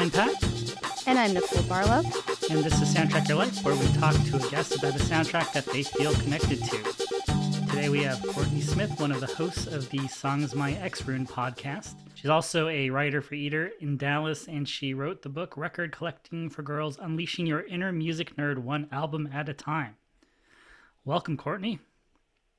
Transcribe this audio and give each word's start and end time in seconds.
I'm 0.00 0.10
Pat. 0.10 0.32
And 1.06 1.18
I'm 1.18 1.34
Nicole 1.34 1.62
Barlow. 1.64 2.02
And 2.48 2.64
this 2.64 2.80
is 2.80 2.94
Soundtrack 2.94 3.28
Your 3.28 3.36
Life, 3.36 3.62
where 3.62 3.74
we 3.74 3.86
talk 3.98 4.14
to 4.14 4.36
a 4.36 4.50
guest 4.50 4.74
about 4.74 4.96
a 4.96 4.98
soundtrack 4.98 5.52
that 5.52 5.66
they 5.66 5.82
feel 5.82 6.14
connected 6.14 6.64
to. 6.64 7.66
Today 7.68 7.90
we 7.90 8.02
have 8.04 8.26
Courtney 8.28 8.62
Smith, 8.62 8.98
one 8.98 9.12
of 9.12 9.20
the 9.20 9.26
hosts 9.26 9.66
of 9.66 9.90
the 9.90 10.08
Songs 10.08 10.54
My 10.54 10.72
Ex 10.72 11.06
Ruined 11.06 11.28
podcast. 11.28 11.96
She's 12.14 12.30
also 12.30 12.68
a 12.68 12.88
writer 12.88 13.20
for 13.20 13.34
Eater 13.34 13.72
in 13.82 13.98
Dallas, 13.98 14.48
and 14.48 14.66
she 14.66 14.94
wrote 14.94 15.20
the 15.20 15.28
book 15.28 15.54
Record 15.58 15.92
Collecting 15.92 16.48
for 16.48 16.62
Girls 16.62 16.98
Unleashing 16.98 17.46
Your 17.46 17.60
Inner 17.60 17.92
Music 17.92 18.34
Nerd 18.36 18.56
One 18.56 18.88
Album 18.90 19.28
at 19.30 19.50
a 19.50 19.52
Time. 19.52 19.96
Welcome, 21.04 21.36
Courtney. 21.36 21.78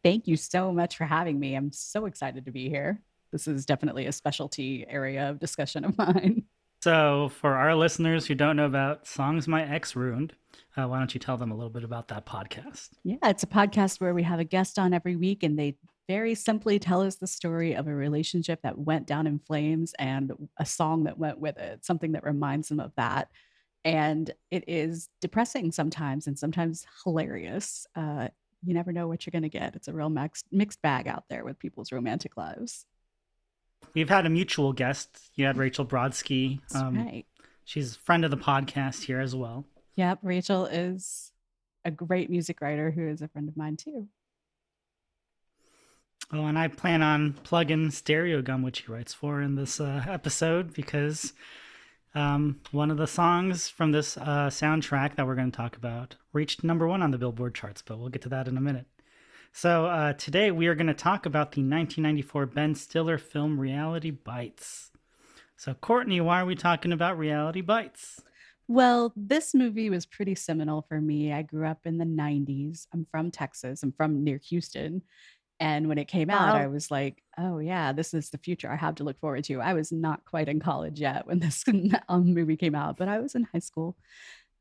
Thank 0.03 0.27
you 0.27 0.38
so 0.38 0.71
much 0.71 0.95
for 0.95 1.05
having 1.05 1.39
me. 1.39 1.55
I'm 1.55 1.71
so 1.71 2.05
excited 2.05 2.45
to 2.45 2.52
be 2.52 2.70
here. 2.70 3.02
This 3.31 3.48
is 3.48 3.66
definitely 3.66 4.05
a 4.05 4.12
specialty 4.12 4.85
area 4.88 5.27
of 5.27 5.39
discussion 5.39 5.85
of 5.85 5.98
mine. 5.98 6.44
So, 6.84 7.30
for 7.40 7.53
our 7.53 7.76
listeners 7.76 8.26
who 8.26 8.34
don't 8.34 8.55
know 8.55 8.66
about 8.66 9.05
Songs 9.05 9.48
My 9.48 9.63
Ex 9.63 9.95
Ruined, 9.95 10.34
uh, 10.76 10.88
why 10.88 10.98
don't 10.98 11.13
you 11.13 11.20
tell 11.20 11.38
them 11.38 11.52
a 11.52 11.55
little 11.55 11.70
bit 11.70 11.84
about 11.84 12.07
that 12.07 12.26
podcast? 12.26 12.90
Yeah, 13.04 13.17
it's 13.23 13.44
a 13.44 13.48
podcast 13.48 14.02
where 14.02 14.16
we 14.16 14.23
have 14.23 14.40
a 14.40 14.44
guest 14.44 14.80
on 14.80 14.91
every 14.91 15.16
week 15.16 15.44
and 15.44 15.59
they 15.59 15.77
very 16.07 16.34
simply 16.34 16.80
tell 16.80 17.02
us 17.02 17.17
the 17.17 17.27
story 17.27 17.76
of 17.76 17.85
a 17.85 17.94
relationship 17.94 18.62
that 18.63 18.80
went 18.80 19.05
down 19.05 19.27
in 19.27 19.38
flames 19.38 19.94
and 19.99 20.31
a 20.57 20.66
song 20.66 21.04
that 21.04 21.20
went 21.20 21.38
with 21.38 21.57
it, 21.59 21.85
something 21.85 22.13
that 22.13 22.23
reminds 22.23 22.70
them 22.70 22.80
of 22.80 22.91
that. 22.98 23.29
And 23.85 24.32
it 24.49 24.63
is 24.68 25.07
depressing 25.21 25.71
sometimes 25.71 26.26
and 26.26 26.37
sometimes 26.37 26.87
hilarious. 27.04 27.85
Uh, 27.96 28.29
you 28.63 28.74
never 28.74 28.91
know 28.91 29.07
what 29.07 29.26
you're 29.26 29.32
going 29.32 29.43
to 29.43 29.49
get. 29.49 29.76
It's 29.76 29.87
a 29.87 29.93
real 29.93 30.09
mixed, 30.09 30.48
mixed 30.52 30.82
bag 30.82 31.07
out 31.07 31.26
there 31.29 31.46
with 31.46 31.59
people's 31.59 31.91
romantic 31.91 32.37
lives. 32.37 32.87
We've 33.93 34.10
had 34.10 34.26
a 34.26 34.29
mutual 34.29 34.74
guest. 34.74 35.32
You 35.35 35.46
had 35.46 35.57
Rachel 35.57 35.85
Brodsky. 35.85 36.60
Um, 36.76 36.98
right. 36.98 37.26
She's 37.65 37.96
a 37.96 37.99
friend 37.99 38.26
of 38.26 38.32
the 38.32 38.37
podcast 38.37 39.04
here 39.04 39.20
as 39.20 39.35
well. 39.35 39.65
Yep. 39.96 40.20
Rachel 40.24 40.65
is 40.65 41.32
a 41.84 41.91
great 41.91 42.29
music 42.29 42.62
writer 42.62 42.91
who 42.91 43.07
is 43.07 43.21
a 43.21 43.27
friend 43.27 43.49
of 43.49 43.57
mine 43.57 43.77
too. 43.77 44.07
Oh, 46.34 46.46
and 46.46 46.57
I 46.57 46.70
plan 46.70 47.02
on 47.02 47.34
plugging 47.43 47.90
Stereogum, 47.90 48.63
which 48.63 48.79
he 48.79 48.91
writes 48.91 49.13
for 49.13 49.41
in 49.41 49.55
this 49.55 49.82
uh, 49.82 50.05
episode, 50.07 50.74
because 50.74 51.34
um, 52.15 52.62
one 52.71 52.90
of 52.90 52.98
the 52.98 53.07
songs 53.07 53.68
from 53.68 53.91
this 53.91 54.15
uh, 54.18 54.48
soundtrack 54.49 55.15
that 55.15 55.27
we're 55.27 55.35
going 55.35 55.52
to 55.52 55.57
talk 55.57 55.76
about 55.76 56.15
reached 56.32 56.63
number 56.63 56.87
one 56.87 57.02
on 57.02 57.12
the 57.12 57.18
Billboard 57.18 57.54
charts, 57.54 57.82
but 57.82 57.99
we'll 57.99 58.09
get 58.09 58.21
to 58.21 58.29
that 58.29 58.48
in 58.48 58.55
a 58.55 58.62
minute. 58.62 58.85
So 59.54 59.85
uh, 59.85 60.13
today 60.13 60.49
we 60.52 60.68
are 60.68 60.76
going 60.76 60.88
to 60.88 60.94
talk 60.94 61.26
about 61.26 61.52
the 61.52 61.62
1994 61.62 62.46
Ben 62.48 62.74
Stiller 62.74 63.18
film 63.18 63.60
Reality 63.60 64.09
Bites. 64.09 64.91
So, 65.58 65.74
Courtney, 65.74 66.22
why 66.22 66.41
are 66.41 66.46
we 66.46 66.56
talking 66.56 66.94
about 66.94 67.18
Reality 67.18 67.62
Bites? 67.62 68.22
Well, 68.68 69.12
this 69.16 69.53
movie 69.53 69.90
was 69.90 70.06
pretty 70.06 70.35
seminal 70.35 70.85
for 70.88 71.02
me. 71.02 71.34
I 71.34 71.41
grew 71.41 71.68
up 71.68 71.80
in 71.85 71.97
the 71.97 72.06
90s. 72.06 72.88
I'm 72.94 73.06
from 73.12 73.30
Texas, 73.30 73.84
I'm 73.84 73.91
from 73.91 74.24
near 74.24 74.40
Houston. 74.50 75.03
And 75.59 75.88
when 75.88 76.00
it 76.00 76.08
came 76.08 76.31
out, 76.31 76.56
I 76.56 76.66
was 76.66 76.90
like, 76.90 77.22
oh, 77.38 77.59
yeah, 77.59 77.91
this 77.91 78.16
is 78.16 78.31
the 78.31 78.40
future 78.40 78.72
I 78.72 78.78
have 78.78 78.96
to 78.96 79.03
look 79.03 79.19
forward 79.19 79.44
to. 79.44 79.62
I 79.62 79.75
was 79.75 79.91
not 79.91 80.25
quite 80.25 80.50
in 80.50 80.59
college 80.59 81.00
yet 81.00 81.28
when 81.28 81.38
this 81.38 81.63
um, 82.09 82.34
movie 82.34 82.58
came 82.58 82.74
out, 82.74 82.97
but 82.97 83.08
I 83.08 83.19
was 83.19 83.36
in 83.36 83.44
high 83.44 83.59
school. 83.59 83.96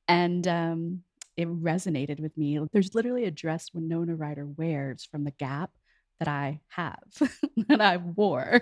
And 0.08 0.47
um, 0.47 1.02
it 1.41 1.48
resonated 1.48 2.20
with 2.20 2.36
me. 2.36 2.58
There's 2.72 2.94
literally 2.94 3.24
a 3.24 3.30
dress 3.30 3.70
Winona 3.72 4.14
Ryder 4.14 4.46
wears 4.46 5.05
from 5.05 5.25
the 5.25 5.31
Gap 5.32 5.70
that 6.19 6.28
I 6.28 6.60
have, 6.69 7.03
that 7.69 7.81
I 7.81 7.97
wore. 7.97 8.60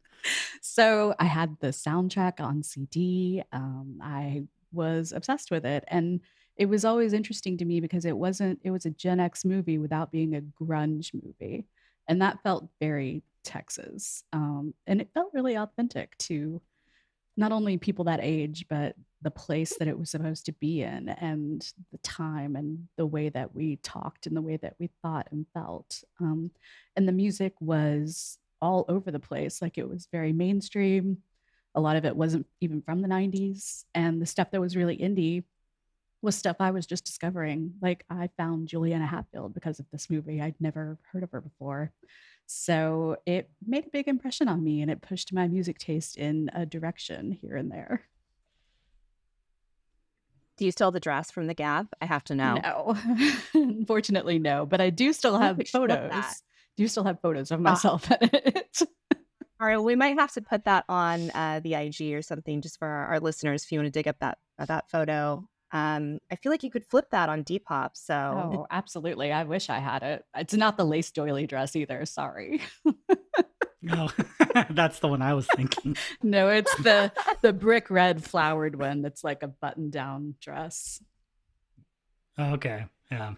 so 0.60 1.14
I 1.18 1.24
had 1.24 1.56
the 1.60 1.68
soundtrack 1.68 2.40
on 2.40 2.62
CD. 2.62 3.42
Um, 3.52 3.98
I 4.02 4.44
was 4.72 5.12
obsessed 5.12 5.50
with 5.50 5.64
it. 5.64 5.84
And 5.88 6.20
it 6.56 6.66
was 6.66 6.84
always 6.84 7.12
interesting 7.12 7.56
to 7.58 7.64
me 7.64 7.80
because 7.80 8.04
it 8.04 8.16
wasn't, 8.16 8.60
it 8.62 8.70
was 8.70 8.86
a 8.86 8.90
Gen 8.90 9.20
X 9.20 9.44
movie 9.44 9.78
without 9.78 10.12
being 10.12 10.34
a 10.34 10.42
grunge 10.42 11.12
movie. 11.14 11.66
And 12.08 12.20
that 12.22 12.42
felt 12.42 12.68
very 12.80 13.22
Texas. 13.42 14.22
Um, 14.32 14.74
and 14.86 15.00
it 15.00 15.10
felt 15.14 15.32
really 15.32 15.56
authentic 15.56 16.16
to 16.18 16.60
not 17.36 17.52
only 17.52 17.76
people 17.78 18.04
that 18.06 18.20
age, 18.22 18.66
but 18.68 18.94
the 19.26 19.30
place 19.32 19.76
that 19.76 19.88
it 19.88 19.98
was 19.98 20.08
supposed 20.08 20.46
to 20.46 20.52
be 20.52 20.82
in 20.82 21.08
and 21.08 21.72
the 21.90 21.98
time 21.98 22.54
and 22.54 22.86
the 22.96 23.04
way 23.04 23.28
that 23.28 23.52
we 23.56 23.74
talked 23.82 24.24
and 24.24 24.36
the 24.36 24.40
way 24.40 24.56
that 24.56 24.76
we 24.78 24.88
thought 25.02 25.26
and 25.32 25.46
felt. 25.52 26.04
Um, 26.20 26.52
and 26.94 27.08
the 27.08 27.12
music 27.12 27.52
was 27.58 28.38
all 28.62 28.84
over 28.88 29.10
the 29.10 29.18
place. 29.18 29.60
Like 29.60 29.78
it 29.78 29.88
was 29.88 30.06
very 30.12 30.32
mainstream. 30.32 31.18
A 31.74 31.80
lot 31.80 31.96
of 31.96 32.04
it 32.04 32.14
wasn't 32.14 32.46
even 32.60 32.82
from 32.82 33.00
the 33.00 33.08
90s. 33.08 33.84
And 33.96 34.22
the 34.22 34.26
stuff 34.26 34.52
that 34.52 34.60
was 34.60 34.76
really 34.76 34.96
indie 34.96 35.42
was 36.22 36.36
stuff 36.36 36.58
I 36.60 36.70
was 36.70 36.86
just 36.86 37.04
discovering. 37.04 37.72
Like 37.82 38.04
I 38.08 38.30
found 38.36 38.68
Juliana 38.68 39.06
Hatfield 39.06 39.54
because 39.54 39.80
of 39.80 39.86
this 39.90 40.08
movie. 40.08 40.40
I'd 40.40 40.60
never 40.60 40.98
heard 41.10 41.24
of 41.24 41.32
her 41.32 41.40
before. 41.40 41.90
So 42.46 43.16
it 43.26 43.50
made 43.66 43.86
a 43.86 43.90
big 43.90 44.06
impression 44.06 44.46
on 44.46 44.62
me 44.62 44.82
and 44.82 44.90
it 44.90 45.02
pushed 45.02 45.32
my 45.32 45.48
music 45.48 45.80
taste 45.80 46.16
in 46.16 46.48
a 46.54 46.64
direction 46.64 47.32
here 47.32 47.56
and 47.56 47.72
there. 47.72 48.04
Do 50.56 50.64
you 50.64 50.70
still 50.70 50.88
have 50.88 50.94
the 50.94 51.00
dress 51.00 51.30
from 51.30 51.46
the 51.46 51.54
Gap? 51.54 51.86
I 52.00 52.06
have 52.06 52.24
to 52.24 52.34
know. 52.34 52.54
No, 52.62 52.96
unfortunately, 53.54 54.38
no. 54.38 54.64
But 54.64 54.80
I 54.80 54.90
do 54.90 55.12
still 55.12 55.38
have 55.38 55.60
photos. 55.68 56.42
Do 56.76 56.82
you 56.82 56.88
still 56.88 57.04
have 57.04 57.20
photos 57.20 57.50
of 57.50 57.60
ah. 57.60 57.62
myself 57.62 58.10
in 58.20 58.30
it? 58.32 58.82
All 59.58 59.66
right, 59.66 59.76
well, 59.76 59.84
we 59.84 59.96
might 59.96 60.18
have 60.18 60.32
to 60.32 60.42
put 60.42 60.64
that 60.64 60.84
on 60.88 61.30
uh, 61.30 61.60
the 61.60 61.74
IG 61.74 62.12
or 62.12 62.20
something, 62.20 62.60
just 62.60 62.78
for 62.78 62.86
our, 62.86 63.06
our, 63.06 63.20
listeners. 63.20 63.64
If 63.64 63.72
you 63.72 63.78
want 63.78 63.86
to 63.86 63.90
dig 63.90 64.06
up 64.06 64.18
that 64.20 64.36
uh, 64.58 64.66
that 64.66 64.90
photo, 64.90 65.48
um, 65.72 66.18
I 66.30 66.36
feel 66.36 66.52
like 66.52 66.62
you 66.62 66.70
could 66.70 66.84
flip 66.84 67.06
that 67.10 67.30
on 67.30 67.42
Depop. 67.42 67.90
So, 67.94 68.14
oh, 68.14 68.66
absolutely. 68.70 69.32
I 69.32 69.44
wish 69.44 69.70
I 69.70 69.78
had 69.78 70.02
it. 70.02 70.24
It's 70.36 70.52
not 70.52 70.76
the 70.76 70.84
lace 70.84 71.10
doily 71.10 71.46
dress 71.46 71.74
either. 71.74 72.04
Sorry. 72.04 72.60
no, 73.86 74.10
that's 74.70 74.98
the 74.98 75.08
one 75.08 75.22
I 75.22 75.34
was 75.34 75.46
thinking. 75.54 75.96
no, 76.22 76.48
it's 76.48 76.74
the 76.76 77.12
the 77.42 77.52
brick 77.52 77.88
red 77.90 78.24
flowered 78.24 78.78
one. 78.78 79.02
That's 79.02 79.22
like 79.22 79.42
a 79.42 79.48
button 79.48 79.90
down 79.90 80.34
dress. 80.40 81.02
Okay. 82.38 82.86
Yeah. 83.10 83.34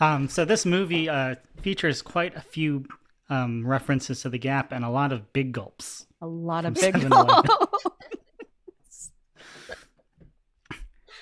Um, 0.00 0.28
so 0.28 0.44
this 0.44 0.64
movie 0.64 1.08
uh, 1.08 1.34
features 1.60 2.00
quite 2.00 2.36
a 2.36 2.40
few 2.40 2.86
um, 3.28 3.66
references 3.66 4.22
to 4.22 4.30
the 4.30 4.38
Gap 4.38 4.72
and 4.72 4.84
a 4.84 4.88
lot 4.88 5.12
of 5.12 5.32
big 5.32 5.52
gulps. 5.52 6.06
A 6.20 6.26
lot 6.26 6.64
of 6.64 6.74
big 6.74 7.08
gulps. 7.08 7.50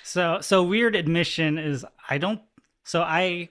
So 0.03 0.41
so 0.41 0.61
weird 0.61 0.97
admission 0.97 1.57
is 1.57 1.85
I 2.09 2.17
don't 2.17 2.41
so 2.83 3.01
I 3.01 3.47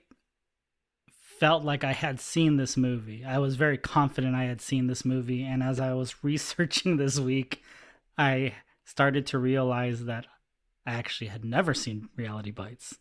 felt 1.41 1.65
like 1.65 1.85
I 1.85 1.93
had 1.93 2.21
seen 2.21 2.57
this 2.57 2.77
movie. 2.77 3.25
I 3.25 3.39
was 3.39 3.57
very 3.57 3.79
confident 3.79 4.35
I 4.37 4.45
had 4.45 4.61
seen 4.61 4.87
this 4.87 5.07
movie 5.07 5.43
and 5.43 5.63
as 5.63 5.81
I 5.81 5.95
was 5.95 6.15
researching 6.23 6.99
this 6.99 7.19
week, 7.19 7.63
I 8.17 8.55
started 8.85 9.27
to 9.29 9.39
realize 9.39 10.05
that 10.05 10.27
I 10.87 10.93
actually 10.93 11.29
had 11.29 11.45
never 11.45 11.73
seen 11.73 12.11
Reality 12.15 12.51
Bites. 12.51 12.99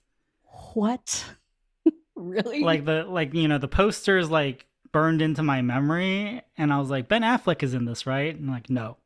What? 0.74 1.26
really? 2.16 2.62
Like 2.62 2.86
the 2.86 3.04
like 3.04 3.34
you 3.34 3.50
know 3.50 3.58
the 3.58 3.68
posters 3.68 4.32
like 4.32 4.66
burned 4.92 5.22
into 5.22 5.44
my 5.44 5.62
memory 5.62 6.42
and 6.58 6.72
I 6.72 6.80
was 6.80 6.90
like 6.90 7.10
Ben 7.10 7.24
Affleck 7.24 7.62
is 7.62 7.74
in 7.74 7.84
this, 7.84 8.08
right? 8.08 8.34
And 8.34 8.50
like 8.50 8.70
no. 8.70 8.98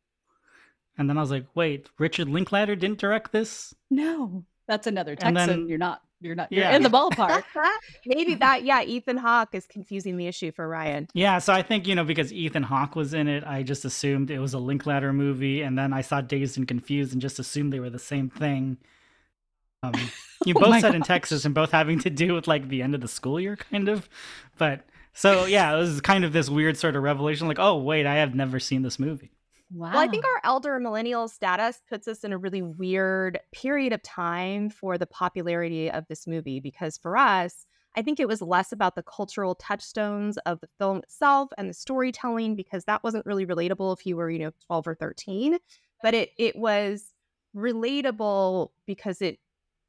And 0.96 1.10
then 1.10 1.18
I 1.18 1.22
was 1.22 1.32
like, 1.32 1.48
wait, 1.56 1.90
Richard 1.98 2.30
Linklater 2.30 2.76
didn't 2.76 3.00
direct 3.00 3.32
this? 3.32 3.74
No. 3.90 4.46
That's 4.68 4.86
another 4.86 5.16
Texan. 5.16 5.34
Then, 5.34 5.68
you're 5.68 5.80
not 5.80 6.04
you're 6.24 6.36
not 6.36 6.52
you're 6.52 6.64
yeah. 6.64 6.76
in 6.76 6.84
the 6.84 6.90
ballpark. 6.90 7.44
Maybe 8.06 8.36
that 8.36 8.64
yeah, 8.64 8.82
Ethan 8.82 9.18
Hawke 9.18 9.54
is 9.54 9.66
confusing 9.66 10.18
the 10.18 10.28
issue 10.28 10.52
for 10.52 10.68
Ryan. 10.68 11.08
Yeah, 11.14 11.40
so 11.40 11.54
I 11.54 11.62
think, 11.62 11.88
you 11.88 11.96
know, 11.96 12.04
because 12.04 12.32
Ethan 12.32 12.64
Hawke 12.64 12.96
was 12.96 13.14
in 13.14 13.28
it, 13.28 13.44
I 13.46 13.64
just 13.64 13.86
assumed 13.86 14.32
it 14.32 14.40
was 14.40 14.54
a 14.54 14.60
Linklater 14.60 15.14
movie 15.14 15.62
and 15.62 15.78
then 15.78 15.94
I 15.94 16.02
saw 16.02 16.22
Dazed 16.22 16.58
and 16.58 16.68
Confused 16.68 17.14
and 17.14 17.22
just 17.22 17.40
assumed 17.40 17.74
they 17.74 17.80
were 17.80 17.90
the 17.90 18.00
same 18.00 18.30
thing. 18.30 18.78
Um, 19.84 19.94
you 20.46 20.54
oh 20.58 20.62
both 20.62 20.80
set 20.82 20.96
in 20.96 21.02
Texas 21.02 21.46
and 21.46 21.54
both 21.54 21.72
having 21.72 22.00
to 22.00 22.10
do 22.10 22.34
with 22.34 22.48
like 22.48 22.70
the 22.70 22.82
end 22.82 22.96
of 22.96 23.02
the 23.02 23.08
school 23.08 23.40
year 23.40 23.56
kind 23.56 23.90
of. 23.90 24.10
But 24.58 24.86
so 25.14 25.46
yeah, 25.46 25.74
it 25.74 25.78
was 25.78 26.02
kind 26.02 26.24
of 26.24 26.34
this 26.34 26.50
weird 26.50 26.78
sort 26.78 26.96
of 26.96 27.04
revelation 27.04 27.48
like, 27.48 27.60
"Oh, 27.60 27.78
wait, 27.78 28.06
I 28.06 28.16
have 28.16 28.34
never 28.34 28.60
seen 28.60 28.82
this 28.82 28.98
movie." 28.98 29.32
Wow. 29.74 29.92
Well, 29.92 30.04
I 30.04 30.08
think 30.08 30.26
our 30.26 30.42
elder 30.44 30.80
millennial 30.80 31.28
status 31.28 31.82
puts 31.90 32.08
us 32.08 32.24
in 32.24 32.34
a 32.34 32.38
really 32.38 32.62
weird 32.62 33.40
period 33.52 33.94
of 33.94 34.02
time 34.04 34.70
for 34.70 34.98
the 34.98 35.08
popularity 35.08 35.90
of 35.90 36.08
this 36.08 36.28
movie 36.28 36.60
because 36.60 36.98
for 36.98 37.18
us, 37.18 37.66
I 37.96 38.02
think 38.02 38.20
it 38.20 38.28
was 38.28 38.42
less 38.42 38.72
about 38.72 38.96
the 38.96 39.04
cultural 39.04 39.56
touchstones 39.56 40.38
of 40.40 40.60
the 40.62 40.70
film 40.80 40.98
itself 41.00 41.50
and 41.58 41.70
the 41.70 41.74
storytelling 41.74 42.56
because 42.56 42.86
that 42.86 43.04
wasn't 43.04 43.26
really 43.26 43.46
relatable 43.46 43.98
if 43.98 44.06
you 44.06 44.16
were, 44.16 44.30
you 44.30 44.40
know, 44.40 44.52
12 44.68 44.88
or 44.88 44.96
13, 44.96 45.58
but 46.02 46.14
it 46.14 46.32
it 46.38 46.56
was 46.56 47.14
relatable 47.56 48.70
because 48.88 49.22
it 49.22 49.40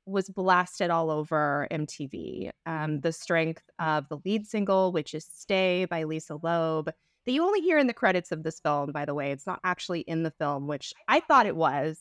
was 0.06 0.28
blasted 0.30 0.90
all 0.90 1.10
over 1.10 1.66
MTV. 1.70 2.50
Um, 2.66 3.00
the 3.00 3.12
strength 3.12 3.62
of 3.78 4.08
the 4.08 4.18
lead 4.24 4.46
single, 4.46 4.92
which 4.92 5.14
is 5.14 5.24
"Stay" 5.24 5.86
by 5.86 6.04
Lisa 6.04 6.38
Loeb, 6.42 6.90
that 7.24 7.32
you 7.32 7.44
only 7.44 7.60
hear 7.60 7.78
in 7.78 7.86
the 7.86 7.94
credits 7.94 8.32
of 8.32 8.42
this 8.42 8.60
film, 8.60 8.92
by 8.92 9.04
the 9.04 9.14
way. 9.14 9.32
It's 9.32 9.46
not 9.46 9.60
actually 9.64 10.00
in 10.00 10.22
the 10.22 10.30
film, 10.30 10.66
which 10.66 10.92
I 11.08 11.20
thought 11.20 11.46
it 11.46 11.56
was. 11.56 11.98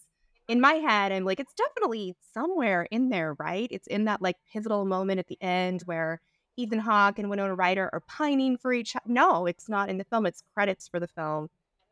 In 0.49 0.59
my 0.59 0.73
head, 0.73 1.11
I'm 1.11 1.23
like, 1.23 1.39
it's 1.39 1.53
definitely 1.53 2.15
somewhere 2.33 2.87
in 2.91 3.09
there, 3.09 3.35
right? 3.39 3.69
It's 3.71 3.87
in 3.87 4.05
that 4.05 4.21
like 4.21 4.35
pivotal 4.51 4.85
moment 4.85 5.19
at 5.19 5.27
the 5.27 5.41
end 5.41 5.83
where 5.85 6.19
Ethan 6.57 6.79
Hawke 6.79 7.17
and 7.17 7.29
Winona 7.29 7.55
Ryder 7.55 7.89
are 7.93 8.01
pining 8.01 8.57
for 8.57 8.73
each 8.73 8.95
other. 8.95 9.05
No, 9.07 9.45
it's 9.45 9.69
not 9.69 9.89
in 9.89 9.97
the 9.97 10.03
film. 10.03 10.25
It's 10.25 10.43
credits 10.53 10.87
for 10.87 10.99
the 10.99 11.07
film. 11.07 11.49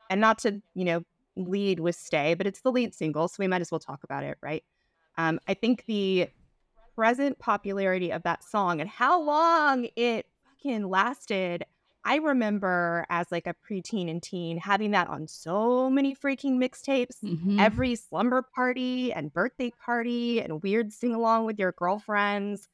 And 0.10 0.19
not 0.19 0.39
to, 0.39 0.62
you 0.75 0.83
know, 0.83 1.04
lead 1.38 1.80
with 1.80 1.95
Stay, 1.95 2.33
but 2.33 2.45
it's 2.45 2.62
the 2.62 2.72
lead 2.72 2.94
single, 2.94 3.30
so 3.30 3.38
we 3.39 3.48
might 3.48 3.62
as 3.62 3.72
well 3.72 3.80
talk 3.80 4.04
about 4.04 4.24
it, 4.24 4.38
right? 4.42 4.63
Um, 5.18 5.39
I 5.48 5.54
think 5.54 5.86
the 5.86 6.28
present 6.95 7.39
popularity 7.39 8.12
of 8.12 8.24
that 8.24 8.44
song 8.44 8.81
and 8.81 8.89
how 8.89 9.22
long 9.22 9.88
it 9.95 10.25
fucking 10.45 10.88
lasted. 10.88 11.66
I 12.03 12.15
remember 12.18 13.06
as 13.09 13.31
like 13.31 13.48
a 13.48 13.56
preteen 13.68 14.09
and 14.09 14.21
teen 14.24 14.57
having 14.57 14.92
that 14.92 15.07
on 15.07 15.27
so 15.27 15.89
many 15.89 16.15
freaking 16.15 16.57
mixtapes. 16.57 17.21
Mhm. 17.24 17.59
Every 17.59 17.95
slumber 17.95 18.42
party 18.42 19.13
and 19.13 19.31
birthday 19.31 19.71
party 19.83 20.42
and 20.42 20.63
weird 20.63 20.92
sing 20.92 21.13
along 21.13 21.45
with 21.45 21.59
your 21.59 21.71
girlfriends. 21.74 22.68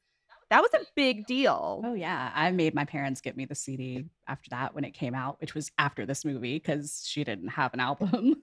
That 0.50 0.62
was 0.62 0.72
a 0.72 0.86
big 0.96 1.26
deal. 1.26 1.82
Oh 1.84 1.92
yeah, 1.92 2.32
I 2.34 2.50
made 2.52 2.74
my 2.74 2.86
parents 2.86 3.20
get 3.20 3.36
me 3.36 3.44
the 3.44 3.54
CD 3.54 4.06
after 4.26 4.48
that 4.50 4.74
when 4.74 4.84
it 4.84 4.92
came 4.92 5.14
out, 5.14 5.38
which 5.42 5.54
was 5.54 5.70
after 5.78 6.06
this 6.06 6.24
movie 6.24 6.56
because 6.58 7.04
she 7.06 7.22
didn't 7.22 7.48
have 7.48 7.74
an 7.74 7.80
album. 7.80 8.42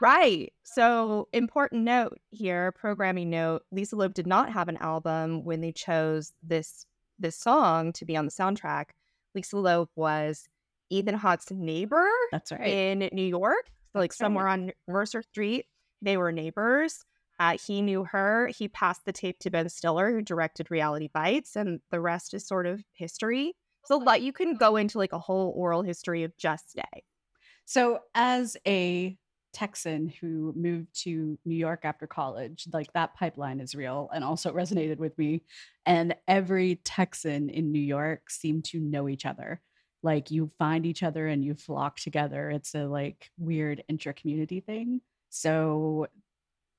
Right. 0.00 0.52
So, 0.62 1.28
important 1.32 1.82
note 1.82 2.18
here, 2.30 2.70
programming 2.72 3.30
note, 3.30 3.64
Lisa 3.72 3.96
Loeb 3.96 4.14
did 4.14 4.28
not 4.28 4.52
have 4.52 4.68
an 4.68 4.76
album 4.76 5.44
when 5.44 5.60
they 5.60 5.72
chose 5.72 6.32
this 6.42 6.86
this 7.18 7.34
song 7.34 7.92
to 7.94 8.04
be 8.04 8.16
on 8.16 8.24
the 8.24 8.30
soundtrack. 8.30 8.90
Lisa 9.38 9.56
Loeb 9.56 9.88
was 9.96 10.48
Ethan 10.90 11.14
Hawke's 11.14 11.50
neighbor 11.50 12.08
That's 12.32 12.50
right. 12.52 12.66
in 12.66 13.08
New 13.12 13.22
York, 13.22 13.66
so 13.92 13.98
like 13.98 14.10
That's 14.10 14.20
right. 14.20 14.26
somewhere 14.26 14.48
on 14.48 14.72
Mercer 14.86 15.22
Street. 15.22 15.66
They 16.02 16.16
were 16.16 16.32
neighbors. 16.32 17.04
Uh, 17.40 17.56
he 17.64 17.82
knew 17.82 18.04
her. 18.04 18.48
He 18.48 18.66
passed 18.68 19.04
the 19.04 19.12
tape 19.12 19.38
to 19.40 19.50
Ben 19.50 19.68
Stiller, 19.68 20.10
who 20.10 20.22
directed 20.22 20.70
Reality 20.70 21.08
Bites, 21.12 21.54
and 21.54 21.80
the 21.90 22.00
rest 22.00 22.34
is 22.34 22.46
sort 22.46 22.66
of 22.66 22.82
history. 22.92 23.54
So, 23.84 23.98
like, 23.98 24.22
you 24.22 24.32
can 24.32 24.56
go 24.56 24.76
into 24.76 24.98
like 24.98 25.12
a 25.12 25.18
whole 25.18 25.52
oral 25.56 25.82
history 25.82 26.24
of 26.24 26.36
Just 26.36 26.70
Stay. 26.70 27.04
So, 27.64 28.00
as 28.14 28.56
a 28.66 29.16
Texan 29.52 30.08
who 30.20 30.52
moved 30.56 30.88
to 31.02 31.38
New 31.44 31.56
York 31.56 31.80
after 31.84 32.06
college, 32.06 32.66
like 32.72 32.92
that 32.92 33.14
pipeline 33.14 33.60
is 33.60 33.74
real 33.74 34.10
and 34.14 34.22
also 34.24 34.52
resonated 34.52 34.98
with 34.98 35.16
me. 35.18 35.42
And 35.86 36.14
every 36.26 36.76
Texan 36.84 37.48
in 37.48 37.72
New 37.72 37.80
York 37.80 38.30
seemed 38.30 38.64
to 38.66 38.80
know 38.80 39.08
each 39.08 39.26
other. 39.26 39.60
Like 40.02 40.30
you 40.30 40.50
find 40.58 40.86
each 40.86 41.02
other 41.02 41.26
and 41.26 41.44
you 41.44 41.54
flock 41.54 41.98
together. 41.98 42.50
It's 42.50 42.74
a 42.74 42.86
like 42.86 43.30
weird 43.38 43.82
intra 43.88 44.12
community 44.12 44.60
thing. 44.60 45.00
So 45.30 46.06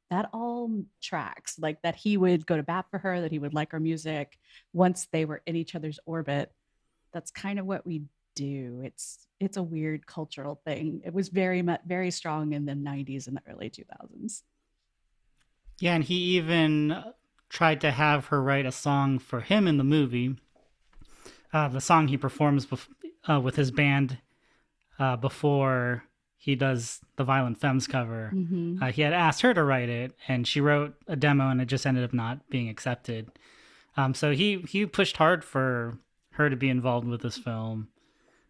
that 0.10 0.30
all 0.34 0.84
tracks 1.02 1.60
like 1.60 1.82
that 1.84 1.96
he 1.96 2.18
would 2.18 2.46
go 2.46 2.58
to 2.58 2.64
bat 2.64 2.86
for 2.90 2.98
her, 3.00 3.22
that 3.22 3.32
he 3.32 3.40
would 3.40 3.54
like 3.54 3.72
her 3.72 3.80
music 3.80 4.38
once 4.74 5.08
they 5.12 5.26
were 5.26 5.42
in 5.46 5.56
each 5.56 5.76
other's 5.76 6.00
orbit. 6.06 6.52
That's 7.14 7.32
kind 7.32 7.60
of 7.60 7.66
what 7.66 7.86
we 7.86 8.04
do. 8.40 8.82
It's 8.84 9.28
it's 9.40 9.58
a 9.58 9.64
weird 9.64 10.06
cultural 10.06 10.62
thing. 10.66 11.02
It 11.06 11.14
was 11.14 11.30
very 11.30 11.62
much 11.62 11.82
very 11.86 12.12
strong 12.12 12.54
in 12.54 12.66
the 12.66 12.74
90s 12.74 13.28
and 13.28 13.38
the 13.38 13.42
early 13.52 13.70
2000s. 13.70 14.44
Yeah, 15.80 15.96
and 15.96 16.04
he 16.04 16.16
even 16.38 17.04
tried 17.50 17.82
to 17.82 17.92
have 17.92 18.28
her 18.28 18.42
write 18.42 18.66
a 18.66 18.72
song 18.72 19.20
for 19.20 19.42
him 19.42 19.68
in 19.68 19.78
the 19.78 19.84
movie. 19.84 20.36
Uh, 21.52 21.68
the 21.68 21.82
song 21.82 22.08
he 22.08 22.18
performs 22.18 22.66
bef- 22.66 22.88
uh, 23.30 23.40
with 23.40 23.56
his 23.56 23.72
band 23.72 24.18
uh, 25.00 25.16
before 25.16 26.04
he 26.38 26.56
does 26.56 27.00
the 27.16 27.24
Violent 27.24 27.60
Femmes 27.60 27.88
cover. 27.88 28.32
Mhm. 28.34 28.82
Uh, 28.82 28.92
he 28.92 29.02
had 29.02 29.14
asked 29.14 29.42
her 29.42 29.54
to 29.54 29.64
write 29.64 29.90
it, 29.90 30.16
and 30.28 30.48
she 30.48 30.62
wrote 30.62 30.96
a 31.08 31.16
demo, 31.16 31.50
and 31.50 31.62
it 31.62 31.66
just 31.66 31.86
ended 31.86 32.04
up 32.04 32.14
not 32.14 32.50
being 32.50 32.70
accepted. 32.70 33.32
Um, 33.98 34.14
so 34.14 34.32
he 34.32 34.60
he 34.70 34.86
pushed 34.86 35.18
hard 35.18 35.44
for 35.44 35.98
her 36.32 36.50
to 36.50 36.56
be 36.56 36.70
involved 36.70 37.08
with 37.08 37.22
this 37.22 37.38
film. 37.38 37.90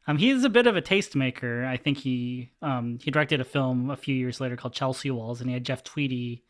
Um, 0.09 0.17
he 0.17 0.31
is 0.31 0.44
a 0.44 0.50
bit 0.50 0.65
of 0.65 0.75
a 0.75 0.81
tastemaker. 0.81 1.67
I 1.67 1.77
think 1.77 2.00
he 2.00 2.50
um, 2.63 2.97
he 3.00 3.11
directed 3.11 3.41
a 3.41 3.44
film 3.44 3.91
a 3.91 3.95
few 3.95 4.15
years 4.15 4.41
later 4.41 4.56
called 4.56 4.73
Chelsea 4.73 5.11
Walls, 5.11 5.39
and 5.39 5.47
he 5.47 5.53
had 5.53 5.63
Jeff 5.63 5.83
Tweedy 5.83 6.44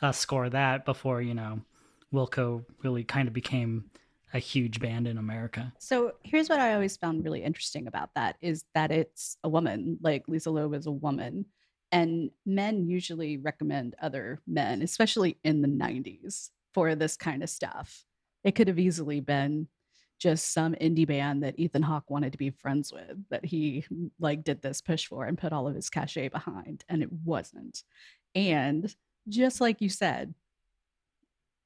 uh, 0.00 0.12
score 0.12 0.48
that 0.48 0.86
before 0.86 1.20
you 1.20 1.34
know 1.34 1.60
Wilco 2.10 2.64
really 2.82 3.04
kind 3.04 3.28
of 3.28 3.34
became 3.34 3.84
a 4.32 4.38
huge 4.38 4.80
band 4.80 5.06
in 5.06 5.18
America. 5.18 5.74
So 5.78 6.12
here's 6.22 6.48
what 6.48 6.58
I 6.58 6.72
always 6.72 6.96
found 6.96 7.22
really 7.22 7.42
interesting 7.42 7.86
about 7.86 8.14
that 8.14 8.36
is 8.40 8.64
that 8.74 8.90
it's 8.90 9.36
a 9.44 9.48
woman, 9.50 9.98
like 10.00 10.26
Lisa 10.26 10.50
Loeb 10.50 10.72
is 10.72 10.86
a 10.86 10.90
woman. 10.90 11.44
And 11.94 12.30
men 12.46 12.86
usually 12.86 13.36
recommend 13.36 13.94
other 14.00 14.40
men, 14.46 14.80
especially 14.80 15.36
in 15.44 15.60
the 15.60 15.68
90s, 15.68 16.48
for 16.72 16.94
this 16.94 17.18
kind 17.18 17.42
of 17.42 17.50
stuff. 17.50 18.06
It 18.42 18.54
could 18.54 18.68
have 18.68 18.78
easily 18.78 19.20
been 19.20 19.68
just 20.22 20.52
some 20.54 20.74
indie 20.74 21.06
band 21.06 21.42
that 21.42 21.58
Ethan 21.58 21.82
Hawke 21.82 22.08
wanted 22.08 22.30
to 22.30 22.38
be 22.38 22.50
friends 22.50 22.92
with 22.92 23.18
that 23.30 23.44
he 23.44 23.84
mm, 23.92 24.08
like 24.20 24.44
did 24.44 24.62
this 24.62 24.80
push 24.80 25.06
for 25.06 25.24
and 25.24 25.36
put 25.36 25.52
all 25.52 25.66
of 25.66 25.74
his 25.74 25.90
cachet 25.90 26.28
behind, 26.28 26.84
and 26.88 27.02
it 27.02 27.10
wasn't. 27.24 27.82
And 28.36 28.94
just 29.28 29.60
like 29.60 29.80
you 29.80 29.88
said, 29.88 30.32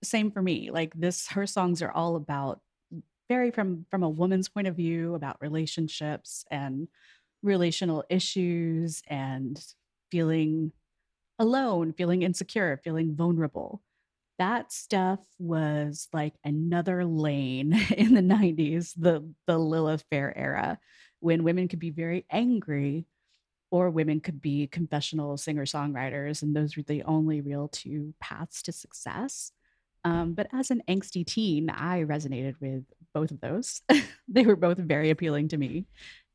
same 0.02 0.30
for 0.30 0.40
me. 0.40 0.70
Like 0.70 0.94
this, 0.94 1.28
her 1.28 1.46
songs 1.46 1.82
are 1.82 1.92
all 1.92 2.16
about 2.16 2.60
mm, 2.94 3.02
very 3.28 3.50
from 3.50 3.84
from 3.90 4.02
a 4.02 4.08
woman's 4.08 4.48
point 4.48 4.68
of 4.68 4.76
view 4.76 5.14
about 5.14 5.36
relationships 5.42 6.46
and 6.50 6.88
relational 7.42 8.04
issues 8.08 9.02
and 9.06 9.62
feeling 10.10 10.72
alone, 11.38 11.92
feeling 11.92 12.22
insecure, 12.22 12.80
feeling 12.82 13.14
vulnerable. 13.14 13.82
That 14.38 14.72
stuff 14.72 15.20
was 15.38 16.08
like 16.12 16.34
another 16.44 17.04
lane 17.04 17.72
in 17.96 18.14
the 18.14 18.20
90s, 18.20 18.92
the 18.96 19.28
the 19.46 19.58
Lilith 19.58 20.04
Fair 20.10 20.36
era, 20.36 20.78
when 21.20 21.44
women 21.44 21.68
could 21.68 21.78
be 21.78 21.90
very 21.90 22.26
angry 22.30 23.06
or 23.70 23.90
women 23.90 24.20
could 24.20 24.40
be 24.40 24.68
confessional 24.68 25.36
singer-songwriters, 25.36 26.42
and 26.42 26.54
those 26.54 26.76
were 26.76 26.84
the 26.84 27.02
only 27.02 27.40
real 27.40 27.68
two 27.68 28.14
paths 28.20 28.62
to 28.62 28.72
success. 28.72 29.50
Um, 30.04 30.34
but 30.34 30.46
as 30.52 30.70
an 30.70 30.82
angsty 30.88 31.26
teen, 31.26 31.68
I 31.68 32.04
resonated 32.04 32.54
with 32.60 32.84
both 33.12 33.32
of 33.32 33.40
those. 33.40 33.82
they 34.28 34.46
were 34.46 34.54
both 34.54 34.78
very 34.78 35.10
appealing 35.10 35.48
to 35.48 35.56
me. 35.56 35.86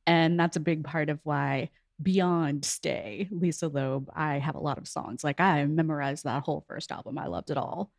And 0.06 0.38
that's 0.38 0.58
a 0.58 0.62
big 0.62 0.84
part 0.84 1.10
of 1.10 1.20
why 1.24 1.70
beyond 2.02 2.66
Stay, 2.66 3.28
Lisa 3.32 3.68
Loeb, 3.68 4.10
I 4.14 4.40
have 4.40 4.56
a 4.56 4.60
lot 4.60 4.78
of 4.78 4.88
songs. 4.88 5.24
Like 5.24 5.40
I 5.40 5.66
memorized 5.66 6.24
that 6.24 6.44
whole 6.44 6.66
first 6.68 6.92
album. 6.92 7.18
I 7.18 7.28
loved 7.28 7.52
it 7.52 7.58
all. 7.58 7.92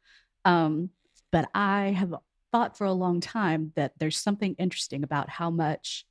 Um, 0.45 0.91
but 1.31 1.49
I 1.55 1.95
have 1.97 2.15
thought 2.51 2.77
for 2.77 2.85
a 2.85 2.93
long 2.93 3.21
time 3.21 3.73
that 3.77 3.93
there's 3.99 4.19
something 4.19 4.55
interesting 4.59 5.05
about 5.05 5.29
how 5.29 5.51
much 5.51 6.07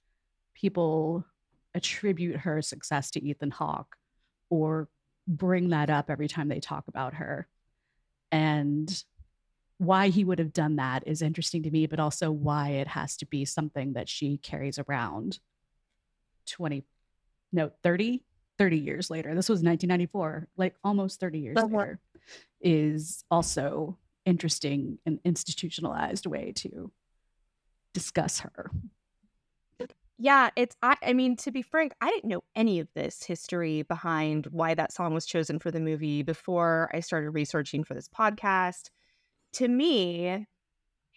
people 0.56 1.26
attribute 1.76 2.38
her 2.38 2.62
success 2.62 3.12
to 3.12 3.24
Ethan 3.24 3.52
Hawke 3.52 3.96
or 4.50 4.90
bring 5.28 5.70
that 5.70 5.90
up 5.90 6.10
every 6.10 6.28
time 6.28 6.48
they 6.48 6.60
talk 6.60 6.88
about 6.88 7.16
her. 7.16 7.48
And 8.32 9.04
why 9.78 10.10
he 10.10 10.24
would 10.24 10.40
have 10.40 10.54
done 10.54 10.76
that 10.76 11.04
is 11.08 11.22
interesting 11.22 11.64
to 11.64 11.72
me, 11.72 11.88
but 11.88 12.00
also 12.00 12.32
why 12.32 12.70
it 12.70 12.88
has 12.88 13.18
to 13.18 13.26
be 13.26 13.46
something 13.46 13.94
that 13.94 14.10
she 14.10 14.38
carries 14.38 14.78
around 14.78 15.40
20, 16.48 16.84
no, 17.52 17.72
30, 17.84 18.24
30 18.58 18.78
years 18.78 19.10
later. 19.10 19.34
This 19.36 19.50
was 19.50 19.62
1994, 19.64 20.48
like 20.58 20.76
almost 20.84 21.20
30 21.20 21.40
years 21.40 21.58
Uh-huh. 21.58 21.68
later, 21.68 22.00
is 22.62 23.24
also 23.32 23.98
interesting 24.26 25.00
and 25.06 25.20
institutionalized 25.26 26.26
way 26.26 26.52
to 26.54 26.92
discuss 27.94 28.40
her. 28.40 28.72
Yeah, 30.18 30.52
it's 30.56 30.76
I 30.84 30.98
I 31.02 31.14
mean, 31.14 31.36
to 31.38 31.52
be 31.52 31.64
frank, 31.64 31.94
I 32.00 32.10
didn't 32.12 32.30
know 32.30 32.44
any 32.56 32.80
of 32.80 32.88
this 32.94 33.24
history 33.24 33.82
behind 33.82 34.46
why 34.48 34.76
that 34.76 34.92
song 34.94 35.14
was 35.16 35.26
chosen 35.26 35.58
for 35.58 35.72
the 35.72 35.80
movie 35.80 36.22
before 36.22 36.92
I 36.94 37.00
started 37.00 37.32
researching 37.32 37.84
for 37.84 37.96
this 37.96 38.08
podcast. 38.08 38.92
To 39.54 39.68
me, 39.68 40.46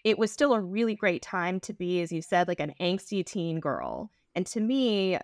it 0.04 0.18
was 0.18 0.32
still 0.32 0.54
a 0.54 0.60
really 0.60 0.94
great 0.96 1.22
time 1.22 1.60
to 1.60 1.74
be, 1.74 2.00
as 2.00 2.12
you 2.12 2.22
said, 2.22 2.48
like 2.48 2.60
an 2.60 2.74
angsty 2.80 3.24
teen 3.26 3.60
girl. 3.60 4.10
And 4.34 4.46
to 4.48 4.60
me, 4.60 5.18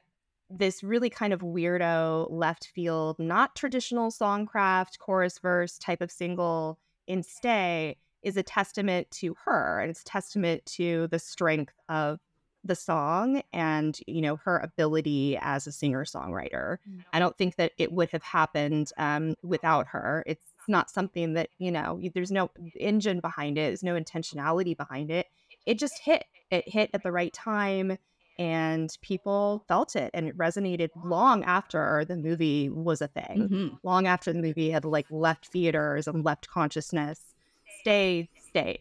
this 0.50 0.82
really 0.82 1.10
kind 1.10 1.32
of 1.32 1.40
weirdo 1.40 2.26
left 2.30 2.66
field, 2.66 3.18
not 3.18 3.54
traditional 3.54 4.10
songcraft, 4.10 4.98
chorus 4.98 5.38
verse 5.38 5.78
type 5.78 6.00
of 6.00 6.10
single 6.10 6.78
in 7.06 7.22
Stay 7.22 7.96
is 8.22 8.36
a 8.36 8.42
testament 8.42 9.10
to 9.10 9.34
her 9.44 9.80
and 9.80 9.90
it's 9.90 10.02
a 10.02 10.04
testament 10.04 10.64
to 10.66 11.08
the 11.10 11.18
strength 11.18 11.72
of 11.88 12.20
the 12.62 12.74
song 12.74 13.42
and 13.54 14.00
you 14.06 14.20
know 14.20 14.36
her 14.36 14.58
ability 14.58 15.38
as 15.40 15.66
a 15.66 15.72
singer 15.72 16.04
songwriter 16.04 16.76
i 17.14 17.18
don't 17.18 17.38
think 17.38 17.56
that 17.56 17.72
it 17.78 17.90
would 17.90 18.10
have 18.10 18.22
happened 18.22 18.92
um, 18.98 19.34
without 19.42 19.86
her. 19.86 20.22
It's 20.26 20.44
not 20.68 20.90
something 20.90 21.34
that 21.34 21.48
you 21.58 21.72
know 21.72 22.00
there's 22.14 22.30
no 22.30 22.50
engine 22.78 23.20
behind 23.20 23.56
it 23.58 23.68
there's 23.68 23.82
no 23.82 23.98
intentionality 23.98 24.76
behind 24.76 25.10
it. 25.10 25.26
It 25.66 25.78
just 25.78 25.98
hit. 26.00 26.24
It 26.50 26.68
hit 26.68 26.90
at 26.94 27.02
the 27.02 27.12
right 27.12 27.32
time 27.32 27.98
and 28.40 28.96
people 29.02 29.62
felt 29.68 29.94
it 29.94 30.10
and 30.14 30.26
it 30.26 30.36
resonated 30.38 30.88
long 31.04 31.44
after 31.44 32.06
the 32.06 32.16
movie 32.16 32.70
was 32.70 33.02
a 33.02 33.06
thing. 33.08 33.48
Mhm. 33.50 33.78
Long 33.82 34.06
after 34.06 34.32
the 34.32 34.40
movie 34.40 34.70
had 34.70 34.86
like 34.86 35.06
left 35.10 35.48
theaters 35.48 36.08
and 36.08 36.24
left 36.24 36.48
consciousness. 36.48 37.34
Stay, 37.80 38.30
stay. 38.48 38.78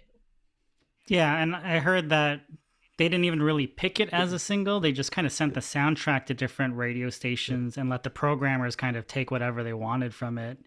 Yeah, 1.07 1.35
and 1.35 1.53
I 1.55 1.79
heard 1.79 2.07
that 2.09 2.41
they 2.97 3.09
didn't 3.09 3.25
even 3.25 3.41
really 3.41 3.67
pick 3.67 3.99
it 3.99 4.07
as 4.13 4.31
a 4.31 4.39
single. 4.39 4.79
They 4.79 4.93
just 4.93 5.11
kind 5.11 5.27
of 5.27 5.33
sent 5.33 5.55
the 5.55 5.59
soundtrack 5.59 6.25
to 6.27 6.33
different 6.33 6.75
radio 6.75 7.09
stations 7.09 7.77
and 7.77 7.89
let 7.89 8.03
the 8.03 8.09
programmers 8.09 8.77
kind 8.77 8.95
of 8.95 9.07
take 9.07 9.29
whatever 9.29 9.61
they 9.61 9.73
wanted 9.73 10.13
from 10.13 10.37
it. 10.37 10.57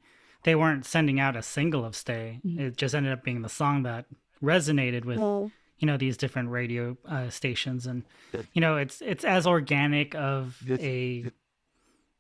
They 0.44 0.54
weren't 0.54 0.84
sending 0.84 1.18
out 1.18 1.34
a 1.34 1.42
single 1.42 1.82
of 1.84 1.96
Stay. 1.96 2.40
Mhm. 2.44 2.61
It 2.61 2.76
just 2.76 2.94
ended 2.94 3.12
up 3.12 3.25
being 3.25 3.40
the 3.40 3.49
song 3.49 3.84
that 3.84 4.04
resonated 4.42 5.04
with 5.06 5.18
Well, 5.18 5.50
you 5.83 5.87
know 5.87 5.97
these 5.97 6.17
different 6.17 6.49
radio 6.49 6.97
uh, 7.09 7.29
stations 7.29 7.87
and 7.87 8.05
you 8.53 8.61
know 8.61 8.77
it's 8.77 9.03
it's 9.03 9.25
as 9.25 9.47
organic 9.47 10.15
of 10.15 10.57
a 10.71 11.25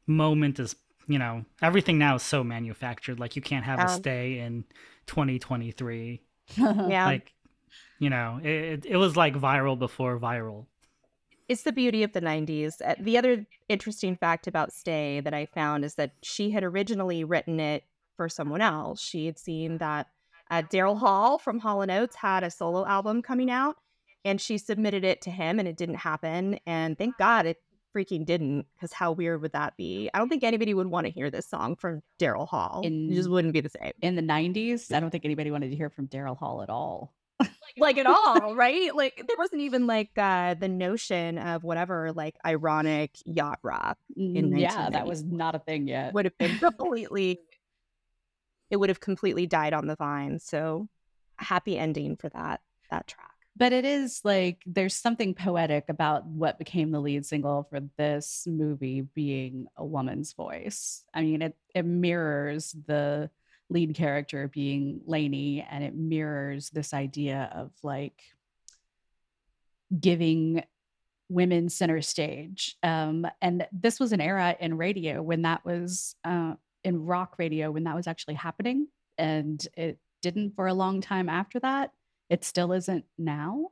moment 0.06 0.58
as 0.58 0.74
you 1.06 1.18
know 1.18 1.44
everything 1.62 1.96
now 1.96 2.16
is 2.16 2.22
so 2.22 2.42
manufactured 2.42 3.20
like 3.20 3.36
you 3.36 3.40
can't 3.40 3.64
have 3.64 3.78
a 3.78 3.88
stay 3.88 4.40
in 4.40 4.64
2023 5.06 6.20
yeah. 6.56 7.06
like 7.06 7.32
you 8.00 8.10
know 8.10 8.40
it, 8.42 8.48
it, 8.48 8.86
it 8.86 8.96
was 8.96 9.16
like 9.16 9.34
viral 9.34 9.78
before 9.78 10.18
viral 10.18 10.66
it's 11.48 11.62
the 11.64 11.72
beauty 11.72 12.02
of 12.02 12.12
the 12.12 12.20
90s. 12.22 12.80
Uh, 12.82 12.94
The 12.98 13.18
other 13.18 13.44
interesting 13.68 14.16
fact 14.16 14.46
about 14.46 14.72
Stay 14.72 15.20
that 15.20 15.34
I 15.34 15.44
found 15.44 15.84
is 15.84 15.96
that 15.96 16.12
she 16.22 16.52
had 16.52 16.64
originally 16.64 17.24
written 17.24 17.60
it 17.60 17.84
for 18.16 18.28
someone 18.28 18.62
else. 18.62 19.02
She 19.02 19.26
had 19.26 19.38
seen 19.38 19.76
that 19.78 20.06
uh, 20.52 20.62
Daryl 20.62 20.98
Hall 20.98 21.38
from 21.38 21.58
Hall 21.58 21.84
& 21.86 21.90
Oates 21.90 22.14
had 22.14 22.44
a 22.44 22.50
solo 22.50 22.86
album 22.86 23.22
coming 23.22 23.50
out, 23.50 23.76
and 24.24 24.40
she 24.40 24.58
submitted 24.58 25.02
it 25.02 25.22
to 25.22 25.30
him, 25.30 25.58
and 25.58 25.66
it 25.66 25.76
didn't 25.76 25.96
happen. 25.96 26.58
And 26.66 26.96
thank 26.98 27.16
God 27.16 27.46
it 27.46 27.56
freaking 27.96 28.24
didn't, 28.26 28.66
because 28.74 28.92
how 28.92 29.12
weird 29.12 29.40
would 29.42 29.52
that 29.52 29.76
be? 29.76 30.10
I 30.12 30.18
don't 30.18 30.28
think 30.28 30.44
anybody 30.44 30.74
would 30.74 30.86
want 30.86 31.06
to 31.06 31.10
hear 31.12 31.30
this 31.30 31.48
song 31.48 31.76
from 31.76 32.02
Daryl 32.20 32.46
Hall. 32.46 32.82
In- 32.84 33.10
it 33.10 33.14
just 33.14 33.30
wouldn't 33.30 33.54
be 33.54 33.60
the 33.60 33.70
same. 33.70 33.92
In 34.02 34.14
the 34.14 34.22
90s, 34.22 34.92
I 34.92 35.00
don't 35.00 35.10
think 35.10 35.24
anybody 35.24 35.50
wanted 35.50 35.70
to 35.70 35.76
hear 35.76 35.88
from 35.90 36.06
Daryl 36.06 36.36
Hall 36.38 36.62
at 36.62 36.68
all. 36.70 37.14
like 37.78 37.96
at 37.98 38.06
all, 38.06 38.54
right? 38.54 38.94
Like 38.94 39.16
there 39.16 39.36
wasn't 39.38 39.62
even 39.62 39.86
like 39.86 40.10
uh 40.16 40.54
the 40.54 40.68
notion 40.68 41.38
of 41.38 41.64
whatever 41.64 42.12
like 42.12 42.36
ironic 42.46 43.10
yacht 43.24 43.58
rock 43.62 43.98
In 44.16 44.50
Mm, 44.50 44.60
yeah, 44.60 44.90
that 44.90 45.06
was 45.06 45.24
not 45.24 45.54
a 45.54 45.58
thing 45.58 45.88
yet. 45.88 46.12
would 46.14 46.26
have 46.26 46.36
been 46.38 46.58
completely 46.58 47.40
it 48.72 48.80
would 48.80 48.88
have 48.88 48.98
completely 49.00 49.46
died 49.46 49.74
on 49.74 49.86
the 49.86 49.94
vine. 49.94 50.40
So 50.40 50.88
happy 51.36 51.78
ending 51.78 52.16
for 52.16 52.28
that 52.30 52.60
that 52.90 53.06
track. 53.06 53.30
but 53.56 53.72
it 53.72 53.84
is 53.84 54.20
like 54.24 54.62
there's 54.66 54.94
something 54.94 55.34
poetic 55.34 55.84
about 55.88 56.26
what 56.26 56.58
became 56.58 56.90
the 56.90 57.00
lead 57.00 57.24
single 57.26 57.66
for 57.70 57.80
this 57.98 58.44
movie 58.46 59.02
being 59.14 59.66
a 59.76 59.84
woman's 59.84 60.32
voice. 60.32 61.04
I 61.14 61.22
mean, 61.22 61.42
it 61.42 61.56
it 61.74 61.84
mirrors 61.84 62.74
the 62.86 63.30
lead 63.68 63.94
character 63.94 64.48
being 64.48 65.00
Lainey, 65.06 65.66
and 65.70 65.84
it 65.84 65.94
mirrors 65.94 66.70
this 66.70 66.94
idea 66.94 67.50
of 67.54 67.70
like 67.82 68.22
giving 70.00 70.64
women 71.28 71.68
center 71.68 72.02
stage. 72.02 72.76
Um, 72.82 73.26
and 73.40 73.66
this 73.72 73.98
was 74.00 74.12
an 74.12 74.20
era 74.20 74.56
in 74.60 74.76
radio 74.76 75.22
when 75.22 75.42
that 75.42 75.64
was 75.64 76.14
uh, 76.24 76.54
in 76.84 77.04
rock 77.04 77.36
radio 77.38 77.70
when 77.70 77.84
that 77.84 77.96
was 77.96 78.06
actually 78.06 78.34
happening, 78.34 78.88
and 79.18 79.66
it 79.76 79.98
didn't 80.20 80.54
for 80.54 80.66
a 80.66 80.74
long 80.74 81.00
time 81.00 81.28
after 81.28 81.60
that. 81.60 81.92
It 82.30 82.44
still 82.44 82.72
isn't 82.72 83.04
now. 83.18 83.68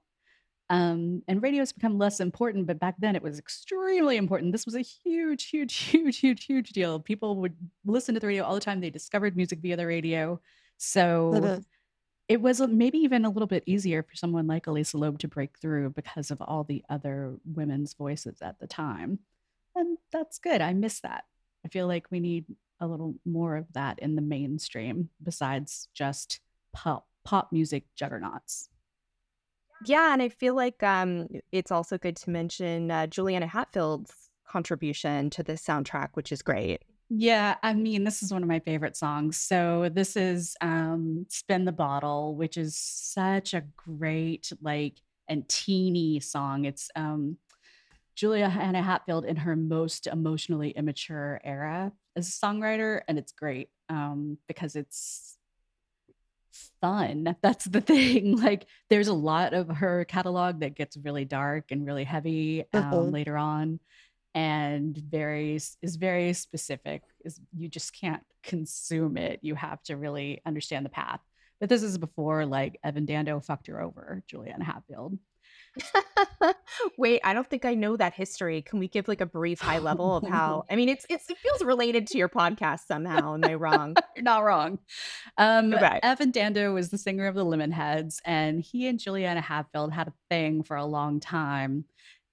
Um, 0.69 1.23
and 1.27 1.43
radio 1.43 1.61
has 1.61 1.73
become 1.73 1.99
less 1.99 2.21
important, 2.21 2.69
but 2.69 2.79
back 2.79 2.95
then 3.01 3.17
it 3.17 3.23
was 3.23 3.41
extremely 3.41 4.17
important. 4.17 4.53
This 4.53 4.67
was 4.67 4.77
a 4.77 4.81
huge, 4.81 5.49
huge, 5.49 5.75
huge, 5.91 6.19
huge, 6.19 6.45
huge 6.45 6.71
deal. 6.71 7.01
People 7.01 7.37
would 7.37 7.57
listen 7.85 8.15
to 8.15 8.21
the 8.21 8.27
radio 8.29 8.45
all 8.45 8.55
the 8.55 8.61
time. 8.61 8.81
They 8.81 8.91
discovered 8.91 9.37
music 9.37 9.59
via 9.61 9.77
the 9.77 9.87
radio. 9.87 10.41
So 10.77 11.61
it 12.29 12.41
was 12.41 12.61
maybe 12.61 12.99
even 12.99 13.25
a 13.25 13.31
little 13.31 13.49
bit 13.49 13.65
easier 13.67 14.05
for 14.05 14.15
someone 14.15 14.47
like 14.47 14.69
Elisa 14.69 14.97
Loeb 14.97 15.19
to 15.19 15.29
break 15.29 15.59
through 15.59 15.91
because 15.91 16.31
of 16.31 16.41
all 16.41 16.63
the 16.63 16.85
other 16.89 17.35
women's 17.45 17.95
voices 17.95 18.41
at 18.41 18.61
the 18.61 18.69
time. 18.69 19.19
And 19.75 19.99
that's 20.13 20.39
good. 20.39 20.61
I 20.61 20.73
miss 20.73 21.01
that. 21.01 21.25
I 21.65 21.69
feel 21.69 21.89
like 21.89 22.07
we 22.13 22.21
need 22.21 22.45
a 22.81 22.87
little 22.87 23.15
more 23.25 23.57
of 23.57 23.73
that 23.73 23.99
in 23.99 24.17
the 24.17 24.23
mainstream 24.23 25.11
besides 25.23 25.89
just 25.95 26.41
pop 26.73 27.07
pop 27.25 27.53
music 27.53 27.85
juggernauts. 27.95 28.69
Yeah, 29.85 30.13
and 30.13 30.23
I 30.23 30.29
feel 30.29 30.55
like 30.55 30.83
um 30.83 31.29
it's 31.53 31.71
also 31.71 31.99
good 31.99 32.17
to 32.17 32.31
mention 32.31 32.91
uh, 32.91 33.07
Juliana 33.07 33.47
Hatfield's 33.47 34.13
contribution 34.47 35.31
to 35.31 35.43
this 35.43 35.63
soundtrack, 35.63 36.11
which 36.15 36.33
is 36.33 36.43
great. 36.43 36.83
Yeah, 37.09 37.57
I 37.63 37.75
mean, 37.75 38.05
this 38.05 38.23
is 38.23 38.33
one 38.33 38.43
of 38.43 38.49
my 38.49 38.61
favorite 38.61 38.97
songs. 38.97 39.37
So 39.37 39.91
this 39.93 40.17
is 40.17 40.57
um 40.61 41.27
Spin 41.29 41.65
the 41.65 41.73
Bottle, 41.73 42.35
which 42.35 42.57
is 42.57 42.77
such 42.77 43.55
a 43.55 43.65
great 43.77 44.53
like 44.63 44.97
and 45.29 45.49
teeny 45.49 46.21
song. 46.21 46.65
It's 46.65 46.91
um 46.95 47.37
Juliana 48.15 48.83
Hatfield 48.83 49.25
in 49.25 49.37
her 49.37 49.57
most 49.57 50.07
emotionally 50.07 50.71
immature 50.71 51.41
era 51.43 51.93
as 52.17 52.29
a 52.29 52.33
songwriter, 52.47 53.01
and 53.09 53.19
it's 53.19 53.33
great 53.33 53.69
um, 53.89 54.39
because 54.49 54.77
it's 54.77 55.37
fun. 56.81 57.37
That's 57.43 57.65
the 57.65 57.81
thing. 57.81 58.37
Like, 58.41 58.67
there's 58.89 59.09
a 59.09 59.13
lot 59.15 59.53
of 59.55 59.69
her 59.69 60.05
catalog 60.05 60.61
that 60.61 60.75
gets 60.75 60.97
really 60.97 61.25
dark 61.25 61.71
and 61.71 61.87
really 61.87 62.05
heavy 62.05 62.65
um, 62.73 62.83
Mhm. 62.85 63.13
later 63.13 63.37
on, 63.37 63.81
and 64.35 64.97
very 64.97 65.57
is 65.57 65.97
very 65.97 66.33
specific. 66.33 67.03
Is 67.25 67.41
you 67.57 67.69
just 67.69 67.93
can't 67.93 68.23
consume 68.43 69.17
it. 69.17 69.41
You 69.43 69.55
have 69.55 69.83
to 69.85 69.97
really 69.97 70.41
understand 70.47 70.85
the 70.87 70.91
path. 70.91 71.21
But 71.61 71.69
this 71.69 71.83
is 71.83 71.99
before 71.99 72.47
like 72.47 72.79
Evan 72.83 73.05
Dando 73.05 73.39
fucked 73.41 73.67
her 73.67 73.81
over, 73.83 74.23
Juliana 74.27 74.65
Hatfield. 74.65 75.19
Wait, 76.99 77.21
I 77.25 77.33
don't 77.35 77.49
think 77.49 77.65
I 77.65 77.75
know 77.75 77.97
that 77.97 78.15
history. 78.15 78.63
Can 78.63 78.79
we 78.79 78.89
give 78.89 79.09
like 79.09 79.21
a 79.21 79.27
brief 79.27 79.61
high 79.61 79.79
level 79.79 80.17
of 80.17 80.27
how? 80.27 80.65
I 80.71 80.77
mean, 80.77 80.89
it's, 80.89 81.07
it's 81.09 81.29
it 81.31 81.39
feels 81.39 81.63
related 81.63 82.07
to 82.09 82.19
your 82.19 82.29
podcast 82.29 82.81
somehow. 82.87 83.35
Am 83.35 83.45
I 83.45 83.55
wrong? 83.55 83.97
You're 84.17 84.25
not 84.25 84.45
wrong. 84.45 84.79
Um, 85.39 85.75
Okay. 85.75 86.01
Evan 86.03 86.31
Dando 86.31 86.75
was 86.75 86.91
the 86.91 86.99
singer 86.99 87.27
of 87.27 87.35
the 87.35 87.45
Lemonheads, 87.45 88.21
and 88.25 88.61
he 88.61 88.87
and 88.87 88.99
Juliana 88.99 89.41
Hatfield 89.41 89.93
had 89.93 90.09
a 90.09 90.15
thing 90.29 90.63
for 90.63 90.77
a 90.77 90.85
long 90.87 91.21
time. 91.21 91.85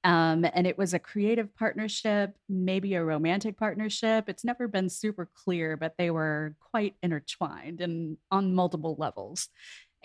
Um, 0.03 0.46
and 0.53 0.65
it 0.65 0.77
was 0.77 0.94
a 0.94 1.00
creative 1.00 1.53
partnership, 1.56 2.36
maybe 2.48 2.94
a 2.94 3.03
romantic 3.03 3.58
partnership. 3.58 4.29
It's 4.29 4.46
never 4.46 4.67
been 4.67 4.89
super 4.89 5.29
clear, 5.34 5.75
but 5.75 5.96
they 5.98 6.12
were 6.12 6.56
quite 6.72 6.96
intertwined 7.03 7.82
and 7.82 8.17
on 8.32 8.53
multiple 8.53 8.96
levels. 8.98 9.50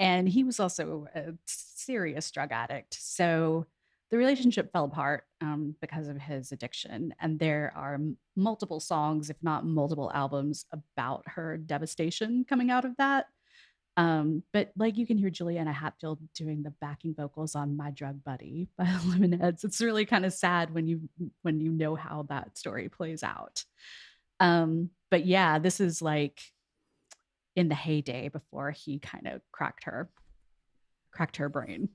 And 0.03 0.29
he 0.29 0.43
was 0.43 0.59
also 0.59 1.07
a 1.15 1.33
serious 1.47 2.29
drug 2.33 2.51
addict. 2.51 2.95
So 3.01 3.67
the 4.11 4.19
relationship 4.19 4.73
fell 4.73 4.87
apart 4.87 5.23
um, 5.41 5.77
because 5.81 6.09
of 6.09 6.19
his 6.19 6.51
addiction. 6.51 7.15
And 7.21 7.39
there 7.39 7.73
are 7.77 8.01
multiple 8.35 8.81
songs, 8.81 9.31
if 9.31 9.37
not 9.45 9.65
multiple 9.65 10.11
albums, 10.13 10.67
about 10.73 11.23
her 11.29 11.57
devastation 11.57 12.45
coming 12.49 12.69
out 12.69 12.85
of 12.85 12.97
that. 12.97 13.27
Um, 13.97 14.43
but 14.53 14.73
like 14.77 14.97
you 14.97 15.07
can 15.07 15.19
hear 15.19 15.31
Juliana 15.31 15.73
Hatfield 15.73 16.19
doing 16.35 16.65
the 16.65 16.75
backing 16.81 17.15
vocals 17.15 17.55
on 17.55 17.77
"My 17.77 17.93
Drug 17.93 18.25
Buddy" 18.25 18.67
by 18.77 18.85
Lemonheads. 19.07 19.65
It's 19.65 19.81
really 19.81 20.05
kind 20.05 20.27
of 20.27 20.33
sad 20.33 20.75
when 20.75 20.89
you 20.89 21.09
when 21.43 21.61
you 21.61 21.71
know 21.71 21.95
how 21.95 22.27
that 22.29 22.59
story 22.59 22.89
plays 22.89 23.23
out. 23.23 23.65
Um, 24.41 24.91
but 25.13 25.27
yeah, 25.27 25.61
this 25.61 25.79
is 25.79 26.03
like 26.03 26.41
in 27.55 27.69
the 27.69 27.75
heyday 27.75 28.29
before 28.29 28.71
he 28.71 28.99
kind 28.99 29.27
of 29.27 29.41
cracked 29.53 29.85
her, 29.85 30.09
cracked 31.11 31.37
her 31.37 31.49
brain. 31.49 31.89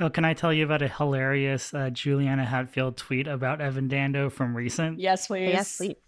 oh 0.00 0.08
can 0.10 0.24
i 0.24 0.32
tell 0.34 0.52
you 0.52 0.64
about 0.64 0.80
a 0.82 0.88
hilarious 0.88 1.74
uh, 1.74 1.90
juliana 1.90 2.44
hatfield 2.44 2.96
tweet 2.96 3.26
about 3.26 3.60
evan 3.60 3.88
dando 3.88 4.30
from 4.30 4.56
recent 4.56 4.98
Yes, 4.98 5.26
please. 5.26 5.50
yes, 5.52 5.68
sleep. 5.70 5.98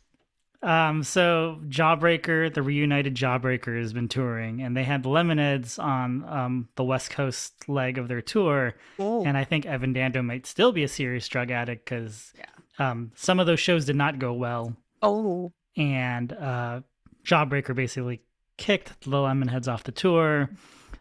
Um, 0.62 1.02
so 1.02 1.58
Jawbreaker, 1.68 2.52
the 2.52 2.60
reunited 2.62 3.14
Jawbreaker, 3.14 3.78
has 3.78 3.94
been 3.94 4.08
touring, 4.08 4.60
and 4.60 4.76
they 4.76 4.84
had 4.84 5.02
the 5.02 5.08
Lemonheads 5.08 5.78
on 5.82 6.22
um 6.28 6.68
the 6.76 6.84
West 6.84 7.08
Coast 7.10 7.66
leg 7.66 7.96
of 7.96 8.08
their 8.08 8.20
tour, 8.20 8.74
and 8.98 9.38
I 9.38 9.44
think 9.44 9.64
Evan 9.64 9.94
Dando 9.94 10.20
might 10.22 10.44
still 10.46 10.70
be 10.70 10.82
a 10.84 10.88
serious 10.88 11.26
drug 11.28 11.50
addict 11.50 11.86
because 11.86 12.34
yeah. 12.38 12.90
um 12.90 13.10
some 13.14 13.40
of 13.40 13.46
those 13.46 13.58
shows 13.58 13.86
did 13.86 13.96
not 13.96 14.18
go 14.18 14.34
well, 14.34 14.76
Oh, 15.00 15.50
and 15.78 16.30
uh, 16.34 16.82
Jawbreaker 17.24 17.74
basically 17.74 18.20
kicked 18.60 19.00
the 19.00 19.10
Little 19.10 19.26
Lemonheads 19.26 19.66
off 19.66 19.82
the 19.82 19.90
tour. 19.92 20.48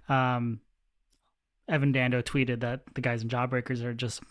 Um, 0.07 0.59
Evan 1.67 1.91
Dando 1.91 2.23
tweeted 2.23 2.61
that 2.61 2.81
the 2.95 3.01
guys 3.01 3.21
in 3.21 3.29
Jawbreakers 3.29 3.83
are 3.83 3.93
just 3.93 4.23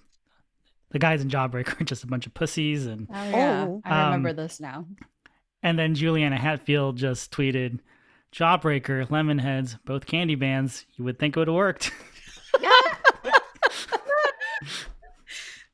the 0.91 0.99
guys 0.99 1.23
in 1.23 1.29
Jawbreaker 1.29 1.81
are 1.81 1.85
just 1.85 2.03
a 2.03 2.07
bunch 2.09 2.27
of 2.27 2.35
pussies, 2.35 2.87
and 2.87 3.07
Oh 3.15 3.31
yeah, 3.31 3.65
Oh. 3.69 3.83
I 3.85 4.07
remember 4.07 4.31
Um, 4.31 4.37
this 4.37 4.59
now. 4.59 4.87
And 5.63 5.79
then 5.79 5.95
Juliana 5.95 6.37
Hatfield 6.39 6.97
just 6.97 7.31
tweeted, 7.31 7.79
Jawbreaker, 8.33 9.07
Lemonheads, 9.09 9.79
both 9.85 10.07
candy 10.07 10.35
bands. 10.35 10.87
You 10.97 11.05
would 11.05 11.19
think 11.19 11.37
it 11.37 11.41
would 11.41 11.49
have 11.49 11.55
worked. 11.55 11.93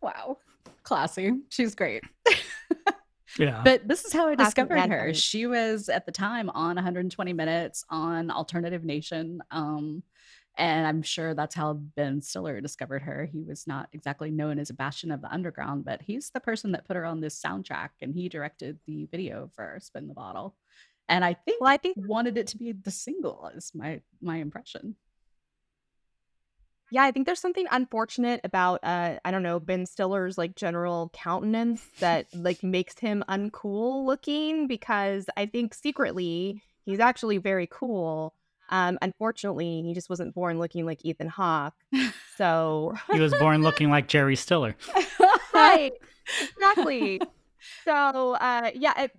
Wow. 0.01 0.37
Classy. 0.83 1.33
She's 1.49 1.75
great. 1.75 2.03
Yeah. 3.39 3.63
But 3.65 3.89
this 3.89 4.05
is 4.05 4.13
how 4.13 4.29
I 4.29 4.35
discovered 4.35 4.75
Mad 4.75 4.91
her. 4.91 5.07
Men. 5.07 5.15
She 5.15 5.47
was 5.47 5.89
at 5.89 6.07
the 6.07 6.13
time 6.13 6.51
on 6.51 6.77
120 6.77 7.33
Minutes 7.33 7.85
on 7.91 8.31
Alternative 8.31 8.85
Nation. 8.85 9.43
Um, 9.51 10.03
and 10.57 10.87
I'm 10.87 11.03
sure 11.03 11.35
that's 11.35 11.55
how 11.55 11.75
Ben 11.75 12.23
Stiller 12.23 12.61
discovered 12.61 13.03
her. 13.03 13.29
He 13.31 13.43
was 13.43 13.67
not 13.67 13.89
exactly 13.93 14.31
known 14.31 14.59
as 14.59 14.71
a 14.71 14.75
bastion 14.75 15.11
of 15.11 15.21
the 15.21 15.33
underground, 15.33 15.85
but 15.85 16.01
he's 16.03 16.31
the 16.31 16.41
person 16.41 16.73
that 16.73 16.87
put 16.87 16.97
her 16.97 17.05
on 17.05 17.21
this 17.21 17.41
soundtrack 17.41 17.91
and 18.01 18.15
he 18.15 18.29
directed 18.29 18.79
the 18.87 19.07
video 19.11 19.51
for 19.55 19.79
Spin 19.81 20.07
the 20.07 20.15
Bottle. 20.15 20.55
And 21.09 21.25
I 21.25 21.35
think 21.35 21.61
Well, 21.61 21.73
I 21.73 21.77
think 21.77 21.97
wanted 21.99 22.39
it 22.39 22.47
to 22.49 22.57
be 22.57 22.73
the 22.73 22.91
single 22.91 23.51
is 23.55 23.73
my 23.75 24.01
my 24.23 24.37
impression. 24.37 24.97
Yeah, 26.95 27.03
I 27.03 27.11
think 27.11 27.27
there's 27.27 27.41
something 27.41 27.67
unfortunate 27.73 28.41
about 28.45 28.79
uh 28.85 29.19
I 29.25 29.33
don't 29.33 29.43
know, 29.43 29.59
Ben 29.59 29.85
Stiller's 29.85 30.39
like 30.39 30.55
general 30.55 31.11
countenance 31.13 31.85
that 31.99 32.27
like 32.33 32.63
makes 32.63 32.97
him 33.01 33.25
uncool 33.29 34.07
looking 34.07 34.69
because 34.69 35.27
I 35.37 35.47
think 35.47 35.75
secretly 35.75 36.63
he's 36.85 37.01
actually 37.01 37.39
very 37.39 37.67
cool. 37.69 38.33
Um 38.71 38.97
unfortunately, 39.03 39.83
he 39.83 39.93
just 39.93 40.09
wasn't 40.09 40.37
born 40.37 40.61
looking 40.61 40.87
like 40.87 41.05
Ethan 41.05 41.27
Hawke. 41.31 41.75
So 42.37 42.95
he 43.13 43.19
was 43.19 43.35
born 43.41 43.63
looking 43.63 43.91
like 43.91 44.07
Jerry 44.07 44.37
Stiller. 44.37 44.77
right. 45.53 45.93
Exactly. 46.57 47.21
So 47.85 48.35
uh 48.35 48.71
yeah, 48.73 48.93
I, 48.97 49.11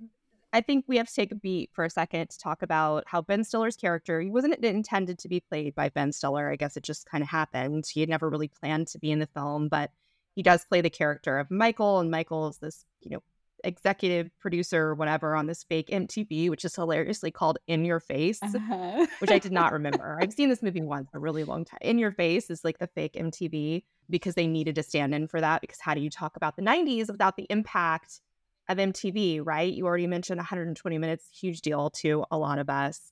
I 0.55 0.61
think 0.61 0.85
we 0.87 0.95
have 0.95 1.09
to 1.09 1.13
take 1.13 1.33
a 1.33 1.35
beat 1.35 1.69
for 1.73 1.83
a 1.83 1.89
second 1.89 2.29
to 2.29 2.39
talk 2.39 2.61
about 2.61 3.03
how 3.07 3.21
Ben 3.21 3.43
Stiller's 3.43 3.75
character, 3.75 4.21
he 4.21 4.29
wasn't 4.29 4.55
intended 4.63 5.19
to 5.19 5.27
be 5.27 5.41
played 5.41 5.75
by 5.75 5.89
Ben 5.89 6.13
Stiller. 6.13 6.49
I 6.49 6.55
guess 6.55 6.77
it 6.77 6.83
just 6.83 7.05
kind 7.07 7.21
of 7.21 7.29
happened. 7.29 7.83
He 7.91 7.99
had 7.99 8.07
never 8.07 8.29
really 8.29 8.47
planned 8.47 8.87
to 8.87 8.97
be 8.97 9.11
in 9.11 9.19
the 9.19 9.27
film, 9.27 9.67
but 9.67 9.91
he 10.33 10.43
does 10.43 10.63
play 10.63 10.79
the 10.79 10.89
character 10.89 11.39
of 11.39 11.51
Michael, 11.51 11.99
and 11.99 12.09
Michael 12.09 12.47
is 12.47 12.59
this, 12.59 12.85
you 13.01 13.11
know, 13.11 13.21
executive 13.65 14.29
producer 14.39 14.83
or 14.83 14.95
whatever 14.95 15.35
on 15.35 15.47
this 15.47 15.65
fake 15.65 15.89
MTV, 15.89 16.49
which 16.49 16.63
is 16.63 16.73
hilariously 16.73 17.31
called 17.31 17.57
In 17.67 17.83
Your 17.83 17.99
Face, 17.99 18.39
Uh-huh. 18.41 19.05
which 19.19 19.31
I 19.31 19.39
did 19.39 19.51
not 19.51 19.73
remember. 19.79 20.17
I've 20.21 20.31
seen 20.31 20.47
this 20.47 20.63
movie 20.63 20.81
once, 20.81 21.09
a 21.13 21.19
really 21.19 21.43
long 21.43 21.65
time. 21.65 21.79
In 21.81 21.97
Your 21.97 22.13
Face 22.13 22.49
is 22.49 22.63
like 22.63 22.77
the 22.77 22.87
fake 22.87 23.15
MTV 23.15 23.83
because 24.09 24.35
they 24.35 24.47
needed 24.47 24.75
to 24.75 24.83
stand 24.83 25.13
in 25.13 25.27
for 25.27 25.41
that. 25.41 25.59
Because 25.59 25.81
how 25.81 25.95
do 25.95 25.99
you 25.99 26.09
talk 26.09 26.37
about 26.37 26.55
the 26.55 26.61
90s 26.61 27.09
without 27.11 27.35
the 27.35 27.47
impact 27.49 28.21
of 28.67 28.77
MTV, 28.77 29.41
right? 29.43 29.71
You 29.71 29.85
already 29.85 30.07
mentioned 30.07 30.37
120 30.37 30.97
minutes, 30.97 31.27
huge 31.31 31.61
deal 31.61 31.89
to 32.01 32.25
a 32.31 32.37
lot 32.37 32.59
of 32.59 32.69
us. 32.69 33.11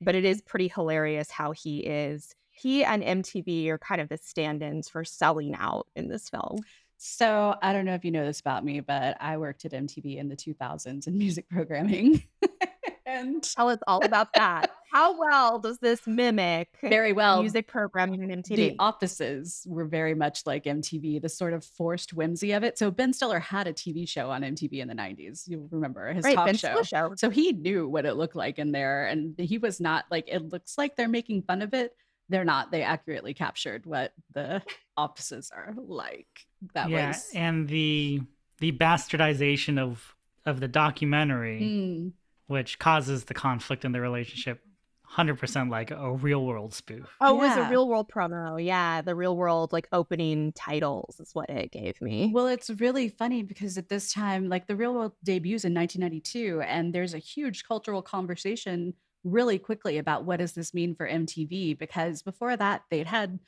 But 0.00 0.14
it 0.14 0.24
is 0.24 0.42
pretty 0.42 0.68
hilarious 0.68 1.30
how 1.30 1.52
he 1.52 1.80
is. 1.80 2.34
He 2.50 2.84
and 2.84 3.02
MTV 3.02 3.68
are 3.68 3.78
kind 3.78 4.00
of 4.00 4.08
the 4.08 4.18
stand 4.18 4.62
ins 4.62 4.88
for 4.88 5.04
selling 5.04 5.54
out 5.54 5.86
in 5.96 6.08
this 6.08 6.28
film. 6.28 6.58
So 6.98 7.54
I 7.60 7.72
don't 7.72 7.84
know 7.84 7.94
if 7.94 8.04
you 8.04 8.10
know 8.10 8.24
this 8.24 8.40
about 8.40 8.64
me, 8.64 8.80
but 8.80 9.16
I 9.20 9.36
worked 9.36 9.64
at 9.64 9.72
MTV 9.72 10.16
in 10.16 10.28
the 10.28 10.36
2000s 10.36 11.06
in 11.06 11.18
music 11.18 11.48
programming. 11.48 12.22
and 13.06 13.42
Tell 13.56 13.68
us 13.70 13.78
all 13.86 14.04
about 14.04 14.32
that. 14.34 14.70
How 14.92 15.18
well 15.18 15.58
does 15.58 15.78
this 15.78 16.06
mimic 16.06 16.68
very 16.80 17.12
well, 17.12 17.40
music 17.40 17.66
programming 17.68 18.22
in 18.22 18.42
MTV? 18.42 18.56
the 18.56 18.76
offices 18.78 19.66
were 19.68 19.84
very 19.84 20.14
much 20.14 20.46
like 20.46 20.64
MTV, 20.64 21.20
the 21.20 21.28
sort 21.28 21.52
of 21.52 21.64
forced 21.64 22.12
whimsy 22.12 22.52
of 22.52 22.62
it. 22.64 22.78
So 22.78 22.90
Ben 22.90 23.12
Stiller 23.12 23.38
had 23.38 23.66
a 23.66 23.72
TV 23.72 24.08
show 24.08 24.30
on 24.30 24.42
MTV 24.42 24.74
in 24.80 24.88
the 24.88 24.94
90s. 24.94 25.46
You 25.48 25.68
remember 25.70 26.12
his 26.12 26.24
right, 26.24 26.34
talk 26.34 26.46
Ben 26.46 26.56
show. 26.56 26.68
Stiller 26.68 26.84
show. 26.84 27.14
So 27.16 27.30
he 27.30 27.52
knew 27.52 27.88
what 27.88 28.06
it 28.06 28.14
looked 28.14 28.36
like 28.36 28.58
in 28.58 28.72
there. 28.72 29.06
And 29.06 29.38
he 29.38 29.58
was 29.58 29.80
not 29.80 30.04
like, 30.10 30.24
it 30.28 30.50
looks 30.50 30.78
like 30.78 30.96
they're 30.96 31.08
making 31.08 31.42
fun 31.42 31.62
of 31.62 31.74
it. 31.74 31.94
They're 32.28 32.44
not. 32.44 32.70
They 32.72 32.82
accurately 32.82 33.34
captured 33.34 33.86
what 33.86 34.12
the 34.34 34.62
offices 34.96 35.50
are 35.54 35.74
like. 35.76 36.26
That 36.74 36.90
yeah, 36.90 37.08
was. 37.08 37.30
and 37.34 37.68
the 37.68 38.20
the 38.58 38.72
bastardization 38.72 39.78
of 39.78 40.14
of 40.44 40.58
the 40.60 40.66
documentary, 40.68 41.60
Mm, 41.60 42.12
which 42.46 42.78
causes 42.78 43.24
the 43.24 43.34
conflict 43.34 43.84
in 43.84 43.92
the 43.92 44.00
relationship, 44.00 44.60
hundred 45.02 45.38
percent 45.38 45.70
like 45.70 45.90
a 45.90 46.12
real 46.12 46.44
world 46.44 46.74
spoof. 46.74 47.08
Oh, 47.20 47.34
it 47.34 47.48
was 47.48 47.56
a 47.56 47.70
real 47.70 47.88
world 47.88 48.10
promo. 48.10 48.62
Yeah, 48.62 49.02
the 49.02 49.14
real 49.14 49.36
world 49.36 49.72
like 49.72 49.88
opening 49.92 50.52
titles 50.52 51.20
is 51.20 51.30
what 51.32 51.48
it 51.48 51.70
gave 51.72 52.00
me. 52.00 52.30
Well, 52.32 52.46
it's 52.48 52.70
really 52.70 53.08
funny 53.08 53.42
because 53.42 53.78
at 53.78 53.88
this 53.88 54.12
time, 54.12 54.48
like 54.48 54.66
the 54.66 54.76
real 54.76 54.94
world 54.94 55.12
debuts 55.24 55.64
in 55.64 55.74
1992, 55.74 56.60
and 56.62 56.94
there's 56.94 57.14
a 57.14 57.18
huge 57.18 57.64
cultural 57.64 58.02
conversation 58.02 58.94
really 59.24 59.58
quickly 59.58 59.98
about 59.98 60.24
what 60.24 60.38
does 60.38 60.52
this 60.52 60.72
mean 60.72 60.94
for 60.94 61.08
MTV? 61.08 61.76
Because 61.78 62.22
before 62.22 62.56
that, 62.56 62.82
they'd 62.90 63.08
had 63.08 63.40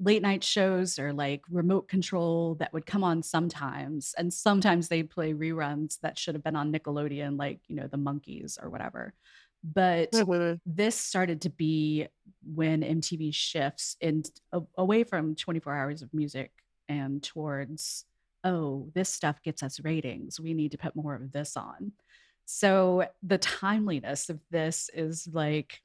late 0.00 0.22
night 0.22 0.42
shows 0.42 0.98
or 0.98 1.12
like 1.12 1.42
remote 1.50 1.86
control 1.88 2.54
that 2.56 2.72
would 2.72 2.86
come 2.86 3.04
on 3.04 3.22
sometimes, 3.22 4.14
and 4.16 4.32
sometimes 4.32 4.88
they'd 4.88 5.10
play 5.10 5.32
reruns 5.32 6.00
that 6.00 6.18
should 6.18 6.34
have 6.34 6.42
been 6.42 6.56
on 6.56 6.72
Nickelodeon, 6.72 7.38
like 7.38 7.60
you 7.68 7.76
know 7.76 7.86
the 7.86 7.98
Monkees 7.98 8.62
or 8.62 8.70
whatever. 8.70 9.12
But 9.62 10.12
mm-hmm. 10.12 10.54
this 10.64 10.96
started 10.96 11.42
to 11.42 11.50
be 11.50 12.06
when 12.42 12.82
MTV 12.82 13.34
shifts 13.34 13.96
in 14.00 14.22
a- 14.52 14.62
away 14.76 15.04
from 15.04 15.34
24 15.34 15.74
hours 15.76 16.02
of 16.02 16.14
music 16.14 16.50
and 16.88 17.22
towards 17.22 18.06
oh 18.42 18.90
this 18.94 19.12
stuff 19.12 19.42
gets 19.42 19.62
us 19.62 19.80
ratings. 19.80 20.40
We 20.40 20.54
need 20.54 20.72
to 20.72 20.78
put 20.78 20.96
more 20.96 21.14
of 21.14 21.32
this 21.32 21.56
on. 21.56 21.92
So 22.46 23.06
the 23.22 23.38
timeliness 23.38 24.30
of 24.30 24.40
this 24.50 24.90
is 24.94 25.28
like 25.30 25.82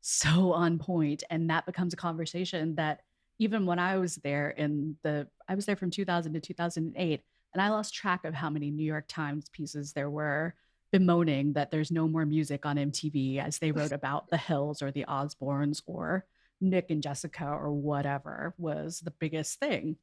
so 0.00 0.52
on 0.52 0.78
point 0.78 1.24
and 1.28 1.50
that 1.50 1.66
becomes 1.66 1.92
a 1.92 1.96
conversation 1.96 2.76
that 2.76 3.02
even 3.40 3.66
when 3.66 3.80
i 3.80 3.98
was 3.98 4.14
there 4.16 4.50
in 4.50 4.96
the 5.02 5.26
i 5.48 5.56
was 5.56 5.66
there 5.66 5.74
from 5.74 5.90
2000 5.90 6.32
to 6.32 6.40
2008 6.40 7.24
and 7.52 7.62
i 7.62 7.68
lost 7.68 7.92
track 7.92 8.24
of 8.24 8.34
how 8.34 8.48
many 8.48 8.70
new 8.70 8.84
york 8.84 9.06
times 9.08 9.48
pieces 9.48 9.92
there 9.92 10.10
were 10.10 10.54
bemoaning 10.92 11.52
that 11.52 11.70
there's 11.70 11.90
no 11.90 12.08
more 12.08 12.26
music 12.26 12.66
on 12.66 12.76
MTV 12.76 13.38
as 13.38 13.58
they 13.58 13.72
wrote 13.72 13.92
about 13.92 14.28
the 14.28 14.36
Hills 14.36 14.82
or 14.82 14.90
the 14.90 15.04
Osbournes 15.08 15.82
or 15.86 16.26
Nick 16.60 16.90
and 16.90 17.02
Jessica 17.02 17.46
or 17.46 17.72
whatever 17.72 18.54
was 18.58 19.00
the 19.00 19.12
biggest 19.12 19.58
thing. 19.58 19.96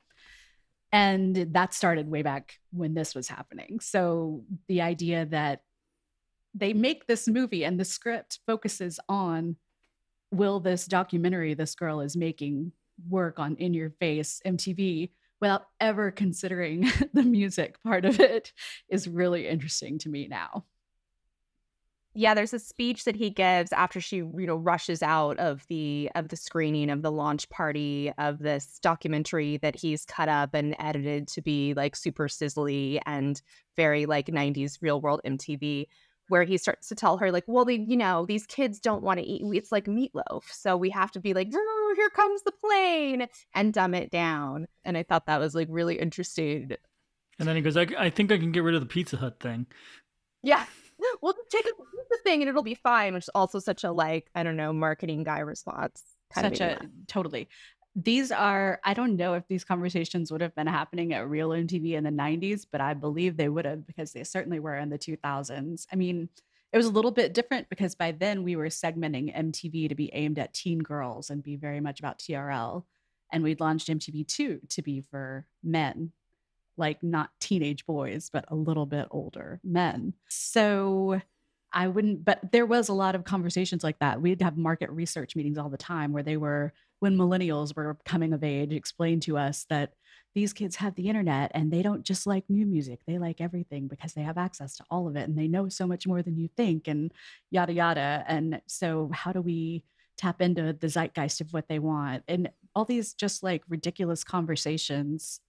And 0.91 1.35
that 1.53 1.73
started 1.73 2.09
way 2.09 2.21
back 2.21 2.59
when 2.71 2.93
this 2.93 3.13
was 3.13 3.27
happening. 3.27 3.79
So 3.81 4.43
the 4.67 4.81
idea 4.81 5.25
that 5.25 5.63
they 6.53 6.73
make 6.73 7.05
this 7.05 7.27
movie 7.27 7.65
and 7.65 7.79
the 7.79 7.85
script 7.85 8.39
focuses 8.47 8.99
on 9.09 9.57
will 10.31 10.59
this 10.59 10.85
documentary 10.85 11.53
this 11.53 11.75
girl 11.75 11.99
is 12.01 12.15
making 12.15 12.71
work 13.09 13.39
on 13.39 13.55
In 13.55 13.73
Your 13.73 13.91
Face 13.91 14.41
MTV 14.45 15.09
without 15.39 15.67
ever 15.79 16.11
considering 16.11 16.89
the 17.13 17.23
music 17.23 17.81
part 17.83 18.05
of 18.05 18.19
it 18.19 18.53
is 18.89 19.07
really 19.07 19.47
interesting 19.47 19.99
to 19.99 20.09
me 20.09 20.27
now. 20.27 20.65
yeah, 22.13 22.33
there's 22.33 22.53
a 22.53 22.59
speech 22.59 23.03
that 23.03 23.15
he 23.15 23.29
gives 23.29 23.71
after 23.71 24.01
she, 24.01 24.17
you 24.17 24.47
know, 24.47 24.55
rushes 24.55 25.03
out 25.03 25.37
of 25.37 25.63
the 25.67 26.09
of 26.15 26.29
the 26.29 26.35
screening 26.35 26.89
of 26.89 27.03
the 27.03 27.11
launch 27.11 27.47
party 27.49 28.11
of 28.17 28.39
this 28.39 28.79
documentary 28.81 29.57
that 29.57 29.75
he's 29.75 30.03
cut 30.03 30.27
up 30.27 30.55
and 30.55 30.75
edited 30.79 31.27
to 31.27 31.43
be 31.43 31.75
like 31.75 31.95
super 31.95 32.27
sizzly 32.27 32.99
and 33.05 33.43
very 33.75 34.07
like 34.07 34.25
90s 34.25 34.79
real 34.81 34.99
world 34.99 35.21
MTV 35.27 35.85
where 36.29 36.43
he 36.43 36.57
starts 36.57 36.87
to 36.89 36.95
tell 36.95 37.17
her 37.17 37.31
like, 37.31 37.45
well, 37.47 37.65
they, 37.65 37.75
you 37.75 37.97
know, 37.97 38.25
these 38.25 38.45
kids 38.45 38.79
don't 38.79 39.03
want 39.03 39.19
to 39.19 39.25
eat. 39.25 39.41
It's 39.55 39.71
like 39.71 39.85
meatloaf, 39.85 40.43
so 40.51 40.75
we 40.77 40.89
have 40.91 41.11
to 41.11 41.19
be 41.19 41.33
like, 41.33 41.49
"Oh, 41.53 41.93
here 41.97 42.09
comes 42.09 42.43
the 42.43 42.51
plane, 42.51 43.27
and 43.53 43.73
dumb 43.73 43.93
it 43.93 44.11
down. 44.11 44.67
And 44.85 44.97
I 44.97 45.03
thought 45.03 45.25
that 45.25 45.39
was 45.39 45.55
like 45.55 45.67
really 45.69 45.99
interesting. 45.99 46.71
And 47.39 47.47
then 47.47 47.55
he 47.55 47.61
goes, 47.61 47.77
I, 47.77 47.87
I 47.97 48.09
think 48.09 48.31
I 48.31 48.37
can 48.37 48.51
get 48.51 48.63
rid 48.63 48.75
of 48.75 48.81
the 48.81 48.87
Pizza 48.87 49.17
Hut 49.17 49.39
thing. 49.39 49.67
Yeah, 50.43 50.65
we'll 51.21 51.33
just 51.33 51.51
take 51.51 51.65
it, 51.65 51.75
the 52.09 52.17
thing, 52.23 52.41
and 52.41 52.49
it'll 52.49 52.63
be 52.63 52.75
fine. 52.75 53.13
Which 53.13 53.25
is 53.25 53.29
also 53.35 53.59
such 53.59 53.83
a 53.83 53.91
like, 53.91 54.29
I 54.33 54.43
don't 54.43 54.57
know, 54.57 54.73
marketing 54.73 55.23
guy 55.23 55.39
response. 55.39 56.03
Kind 56.33 56.57
Such 56.57 56.61
of 56.61 56.81
a 56.81 56.89
totally. 57.07 57.47
These 57.99 58.31
are, 58.31 58.79
I 58.83 58.93
don't 58.93 59.15
know 59.15 59.33
if 59.33 59.47
these 59.47 59.63
conversations 59.63 60.31
would 60.31 60.41
have 60.41 60.53
been 60.53 60.67
happening 60.67 61.13
at 61.13 61.27
real 61.27 61.49
MTV 61.49 61.93
in 61.93 62.03
the 62.03 62.11
90s, 62.11 62.63
but 62.71 62.79
I 62.79 62.93
believe 62.93 63.35
they 63.37 63.49
would 63.49 63.65
have 63.65 63.87
because 63.87 64.13
they 64.13 64.23
certainly 64.23 64.59
were 64.59 64.75
in 64.75 64.89
the 64.89 64.99
2000s. 64.99 65.87
I 65.91 65.95
mean, 65.95 66.29
it 66.71 66.77
was 66.77 66.85
a 66.85 66.91
little 66.91 67.09
bit 67.09 67.33
different 67.33 67.69
because 67.69 67.95
by 67.95 68.11
then 68.11 68.43
we 68.43 68.55
were 68.55 68.67
segmenting 68.67 69.35
MTV 69.35 69.89
to 69.89 69.95
be 69.95 70.13
aimed 70.13 70.37
at 70.37 70.53
teen 70.53 70.77
girls 70.77 71.31
and 71.31 71.41
be 71.41 71.55
very 71.55 71.79
much 71.79 71.99
about 71.99 72.19
TRL. 72.19 72.83
And 73.31 73.43
we'd 73.43 73.59
launched 73.59 73.87
MTV2 73.87 74.69
to 74.69 74.81
be 74.83 75.01
for 75.01 75.47
men, 75.63 76.11
like 76.77 77.01
not 77.01 77.31
teenage 77.39 77.83
boys, 77.87 78.29
but 78.31 78.45
a 78.49 78.55
little 78.55 78.85
bit 78.85 79.07
older 79.09 79.59
men. 79.63 80.13
So 80.27 81.19
I 81.73 81.87
wouldn't, 81.87 82.23
but 82.23 82.51
there 82.51 82.67
was 82.67 82.89
a 82.89 82.93
lot 82.93 83.15
of 83.15 83.23
conversations 83.23 83.83
like 83.83 83.97
that. 83.99 84.21
We'd 84.21 84.43
have 84.43 84.55
market 84.55 84.91
research 84.91 85.35
meetings 85.35 85.57
all 85.57 85.69
the 85.69 85.77
time 85.77 86.13
where 86.13 86.23
they 86.23 86.37
were, 86.37 86.73
when 86.99 87.17
millennials 87.17 87.75
were 87.75 87.97
coming 88.05 88.33
of 88.33 88.43
age, 88.43 88.73
explained 88.73 89.21
to 89.23 89.37
us 89.37 89.65
that 89.69 89.93
these 90.35 90.53
kids 90.53 90.75
have 90.75 90.95
the 90.95 91.07
internet 91.07 91.51
and 91.53 91.71
they 91.71 91.81
don't 91.81 92.03
just 92.03 92.27
like 92.27 92.43
new 92.49 92.65
music. 92.65 92.99
They 93.07 93.17
like 93.17 93.41
everything 93.41 93.87
because 93.87 94.13
they 94.13 94.21
have 94.21 94.37
access 94.37 94.75
to 94.77 94.85
all 94.91 95.07
of 95.07 95.15
it 95.15 95.27
and 95.27 95.37
they 95.37 95.47
know 95.47 95.69
so 95.69 95.87
much 95.87 96.05
more 96.05 96.21
than 96.21 96.37
you 96.37 96.49
think 96.55 96.87
and 96.87 97.11
yada, 97.49 97.73
yada. 97.73 98.23
And 98.27 98.61
so, 98.67 99.09
how 99.13 99.31
do 99.31 99.41
we 99.41 99.83
tap 100.17 100.41
into 100.41 100.73
the 100.73 100.87
zeitgeist 100.87 101.41
of 101.41 101.53
what 101.53 101.67
they 101.67 101.79
want? 101.79 102.23
And 102.27 102.49
all 102.75 102.85
these 102.85 103.13
just 103.13 103.41
like 103.41 103.63
ridiculous 103.67 104.23
conversations 104.23 105.39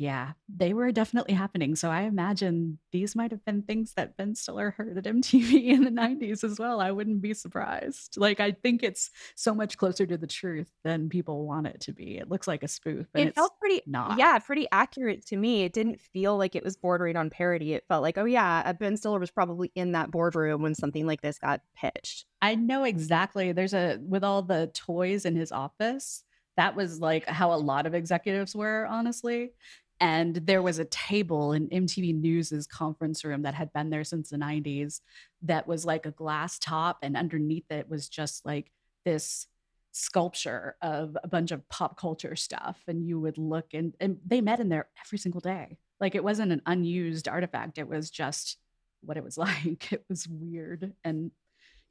Yeah, 0.00 0.32
they 0.48 0.72
were 0.72 0.92
definitely 0.92 1.34
happening. 1.34 1.76
So 1.76 1.90
I 1.90 2.04
imagine 2.04 2.78
these 2.90 3.14
might 3.14 3.32
have 3.32 3.44
been 3.44 3.60
things 3.60 3.92
that 3.96 4.16
Ben 4.16 4.34
Stiller 4.34 4.70
heard 4.70 4.96
at 4.96 5.04
MTV 5.04 5.66
in 5.66 5.84
the 5.84 5.90
90s 5.90 6.42
as 6.42 6.58
well. 6.58 6.80
I 6.80 6.90
wouldn't 6.90 7.20
be 7.20 7.34
surprised. 7.34 8.16
Like, 8.16 8.40
I 8.40 8.52
think 8.52 8.82
it's 8.82 9.10
so 9.34 9.54
much 9.54 9.76
closer 9.76 10.06
to 10.06 10.16
the 10.16 10.26
truth 10.26 10.70
than 10.84 11.10
people 11.10 11.46
want 11.46 11.66
it 11.66 11.80
to 11.82 11.92
be. 11.92 12.16
It 12.16 12.30
looks 12.30 12.48
like 12.48 12.62
a 12.62 12.68
spoof. 12.68 13.08
It 13.14 13.28
it's 13.28 13.34
felt 13.34 13.58
pretty, 13.60 13.82
not. 13.86 14.18
yeah, 14.18 14.38
pretty 14.38 14.66
accurate 14.72 15.26
to 15.26 15.36
me. 15.36 15.64
It 15.64 15.74
didn't 15.74 16.00
feel 16.00 16.38
like 16.38 16.56
it 16.56 16.64
was 16.64 16.78
bordering 16.78 17.16
on 17.16 17.28
parody. 17.28 17.74
It 17.74 17.84
felt 17.86 18.00
like, 18.00 18.16
oh 18.16 18.24
yeah, 18.24 18.72
Ben 18.72 18.96
Stiller 18.96 19.18
was 19.18 19.30
probably 19.30 19.70
in 19.74 19.92
that 19.92 20.10
boardroom 20.10 20.62
when 20.62 20.74
something 20.74 21.06
like 21.06 21.20
this 21.20 21.38
got 21.38 21.60
pitched. 21.76 22.24
I 22.40 22.54
know 22.54 22.84
exactly. 22.84 23.52
There's 23.52 23.74
a, 23.74 23.98
with 24.00 24.24
all 24.24 24.40
the 24.40 24.70
toys 24.72 25.26
in 25.26 25.36
his 25.36 25.52
office, 25.52 26.24
that 26.56 26.74
was 26.74 27.00
like 27.00 27.26
how 27.26 27.52
a 27.52 27.56
lot 27.56 27.86
of 27.86 27.94
executives 27.94 28.56
were, 28.56 28.86
honestly 28.86 29.52
and 30.00 30.36
there 30.36 30.62
was 30.62 30.78
a 30.78 30.86
table 30.86 31.52
in 31.52 31.68
MTV 31.68 32.18
News's 32.18 32.66
conference 32.66 33.22
room 33.22 33.42
that 33.42 33.54
had 33.54 33.72
been 33.72 33.90
there 33.90 34.04
since 34.04 34.30
the 34.30 34.38
90s 34.38 35.00
that 35.42 35.66
was 35.66 35.84
like 35.84 36.06
a 36.06 36.10
glass 36.10 36.58
top 36.58 36.98
and 37.02 37.16
underneath 37.16 37.70
it 37.70 37.88
was 37.88 38.08
just 38.08 38.46
like 38.46 38.72
this 39.04 39.46
sculpture 39.92 40.76
of 40.80 41.16
a 41.22 41.28
bunch 41.28 41.50
of 41.50 41.68
pop 41.68 41.98
culture 41.98 42.34
stuff 42.34 42.80
and 42.88 43.06
you 43.06 43.20
would 43.20 43.36
look 43.36 43.66
and, 43.74 43.94
and 44.00 44.18
they 44.24 44.40
met 44.40 44.60
in 44.60 44.70
there 44.70 44.88
every 45.04 45.18
single 45.18 45.40
day. 45.40 45.78
Like 46.00 46.14
it 46.14 46.24
wasn't 46.24 46.52
an 46.52 46.62
unused 46.64 47.28
artifact 47.28 47.76
it 47.76 47.88
was 47.88 48.10
just 48.10 48.56
what 49.02 49.18
it 49.18 49.24
was 49.24 49.36
like. 49.38 49.92
It 49.92 50.04
was 50.08 50.26
weird 50.28 50.94
and 51.04 51.30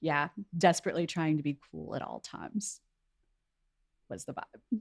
yeah 0.01 0.29
desperately 0.57 1.05
trying 1.05 1.37
to 1.37 1.43
be 1.43 1.59
cool 1.71 1.95
at 1.95 2.01
all 2.01 2.21
times 2.21 2.79
was 4.09 4.23
the 4.23 4.33
vibe 4.33 4.79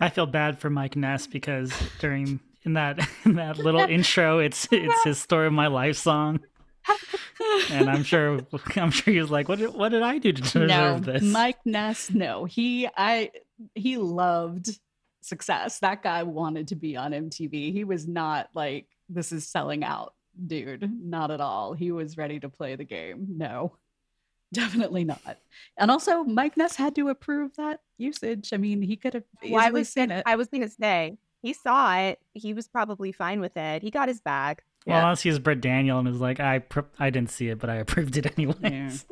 I 0.00 0.08
feel 0.10 0.26
bad 0.26 0.58
for 0.58 0.70
Mike 0.70 0.96
Ness 0.96 1.26
because 1.26 1.72
during 1.98 2.40
in 2.64 2.74
that 2.74 2.98
in 3.24 3.34
that 3.34 3.58
little 3.58 3.80
intro, 3.88 4.38
it's 4.38 4.68
it's 4.70 5.04
his 5.04 5.18
story 5.18 5.46
of 5.46 5.52
my 5.52 5.66
life 5.66 5.96
song. 5.96 6.40
and 7.70 7.90
I'm 7.90 8.02
sure 8.02 8.40
I'm 8.76 8.90
sure 8.90 9.12
he 9.12 9.20
was 9.20 9.30
like, 9.30 9.48
"What 9.48 9.58
did 9.58 9.74
what 9.74 9.90
did 9.90 10.02
I 10.02 10.18
do 10.18 10.32
to 10.32 10.42
deserve 10.42 10.68
no, 10.68 10.98
this?" 10.98 11.22
Mike 11.22 11.58
Ness, 11.64 12.10
no, 12.10 12.44
he 12.44 12.88
I 12.96 13.30
he 13.74 13.96
loved 13.98 14.78
success. 15.20 15.80
That 15.80 16.02
guy 16.02 16.22
wanted 16.22 16.68
to 16.68 16.76
be 16.76 16.96
on 16.96 17.12
MTV. 17.12 17.72
He 17.72 17.84
was 17.84 18.06
not 18.08 18.48
like 18.54 18.86
this 19.08 19.32
is 19.32 19.46
selling 19.46 19.84
out, 19.84 20.14
dude. 20.46 20.90
Not 21.02 21.30
at 21.30 21.40
all. 21.40 21.74
He 21.74 21.92
was 21.92 22.16
ready 22.16 22.40
to 22.40 22.48
play 22.48 22.76
the 22.76 22.84
game. 22.84 23.26
No. 23.36 23.76
Definitely 24.52 25.04
not. 25.04 25.38
And 25.76 25.90
also, 25.90 26.24
Mike 26.24 26.56
Ness 26.56 26.76
had 26.76 26.94
to 26.96 27.08
approve 27.10 27.56
that 27.56 27.80
usage. 27.98 28.50
I 28.52 28.56
mean, 28.56 28.80
he 28.82 28.96
could 28.96 29.14
have 29.14 29.24
Well, 29.48 29.60
I 29.62 29.70
was 29.70 29.88
seen 29.90 30.08
gonna, 30.08 30.20
it. 30.20 30.22
I 30.26 30.36
was 30.36 30.48
gonna 30.48 30.68
say 30.68 31.18
he 31.42 31.52
saw 31.52 31.96
it. 31.98 32.18
He 32.32 32.54
was 32.54 32.66
probably 32.68 33.12
fine 33.12 33.40
with 33.40 33.56
it. 33.56 33.82
He 33.82 33.90
got 33.90 34.08
his 34.08 34.20
bag. 34.20 34.62
Well, 34.86 34.96
Yeah. 34.96 35.02
unless 35.04 35.20
he's 35.20 35.38
Brett 35.38 35.60
Daniel 35.60 35.98
and 35.98 36.08
is 36.08 36.20
like, 36.20 36.40
I 36.40 36.60
pr- 36.60 36.80
I 36.98 37.10
didn't 37.10 37.30
see 37.30 37.48
it, 37.48 37.58
but 37.58 37.68
I 37.68 37.74
approved 37.76 38.16
it 38.16 38.32
anyways. 38.38 39.04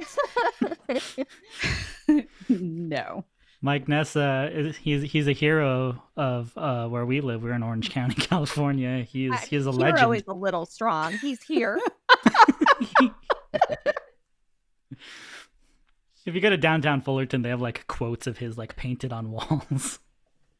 no. 2.48 3.24
Mike 3.62 3.88
Ness, 3.88 4.14
uh, 4.16 4.48
is, 4.52 4.76
he's 4.76 5.02
he's 5.02 5.26
a 5.28 5.32
hero 5.32 6.02
of 6.16 6.52
uh, 6.56 6.86
where 6.88 7.04
we 7.04 7.20
live. 7.20 7.42
We're 7.42 7.52
in 7.52 7.62
Orange 7.62 7.90
County, 7.90 8.14
California. 8.14 9.02
He's 9.02 9.32
Uh, 9.32 9.36
he's 9.38 9.66
a 9.66 9.72
Hero 9.72 9.92
legend. 9.92 10.16
is 10.16 10.24
a 10.28 10.34
little 10.34 10.66
strong. 10.66 11.12
He's 11.14 11.42
here. 11.42 11.78
If 16.26 16.34
you 16.34 16.40
go 16.40 16.50
to 16.50 16.56
downtown 16.56 17.00
Fullerton, 17.00 17.42
they 17.42 17.48
have 17.48 17.60
like 17.62 17.86
quotes 17.86 18.26
of 18.26 18.38
his 18.38 18.58
like 18.58 18.76
painted 18.76 19.12
on 19.12 19.30
walls. 19.30 20.00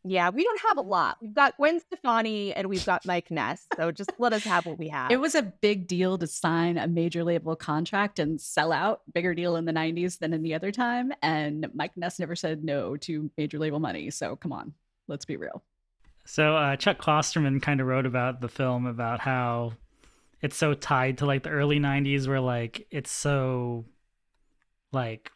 yeah, 0.05 0.31
we 0.31 0.44
don't 0.44 0.61
have 0.62 0.79
a 0.79 0.83
lot. 0.83 1.18
We've 1.20 1.35
got 1.35 1.57
Gwen 1.57 1.81
Stefani 1.81 2.55
and 2.55 2.68
we've 2.68 2.87
got 2.87 3.05
Mike 3.05 3.31
Ness. 3.31 3.66
So 3.76 3.90
just 3.90 4.12
let 4.18 4.33
us 4.33 4.44
have 4.44 4.64
what 4.64 4.79
we 4.79 4.88
have. 4.88 5.11
It 5.11 5.20
was 5.20 5.35
a 5.35 5.42
big 5.42 5.88
deal 5.88 6.16
to 6.18 6.26
sign 6.29 6.79
a 6.79 6.87
major 6.87 7.24
label 7.24 7.57
contract 7.57 8.20
and 8.20 8.40
sell 8.40 8.72
out. 8.72 9.02
Bigger 9.12 9.35
deal 9.35 9.57
in 9.57 9.64
the 9.64 9.72
90s 9.72 10.20
than 10.20 10.33
any 10.33 10.55
other 10.55 10.70
time. 10.70 11.12
And 11.20 11.68
Mike 11.74 11.96
Ness 11.96 12.20
never 12.20 12.37
said 12.37 12.62
no 12.62 12.96
to 12.98 13.29
major 13.37 13.59
label 13.59 13.81
money. 13.81 14.11
So 14.11 14.37
come 14.37 14.52
on, 14.52 14.72
let's 15.09 15.24
be 15.24 15.37
real. 15.37 15.62
So 16.24 16.57
uh, 16.57 16.76
Chuck 16.76 16.98
Klosterman 16.98 17.61
kind 17.61 17.81
of 17.81 17.87
wrote 17.87 18.07
about 18.07 18.40
the 18.40 18.48
film 18.48 18.87
about 18.87 19.20
how 19.20 19.72
it's 20.42 20.57
so 20.57 20.74
tied 20.74 21.18
to 21.18 21.26
like 21.26 21.44
the 21.44 21.50
early 21.50 21.79
'90s, 21.79 22.26
where 22.26 22.40
like 22.40 22.87
it's 22.90 23.12
so 23.12 23.85
like 24.92 25.31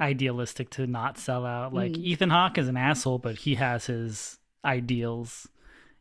idealistic 0.00 0.70
to 0.70 0.86
not 0.86 1.18
sell 1.18 1.44
out. 1.46 1.72
Like 1.72 1.92
Mhm. 1.92 2.04
Ethan 2.04 2.30
Hawke 2.30 2.58
is 2.58 2.68
an 2.68 2.76
asshole, 2.76 3.18
but 3.18 3.36
he 3.38 3.54
has 3.56 3.86
his 3.86 4.38
ideals, 4.64 5.48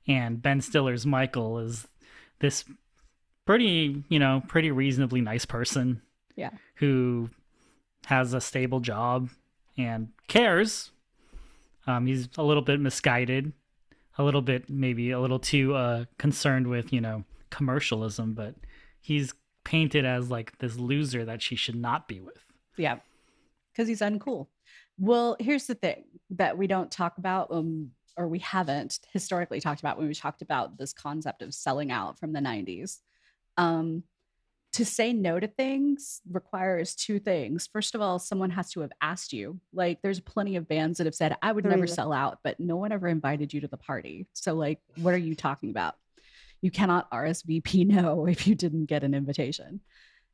and 0.07 0.41
Ben 0.41 0.61
Stiller's 0.61 1.05
Michael 1.05 1.59
is 1.59 1.87
this 2.39 2.65
pretty, 3.45 4.03
you 4.09 4.19
know, 4.19 4.41
pretty 4.47 4.71
reasonably 4.71 5.21
nice 5.21 5.45
person. 5.45 6.01
Yeah. 6.35 6.51
Who 6.75 7.29
has 8.05 8.33
a 8.33 8.41
stable 8.41 8.79
job 8.79 9.29
and 9.77 10.09
cares. 10.27 10.91
Um, 11.87 12.05
he's 12.07 12.29
a 12.37 12.43
little 12.43 12.63
bit 12.63 12.79
misguided, 12.79 13.51
a 14.17 14.23
little 14.23 14.41
bit 14.41 14.69
maybe 14.69 15.11
a 15.11 15.19
little 15.19 15.39
too 15.39 15.75
uh, 15.75 16.05
concerned 16.17 16.67
with 16.67 16.91
you 16.93 17.01
know 17.01 17.23
commercialism, 17.49 18.33
but 18.33 18.55
he's 18.99 19.33
painted 19.63 20.05
as 20.05 20.29
like 20.31 20.57
this 20.59 20.77
loser 20.77 21.25
that 21.25 21.41
she 21.41 21.55
should 21.55 21.75
not 21.75 22.07
be 22.07 22.19
with. 22.19 22.43
Yeah. 22.77 22.99
Because 23.71 23.87
he's 23.87 24.01
uncool. 24.01 24.47
Well, 24.97 25.35
here's 25.39 25.65
the 25.65 25.75
thing 25.75 26.03
that 26.31 26.57
we 26.57 26.67
don't 26.67 26.91
talk 26.91 27.17
about, 27.17 27.47
um, 27.51 27.91
or 28.17 28.27
we 28.27 28.39
haven't 28.39 28.99
historically 29.13 29.59
talked 29.59 29.79
about 29.79 29.97
when 29.97 30.07
we 30.07 30.13
talked 30.13 30.41
about 30.41 30.77
this 30.77 30.93
concept 30.93 31.41
of 31.41 31.53
selling 31.53 31.91
out 31.91 32.19
from 32.19 32.33
the 32.33 32.39
90s. 32.39 32.97
Um, 33.57 34.03
to 34.73 34.85
say 34.85 35.11
no 35.11 35.39
to 35.39 35.47
things 35.47 36.21
requires 36.31 36.95
two 36.95 37.19
things. 37.19 37.67
First 37.71 37.93
of 37.93 38.01
all, 38.01 38.19
someone 38.19 38.51
has 38.51 38.71
to 38.71 38.81
have 38.81 38.91
asked 39.01 39.33
you. 39.33 39.59
Like, 39.73 40.01
there's 40.01 40.21
plenty 40.21 40.55
of 40.55 40.67
bands 40.67 40.97
that 40.97 41.07
have 41.07 41.15
said, 41.15 41.35
I 41.41 41.51
would 41.51 41.65
never 41.65 41.87
sell 41.87 42.13
out, 42.13 42.39
but 42.43 42.59
no 42.59 42.77
one 42.77 42.93
ever 42.93 43.07
invited 43.07 43.53
you 43.53 43.61
to 43.61 43.67
the 43.67 43.77
party. 43.77 44.27
So, 44.33 44.53
like, 44.53 44.79
what 44.97 45.13
are 45.13 45.17
you 45.17 45.35
talking 45.35 45.71
about? 45.71 45.95
You 46.61 46.71
cannot 46.71 47.11
RSVP 47.11 47.85
no 47.87 48.27
if 48.27 48.47
you 48.47 48.55
didn't 48.55 48.85
get 48.85 49.03
an 49.03 49.13
invitation. 49.13 49.81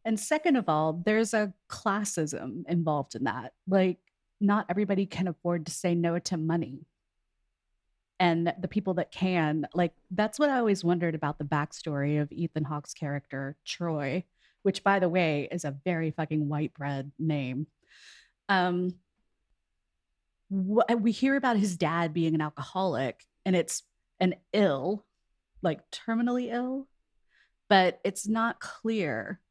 And 0.07 0.17
second 0.17 0.55
of 0.55 0.69
all, 0.69 1.03
there's 1.05 1.33
a 1.33 1.53
classism 1.69 2.63
involved 2.69 3.13
in 3.15 3.25
that. 3.25 3.51
Like, 3.67 3.97
not 4.39 4.65
everybody 4.69 5.05
can 5.05 5.27
afford 5.27 5.65
to 5.65 5.71
say 5.73 5.95
no 5.95 6.17
to 6.17 6.37
money. 6.37 6.85
And 8.17 8.53
the 8.57 8.69
people 8.69 8.93
that 8.93 9.11
can, 9.11 9.67
like, 9.73 9.91
that's 10.09 10.39
what 10.39 10.49
I 10.49 10.59
always 10.59 10.81
wondered 10.81 11.13
about 11.13 11.37
the 11.37 11.43
backstory 11.43 12.21
of 12.21 12.31
Ethan 12.31 12.63
Hawke's 12.63 12.93
character, 12.93 13.57
Troy, 13.65 14.23
which, 14.63 14.81
by 14.81 14.99
the 14.99 15.09
way, 15.09 15.49
is 15.51 15.65
a 15.65 15.75
very 15.83 16.11
fucking 16.11 16.47
white 16.47 16.73
bread 16.73 17.11
name. 17.19 17.67
Um, 18.47 18.93
we 20.49 21.11
hear 21.11 21.35
about 21.35 21.57
his 21.57 21.75
dad 21.75 22.13
being 22.13 22.33
an 22.33 22.39
alcoholic, 22.39 23.25
and 23.45 23.57
it's 23.57 23.83
an 24.21 24.35
ill, 24.53 25.03
like 25.61 25.81
terminally 25.91 26.49
ill, 26.49 26.87
but 27.67 27.99
it's 28.05 28.25
not 28.25 28.61
clear 28.61 29.41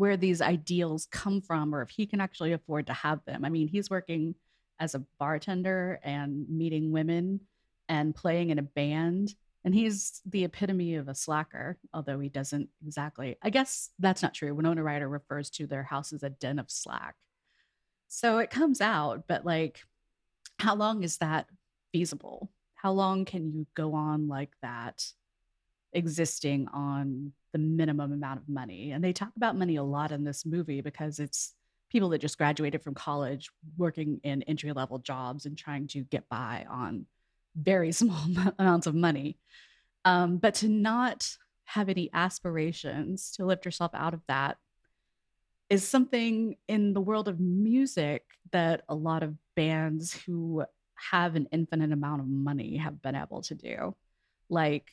where 0.00 0.16
these 0.16 0.40
ideals 0.40 1.06
come 1.10 1.42
from 1.42 1.74
or 1.74 1.82
if 1.82 1.90
he 1.90 2.06
can 2.06 2.22
actually 2.22 2.54
afford 2.54 2.86
to 2.86 2.92
have 2.94 3.22
them. 3.26 3.44
I 3.44 3.50
mean, 3.50 3.68
he's 3.68 3.90
working 3.90 4.34
as 4.78 4.94
a 4.94 5.04
bartender 5.18 6.00
and 6.02 6.48
meeting 6.48 6.90
women 6.90 7.40
and 7.86 8.14
playing 8.14 8.48
in 8.48 8.58
a 8.58 8.62
band. 8.62 9.34
And 9.62 9.74
he's 9.74 10.22
the 10.24 10.44
epitome 10.44 10.94
of 10.94 11.08
a 11.08 11.14
slacker, 11.14 11.76
although 11.92 12.18
he 12.18 12.30
doesn't 12.30 12.70
exactly. 12.82 13.36
I 13.42 13.50
guess 13.50 13.90
that's 13.98 14.22
not 14.22 14.32
true. 14.32 14.54
Winona 14.54 14.82
Ryder 14.82 15.06
refers 15.06 15.50
to 15.50 15.66
their 15.66 15.82
house 15.82 16.14
as 16.14 16.22
a 16.22 16.30
den 16.30 16.58
of 16.58 16.70
slack. 16.70 17.16
So 18.08 18.38
it 18.38 18.48
comes 18.48 18.80
out, 18.80 19.24
but 19.28 19.44
like, 19.44 19.82
how 20.58 20.76
long 20.76 21.02
is 21.02 21.18
that 21.18 21.46
feasible? 21.92 22.50
How 22.74 22.92
long 22.92 23.26
can 23.26 23.52
you 23.52 23.66
go 23.74 23.92
on 23.92 24.28
like 24.28 24.54
that, 24.62 25.12
existing 25.92 26.68
on 26.72 27.32
the 27.52 27.58
minimum 27.58 28.12
amount 28.12 28.40
of 28.40 28.48
money? 28.48 28.92
And 28.92 29.02
they 29.02 29.12
talk 29.12 29.32
about 29.36 29.56
money 29.56 29.76
a 29.76 29.82
lot 29.82 30.12
in 30.12 30.24
this 30.24 30.46
movie 30.46 30.80
because 30.80 31.18
it's 31.18 31.54
people 31.90 32.08
that 32.10 32.20
just 32.20 32.38
graduated 32.38 32.82
from 32.82 32.94
college 32.94 33.50
working 33.76 34.20
in 34.22 34.42
entry 34.44 34.72
level 34.72 34.98
jobs 34.98 35.46
and 35.46 35.58
trying 35.58 35.88
to 35.88 36.02
get 36.02 36.28
by 36.28 36.64
on 36.70 37.06
very 37.56 37.92
small 37.92 38.24
amounts 38.58 38.86
of 38.86 38.94
money. 38.94 39.38
Um, 40.04 40.38
but 40.38 40.54
to 40.56 40.68
not 40.68 41.28
have 41.64 41.88
any 41.88 42.10
aspirations 42.12 43.32
to 43.32 43.44
lift 43.44 43.64
yourself 43.64 43.92
out 43.94 44.14
of 44.14 44.20
that 44.28 44.56
is 45.68 45.86
something 45.86 46.56
in 46.66 46.94
the 46.94 47.00
world 47.00 47.28
of 47.28 47.38
music 47.38 48.24
that 48.50 48.82
a 48.88 48.94
lot 48.94 49.22
of 49.22 49.36
bands 49.54 50.20
who 50.26 50.64
have 51.10 51.36
an 51.36 51.46
infinite 51.52 51.92
amount 51.92 52.20
of 52.20 52.26
money 52.26 52.76
have 52.76 53.00
been 53.00 53.14
able 53.14 53.40
to 53.42 53.54
do. 53.54 53.94
Like, 54.48 54.90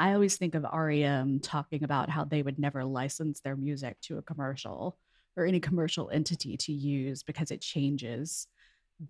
I 0.00 0.14
always 0.14 0.38
think 0.38 0.54
of 0.54 0.64
REM 0.64 1.40
talking 1.40 1.84
about 1.84 2.08
how 2.08 2.24
they 2.24 2.42
would 2.42 2.58
never 2.58 2.84
license 2.84 3.40
their 3.40 3.54
music 3.54 4.00
to 4.02 4.16
a 4.16 4.22
commercial 4.22 4.96
or 5.36 5.44
any 5.44 5.60
commercial 5.60 6.08
entity 6.08 6.56
to 6.56 6.72
use 6.72 7.22
because 7.22 7.50
it 7.50 7.60
changes 7.60 8.46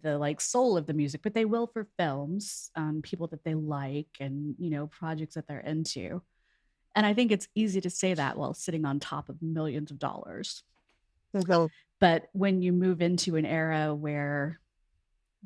the 0.03 0.19
like 0.19 0.41
soul 0.41 0.77
of 0.77 0.87
the 0.87 0.93
music, 0.93 1.21
but 1.23 1.33
they 1.33 1.45
will 1.45 1.69
for 1.69 1.87
films, 1.97 2.73
um, 2.75 3.03
people 3.03 3.29
that 3.29 3.45
they 3.45 3.55
like, 3.55 4.09
and 4.19 4.57
you 4.59 4.71
know 4.71 4.89
projects 4.89 5.37
that 5.37 5.47
they're 5.47 5.61
into. 5.61 6.23
And 6.97 7.07
I 7.07 7.15
think 7.15 7.31
it's 7.31 7.47
easy 7.55 7.81
to 7.83 7.91
say 7.91 8.15
that 8.15 8.37
while 8.37 8.53
sitting 8.53 8.85
on 8.85 8.99
top 8.99 9.29
of 9.29 9.41
millions 9.41 9.93
of 9.93 9.99
dollars. 10.01 10.65
But 12.01 12.29
when 12.33 12.63
you 12.63 12.73
move 12.73 13.01
into 13.01 13.37
an 13.37 13.47
era 13.47 13.95
where 13.95 14.61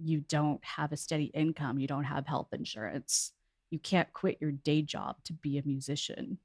you 0.03 0.21
don't 0.21 0.65
have 0.65 0.93
a 0.93 0.97
steady 0.97 1.27
income, 1.27 1.79
you 1.79 1.87
don't 1.87 2.05
have 2.05 2.27
health 2.27 2.49
insurance, 2.53 3.33
you 3.75 3.81
can't 3.81 4.11
quit 4.13 4.39
your 4.41 4.53
day 4.53 4.81
job 4.81 5.17
to 5.25 5.33
be 5.33 5.59
a 5.59 5.63
musician. 5.67 6.39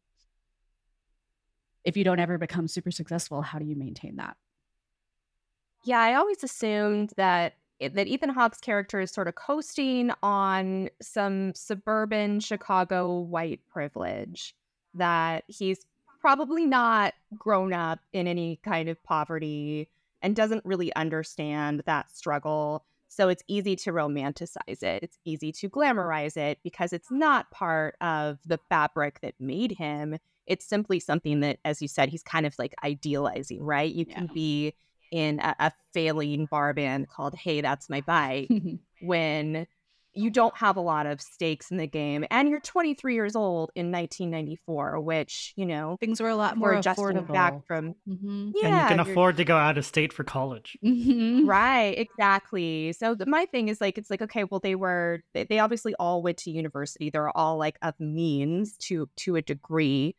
If 1.86 1.96
you 1.96 2.04
don't 2.04 2.20
ever 2.20 2.40
become 2.40 2.68
super 2.68 2.90
successful, 2.90 3.44
how 3.44 3.60
do 3.60 3.66
you 3.66 3.76
maintain 3.76 4.16
that? 4.16 4.36
Yeah, 5.86 6.00
I 6.00 6.16
always 6.16 6.44
assumed 6.44 7.14
that 7.18 7.54
that 7.80 8.08
Ethan 8.08 8.32
Hawke's 8.32 8.60
character 8.60 9.00
is 9.00 9.12
sort 9.12 9.30
of 9.30 9.36
coasting 9.36 10.12
on 10.22 10.90
some 11.02 11.54
suburban 11.54 12.42
Chicago 12.42 13.20
white 13.20 13.62
privilege 13.72 14.56
that 14.96 15.46
he's 15.48 15.86
probably 16.20 16.66
not 16.66 17.14
grown 17.38 17.72
up 17.72 18.00
in 18.12 18.28
any 18.28 18.60
kind 18.64 18.90
of 18.90 19.02
poverty 19.04 19.88
and 20.22 20.36
doesn't 20.36 20.66
really 20.66 20.94
understand 20.96 21.84
that 21.86 22.10
struggle. 22.12 22.84
So 23.10 23.28
it's 23.28 23.44
easy 23.48 23.76
to 23.78 23.92
romanticize 23.92 24.84
it. 24.84 25.04
It's 25.04 25.18
easy 25.26 25.52
to 25.54 25.70
glamorize 25.70 26.38
it 26.38 26.60
because 26.64 26.94
it's 26.94 27.12
not 27.12 27.52
part 27.52 27.96
of 28.00 28.38
the 28.46 28.60
fabric 28.70 29.20
that 29.22 29.34
made 29.40 29.74
him. 29.74 30.18
It's 30.46 30.66
simply 30.66 31.00
something 31.00 31.42
that, 31.42 31.58
as 31.66 31.82
you 31.82 31.88
said, 31.88 32.10
he's 32.10 32.24
kind 32.24 32.46
of 32.46 32.58
like 32.58 32.76
idealizing, 32.84 33.64
right? 33.64 33.92
You 33.94 34.06
can 34.06 34.30
be 34.34 34.74
in 35.12 35.40
a, 35.40 35.56
a 35.60 35.72
failing 35.92 36.46
bar 36.46 36.74
band 36.74 37.10
called 37.10 37.36
Hey, 37.36 37.62
That's 37.62 37.90
My 37.90 38.02
Bike 38.02 38.50
when 39.02 39.68
you 40.14 40.30
don't 40.30 40.56
have 40.58 40.76
a 40.76 40.82
lot 40.82 41.06
of 41.06 41.22
stakes 41.22 41.72
in 41.72 41.78
the 41.78 41.88
game 41.88 42.26
and 42.32 42.50
you're 42.50 42.60
23 42.60 43.14
years 43.14 43.36
old 43.36 43.72
in 43.76 43.92
1994 43.92 45.00
which 45.00 45.54
you 45.56 45.66
know 45.66 45.98
things 46.00 46.20
were 46.20 46.30
a 46.30 46.36
lot 46.36 46.58
more 46.58 46.74
affordable 46.74 47.32
back 47.32 47.66
from 47.68 47.94
mm-hmm. 48.08 48.52
yeah 48.56 48.68
and 48.68 48.76
you 48.76 48.88
can 48.88 49.00
afford 49.00 49.38
to 49.38 49.46
go 49.46 49.56
out 49.56 49.78
of 49.78 49.86
state 49.86 50.14
for 50.14 50.24
college. 50.24 50.78
Mm-hmm. 50.84 51.46
right 51.48 51.98
exactly. 51.98 52.94
So 52.94 53.16
the, 53.16 53.26
my 53.26 53.46
thing 53.46 53.70
is 53.70 53.82
like 53.82 53.98
it's 53.98 54.10
like 54.10 54.22
okay 54.22 54.44
well 54.44 54.60
they 54.60 54.76
were 54.76 55.22
they, 55.34 55.44
they 55.44 55.60
obviously 55.60 55.96
all 55.96 56.22
went 56.22 56.38
to 56.40 56.52
university. 56.52 57.10
They're 57.10 57.36
all 57.36 57.58
like 57.58 57.78
of 57.82 58.00
means 58.00 58.78
to 58.78 59.10
to 59.18 59.36
a 59.36 59.42
degree 59.42 60.16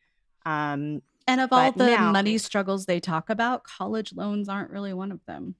um 0.46 1.02
and 1.26 1.40
of 1.40 1.52
all 1.52 1.70
the 1.72 1.86
now, 1.86 2.12
money 2.12 2.38
struggles 2.38 2.86
they 2.86 2.98
talk 2.98 3.30
about 3.30 3.64
college 3.64 4.12
loans 4.14 4.48
aren't 4.48 4.70
really 4.70 4.92
one 4.92 5.12
of 5.12 5.20
them 5.26 5.54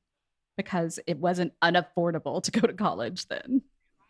because 0.57 0.99
it 1.07 1.19
wasn't 1.19 1.53
unaffordable 1.63 2.43
to 2.43 2.51
go 2.51 2.67
to 2.67 2.73
college 2.73 3.29
then 3.29 3.63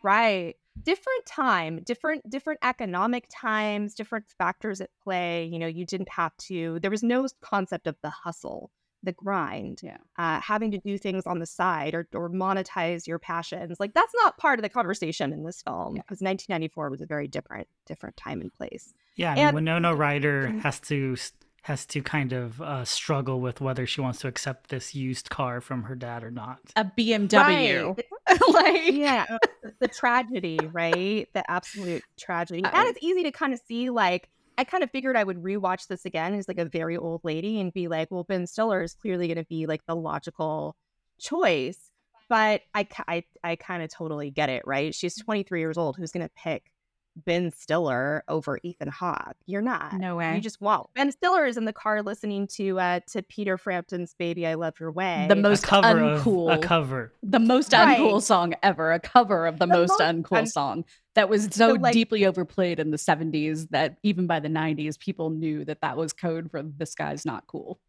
Right. 0.03 0.55
Different 0.81 1.25
time, 1.25 1.81
different 1.83 2.29
different 2.29 2.59
economic 2.63 3.27
times, 3.29 3.93
different 3.93 4.25
factors 4.37 4.79
at 4.79 4.89
play. 5.03 5.49
You 5.51 5.59
know, 5.59 5.67
you 5.67 5.85
didn't 5.85 6.09
have 6.09 6.35
to. 6.47 6.79
There 6.79 6.89
was 6.89 7.03
no 7.03 7.27
concept 7.41 7.87
of 7.87 7.97
the 8.01 8.09
hustle, 8.09 8.71
the 9.03 9.11
grind, 9.11 9.81
yeah, 9.83 9.97
uh, 10.17 10.39
having 10.39 10.71
to 10.71 10.77
do 10.77 10.97
things 10.97 11.27
on 11.27 11.39
the 11.39 11.45
side 11.45 11.93
or 11.93 12.07
or 12.13 12.29
monetize 12.29 13.05
your 13.05 13.19
passions. 13.19 13.81
Like 13.81 13.93
that's 13.93 14.13
not 14.15 14.37
part 14.37 14.59
of 14.59 14.63
the 14.63 14.69
conversation 14.69 15.33
in 15.33 15.43
this 15.43 15.61
film 15.61 15.95
because 15.95 16.21
yeah. 16.21 16.29
1994 16.29 16.89
was 16.89 17.01
a 17.01 17.05
very 17.05 17.27
different 17.27 17.67
different 17.85 18.15
time 18.15 18.39
and 18.39 18.53
place. 18.53 18.93
Yeah, 19.17 19.33
I 19.33 19.35
mean, 19.35 19.45
and, 19.47 19.55
Winona 19.55 19.93
Ryder 19.93 20.47
has 20.61 20.79
to 20.81 21.17
has 21.63 21.85
to 21.85 22.01
kind 22.01 22.33
of 22.33 22.61
uh, 22.61 22.83
struggle 22.83 23.39
with 23.39 23.61
whether 23.61 23.85
she 23.85 24.01
wants 24.01 24.19
to 24.19 24.27
accept 24.27 24.69
this 24.69 24.95
used 24.95 25.29
car 25.29 25.61
from 25.61 25.83
her 25.83 25.95
dad 25.95 26.23
or 26.23 26.31
not. 26.31 26.59
A 26.75 26.83
BMW. 26.83 27.95
Right. 27.95 28.39
like 28.53 28.93
yeah, 28.93 29.37
the 29.79 29.87
tragedy, 29.87 30.59
right? 30.71 31.27
The 31.33 31.49
absolute 31.49 32.03
tragedy. 32.17 32.63
Uh, 32.63 32.71
and 32.73 32.87
it's 32.87 32.99
easy 33.01 33.23
to 33.23 33.31
kind 33.31 33.53
of 33.53 33.59
see 33.67 33.89
like 33.89 34.29
I 34.57 34.63
kind 34.63 34.83
of 34.83 34.91
figured 34.91 35.15
I 35.15 35.23
would 35.23 35.37
rewatch 35.37 35.87
this 35.87 36.05
again 36.05 36.33
as 36.33 36.47
like 36.47 36.57
a 36.57 36.65
very 36.65 36.97
old 36.97 37.21
lady 37.23 37.59
and 37.59 37.73
be 37.73 37.87
like, 37.87 38.09
well, 38.11 38.23
Ben 38.23 38.47
Stiller 38.47 38.83
is 38.83 38.93
clearly 38.93 39.27
going 39.27 39.37
to 39.37 39.45
be 39.45 39.65
like 39.65 39.85
the 39.85 39.95
logical 39.95 40.75
choice. 41.19 41.91
But 42.29 42.61
I, 42.73 42.87
I, 43.07 43.23
I 43.43 43.55
kind 43.55 43.83
of 43.83 43.89
totally 43.89 44.31
get 44.31 44.49
it, 44.49 44.63
right? 44.65 44.95
She's 44.95 45.17
23 45.17 45.59
years 45.59 45.77
old. 45.77 45.97
Who's 45.97 46.11
going 46.11 46.25
to 46.25 46.31
pick 46.35 46.70
Ben 47.15 47.51
Stiller 47.51 48.23
over 48.27 48.59
Ethan 48.63 48.87
Hawke. 48.87 49.35
You're 49.45 49.61
not. 49.61 49.93
No 49.93 50.15
way. 50.15 50.35
You 50.35 50.41
just 50.41 50.61
won't. 50.61 50.93
Ben 50.93 51.11
Stiller 51.11 51.45
is 51.45 51.57
in 51.57 51.65
the 51.65 51.73
car 51.73 52.01
listening 52.01 52.47
to 52.47 52.79
uh 52.79 52.99
to 53.11 53.21
Peter 53.21 53.57
Frampton's 53.57 54.13
"Baby 54.13 54.47
I 54.47 54.55
Love 54.55 54.79
Your 54.79 54.91
Way." 54.91 55.25
The 55.27 55.35
most 55.35 55.63
cover 55.63 55.87
uncool, 55.87 56.53
a 56.53 56.57
cover, 56.59 57.13
the 57.23 57.39
most 57.39 57.73
right. 57.73 57.99
uncool 57.99 58.21
song 58.21 58.55
ever. 58.63 58.91
A 58.91 58.99
cover 58.99 59.45
of 59.45 59.59
the, 59.59 59.65
the 59.65 59.73
most, 59.73 59.89
most, 59.89 60.01
uncool 60.01 60.37
un- 60.37 60.47
song 60.47 60.85
that 61.15 61.29
was 61.29 61.45
so, 61.45 61.49
so 61.49 61.73
like, 61.73 61.93
deeply 61.93 62.25
overplayed 62.25 62.79
in 62.79 62.91
the 62.91 62.97
'70s 62.97 63.69
that 63.69 63.97
even 64.03 64.27
by 64.27 64.39
the 64.39 64.49
'90s, 64.49 64.97
people 64.97 65.29
knew 65.29 65.65
that 65.65 65.81
that 65.81 65.97
was 65.97 66.13
code 66.13 66.49
for 66.49 66.63
this 66.63 66.95
guy's 66.95 67.25
not 67.25 67.47
cool. 67.47 67.79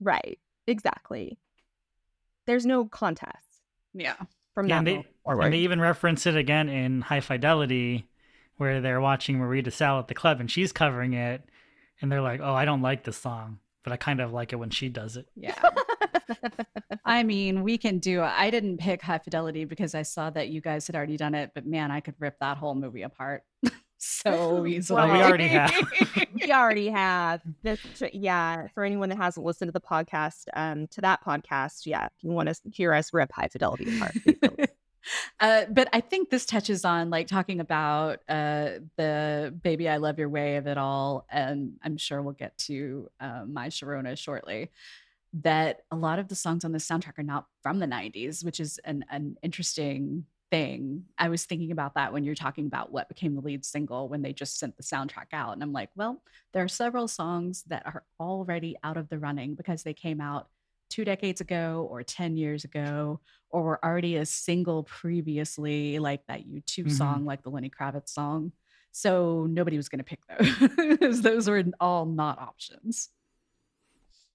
Right. 0.00 0.38
Exactly. 0.66 1.38
There's 2.46 2.66
no 2.66 2.84
contest. 2.84 3.46
Yeah. 3.94 4.16
From 4.54 4.68
yeah, 4.68 4.82
that 4.82 4.88
and 4.88 5.04
they, 5.04 5.32
and 5.44 5.52
they 5.52 5.58
even 5.58 5.80
reference 5.80 6.26
it 6.26 6.36
again 6.36 6.68
in 6.68 7.02
High 7.02 7.20
Fidelity 7.20 8.09
where 8.60 8.82
they're 8.82 9.00
watching 9.00 9.38
Marie 9.38 9.62
DeSalle 9.62 10.00
at 10.00 10.08
the 10.08 10.14
club 10.14 10.38
and 10.38 10.50
she's 10.50 10.70
covering 10.70 11.14
it 11.14 11.42
and 12.02 12.12
they're 12.12 12.20
like, 12.20 12.40
"Oh, 12.42 12.52
I 12.52 12.66
don't 12.66 12.82
like 12.82 13.04
this 13.04 13.16
song, 13.16 13.58
but 13.82 13.92
I 13.92 13.96
kind 13.96 14.20
of 14.20 14.34
like 14.34 14.52
it 14.52 14.56
when 14.56 14.68
she 14.68 14.90
does 14.90 15.16
it." 15.16 15.26
Yeah. 15.34 15.58
I 17.06 17.22
mean, 17.22 17.62
we 17.62 17.78
can 17.78 17.98
do 17.98 18.20
I 18.20 18.50
didn't 18.50 18.76
pick 18.76 19.00
High 19.00 19.18
Fidelity 19.18 19.64
because 19.64 19.94
I 19.94 20.02
saw 20.02 20.28
that 20.30 20.50
you 20.50 20.60
guys 20.60 20.86
had 20.86 20.94
already 20.94 21.16
done 21.16 21.34
it, 21.34 21.52
but 21.54 21.66
man, 21.66 21.90
I 21.90 22.00
could 22.00 22.16
rip 22.18 22.38
that 22.40 22.58
whole 22.58 22.74
movie 22.74 23.00
apart. 23.00 23.44
so 23.96 24.66
easily. 24.66 25.00
Well, 25.00 25.12
we 25.12 25.22
already 25.22 25.48
have. 25.48 25.74
we 26.34 26.52
already 26.52 26.88
have. 26.90 27.40
This, 27.62 27.80
yeah, 28.12 28.66
for 28.74 28.84
anyone 28.84 29.08
that 29.08 29.16
hasn't 29.16 29.46
listened 29.46 29.68
to 29.68 29.72
the 29.72 29.80
podcast, 29.80 30.44
um, 30.52 30.86
to 30.88 31.00
that 31.00 31.24
podcast, 31.24 31.86
yeah, 31.86 32.04
if 32.04 32.12
you 32.20 32.30
want 32.30 32.50
to 32.50 32.56
hear 32.70 32.92
us 32.92 33.14
rip 33.14 33.32
High 33.32 33.48
Fidelity 33.48 33.96
apart. 33.96 34.70
Uh, 35.40 35.64
but 35.70 35.88
I 35.92 36.00
think 36.00 36.28
this 36.28 36.44
touches 36.44 36.84
on 36.84 37.08
like 37.08 37.26
talking 37.26 37.60
about 37.60 38.20
uh, 38.28 38.72
the 38.96 39.54
"Baby 39.62 39.88
I 39.88 39.96
Love 39.96 40.18
Your 40.18 40.28
Way" 40.28 40.56
of 40.56 40.66
it 40.66 40.76
all, 40.76 41.26
and 41.30 41.78
I'm 41.82 41.96
sure 41.96 42.20
we'll 42.20 42.34
get 42.34 42.58
to 42.58 43.08
uh, 43.20 43.44
My 43.48 43.68
Sharona 43.68 44.18
shortly. 44.18 44.70
That 45.32 45.82
a 45.90 45.96
lot 45.96 46.18
of 46.18 46.28
the 46.28 46.34
songs 46.34 46.64
on 46.64 46.72
the 46.72 46.78
soundtrack 46.78 47.18
are 47.18 47.22
not 47.24 47.46
from 47.62 47.78
the 47.78 47.86
'90s, 47.86 48.44
which 48.44 48.60
is 48.60 48.78
an 48.84 49.04
an 49.10 49.36
interesting 49.42 50.26
thing. 50.50 51.04
I 51.18 51.28
was 51.30 51.46
thinking 51.46 51.72
about 51.72 51.94
that 51.94 52.12
when 52.12 52.24
you're 52.24 52.34
talking 52.34 52.66
about 52.66 52.92
what 52.92 53.08
became 53.08 53.34
the 53.34 53.40
lead 53.40 53.64
single 53.64 54.08
when 54.08 54.22
they 54.22 54.32
just 54.34 54.58
sent 54.58 54.76
the 54.76 54.82
soundtrack 54.82 55.28
out, 55.32 55.54
and 55.54 55.62
I'm 55.62 55.72
like, 55.72 55.90
well, 55.96 56.22
there 56.52 56.64
are 56.64 56.68
several 56.68 57.08
songs 57.08 57.64
that 57.68 57.86
are 57.86 58.04
already 58.20 58.76
out 58.84 58.98
of 58.98 59.08
the 59.08 59.18
running 59.18 59.54
because 59.54 59.84
they 59.84 59.94
came 59.94 60.20
out 60.20 60.48
two 60.90 61.04
decades 61.04 61.40
ago 61.40 61.86
or 61.90 62.02
10 62.02 62.36
years 62.36 62.64
ago 62.64 63.20
or 63.48 63.62
were 63.62 63.84
already 63.84 64.16
a 64.16 64.26
single 64.26 64.82
previously 64.84 65.98
like 65.98 66.26
that 66.26 66.46
U2 66.46 66.62
mm-hmm. 66.62 66.88
song 66.90 67.24
like 67.24 67.42
the 67.42 67.50
lenny 67.50 67.70
kravitz 67.70 68.10
song. 68.10 68.52
So 68.92 69.46
nobody 69.48 69.76
was 69.76 69.88
going 69.88 70.02
to 70.02 70.04
pick 70.04 70.20
those. 70.98 71.22
Those 71.22 71.48
were 71.48 71.62
all 71.78 72.06
not 72.06 72.38
options. 72.38 73.08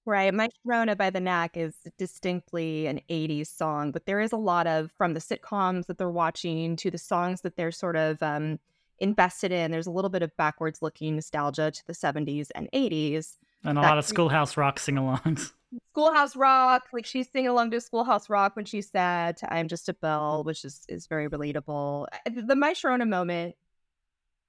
Right 0.07 0.33
my 0.33 0.49
sharona 0.65 0.95
by 0.95 1.09
the 1.09 1.19
knack 1.19 1.57
is 1.57 1.75
distinctly 1.97 2.85
an 2.85 3.01
80s 3.09 3.47
song 3.47 3.91
but 3.91 4.05
there 4.05 4.19
is 4.19 4.31
a 4.31 4.37
lot 4.37 4.67
of 4.67 4.91
from 4.91 5.15
the 5.15 5.19
sitcoms 5.19 5.87
that 5.87 5.97
they're 5.97 6.11
watching 6.11 6.75
to 6.75 6.91
the 6.91 6.99
songs 6.99 7.41
that 7.41 7.55
they're 7.55 7.71
sort 7.71 7.95
of 7.95 8.21
um, 8.21 8.59
invested 8.99 9.51
in 9.51 9.71
there's 9.71 9.87
a 9.87 9.91
little 9.91 10.11
bit 10.11 10.21
of 10.21 10.35
backwards 10.37 10.83
looking 10.83 11.15
nostalgia 11.15 11.71
to 11.71 11.87
the 11.87 11.93
70s 11.93 12.49
and 12.53 12.69
80s 12.71 13.37
and 13.63 13.79
a 13.79 13.81
lot 13.81 13.97
of 13.97 14.05
schoolhouse 14.05 14.57
rock 14.57 14.77
sing-alongs 14.77 15.53
Schoolhouse 15.91 16.35
Rock, 16.35 16.83
like 16.93 17.05
she's 17.05 17.29
singing 17.29 17.49
along 17.49 17.71
to 17.71 17.81
Schoolhouse 17.81 18.29
Rock 18.29 18.55
when 18.55 18.65
she's 18.65 18.89
sad 18.89 19.37
I'm 19.49 19.67
Just 19.67 19.89
a 19.89 19.93
Bill, 19.93 20.43
which 20.43 20.65
is 20.65 20.85
is 20.89 21.07
very 21.07 21.29
relatable. 21.29 22.07
The 22.25 22.55
My 22.55 22.73
Sharona 22.73 23.07
moment, 23.07 23.55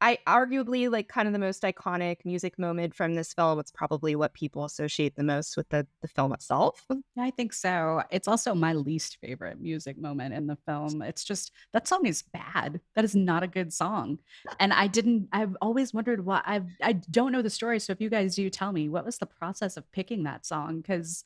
I 0.01 0.19
arguably 0.27 0.91
like 0.91 1.09
kind 1.09 1.27
of 1.27 1.33
the 1.33 1.39
most 1.39 1.63
iconic 1.63 2.19
music 2.25 2.59
moment 2.59 2.95
from 2.95 3.15
this 3.15 3.33
film. 3.33 3.59
It's 3.59 3.71
probably 3.71 4.15
what 4.15 4.35
people 4.35 4.65
associate 4.65 5.17
the 5.17 5.23
most 5.23 5.57
with 5.57 5.69
the 5.71 5.87
the 6.03 6.09
film 6.09 6.33
itself. 6.33 6.85
I 7.19 7.31
think 7.31 7.53
so. 7.53 8.03
It's 8.11 8.29
also 8.29 8.55
my 8.55 8.75
least 8.75 9.17
favorite 9.23 9.61
music 9.61 9.99
moment 9.99 10.35
in 10.35 10.47
the 10.47 10.59
film. 10.67 11.01
It's 11.01 11.25
just 11.25 11.51
that 11.73 11.89
song 11.89 12.05
is 12.05 12.23
bad. 12.23 12.81
That 12.95 13.05
is 13.05 13.15
not 13.15 13.43
a 13.43 13.49
good 13.49 13.73
song. 13.73 14.19
And 14.61 14.73
I 14.73 14.87
didn't 14.87 15.29
I've 15.33 15.57
always 15.63 15.95
wondered 15.95 16.25
why 16.25 16.43
I 16.45 16.63
I 16.83 16.93
don't 16.93 17.33
know 17.33 17.43
the 17.43 17.51
story. 17.51 17.79
So 17.79 17.93
if 17.93 18.01
you 18.01 18.11
guys 18.11 18.35
do 18.35 18.51
tell 18.51 18.73
me, 18.73 18.91
what 18.91 19.07
was 19.07 19.17
the 19.17 19.27
process 19.27 19.79
of 19.79 19.91
picking 19.93 20.25
that 20.25 20.45
song? 20.45 20.83
Because 20.83 21.25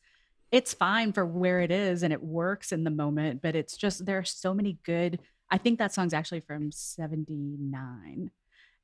it's 0.53 0.75
fine 0.75 1.13
for 1.13 1.27
where 1.27 1.61
it 1.61 1.71
is 1.73 2.03
and 2.03 2.13
it 2.13 2.23
works 2.23 2.73
in 2.73 2.85
the 2.85 2.91
moment, 2.91 3.43
but 3.43 3.57
it's 3.57 3.77
just 3.77 4.07
there 4.07 4.19
are 4.19 4.25
so 4.25 4.55
many 4.55 4.79
good 4.85 5.19
I 5.51 5.59
think 5.59 5.79
that 5.81 5.93
song's 5.93 6.15
actually 6.15 6.41
from 6.41 6.71
79 6.71 8.31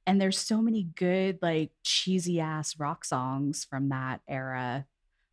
and 0.07 0.21
there's 0.21 0.39
so 0.39 0.63
many 0.63 0.85
good 0.95 1.39
like 1.43 1.71
cheesy 1.83 2.41
ass 2.41 2.79
rock 2.79 3.05
songs 3.05 3.65
from 3.69 3.89
that 3.89 4.21
era 4.29 4.87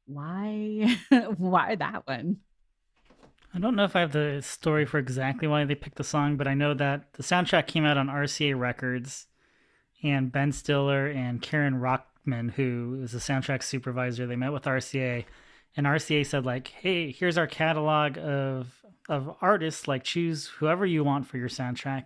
why 0.06 0.98
why 1.38 1.76
that 1.76 2.06
one 2.08 2.38
I 3.56 3.60
don't 3.60 3.76
know 3.76 3.84
if 3.84 3.96
I 3.96 4.00
have 4.00 4.14
the 4.14 4.42
story 4.42 4.84
for 4.84 4.98
exactly 4.98 5.48
why 5.48 5.64
they 5.64 5.76
picked 5.76 5.98
the 5.98 6.04
song, 6.04 6.38
but 6.38 6.48
I 6.48 6.56
know 6.56 6.74
that 6.74 7.14
the 7.14 7.22
soundtrack 7.22 7.68
came 7.68 7.86
out 7.86 8.00
on 8.00 8.08
RCA 8.08 8.58
Records, 8.58 9.28
and 10.02 10.32
Ben 10.32 10.52
Stiller 10.52 11.06
and 11.06 11.40
Karyn 11.40 11.80
Rachtman, 11.80 12.54
who 12.54 13.00
is 13.04 13.12
the 13.12 13.20
soundtrack 13.20 13.62
supervisor, 13.62 14.26
they 14.26 14.36
met 14.36 14.54
with 14.54 14.64
RCA, 14.64 15.26
and 15.78 15.86
RCA 15.86 16.26
said 16.26 16.46
like, 16.46 16.70
"Hey, 16.70 17.12
here's 17.12 17.38
our 17.38 17.46
catalog 17.46 18.18
of 18.18 18.84
of 19.08 19.36
artists. 19.40 19.88
Like, 19.88 20.04
choose 20.04 20.48
whoever 20.48 20.84
you 20.84 21.04
want 21.04 21.28
for 21.28 21.38
your 21.38 21.50
soundtrack." 21.50 22.06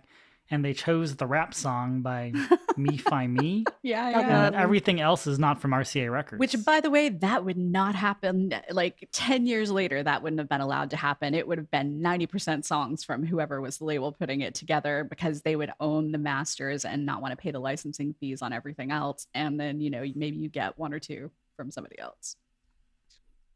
And 0.50 0.64
they 0.64 0.72
chose 0.72 1.16
the 1.16 1.26
rap 1.26 1.52
song 1.52 2.00
by 2.00 2.32
Me 2.76 2.96
Phi 2.96 3.26
Me. 3.26 3.64
Yeah, 3.82 4.08
yeah. 4.10 4.46
And 4.46 4.56
everything 4.56 5.00
else 5.00 5.26
is 5.26 5.38
not 5.38 5.60
from 5.60 5.72
RCA 5.72 6.10
Records. 6.10 6.40
Which, 6.40 6.56
by 6.64 6.80
the 6.80 6.90
way, 6.90 7.10
that 7.10 7.44
would 7.44 7.58
not 7.58 7.94
happen. 7.94 8.54
Like 8.70 9.08
10 9.12 9.46
years 9.46 9.70
later, 9.70 10.02
that 10.02 10.22
wouldn't 10.22 10.40
have 10.40 10.48
been 10.48 10.62
allowed 10.62 10.90
to 10.90 10.96
happen. 10.96 11.34
It 11.34 11.46
would 11.46 11.58
have 11.58 11.70
been 11.70 12.00
90% 12.00 12.64
songs 12.64 13.04
from 13.04 13.26
whoever 13.26 13.60
was 13.60 13.78
the 13.78 13.84
label 13.84 14.10
putting 14.10 14.40
it 14.40 14.54
together 14.54 15.04
because 15.04 15.42
they 15.42 15.54
would 15.54 15.72
own 15.80 16.12
the 16.12 16.18
masters 16.18 16.86
and 16.86 17.04
not 17.04 17.20
want 17.20 17.32
to 17.32 17.36
pay 17.36 17.50
the 17.50 17.60
licensing 17.60 18.14
fees 18.18 18.40
on 18.40 18.54
everything 18.54 18.90
else. 18.90 19.26
And 19.34 19.60
then, 19.60 19.80
you 19.80 19.90
know, 19.90 20.04
maybe 20.14 20.38
you 20.38 20.48
get 20.48 20.78
one 20.78 20.94
or 20.94 20.98
two 20.98 21.30
from 21.56 21.70
somebody 21.70 21.98
else. 21.98 22.36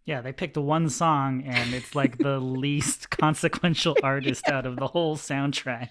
Yeah, 0.04 0.20
they 0.20 0.32
picked 0.32 0.54
the 0.54 0.62
one 0.62 0.88
song 0.88 1.44
and 1.46 1.72
it's 1.74 1.94
like 1.94 2.18
the 2.18 2.38
least 2.40 3.10
consequential 3.10 3.96
artist 4.02 4.48
out 4.48 4.66
of 4.66 4.76
the 4.76 4.88
whole 4.88 5.16
soundtrack 5.16 5.90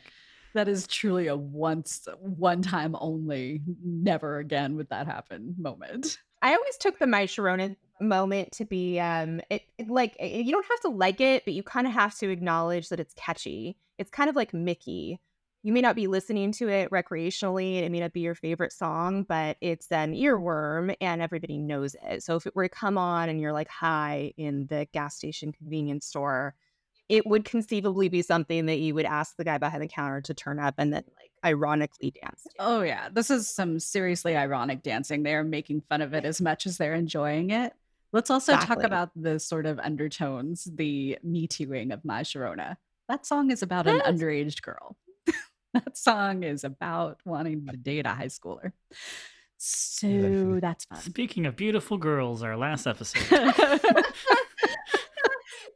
that 0.53 0.67
is 0.67 0.87
truly 0.87 1.27
a 1.27 1.35
once 1.35 2.07
one 2.19 2.61
time 2.61 2.95
only 2.99 3.61
never 3.83 4.39
again 4.39 4.75
would 4.75 4.89
that 4.89 5.07
happen 5.07 5.55
moment. 5.57 6.19
I 6.41 6.55
always 6.55 6.77
took 6.77 6.99
the 6.99 7.07
my 7.07 7.25
sharona 7.25 7.75
moment 7.99 8.51
to 8.53 8.65
be 8.65 8.99
um 8.99 9.41
it, 9.51 9.61
it 9.77 9.87
like 9.87 10.15
it, 10.19 10.43
you 10.43 10.51
don't 10.51 10.65
have 10.65 10.79
to 10.81 10.89
like 10.89 11.21
it 11.21 11.45
but 11.45 11.53
you 11.53 11.61
kind 11.61 11.85
of 11.85 11.93
have 11.93 12.17
to 12.17 12.29
acknowledge 12.29 12.89
that 12.89 12.99
it's 12.99 13.13
catchy. 13.13 13.77
It's 13.97 14.09
kind 14.09 14.29
of 14.29 14.35
like 14.35 14.53
mickey. 14.53 15.19
You 15.63 15.71
may 15.71 15.81
not 15.81 15.95
be 15.95 16.07
listening 16.07 16.51
to 16.53 16.67
it 16.69 16.89
recreationally 16.89 17.75
and 17.75 17.85
it 17.85 17.91
may 17.91 17.99
not 17.99 18.13
be 18.13 18.21
your 18.21 18.33
favorite 18.33 18.73
song 18.73 19.23
but 19.23 19.57
it's 19.61 19.91
an 19.91 20.13
earworm 20.13 20.95
and 20.99 21.21
everybody 21.21 21.59
knows 21.59 21.95
it. 22.03 22.23
So 22.23 22.35
if 22.35 22.47
it 22.47 22.55
were 22.55 22.67
to 22.67 22.69
come 22.69 22.97
on 22.97 23.29
and 23.29 23.39
you're 23.39 23.53
like 23.53 23.69
high 23.69 24.33
in 24.37 24.65
the 24.67 24.87
gas 24.91 25.15
station 25.15 25.51
convenience 25.51 26.07
store 26.07 26.55
it 27.11 27.27
would 27.27 27.43
conceivably 27.43 28.07
be 28.07 28.21
something 28.21 28.67
that 28.67 28.79
you 28.79 28.95
would 28.95 29.05
ask 29.05 29.35
the 29.35 29.43
guy 29.43 29.57
behind 29.57 29.83
the 29.83 29.87
counter 29.87 30.21
to 30.21 30.33
turn 30.33 30.59
up 30.59 30.75
and 30.77 30.93
then 30.93 31.03
like 31.17 31.31
ironically 31.43 32.11
dance. 32.11 32.43
To. 32.43 32.49
Oh 32.59 32.81
yeah, 32.83 33.09
this 33.11 33.29
is 33.29 33.53
some 33.53 33.79
seriously 33.81 34.37
ironic 34.37 34.81
dancing. 34.81 35.23
They're 35.23 35.43
making 35.43 35.81
fun 35.89 36.01
of 36.01 36.13
it 36.13 36.23
as 36.23 36.39
much 36.39 36.65
as 36.65 36.77
they're 36.77 36.93
enjoying 36.93 37.49
it. 37.49 37.73
Let's 38.13 38.29
also 38.29 38.53
exactly. 38.53 38.75
talk 38.75 38.85
about 38.85 39.09
the 39.15 39.39
sort 39.39 39.65
of 39.65 39.77
undertones, 39.79 40.69
the 40.73 41.17
me 41.21 41.47
tooing 41.47 41.91
of 41.91 42.05
My 42.05 42.21
Sharona. 42.21 42.77
That 43.09 43.25
song 43.25 43.51
is 43.51 43.61
about 43.61 43.87
an 43.87 43.99
underage 43.99 44.61
girl. 44.61 44.95
that 45.73 45.97
song 45.97 46.43
is 46.43 46.63
about 46.63 47.19
wanting 47.25 47.67
to 47.67 47.75
date 47.75 48.05
a 48.05 48.09
high 48.11 48.27
schooler. 48.27 48.71
So 49.57 50.59
that's 50.61 50.85
fun. 50.85 50.99
Speaking 50.99 51.45
of 51.45 51.55
beautiful 51.55 51.97
girls, 51.97 52.41
our 52.41 52.57
last 52.57 52.87
episode 52.87 53.21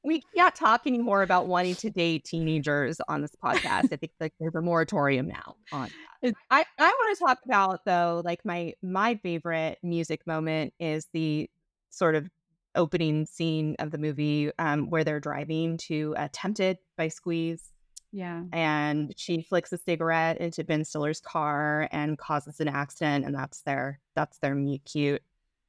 we 0.06 0.22
can't 0.36 0.56
talk 0.56 0.82
anymore 0.86 1.24
about 1.24 1.48
wanting 1.48 1.76
to 1.76 1.90
date 1.90 2.24
teenagers 2.24 3.02
on 3.08 3.22
this 3.22 3.36
podcast. 3.44 3.92
I 3.92 3.98
think 3.98 4.12
like 4.20 4.34
there's 4.40 4.56
a 4.56 4.62
moratorium 4.62 5.28
now 5.28 5.56
on 5.72 5.90
that. 6.22 6.34
I, 6.50 6.66
I 6.80 6.88
want 6.88 7.18
to 7.18 7.24
talk 7.26 7.40
about 7.46 7.86
though, 7.86 8.22
like 8.24 8.46
my 8.46 8.74
my 8.82 9.16
favorite 9.16 9.80
music 9.84 10.26
moment 10.26 10.74
is 10.80 11.08
the 11.14 11.50
sort 11.90 12.16
of 12.16 12.30
opening 12.76 13.26
scene 13.26 13.76
of 13.80 13.92
the 13.92 13.98
movie 13.98 14.52
um, 14.60 14.90
where 14.90 15.04
they're 15.04 15.20
driving 15.20 15.78
to 15.78 16.14
uh, 16.18 16.28
Tempted 16.32 16.78
by 16.98 17.08
Squeeze. 17.08 17.72
Yeah. 18.12 18.44
And 18.54 19.14
she 19.18 19.42
flicks 19.42 19.74
a 19.74 19.78
cigarette 19.78 20.38
into 20.38 20.64
Ben 20.64 20.86
Stiller's 20.86 21.20
car 21.20 21.90
and 21.92 22.18
causes 22.18 22.60
an 22.60 22.70
accident, 22.70 23.26
and 23.26 23.36
that's 23.36 23.62
their 23.62 24.00
that's 24.16 24.38
their 24.38 24.56
meet 24.56 24.86
cute. 24.86 25.22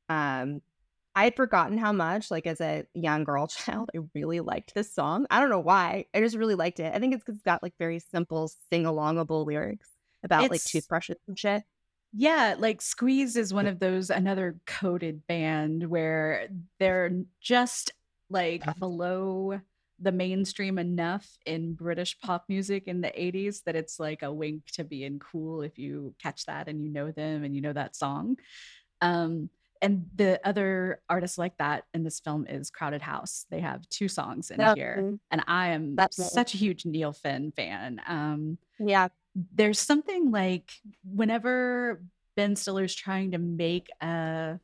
Um, 0.09 0.61
I 1.16 1.24
had 1.24 1.35
forgotten 1.35 1.79
how 1.79 1.92
much, 1.92 2.31
like 2.31 2.46
as 2.46 2.61
a 2.61 2.85
young 2.92 3.24
girl 3.24 3.46
child, 3.48 3.90
I 3.96 4.00
really 4.14 4.40
liked 4.40 4.74
this 4.74 4.94
song. 4.94 5.26
I 5.31 5.40
don't 5.40 5.48
know 5.48 5.59
why. 5.59 6.05
I 6.14 6.20
just 6.20 6.37
really 6.37 6.55
liked 6.55 6.79
it. 6.79 6.94
I 6.94 6.98
think 6.98 7.14
it's 7.14 7.24
because 7.24 7.37
it's 7.37 7.44
got 7.44 7.62
like 7.62 7.72
very 7.79 7.98
simple, 7.98 8.52
sing 8.70 8.85
alongable 8.85 9.46
lyrics 9.46 9.88
about 10.22 10.44
it's, 10.44 10.50
like 10.50 10.62
toothbrushes 10.62 11.16
and 11.26 11.38
shit. 11.38 11.62
Yeah, 12.12 12.55
like 12.59 12.83
Squeeze 12.83 13.37
is 13.37 13.52
one 13.52 13.66
of 13.66 13.79
those 13.79 14.11
another 14.11 14.57
coded 14.66 15.26
band 15.26 15.88
where 15.88 16.48
they're 16.79 17.11
just 17.40 17.92
like 18.29 18.62
below 18.79 19.61
the 19.98 20.12
mainstream 20.12 20.79
enough 20.79 21.26
in 21.46 21.72
British 21.72 22.18
pop 22.20 22.44
music 22.48 22.85
in 22.87 23.00
the 23.00 23.09
80s 23.09 23.62
that 23.64 23.76
it's 23.76 23.98
like 23.98 24.22
a 24.22 24.33
wink 24.33 24.66
to 24.72 24.85
being 24.85 25.18
cool 25.18 25.62
if 25.62 25.79
you 25.79 26.14
catch 26.22 26.44
that 26.44 26.68
and 26.68 26.83
you 26.83 26.90
know 26.90 27.11
them 27.11 27.44
and 27.44 27.55
you 27.55 27.62
know 27.62 27.72
that 27.72 27.96
song. 27.96 28.37
Um, 29.00 29.48
and 29.83 30.07
the 30.15 30.41
other 30.47 31.01
artists 31.09 31.39
like 31.39 31.57
that 31.59 31.85
in 31.95 32.05
this 32.05 32.21
film 32.21 32.47
is 32.47 32.71
Crowded 32.71 33.03
House. 33.03 33.47
They 33.51 33.61
have 33.61 33.89
two 33.89 34.09
songs 34.09 34.51
in 34.51 34.61
here, 34.75 35.19
and 35.31 35.43
I 35.47 35.69
am 35.69 35.97
That's 35.97 36.33
such 36.33 36.55
a 36.55 36.57
huge 36.57 36.85
Neil 36.85 37.12
Finn 37.12 37.53
fan. 37.53 38.01
Um, 38.07 38.59
yeah, 38.79 39.09
there's 39.55 39.79
something 39.79 40.31
like 40.31 40.71
whenever 41.05 42.03
Ben 42.37 42.57
Stiller's 42.57 42.95
trying 42.95 43.33
to 43.33 43.39
make 43.39 43.89
a 44.01 44.59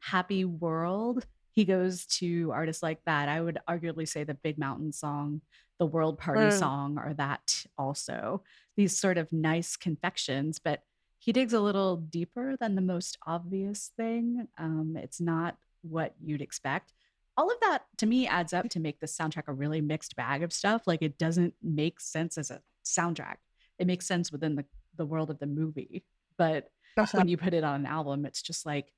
happy 0.00 0.44
world, 0.44 1.26
he 1.52 1.64
goes 1.64 2.06
to 2.06 2.52
artists 2.52 2.82
like 2.82 3.00
that. 3.06 3.28
I 3.28 3.40
would 3.40 3.58
arguably 3.68 4.08
say 4.08 4.24
the 4.24 4.34
Big 4.34 4.58
Mountain 4.58 4.92
song, 4.92 5.40
the 5.78 5.86
World 5.86 6.18
Party 6.18 6.54
mm. 6.54 6.58
song, 6.58 6.98
are 6.98 7.14
that 7.14 7.64
also. 7.76 8.42
These 8.76 8.96
sort 8.96 9.18
of 9.18 9.32
nice 9.32 9.76
confections, 9.76 10.58
but 10.58 10.82
he 11.18 11.32
digs 11.32 11.52
a 11.52 11.60
little 11.60 11.96
deeper 11.96 12.56
than 12.58 12.74
the 12.74 12.80
most 12.82 13.18
obvious 13.26 13.90
thing. 13.96 14.48
Um, 14.56 14.94
it's 14.96 15.20
not 15.20 15.56
what 15.82 16.14
you'd 16.22 16.42
expect. 16.42 16.92
All 17.36 17.50
of 17.50 17.60
that 17.60 17.84
to 17.98 18.06
me 18.06 18.26
adds 18.26 18.52
up 18.52 18.68
to 18.70 18.80
make 18.80 19.00
the 19.00 19.06
soundtrack 19.06 19.48
a 19.48 19.52
really 19.52 19.80
mixed 19.80 20.16
bag 20.16 20.42
of 20.42 20.52
stuff. 20.52 20.86
Like 20.86 21.02
it 21.02 21.18
doesn't 21.18 21.54
make 21.62 22.00
sense 22.00 22.38
as 22.38 22.50
a 22.50 22.62
soundtrack. 22.84 23.36
It 23.78 23.86
makes 23.86 24.06
sense 24.06 24.32
within 24.32 24.56
the, 24.56 24.64
the 24.96 25.06
world 25.06 25.30
of 25.30 25.38
the 25.38 25.46
movie. 25.46 26.04
But 26.36 26.70
That's 26.96 27.12
when 27.14 27.28
you 27.28 27.36
put 27.36 27.54
it 27.54 27.64
on 27.64 27.80
an 27.80 27.86
album, 27.86 28.24
it's 28.24 28.42
just 28.42 28.66
like, 28.66 28.92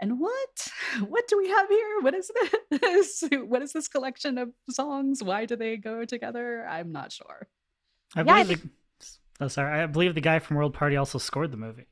and 0.00 0.20
what? 0.20 0.68
What 1.08 1.28
do 1.28 1.36
we 1.36 1.48
have 1.48 1.68
here? 1.68 2.00
What 2.00 2.14
is 2.14 2.30
this? 2.70 3.24
what 3.32 3.60
is 3.60 3.74
this 3.74 3.86
collection 3.86 4.38
of 4.38 4.50
songs? 4.70 5.22
Why 5.22 5.44
do 5.44 5.56
they 5.56 5.76
go 5.76 6.06
together? 6.06 6.66
I'm 6.66 6.90
not 6.90 7.12
sure. 7.12 7.48
I 8.14 8.22
yeah, 8.22 8.34
I 8.34 8.56
Oh, 9.40 9.48
sorry. 9.48 9.82
I 9.82 9.86
believe 9.86 10.14
the 10.14 10.20
guy 10.20 10.38
from 10.38 10.56
World 10.56 10.74
Party 10.74 10.96
also 10.96 11.18
scored 11.18 11.50
the 11.50 11.56
movie. 11.56 11.86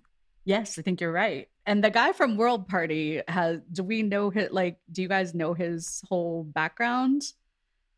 Yes, 0.45 0.79
I 0.79 0.83
think 0.83 1.01
you're 1.01 1.13
right. 1.13 1.49
And 1.67 1.83
the 1.83 1.91
guy 1.91 2.13
from 2.13 2.37
World 2.37 2.69
Party 2.69 3.23
has. 3.29 3.61
Do 3.73 3.83
we 3.83 4.03
know 4.03 4.31
his? 4.31 4.51
Like, 4.51 4.79
do 4.93 5.03
you 5.03 5.09
guys 5.09 5.35
know 5.35 5.55
his 5.55 6.03
whole 6.09 6.45
background? 6.45 7.23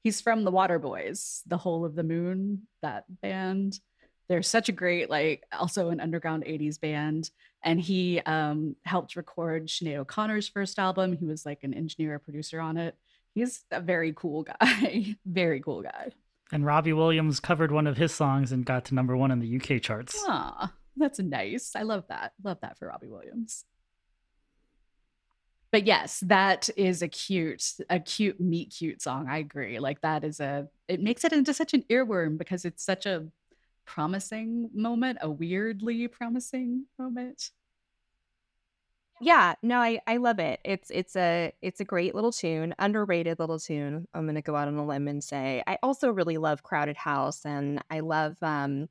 He's 0.02 0.20
from 0.20 0.44
the 0.44 0.52
Waterboys, 0.52 1.42
the 1.46 1.56
Whole 1.56 1.84
of 1.84 1.96
the 1.96 2.04
Moon, 2.04 2.68
that 2.82 3.04
band. 3.20 3.80
They're 4.28 4.42
such 4.42 4.68
a 4.68 4.72
great, 4.72 5.10
like, 5.10 5.44
also 5.52 5.90
an 5.90 6.00
underground 6.00 6.44
'80s 6.44 6.80
band. 6.80 7.30
And 7.62 7.80
he 7.80 8.20
um, 8.20 8.76
helped 8.84 9.16
record 9.16 9.66
Sinead 9.66 9.96
O'Connor's 9.96 10.48
first 10.48 10.78
album. 10.78 11.16
He 11.16 11.24
was 11.24 11.44
like 11.44 11.64
an 11.64 11.74
engineer, 11.74 12.20
producer 12.20 12.60
on 12.60 12.76
it. 12.76 12.96
He's 13.34 13.64
a 13.72 13.80
very 13.80 14.12
cool 14.14 14.44
guy. 14.44 15.16
very 15.26 15.60
cool 15.60 15.82
guy. 15.82 16.12
And 16.52 16.64
Robbie 16.64 16.92
Williams 16.92 17.40
covered 17.40 17.72
one 17.72 17.86
of 17.86 17.96
his 17.96 18.14
songs 18.14 18.52
and 18.52 18.64
got 18.64 18.84
to 18.86 18.94
number 18.94 19.16
one 19.16 19.30
in 19.30 19.40
the 19.40 19.56
UK 19.56 19.82
charts. 19.82 20.22
Ah, 20.28 20.72
that's 20.96 21.18
nice. 21.18 21.72
I 21.74 21.82
love 21.82 22.04
that. 22.08 22.32
Love 22.42 22.58
that 22.62 22.78
for 22.78 22.88
Robbie 22.88 23.08
Williams. 23.08 23.64
But 25.72 25.86
yes, 25.86 26.20
that 26.20 26.68
is 26.76 27.02
a 27.02 27.08
cute, 27.08 27.72
a 27.90 27.98
cute 27.98 28.40
meet 28.40 28.74
cute 28.78 29.02
song. 29.02 29.26
I 29.28 29.38
agree. 29.38 29.78
Like 29.80 30.00
that 30.02 30.22
is 30.22 30.40
a 30.40 30.68
it 30.88 31.02
makes 31.02 31.24
it 31.24 31.32
into 31.32 31.52
such 31.52 31.74
an 31.74 31.84
earworm 31.90 32.38
because 32.38 32.64
it's 32.64 32.84
such 32.84 33.06
a 33.06 33.26
promising 33.84 34.70
moment, 34.72 35.18
a 35.20 35.30
weirdly 35.30 36.06
promising 36.08 36.86
moment 36.98 37.50
yeah 39.20 39.54
no 39.62 39.78
i 39.80 39.98
i 40.06 40.16
love 40.16 40.38
it. 40.38 40.60
It's 40.64 40.90
it's 40.90 41.16
a 41.16 41.52
it's 41.62 41.80
a 41.80 41.84
great 41.84 42.14
little 42.14 42.32
tune 42.32 42.74
underrated 42.78 43.38
little 43.38 43.58
tune. 43.58 44.06
I'm 44.14 44.26
gonna 44.26 44.42
go 44.42 44.56
out 44.56 44.68
on 44.68 44.76
a 44.76 44.86
limb 44.86 45.08
and 45.08 45.22
say 45.22 45.62
i 45.66 45.78
also 45.82 46.10
really 46.10 46.38
love 46.38 46.62
crowded 46.62 46.96
house 46.96 47.44
and 47.44 47.82
i 47.90 48.00
love 48.00 48.36
um 48.42 48.88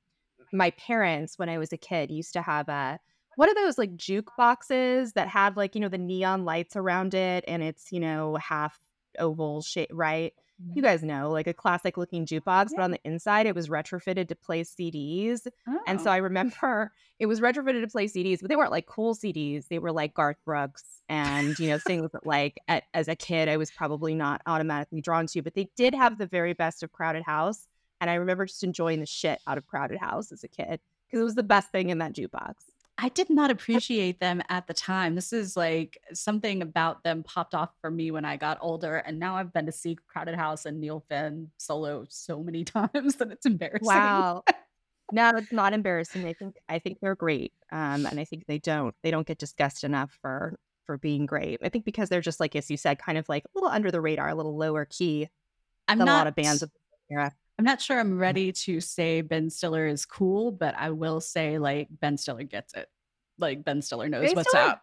my 0.53 0.71
parents 0.71 1.38
when 1.38 1.49
i 1.49 1.57
was 1.57 1.73
a 1.73 1.78
kid 1.78 2.11
used 2.11 2.34
to 2.34 2.41
have 2.41 2.69
a 2.69 2.99
what 3.36 3.49
are 3.49 3.55
those 3.55 3.78
like 3.78 3.95
jukeboxes 3.95 5.13
that 5.13 5.28
have 5.28 5.57
like 5.57 5.76
you 5.76 5.82
know 5.82 5.89
the 5.89 5.97
neon 5.97 6.45
lights 6.45 6.76
around 6.76 7.13
it 7.13 7.43
and 7.47 7.61
it's 7.63 7.91
you 7.91 7.99
know 7.99 8.36
half 8.38 8.80
oval 9.19 9.61
shape 9.61 9.89
right 9.91 10.34
you 10.74 10.82
guys 10.82 11.03
know, 11.03 11.30
like 11.30 11.47
a 11.47 11.53
classic 11.53 11.97
looking 11.97 12.26
jukebox, 12.26 12.70
but 12.76 12.82
on 12.84 12.91
the 12.91 12.99
inside 13.03 13.45
it 13.45 13.56
was 13.56 13.68
retrofitted 13.70 14.28
to 14.30 14.36
play 14.36 14.64
CDs. 14.64 15.47
And 15.88 15.99
so 15.99 16.10
Oh. 16.10 16.14
I 16.14 16.18
remember 16.18 16.91
it 17.20 17.26
was 17.26 17.41
retrofitted 17.41 17.82
to 17.82 17.88
play 17.88 18.08
CDs, 18.08 18.39
but 18.41 18.49
they 18.49 18.56
weren't 18.56 18.72
like 18.72 18.86
cool 18.86 19.16
CDs. 19.16 19.68
They 19.68 19.80
were 19.80 19.91
like 19.91 20.14
Garth 20.14 20.38
Brooks 20.45 21.01
and, 21.10 21.58
you 21.60 21.68
know, 21.70 21.78
things 21.78 22.12
that 22.14 22.26
like 22.26 22.58
at, 22.68 22.84
as 22.93 23.08
a 23.08 23.16
kid 23.16 23.49
I 23.49 23.58
was 23.58 23.72
probably 23.72 24.16
not 24.16 24.41
automatically 24.45 25.01
drawn 25.01 25.28
to, 25.28 25.41
but 25.41 25.56
they 25.56 25.70
did 25.76 25.93
have 25.93 26.18
the 26.18 26.26
very 26.28 26.53
best 26.53 26.84
of 26.84 26.91
Crowded 26.91 27.24
House. 27.24 27.68
And 28.01 28.10
I 28.10 28.16
remember 28.16 28.45
just 28.45 28.64
enjoying 28.64 28.99
the 28.99 29.06
shit 29.06 29.39
out 29.47 29.58
of 29.58 29.68
Crowded 29.68 29.97
House 29.99 30.32
as 30.32 30.43
a 30.43 30.47
kid 30.47 30.80
because 31.08 31.22
it 31.22 31.24
was 31.24 31.36
the 31.36 31.43
best 31.43 31.72
thing 31.72 31.89
in 31.89 31.99
that 31.99 32.14
jukebox. 32.14 32.53
I 32.98 33.10
did 33.10 33.30
not 33.30 33.52
appreciate 33.52 34.20
them 34.20 34.41
at 34.50 34.68
the 34.68 34.74
time. 34.74 35.16
This 35.16 35.34
is 35.34 35.58
like 35.58 35.98
something 36.14 36.62
about 36.62 37.04
them 37.04 37.24
popped 37.24 37.54
off 37.54 37.72
for 37.82 37.91
me 37.91 38.12
when 38.12 38.24
I 38.24 38.38
got 38.38 38.58
older. 38.62 38.96
And 38.98 39.20
now 39.20 39.36
I've 39.36 39.52
been 39.52 39.66
to 39.66 39.72
see 39.72 39.98
Crowded 40.08 40.36
House 40.36 40.66
and 40.66 40.80
Neil 40.80 41.04
Finn 41.10 41.52
solo 41.58 42.06
so 42.10 42.41
many 42.41 42.64
times 42.64 43.16
that 43.16 43.32
it's 43.32 43.46
embarrassing. 43.46 43.88
Wow. 43.88 44.43
No, 45.12 45.32
it's 45.36 45.52
not 45.52 45.74
embarrassing. 45.74 46.26
I 46.26 46.34
think 46.34 46.56
I 46.70 46.80
think 46.80 47.00
they're 47.00 47.16
great. 47.16 47.54
Um, 47.72 48.06
and 48.06 48.20
I 48.20 48.24
think 48.24 48.46
they 48.48 48.60
don't 48.60 48.96
they 49.04 49.12
don't 49.12 49.28
get 49.28 49.38
discussed 49.38 49.84
enough 49.84 50.18
for 50.22 50.58
for 50.86 50.98
being 50.98 51.26
great. 51.26 51.60
I 51.64 51.70
think 51.70 51.86
because 51.86 52.10
they're 52.10 52.22
just 52.22 52.39
like 52.39 52.56
as 52.56 52.72
you 52.72 52.78
said, 52.78 52.98
kind 52.98 53.18
of 53.18 53.28
like 53.28 53.43
a 53.43 53.50
little 53.54 53.70
under 53.70 53.91
the 53.91 54.02
radar, 54.02 54.30
a 54.30 54.36
little 54.36 54.58
lower 54.58 54.86
key 54.86 55.30
I'm 55.88 55.98
than 55.98 56.06
not 56.06 56.14
a 56.14 56.18
lot 56.18 56.28
of 56.28 56.36
bands 56.36 56.64
of 56.64 56.72
the 56.72 57.16
era. 57.16 57.34
I'm 57.58 57.66
not 57.66 57.82
sure 57.82 57.99
I'm 57.99 58.18
ready 58.18 58.51
to 58.51 58.82
say 58.82 59.22
Ben 59.22 59.49
Stiller 59.49 59.88
is 59.88 60.06
cool, 60.06 60.51
but 60.51 60.76
I 60.78 60.91
will 60.91 61.22
say 61.22 61.58
like 61.58 61.88
Ben 61.89 62.18
Stiller 62.18 62.43
gets 62.43 62.74
it. 62.74 62.89
Like 63.38 63.64
Ben 63.64 63.82
Stiller 63.82 64.10
knows 64.10 64.28
Ben 64.28 64.36
what's 64.36 64.49
Stiller 64.49 64.64
up. 64.64 64.82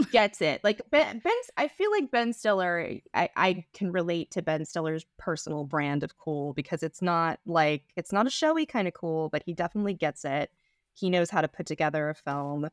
Gets 0.12 0.40
it. 0.40 0.64
Like 0.64 0.80
Ben, 0.90 1.20
ben 1.22 1.32
I 1.58 1.68
feel 1.68 1.90
like 1.90 2.10
Ben 2.10 2.32
Stiller, 2.32 3.00
I, 3.12 3.28
I 3.36 3.64
can 3.74 3.92
relate 3.92 4.30
to 4.30 4.40
Ben 4.40 4.64
Stiller's 4.64 5.04
personal 5.18 5.64
brand 5.64 6.02
of 6.02 6.16
cool 6.16 6.54
because 6.54 6.82
it's 6.82 7.02
not 7.02 7.38
like 7.44 7.84
it's 7.96 8.12
not 8.12 8.26
a 8.26 8.30
showy 8.30 8.64
kind 8.64 8.88
of 8.88 8.94
cool, 8.94 9.28
but 9.28 9.42
he 9.44 9.52
definitely 9.52 9.92
gets 9.92 10.24
it. 10.24 10.50
He 10.94 11.10
knows 11.10 11.28
how 11.28 11.42
to 11.42 11.48
put 11.48 11.66
together 11.66 12.08
a 12.08 12.14
film. 12.14 12.70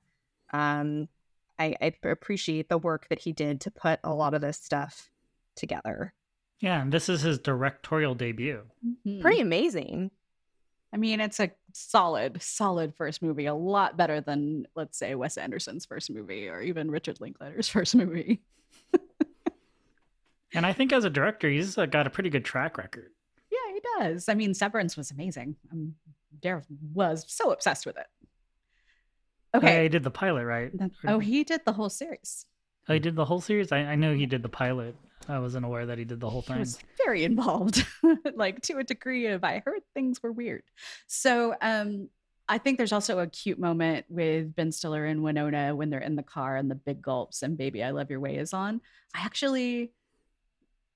Um, 0.53 1.09
I, 1.59 1.75
I 1.81 1.93
appreciate 2.03 2.69
the 2.69 2.77
work 2.77 3.07
that 3.09 3.19
he 3.19 3.33
did 3.33 3.61
to 3.61 3.71
put 3.71 3.99
a 4.03 4.13
lot 4.13 4.33
of 4.33 4.41
this 4.41 4.57
stuff 4.57 5.09
together. 5.55 6.13
Yeah, 6.59 6.81
and 6.81 6.91
this 6.91 7.07
is 7.09 7.21
his 7.21 7.37
directorial 7.39 8.15
debut. 8.15 8.63
Mhm. 9.05 9.21
Pretty 9.21 9.41
amazing. 9.41 10.11
I 10.93 10.97
mean, 10.97 11.19
it's 11.19 11.39
a 11.39 11.51
solid, 11.73 12.41
solid 12.41 12.95
first 12.95 13.21
movie. 13.21 13.45
A 13.45 13.53
lot 13.53 13.97
better 13.97 14.21
than, 14.21 14.65
let's 14.75 14.97
say, 14.97 15.13
Wes 15.15 15.37
Anderson's 15.37 15.85
first 15.85 16.09
movie 16.09 16.47
or 16.47 16.61
even 16.61 16.89
Richard 16.89 17.19
Linklater's 17.21 17.67
first 17.69 17.93
movie. 17.95 18.41
And 20.53 20.65
I 20.65 20.71
think 20.73 20.93
as 20.93 21.03
a 21.03 21.09
director, 21.09 21.49
he's 21.49 21.75
got 21.75 22.07
a 22.07 22.09
pretty 22.09 22.29
good 22.29 22.45
track 22.45 22.77
record. 22.77 23.11
Yeah, 23.51 23.73
he 23.73 23.81
does. 23.99 24.29
I 24.29 24.33
mean, 24.33 24.53
Severance 24.53 24.95
was 24.95 25.11
amazing. 25.11 25.57
Um, 25.71 25.95
Dare 26.41 26.63
was 26.93 27.25
so 27.27 27.51
obsessed 27.51 27.85
with 27.85 27.97
it. 27.97 28.07
Yeah, 29.53 29.57
Okay. 29.59 29.83
he 29.83 29.89
did 29.89 30.03
the 30.03 30.09
pilot, 30.11 30.45
right? 30.45 30.71
Then- 30.73 30.91
Oh, 31.05 31.19
he 31.19 31.43
did 31.43 31.61
the 31.65 31.73
whole 31.73 31.89
series. 31.89 32.45
Oh, 32.87 32.93
he 32.93 32.99
did 32.99 33.15
the 33.15 33.25
whole 33.25 33.41
series. 33.41 33.71
I, 33.73 33.79
I 33.79 33.95
know 33.95 34.15
he 34.15 34.25
did 34.25 34.41
the 34.41 34.49
pilot. 34.49 34.95
I 35.27 35.39
wasn't 35.39 35.65
aware 35.65 35.85
that 35.85 35.97
he 35.97 36.05
did 36.05 36.19
the 36.19 36.29
whole 36.29 36.41
He 36.41 36.47
thing. 36.47 36.59
was 36.59 36.79
very 37.03 37.23
involved, 37.23 37.85
like 38.35 38.61
to 38.63 38.77
a 38.77 38.83
degree 38.83 39.27
of 39.27 39.43
I 39.43 39.61
heard 39.65 39.81
things 39.93 40.21
were 40.23 40.31
weird. 40.31 40.63
So 41.07 41.55
um 41.61 42.09
I 42.49 42.57
think 42.59 42.77
there's 42.77 42.93
also 42.93 43.19
a 43.19 43.27
cute 43.27 43.59
moment 43.59 44.05
with 44.07 44.55
Ben 44.55 44.71
Stiller 44.71 45.05
and 45.05 45.21
Winona 45.21 45.75
when 45.75 45.89
they're 45.89 45.99
in 45.99 46.15
the 46.15 46.23
car 46.23 46.55
and 46.55 46.71
the 46.71 46.75
big 46.75 47.01
gulps 47.01 47.43
and 47.43 47.57
Baby 47.57 47.83
I 47.83 47.91
Love 47.91 48.09
Your 48.09 48.21
Way 48.21 48.37
is 48.37 48.53
on. 48.53 48.79
I 49.13 49.21
actually 49.25 49.91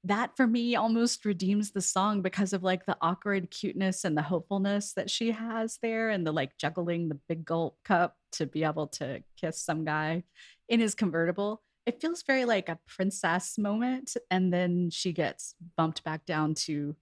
that 0.06 0.36
for 0.36 0.48
me 0.48 0.76
almost 0.76 1.26
redeems 1.26 1.72
the 1.72 1.82
song 1.82 2.22
because 2.24 2.54
of 2.54 2.64
like 2.64 2.86
the 2.88 2.98
awkward 3.02 3.52
cuteness 3.52 4.04
and 4.04 4.18
the 4.18 4.22
hopefulness 4.24 4.94
that 4.94 5.12
she 5.12 5.30
has 5.32 5.78
there 5.84 6.10
and 6.10 6.26
the 6.26 6.32
like 6.32 6.58
juggling 6.58 7.08
the 7.08 7.20
big 7.30 7.46
gulp 7.46 7.78
cup 7.84 8.16
to 8.32 8.48
be 8.48 8.64
able 8.64 8.88
to 8.88 9.22
kiss 9.40 9.62
some 9.62 9.86
guy 9.86 10.24
in 10.70 10.80
his 10.80 10.96
convertible. 10.96 11.62
It 11.86 12.00
feels 12.00 12.24
very 12.24 12.46
like 12.46 12.70
a 12.70 12.80
princess 12.88 13.58
moment. 13.58 14.16
And 14.30 14.54
then 14.54 14.90
she 14.90 15.14
gets 15.14 15.56
bumped 15.76 16.04
back 16.04 16.26
down 16.26 16.54
to 16.56 16.96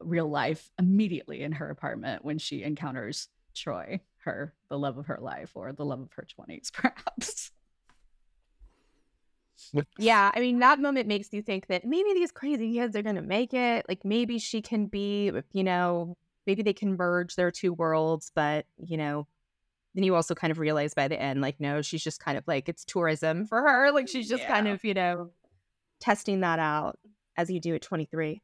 real 0.00 0.28
life 0.28 0.70
immediately 0.78 1.42
in 1.42 1.52
her 1.52 1.70
apartment 1.70 2.24
when 2.24 2.38
she 2.38 2.62
encounters 2.62 3.28
Troy, 3.54 4.00
her, 4.24 4.54
the 4.68 4.78
love 4.78 4.98
of 4.98 5.06
her 5.06 5.18
life 5.20 5.52
or 5.54 5.72
the 5.72 5.84
love 5.84 6.00
of 6.00 6.12
her 6.14 6.26
20s, 6.38 6.70
perhaps. 6.72 7.52
Yeah, 9.98 10.30
I 10.34 10.40
mean 10.40 10.58
that 10.58 10.80
moment 10.80 11.06
makes 11.06 11.32
you 11.32 11.42
think 11.42 11.68
that 11.68 11.84
maybe 11.84 12.12
these 12.14 12.32
crazy 12.32 12.72
kids 12.74 12.96
are 12.96 13.02
gonna 13.02 13.22
make 13.22 13.54
it. 13.54 13.86
Like 13.88 14.04
maybe 14.04 14.38
she 14.38 14.60
can 14.60 14.86
be, 14.86 15.30
you 15.52 15.64
know, 15.64 16.16
maybe 16.46 16.62
they 16.62 16.72
can 16.72 16.96
merge 16.96 17.36
their 17.36 17.50
two 17.50 17.72
worlds, 17.72 18.32
but 18.34 18.66
you 18.78 18.96
know, 18.96 19.26
then 19.94 20.04
you 20.04 20.14
also 20.14 20.34
kind 20.34 20.50
of 20.50 20.58
realize 20.58 20.94
by 20.94 21.08
the 21.08 21.20
end, 21.20 21.40
like, 21.40 21.60
no, 21.60 21.82
she's 21.82 22.02
just 22.02 22.20
kind 22.20 22.38
of 22.38 22.44
like 22.46 22.68
it's 22.68 22.84
tourism 22.84 23.46
for 23.46 23.60
her. 23.62 23.92
Like 23.92 24.08
she's 24.08 24.28
just 24.28 24.46
kind 24.46 24.68
of, 24.68 24.82
you 24.84 24.94
know, 24.94 25.30
testing 26.00 26.40
that 26.40 26.58
out 26.58 26.98
as 27.36 27.50
you 27.50 27.60
do 27.60 27.74
at 27.74 27.82
23. 27.82 28.42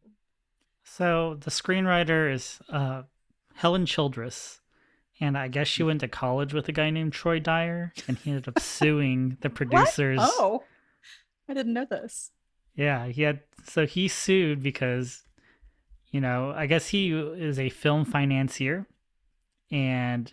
So 0.85 1.37
the 1.41 1.51
screenwriter 1.51 2.33
is 2.33 2.61
uh, 2.71 3.03
Helen 3.55 3.87
Childress, 3.87 4.61
and 5.21 5.37
I 5.37 5.49
guess 5.49 5.69
she 5.69 5.83
went 5.83 6.01
to 6.01 6.09
college 6.09 6.55
with 6.55 6.69
a 6.69 6.73
guy 6.73 6.91
named 6.91 7.13
Troy 7.13 7.39
Dyer, 7.39 7.93
and 8.07 8.17
he 8.19 8.31
ended 8.31 8.49
up 8.49 8.59
suing 8.59 9.37
the 9.41 9.51
producers. 9.51 10.19
Oh, 10.23 10.63
I 11.49 11.55
didn't 11.55 11.75
know 11.75 11.87
this. 11.89 12.31
Yeah, 12.75 13.07
he 13.07 13.23
had 13.23 13.41
so 13.65 13.87
he 13.87 14.09
sued 14.09 14.63
because, 14.63 15.25
you 16.11 16.21
know, 16.21 16.53
I 16.57 16.67
guess 16.67 16.89
he 16.89 17.11
is 17.11 17.59
a 17.59 17.69
film 17.69 18.05
financier, 18.05 18.87
and 19.71 20.33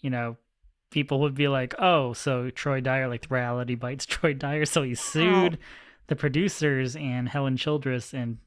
you 0.00 0.10
know, 0.10 0.36
people 0.90 1.20
would 1.20 1.34
be 1.34 1.48
like, 1.48 1.74
"Oh, 1.78 2.12
so 2.12 2.50
Troy 2.50 2.80
Dyer, 2.80 3.08
like 3.08 3.28
the 3.28 3.34
Reality 3.34 3.74
Bites 3.74 4.06
Troy 4.06 4.34
Dyer," 4.34 4.64
so 4.64 4.82
he 4.82 4.94
sued 4.94 5.58
the 6.06 6.16
producers 6.16 6.96
and 6.96 7.28
Helen 7.28 7.56
Childress, 7.56 8.14
and 8.14 8.38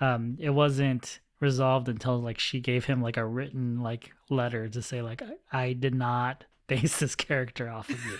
um, 0.00 0.36
it 0.38 0.50
wasn't 0.50 1.20
resolved 1.40 1.88
until 1.88 2.20
like 2.20 2.38
she 2.38 2.60
gave 2.60 2.84
him 2.84 3.00
like 3.00 3.16
a 3.16 3.24
written 3.24 3.80
like 3.80 4.12
letter 4.28 4.68
to 4.68 4.82
say 4.82 5.02
like 5.02 5.22
I, 5.22 5.66
I 5.66 5.72
did 5.72 5.94
not 5.94 6.44
base 6.66 6.98
this 6.98 7.14
character 7.14 7.68
off 7.68 7.88
of 7.88 8.04
you. 8.04 8.18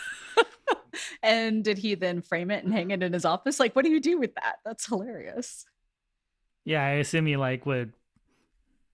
and 1.22 1.62
did 1.62 1.79
he 1.79 1.95
then 1.95 2.22
frame 2.22 2.51
it 2.51 2.64
and 2.64 2.72
hang 2.72 2.91
it 2.91 3.03
in 3.03 3.12
his 3.12 3.24
office? 3.24 3.61
Like, 3.61 3.76
what 3.76 3.85
do 3.85 3.91
you 3.91 4.01
do 4.01 4.18
with 4.18 4.35
that? 4.37 4.57
That's 4.64 4.87
hilarious. 4.87 5.66
Yeah, 6.64 6.85
I 6.85 6.91
assume 6.93 7.26
he 7.26 7.37
like 7.37 7.66
would 7.66 7.93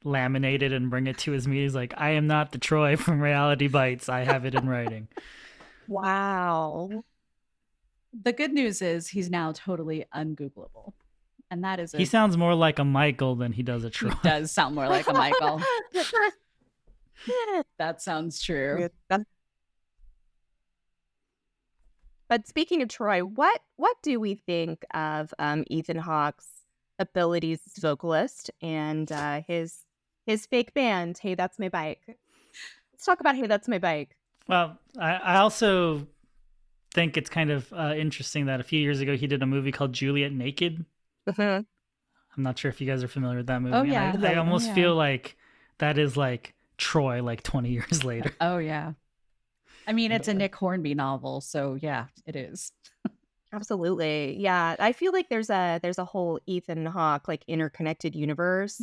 laminate 0.04 0.62
it 0.62 0.72
and 0.72 0.90
bring 0.90 1.06
it 1.06 1.18
to 1.18 1.32
his 1.32 1.48
meetings. 1.48 1.74
Like, 1.74 1.94
I 1.96 2.10
am 2.10 2.26
not 2.26 2.52
the 2.52 2.58
Troy 2.58 2.96
from 3.04 3.20
Reality 3.20 3.68
Bites. 3.68 4.08
I 4.08 4.20
have 4.20 4.44
it 4.44 4.54
in 4.54 4.68
writing. 4.68 5.08
Wow. 5.88 7.04
The 8.22 8.32
good 8.32 8.52
news 8.52 8.80
is 8.80 9.08
he's 9.08 9.30
now 9.30 9.52
totally 9.52 10.04
ungoogleable. 10.14 10.92
And 11.50 11.62
that 11.64 11.78
is 11.78 11.94
a, 11.94 11.98
He 11.98 12.04
sounds 12.04 12.36
more 12.36 12.54
like 12.54 12.78
a 12.78 12.84
Michael 12.84 13.34
than 13.34 13.52
he 13.52 13.62
does 13.62 13.84
a 13.84 13.88
he 13.88 13.92
Troy. 13.92 14.12
does 14.22 14.50
sound 14.50 14.74
more 14.74 14.88
like 14.88 15.06
a 15.08 15.12
Michael. 15.12 15.60
that 17.78 18.00
sounds 18.02 18.42
true. 18.42 18.88
But 22.28 22.48
speaking 22.48 22.82
of 22.82 22.88
Troy, 22.88 23.20
what 23.20 23.60
what 23.76 23.96
do 24.02 24.18
we 24.18 24.34
think 24.34 24.84
of 24.94 25.32
um, 25.38 25.64
Ethan 25.68 25.98
Hawke's 25.98 26.48
abilities 26.98 27.60
as 27.66 27.80
vocalist 27.82 28.50
and 28.62 29.10
uh, 29.12 29.42
his 29.46 29.83
his 30.26 30.46
fake 30.46 30.74
band? 30.74 31.18
Hey, 31.18 31.34
that's 31.34 31.58
my 31.58 31.68
bike. 31.68 32.00
Let's 32.92 33.04
talk 33.04 33.20
about 33.20 33.36
Hey, 33.36 33.46
that's 33.46 33.68
my 33.68 33.78
bike. 33.78 34.16
Well, 34.48 34.78
I, 34.98 35.12
I 35.14 35.36
also 35.38 36.06
think 36.92 37.16
it's 37.16 37.30
kind 37.30 37.50
of 37.50 37.72
uh, 37.72 37.94
interesting 37.96 38.46
that 38.46 38.60
a 38.60 38.64
few 38.64 38.80
years 38.80 39.00
ago 39.00 39.16
he 39.16 39.26
did 39.26 39.42
a 39.42 39.46
movie 39.46 39.72
called 39.72 39.92
Juliet 39.92 40.32
Naked. 40.32 40.84
Mhm. 41.28 41.66
I'm 42.36 42.42
not 42.42 42.58
sure 42.58 42.68
if 42.68 42.80
you 42.80 42.86
guys 42.86 43.02
are 43.02 43.08
familiar 43.08 43.38
with 43.38 43.46
that 43.46 43.62
movie. 43.62 43.76
Oh, 43.76 43.82
and 43.82 43.90
yeah. 43.92 44.16
I, 44.22 44.28
I 44.28 44.32
Yeah. 44.32 44.38
almost 44.38 44.68
Yeah. 44.68 44.74
feel 44.74 44.94
like 44.96 45.36
that 45.78 45.98
is 45.98 46.16
like 46.16 46.54
Troy, 46.78 47.22
like 47.22 47.42
20 47.42 47.70
years 47.70 48.04
later. 48.04 48.32
Oh 48.40 48.58
yeah. 48.58 48.92
I 49.86 49.92
mean, 49.92 50.12
it's 50.12 50.28
a 50.28 50.34
Nick 50.34 50.54
Hornby 50.54 50.94
novel, 50.94 51.40
so 51.42 51.74
yeah, 51.74 52.06
it 52.26 52.36
is. 52.36 52.72
Absolutely, 53.54 54.36
yeah. 54.40 54.74
I 54.80 54.92
feel 54.92 55.12
like 55.12 55.28
there's 55.28 55.48
a 55.48 55.78
there's 55.80 55.98
a 55.98 56.04
whole 56.04 56.40
Ethan 56.46 56.86
Hawke 56.86 57.28
like 57.28 57.44
interconnected 57.46 58.16
universe 58.16 58.80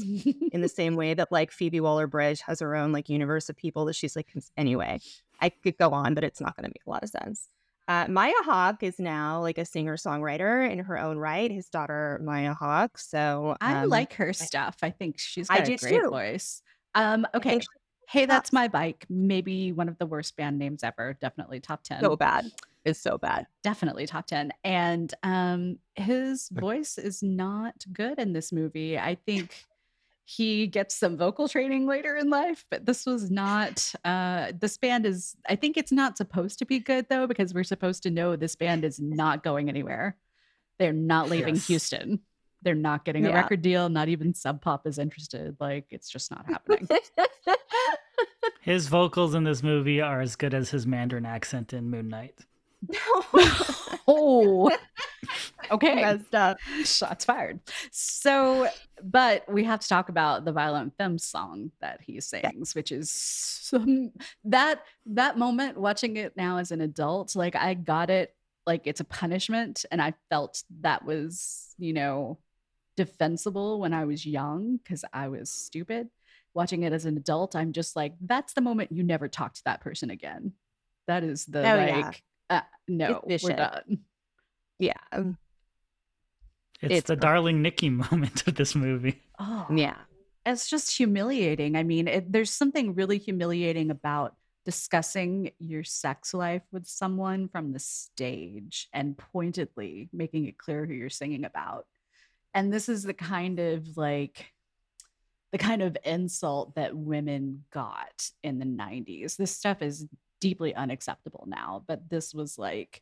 in 0.53 0.61
the 0.61 0.69
same 0.69 0.95
way 0.95 1.13
that 1.13 1.31
like 1.31 1.51
Phoebe 1.51 1.81
Waller 1.81 2.07
Bridge 2.07 2.41
has 2.41 2.61
her 2.61 2.75
own 2.75 2.93
like 2.93 3.09
universe 3.09 3.49
of 3.49 3.57
people 3.57 3.85
that 3.85 3.95
she's 3.95 4.15
like. 4.15 4.27
Anyway, 4.55 5.01
I 5.41 5.49
could 5.49 5.77
go 5.77 5.91
on, 5.91 6.13
but 6.13 6.23
it's 6.23 6.39
not 6.39 6.55
going 6.55 6.63
to 6.63 6.69
make 6.69 6.83
a 6.87 6.89
lot 6.89 7.03
of 7.03 7.09
sense. 7.09 7.49
Uh, 7.87 8.05
Maya 8.07 8.31
Hawke 8.43 8.83
is 8.83 8.99
now 8.99 9.41
like 9.41 9.57
a 9.57 9.65
singer 9.65 9.97
songwriter 9.97 10.69
in 10.69 10.79
her 10.79 10.97
own 10.97 11.17
right. 11.17 11.51
His 11.51 11.67
daughter 11.67 12.21
Maya 12.23 12.53
Hawke. 12.53 12.97
So 12.97 13.57
I 13.59 13.83
um, 13.83 13.89
like 13.89 14.13
her 14.13 14.31
stuff. 14.31 14.77
I 14.81 14.91
think 14.91 15.19
she's 15.19 15.49
I 15.49 15.57
got 15.57 15.67
a 15.67 15.71
do 15.71 15.77
great 15.77 16.01
too. 16.01 16.09
voice. 16.09 16.61
Um, 16.95 17.27
okay. 17.33 17.59
Hey, 18.07 18.25
that's 18.25 18.53
my 18.53 18.69
bike. 18.69 19.05
Maybe 19.09 19.73
one 19.73 19.89
of 19.89 19.97
the 19.97 20.05
worst 20.05 20.37
band 20.37 20.59
names 20.59 20.83
ever. 20.83 21.17
Definitely 21.19 21.59
top 21.59 21.83
10. 21.83 22.01
so 22.01 22.15
bad. 22.15 22.51
Is 22.85 22.99
so 23.01 23.17
bad. 23.17 23.47
Definitely 23.63 24.07
top 24.07 24.27
10. 24.27 24.51
And 24.63 25.13
um 25.23 25.77
his 25.95 26.49
voice 26.49 26.97
is 26.97 27.21
not 27.21 27.75
good 27.93 28.19
in 28.19 28.33
this 28.33 28.51
movie. 28.51 28.97
I 28.97 29.15
think 29.15 29.65
he 30.23 30.65
gets 30.67 30.95
some 30.95 31.17
vocal 31.17 31.47
training 31.49 31.85
later 31.87 32.15
in 32.15 32.29
life, 32.29 32.65
but 32.69 32.85
this 32.85 33.05
was 33.05 33.29
not 33.29 33.93
uh 34.05 34.51
this 34.59 34.77
band 34.77 35.05
is 35.05 35.35
I 35.47 35.55
think 35.55 35.77
it's 35.77 35.91
not 35.91 36.17
supposed 36.17 36.59
to 36.59 36.65
be 36.65 36.79
good 36.79 37.07
though 37.09 37.27
because 37.27 37.53
we're 37.53 37.63
supposed 37.63 38.03
to 38.03 38.11
know 38.11 38.35
this 38.35 38.55
band 38.55 38.83
is 38.85 38.99
not 38.99 39.43
going 39.43 39.69
anywhere. 39.69 40.15
They're 40.79 40.93
not 40.93 41.29
leaving 41.29 41.55
Yes. 41.55 41.67
Houston. 41.67 42.19
They're 42.63 42.75
not 42.75 43.05
getting 43.05 43.25
a 43.25 43.33
record 43.33 43.63
deal, 43.63 43.89
not 43.89 44.07
even 44.07 44.35
Sub 44.35 44.61
Pop 44.61 44.85
is 44.85 44.99
interested. 44.99 45.57
Like 45.59 45.85
it's 45.89 46.09
just 46.09 46.29
not 46.31 46.45
happening. 46.47 46.87
His 48.61 48.87
vocals 48.87 49.33
in 49.33 49.43
this 49.43 49.63
movie 49.63 49.99
are 50.01 50.21
as 50.21 50.35
good 50.35 50.53
as 50.53 50.69
his 50.69 50.85
Mandarin 50.85 51.25
accent 51.25 51.73
in 51.73 51.89
Moon 51.89 52.07
Knight. 52.09 52.45
oh. 54.07 54.71
Okay. 55.69 55.95
Messed 55.95 56.35
up. 56.35 56.57
Shots 56.83 57.25
fired. 57.25 57.59
So, 57.91 58.67
but 59.03 59.51
we 59.51 59.63
have 59.63 59.79
to 59.79 59.87
talk 59.87 60.09
about 60.09 60.45
the 60.45 60.51
Violent 60.51 60.93
Femme 60.97 61.17
song 61.17 61.71
that 61.79 62.01
he 62.01 62.19
sings, 62.19 62.75
which 62.75 62.91
is 62.91 63.09
some 63.09 64.11
that 64.45 64.83
that 65.05 65.37
moment 65.37 65.77
watching 65.77 66.17
it 66.17 66.35
now 66.35 66.57
as 66.57 66.71
an 66.71 66.81
adult, 66.81 67.35
like 67.35 67.55
I 67.55 67.73
got 67.73 68.09
it 68.09 68.35
like 68.65 68.81
it's 68.85 68.99
a 68.99 69.05
punishment 69.05 69.85
and 69.91 70.01
I 70.01 70.13
felt 70.29 70.63
that 70.81 71.05
was, 71.05 71.73
you 71.77 71.93
know, 71.93 72.37
defensible 72.97 73.79
when 73.79 73.93
I 73.93 74.05
was 74.05 74.25
young 74.25 74.77
because 74.77 75.05
I 75.13 75.29
was 75.29 75.49
stupid. 75.49 76.09
Watching 76.53 76.83
it 76.83 76.91
as 76.91 77.05
an 77.05 77.15
adult, 77.15 77.55
I'm 77.55 77.71
just 77.71 77.95
like, 77.95 78.13
that's 78.19 78.53
the 78.53 78.61
moment 78.61 78.91
you 78.91 79.03
never 79.03 79.29
talk 79.29 79.53
to 79.53 79.63
that 79.65 79.79
person 79.81 80.09
again. 80.09 80.51
That 81.07 81.23
is 81.23 81.45
the 81.45 81.59
Oh, 81.59 81.75
yeah. 81.75 82.11
Like, 82.51 82.61
uh, 82.61 82.65
no, 82.87 83.21
we're 83.27 83.55
done. 83.55 83.99
Yeah. 84.79 84.93
um, 85.11 85.37
It's, 86.81 86.93
It's 86.95 87.07
the 87.07 87.13
perfect. 87.13 87.21
darling 87.21 87.61
Nikki 87.61 87.89
moment 88.11 88.47
of 88.47 88.55
this 88.55 88.75
movie. 88.75 89.21
Oh, 89.39 89.67
Yeah. 89.73 89.97
it's 90.45 90.69
just 90.69 90.95
humiliating. 90.97 91.75
I 91.75 91.83
mean, 91.83 92.07
it, 92.07 92.31
there's 92.31 92.51
something 92.51 92.95
really 92.95 93.17
humiliating 93.19 93.91
about 93.91 94.35
discussing 94.65 95.51
your 95.59 95.83
sex 95.83 96.33
life 96.33 96.61
with 96.71 96.85
someone 96.85 97.47
from 97.47 97.73
the 97.73 97.79
stage 97.79 98.87
and 98.93 99.17
pointedly 99.17 100.09
making 100.13 100.45
it 100.45 100.57
clear 100.57 100.85
who 100.85 100.93
you're 100.93 101.09
singing 101.09 101.45
about. 101.45 101.85
And 102.53 102.71
this 102.71 102.89
is 102.89 103.03
the 103.03 103.13
kind 103.13 103.59
of 103.59 103.97
like 103.97 104.51
the 105.51 105.57
kind 105.57 105.81
of 105.81 105.97
insult 106.05 106.75
that 106.75 106.95
women 106.95 107.65
got 107.73 108.29
in 108.43 108.59
the 108.59 108.65
90s. 108.65 109.35
This 109.35 109.51
stuff 109.55 109.81
is 109.81 110.05
deeply 110.41 110.75
unacceptable 110.75 111.45
now, 111.47 111.85
but 111.87 112.09
this 112.09 112.33
was 112.33 112.57
like 112.57 113.01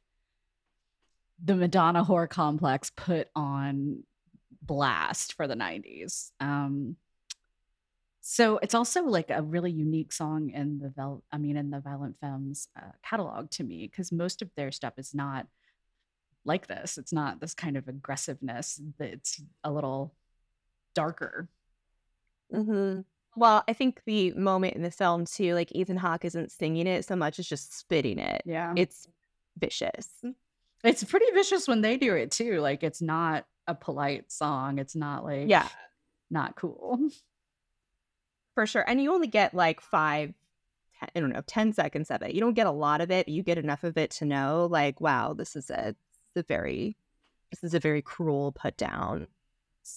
the 1.44 1.56
Madonna 1.56 2.04
whore 2.04 2.30
complex 2.30 2.92
put 2.96 3.30
on 3.36 4.04
blast 4.62 5.34
for 5.34 5.48
the 5.48 5.56
90s. 5.56 6.32
Um 6.40 6.98
so 8.22 8.60
it's 8.60 8.76
also 8.76 9.04
like 9.04 9.32
a 9.32 9.42
really 9.42 9.72
unique 9.72 10.12
song 10.12 10.52
in 10.52 10.78
the 10.78 10.90
Vel- 10.90 11.24
I 11.32 11.38
mean 11.40 11.58
in 11.58 11.72
the 11.72 11.80
Violent 11.80 12.18
Femmes 12.22 12.68
uh, 12.78 12.92
catalog 13.04 13.50
to 13.52 13.64
me 13.64 13.88
because 13.88 14.12
most 14.12 14.42
of 14.44 14.50
their 14.56 14.72
stuff 14.72 14.94
is 14.98 15.16
not 15.16 15.48
like 16.46 16.68
this. 16.68 16.98
It's 16.98 17.14
not 17.14 17.40
this 17.40 17.54
kind 17.54 17.78
of 17.78 17.88
aggressiveness. 17.88 18.80
It's 19.00 19.42
a 19.64 19.72
little 19.72 20.14
darker. 20.94 21.48
hmm 22.52 23.00
Well, 23.40 23.64
I 23.70 23.74
think 23.74 24.02
the 24.06 24.34
moment 24.34 24.76
in 24.76 24.82
the 24.82 24.92
film 24.92 25.24
too, 25.24 25.54
like 25.54 25.72
Ethan 25.72 25.96
Hawke 25.96 26.26
isn't 26.26 26.52
singing 26.52 26.88
it 26.88 27.06
so 27.06 27.16
much 27.16 27.40
as 27.40 27.48
just 27.48 27.74
spitting 27.78 28.20
it. 28.20 28.42
Yeah. 28.46 28.74
It's 28.76 29.08
vicious. 29.58 30.10
Mm. 30.26 30.36
It's 30.84 31.06
pretty 31.06 31.26
vicious 31.34 31.66
when 31.66 31.80
they 31.80 31.96
do 31.96 32.14
it 32.16 32.32
too. 32.32 32.60
Like 32.60 32.84
it's 32.84 33.02
not 33.02 33.46
a 33.66 33.74
polite 33.76 34.30
song. 34.30 34.78
It's 34.78 34.94
not 34.94 35.24
like 35.24 35.48
Yeah, 35.48 35.70
not 36.30 36.58
cool. 36.58 37.00
for 38.56 38.66
sure. 38.66 38.84
And 38.86 39.02
you 39.02 39.14
only 39.14 39.28
get 39.28 39.54
like 39.54 39.80
five, 39.80 40.34
ten, 41.00 41.10
I 41.16 41.20
don't 41.22 41.32
know, 41.32 41.44
10 41.48 41.72
seconds 41.72 42.12
of 42.12 42.22
it. 42.22 42.34
You 42.34 42.42
don't 42.42 42.56
get 42.56 42.68
a 42.68 42.72
lot 42.72 43.00
of 43.00 43.10
it. 43.10 43.30
You 43.30 43.42
get 43.42 43.58
enough 43.58 43.86
of 43.86 43.98
it 43.98 44.12
to 44.12 44.26
know, 44.26 44.68
like, 44.70 45.00
wow, 45.00 45.34
this 45.34 45.56
is 45.56 45.70
a, 45.70 45.96
this 45.96 46.36
is 46.36 46.44
a 46.44 46.44
very, 46.44 46.98
this 47.52 47.64
is 47.64 47.74
a 47.74 47.80
very 47.80 48.02
cruel 48.02 48.52
put 48.52 48.76
down. 48.76 49.28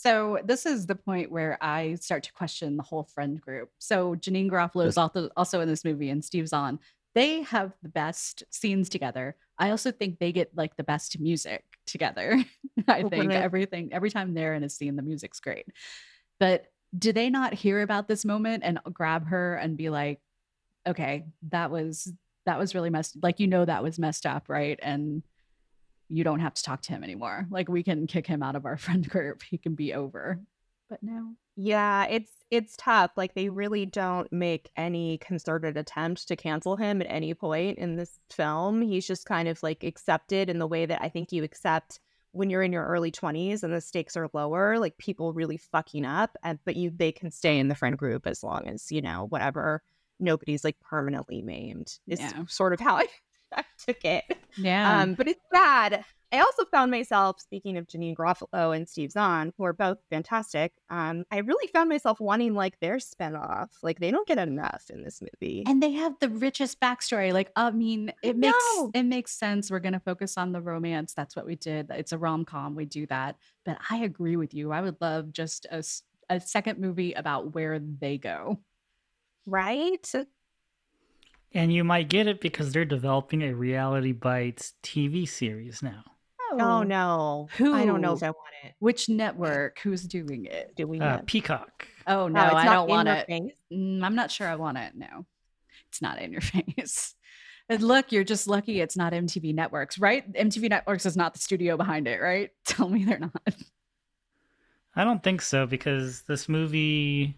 So 0.00 0.38
this 0.44 0.64
is 0.64 0.86
the 0.86 0.94
point 0.94 1.30
where 1.30 1.58
I 1.60 1.94
start 1.96 2.22
to 2.24 2.32
question 2.32 2.76
the 2.76 2.82
whole 2.82 3.04
friend 3.04 3.40
group. 3.40 3.70
So 3.78 4.14
Janeane 4.16 4.50
Garofalo 4.50 4.86
is 4.86 4.96
also 4.96 5.28
also 5.36 5.60
in 5.60 5.68
this 5.68 5.84
movie, 5.84 6.08
and 6.10 6.24
Steve 6.24 6.48
Zahn. 6.48 6.78
They 7.14 7.42
have 7.42 7.72
the 7.82 7.90
best 7.90 8.42
scenes 8.50 8.88
together. 8.88 9.36
I 9.58 9.70
also 9.70 9.92
think 9.92 10.18
they 10.18 10.32
get 10.32 10.50
like 10.56 10.76
the 10.76 10.82
best 10.84 11.20
music 11.20 11.62
together. 11.86 12.42
I 12.88 13.02
think 13.02 13.32
Mhm. 13.32 13.42
everything 13.42 13.92
every 13.92 14.10
time 14.10 14.32
they're 14.32 14.54
in 14.54 14.64
a 14.64 14.70
scene, 14.70 14.96
the 14.96 15.02
music's 15.02 15.38
great. 15.40 15.66
But 16.40 16.66
do 16.98 17.12
they 17.12 17.30
not 17.30 17.54
hear 17.54 17.82
about 17.82 18.08
this 18.08 18.24
moment 18.24 18.62
and 18.64 18.78
grab 18.92 19.26
her 19.28 19.54
and 19.56 19.76
be 19.76 19.90
like, 19.90 20.20
"Okay, 20.86 21.26
that 21.50 21.70
was 21.70 22.12
that 22.46 22.58
was 22.58 22.74
really 22.74 22.90
messed. 22.90 23.16
Like 23.22 23.40
you 23.40 23.46
know 23.46 23.64
that 23.64 23.82
was 23.82 23.98
messed 23.98 24.26
up, 24.26 24.48
right?" 24.48 24.78
And 24.82 25.22
you 26.12 26.24
don't 26.24 26.40
have 26.40 26.54
to 26.54 26.62
talk 26.62 26.82
to 26.82 26.92
him 26.92 27.02
anymore. 27.02 27.46
Like 27.50 27.68
we 27.68 27.82
can 27.82 28.06
kick 28.06 28.26
him 28.26 28.42
out 28.42 28.54
of 28.56 28.66
our 28.66 28.76
friend 28.84 29.08
group. 29.08 29.42
He 29.42 29.58
can 29.58 29.74
be 29.74 29.94
over. 29.94 30.38
But 30.90 31.02
no. 31.02 31.32
Yeah, 31.56 32.04
it's 32.04 32.30
it's 32.50 32.76
tough. 32.76 33.12
Like 33.16 33.34
they 33.34 33.48
really 33.48 33.86
don't 33.86 34.30
make 34.30 34.70
any 34.76 35.16
concerted 35.18 35.76
attempt 35.78 36.28
to 36.28 36.36
cancel 36.36 36.76
him 36.76 37.00
at 37.00 37.10
any 37.10 37.32
point 37.32 37.78
in 37.78 37.96
this 37.96 38.20
film. 38.30 38.82
He's 38.82 39.06
just 39.06 39.24
kind 39.24 39.48
of 39.48 39.62
like 39.62 39.84
accepted 39.84 40.50
in 40.50 40.58
the 40.58 40.66
way 40.66 40.84
that 40.86 41.00
I 41.02 41.08
think 41.08 41.32
you 41.32 41.44
accept 41.44 41.98
when 42.32 42.48
you're 42.50 42.62
in 42.62 42.72
your 42.72 42.86
early 42.86 43.10
20s 43.12 43.62
and 43.62 43.72
the 43.72 43.80
stakes 43.80 44.16
are 44.16 44.30
lower, 44.32 44.78
like 44.78 44.96
people 44.98 45.32
really 45.34 45.56
fucking 45.58 46.04
up 46.04 46.36
and 46.42 46.58
but 46.64 46.76
you 46.76 46.90
they 46.94 47.12
can 47.12 47.30
stay 47.30 47.58
in 47.58 47.68
the 47.68 47.74
friend 47.74 47.96
group 47.96 48.26
as 48.26 48.42
long 48.42 48.68
as, 48.68 48.90
you 48.92 49.00
know, 49.02 49.26
whatever 49.28 49.82
nobody's 50.20 50.64
like 50.64 50.78
permanently 50.80 51.42
maimed. 51.42 51.98
Is 52.06 52.20
Yeah. 52.20 52.44
sort 52.48 52.72
of 52.74 52.80
how 52.80 52.96
I, 52.96 53.06
I 53.54 53.64
took 53.86 54.04
it. 54.04 54.24
Yeah. 54.56 55.00
Um, 55.00 55.14
but 55.14 55.28
it's 55.28 55.40
sad. 55.52 56.04
I 56.34 56.40
also 56.40 56.64
found 56.64 56.90
myself, 56.90 57.40
speaking 57.40 57.76
of 57.76 57.86
Janeane 57.86 58.16
Garofalo 58.16 58.74
and 58.74 58.88
Steve 58.88 59.12
Zahn, 59.12 59.52
who 59.58 59.64
are 59.64 59.74
both 59.74 59.98
fantastic, 60.08 60.72
um, 60.88 61.24
I 61.30 61.38
really 61.38 61.66
found 61.68 61.90
myself 61.90 62.20
wanting 62.20 62.54
like 62.54 62.80
their 62.80 62.96
spinoff. 62.96 63.68
Like 63.82 64.00
they 64.00 64.10
don't 64.10 64.26
get 64.26 64.38
enough 64.38 64.84
in 64.88 65.02
this 65.04 65.20
movie. 65.20 65.62
and 65.66 65.82
they 65.82 65.92
have 65.92 66.14
the 66.20 66.30
richest 66.30 66.80
backstory. 66.80 67.34
Like, 67.34 67.50
I 67.54 67.70
mean, 67.70 68.12
it 68.22 68.38
makes 68.38 68.56
it 68.94 69.02
makes 69.02 69.32
sense. 69.32 69.70
We're 69.70 69.80
gonna 69.80 70.00
focus 70.00 70.38
on 70.38 70.52
the 70.52 70.62
romance. 70.62 71.12
That's 71.12 71.36
what 71.36 71.44
we 71.44 71.56
did. 71.56 71.90
It's 71.90 72.12
a 72.12 72.18
rom 72.18 72.46
com. 72.46 72.74
We 72.74 72.86
do 72.86 73.06
that. 73.08 73.36
But 73.66 73.76
I 73.90 73.98
agree 73.98 74.36
with 74.36 74.54
you. 74.54 74.72
I 74.72 74.80
would 74.80 74.96
love 75.02 75.32
just 75.32 75.66
a 75.70 75.82
second 76.40 76.78
movie 76.78 77.12
about 77.12 77.54
where 77.54 77.78
they 77.78 78.16
go. 78.16 78.58
right? 79.44 80.10
And 81.54 81.72
you 81.72 81.84
might 81.84 82.08
get 82.08 82.26
it 82.26 82.40
because 82.40 82.72
they're 82.72 82.84
developing 82.84 83.42
a 83.42 83.52
Reality 83.54 84.12
Bites 84.12 84.72
TV 84.82 85.28
series 85.28 85.82
now. 85.82 86.02
Oh 86.52 86.82
no. 86.82 87.48
Who? 87.56 87.74
I 87.74 87.84
don't 87.86 88.00
know 88.00 88.12
if 88.14 88.22
I 88.22 88.28
want 88.30 88.48
it. 88.64 88.74
Which 88.78 89.08
network? 89.08 89.78
Who's 89.80 90.02
doing 90.02 90.44
it? 90.46 90.74
Do 90.76 90.86
we 90.86 91.00
Uh. 91.00 91.20
Peacock. 91.26 91.86
Oh 92.06 92.28
no, 92.28 92.40
Oh, 92.40 92.56
I 92.56 92.64
don't 92.64 92.88
want 92.88 93.08
it. 93.08 93.26
face? 93.26 93.52
Mm, 93.72 94.02
I'm 94.02 94.14
not 94.14 94.30
sure 94.30 94.46
I 94.48 94.56
want 94.56 94.76
it. 94.78 94.92
No, 94.94 95.24
it's 95.88 96.02
not 96.02 96.20
in 96.20 96.32
your 96.32 96.40
face. 96.40 97.14
And 97.68 97.82
look, 97.82 98.12
you're 98.12 98.24
just 98.24 98.48
lucky 98.48 98.80
it's 98.80 98.96
not 98.96 99.12
MTV 99.12 99.54
Networks, 99.54 99.98
right? 99.98 100.30
MTV 100.34 100.68
Networks 100.68 101.06
is 101.06 101.16
not 101.16 101.32
the 101.32 101.38
studio 101.38 101.76
behind 101.76 102.06
it, 102.08 102.20
right? 102.20 102.50
Tell 102.64 102.88
me 102.88 103.04
they're 103.04 103.18
not. 103.18 103.32
I 104.94 105.04
don't 105.04 105.22
think 105.22 105.40
so 105.40 105.66
because 105.66 106.22
this 106.22 106.48
movie 106.50 107.34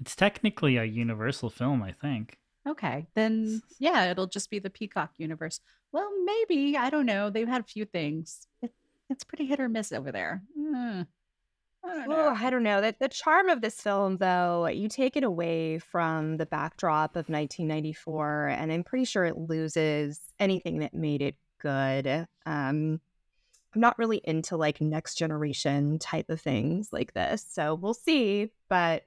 it's 0.00 0.16
technically 0.16 0.78
a 0.78 0.84
universal 0.84 1.50
film, 1.50 1.82
I 1.82 1.92
think. 1.92 2.38
Okay, 2.68 3.06
then 3.14 3.62
yeah, 3.78 4.10
it'll 4.10 4.26
just 4.26 4.50
be 4.50 4.58
the 4.58 4.70
Peacock 4.70 5.12
universe. 5.18 5.60
Well, 5.92 6.10
maybe 6.24 6.76
I 6.76 6.90
don't 6.90 7.06
know. 7.06 7.30
They've 7.30 7.48
had 7.48 7.62
a 7.62 7.64
few 7.64 7.84
things. 7.84 8.46
It, 8.62 8.72
it's 9.08 9.24
pretty 9.24 9.46
hit 9.46 9.58
or 9.60 9.68
miss 9.68 9.90
over 9.92 10.12
there. 10.12 10.42
Mm, 10.58 11.06
I 11.84 11.88
don't 11.94 12.04
Oh, 12.12 12.12
know. 12.12 12.36
I 12.38 12.50
don't 12.50 12.62
know. 12.62 12.80
That 12.80 13.00
the 13.00 13.08
charm 13.08 13.48
of 13.48 13.60
this 13.60 13.80
film, 13.80 14.18
though, 14.18 14.66
you 14.68 14.88
take 14.88 15.16
it 15.16 15.24
away 15.24 15.78
from 15.78 16.36
the 16.36 16.46
backdrop 16.46 17.12
of 17.16 17.28
1994, 17.28 18.48
and 18.48 18.70
I'm 18.72 18.84
pretty 18.84 19.04
sure 19.04 19.24
it 19.24 19.36
loses 19.36 20.20
anything 20.38 20.78
that 20.80 20.94
made 20.94 21.22
it 21.22 21.36
good. 21.58 22.06
Um, 22.46 23.00
I'm 23.74 23.80
not 23.80 23.98
really 23.98 24.20
into 24.24 24.56
like 24.56 24.80
next 24.80 25.14
generation 25.16 25.98
type 25.98 26.28
of 26.28 26.40
things 26.40 26.92
like 26.92 27.14
this, 27.14 27.44
so 27.48 27.74
we'll 27.74 27.94
see. 27.94 28.50
But 28.68 29.04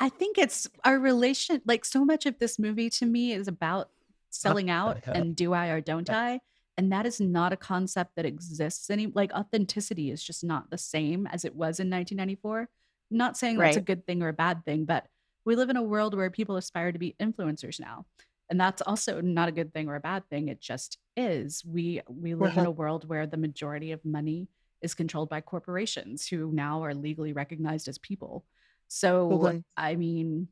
I 0.00 0.08
think 0.08 0.38
it's 0.38 0.68
our 0.84 0.98
relation. 0.98 1.62
Like 1.64 1.84
so 1.84 2.04
much 2.04 2.26
of 2.26 2.38
this 2.38 2.58
movie 2.58 2.90
to 2.90 3.06
me 3.06 3.32
is 3.32 3.48
about 3.48 3.90
selling 4.30 4.70
out 4.70 5.02
and 5.06 5.34
do 5.36 5.52
I 5.52 5.68
or 5.68 5.80
don't 5.80 6.10
I. 6.10 6.40
And 6.76 6.90
that 6.90 7.06
is 7.06 7.20
not 7.20 7.52
a 7.52 7.56
concept 7.56 8.16
that 8.16 8.26
exists 8.26 8.90
any 8.90 9.06
like 9.06 9.32
authenticity 9.32 10.10
is 10.10 10.22
just 10.22 10.42
not 10.42 10.70
the 10.70 10.78
same 10.78 11.26
as 11.28 11.44
it 11.44 11.54
was 11.54 11.78
in 11.78 11.88
1994. 11.88 12.68
Not 13.10 13.36
saying 13.36 13.58
that's 13.58 13.76
a 13.76 13.80
good 13.80 14.06
thing 14.06 14.22
or 14.22 14.28
a 14.28 14.32
bad 14.32 14.64
thing, 14.64 14.84
but 14.84 15.06
we 15.44 15.54
live 15.56 15.70
in 15.70 15.76
a 15.76 15.82
world 15.82 16.14
where 16.16 16.30
people 16.30 16.56
aspire 16.56 16.90
to 16.90 16.98
be 16.98 17.14
influencers 17.20 17.78
now. 17.78 18.06
and 18.50 18.60
that's 18.60 18.82
also 18.82 19.20
not 19.20 19.48
a 19.48 19.52
good 19.52 19.72
thing 19.72 19.88
or 19.88 19.94
a 19.94 20.00
bad 20.00 20.22
thing 20.28 20.48
it 20.48 20.60
just 20.60 20.98
is 21.16 21.64
we 21.64 22.00
we 22.08 22.34
live 22.34 22.52
in 22.52 22.58
Uh-huh. 22.60 22.68
a 22.68 22.78
world 22.82 23.08
where 23.08 23.26
the 23.26 23.38
majority 23.38 23.90
of 23.92 24.04
money 24.04 24.48
is 24.82 24.94
controlled 24.94 25.30
by 25.30 25.40
corporations 25.40 26.26
who 26.26 26.50
now 26.52 26.82
are 26.84 26.92
legally 26.94 27.32
recognized 27.32 27.88
as 27.88 27.96
people 27.98 28.44
so 28.88 29.28
Totally. 29.30 29.64
i 29.76 29.96
mean 29.96 30.48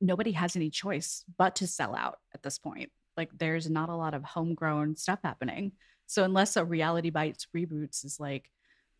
nobody 0.00 0.32
has 0.32 0.56
any 0.56 0.70
choice 0.70 1.24
but 1.36 1.56
to 1.56 1.66
sell 1.66 1.94
out 1.94 2.18
at 2.34 2.42
this 2.42 2.58
point. 2.58 2.90
Like 3.16 3.30
there's 3.36 3.68
not 3.68 3.88
a 3.88 3.96
lot 3.96 4.14
of 4.14 4.24
homegrown 4.24 4.96
stuff 4.96 5.18
happening. 5.22 5.72
So 6.06 6.24
unless 6.24 6.56
a 6.56 6.64
reality 6.64 7.10
bites 7.10 7.46
reboots 7.54 8.04
is 8.04 8.18
like 8.18 8.50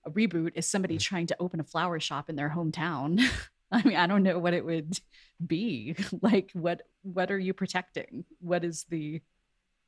a 0.05 0.11
reboot 0.11 0.53
is 0.55 0.67
somebody 0.67 0.97
mm. 0.97 1.01
trying 1.01 1.27
to 1.29 1.37
open 1.41 1.61
a 1.61 1.65
flower 1.65 2.01
shop 2.01 2.29
in 2.31 2.37
their 2.37 2.49
hometown 2.49 3.23
i 3.73 3.83
mean 3.83 3.97
i 3.97 4.07
don't 4.07 4.23
know 4.23 4.39
what 4.39 4.55
it 4.55 4.65
would 4.65 4.99
be. 5.45 5.97
Like 6.23 6.51
what 6.53 6.83
what 7.03 7.31
are 7.31 7.39
you 7.39 7.55
protecting? 7.55 8.25
What 8.41 8.65
is 8.65 8.85
the 8.89 9.23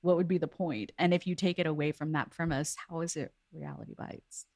what 0.01 0.17
would 0.17 0.29
be 0.29 0.39
the 0.39 0.49
point? 0.49 0.93
And 0.99 1.15
if 1.15 1.27
you 1.27 1.35
take 1.35 1.59
it 1.59 1.67
away 1.67 1.93
from 1.93 2.13
that 2.13 2.31
premise 2.31 2.77
how 2.89 3.03
is 3.03 3.17
it 3.17 3.33
reality 3.53 3.95
bites 3.97 4.47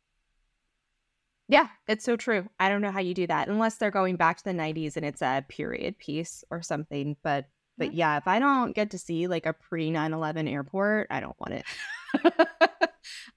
Yeah, 1.49 1.69
it's 1.87 2.05
so 2.05 2.17
true. 2.17 2.49
I 2.59 2.69
don't 2.69 2.81
know 2.81 2.91
how 2.91 3.01
you 3.01 3.15
do 3.15 3.27
that 3.29 3.49
unless 3.49 3.77
they're 3.77 3.91
going 3.91 4.17
back 4.17 4.39
to 4.39 4.45
the 4.45 4.51
90s 4.51 4.97
and 4.97 5.07
it's 5.07 5.23
a 5.23 5.45
period 5.49 5.99
piece 5.99 6.43
or 6.51 6.63
something. 6.63 7.17
But 7.23 7.47
but 7.79 7.89
mm-hmm. 7.89 7.99
yeah, 7.99 8.17
if 8.17 8.27
I 8.27 8.39
don't 8.39 8.75
get 8.75 8.91
to 8.91 8.99
see 8.99 9.27
like 9.27 9.47
a 9.47 9.53
pre 9.53 9.91
9/11 9.91 10.51
airport, 10.51 11.09
I 11.11 11.21
don't 11.21 11.37
want 11.39 11.55
it. 11.55 12.49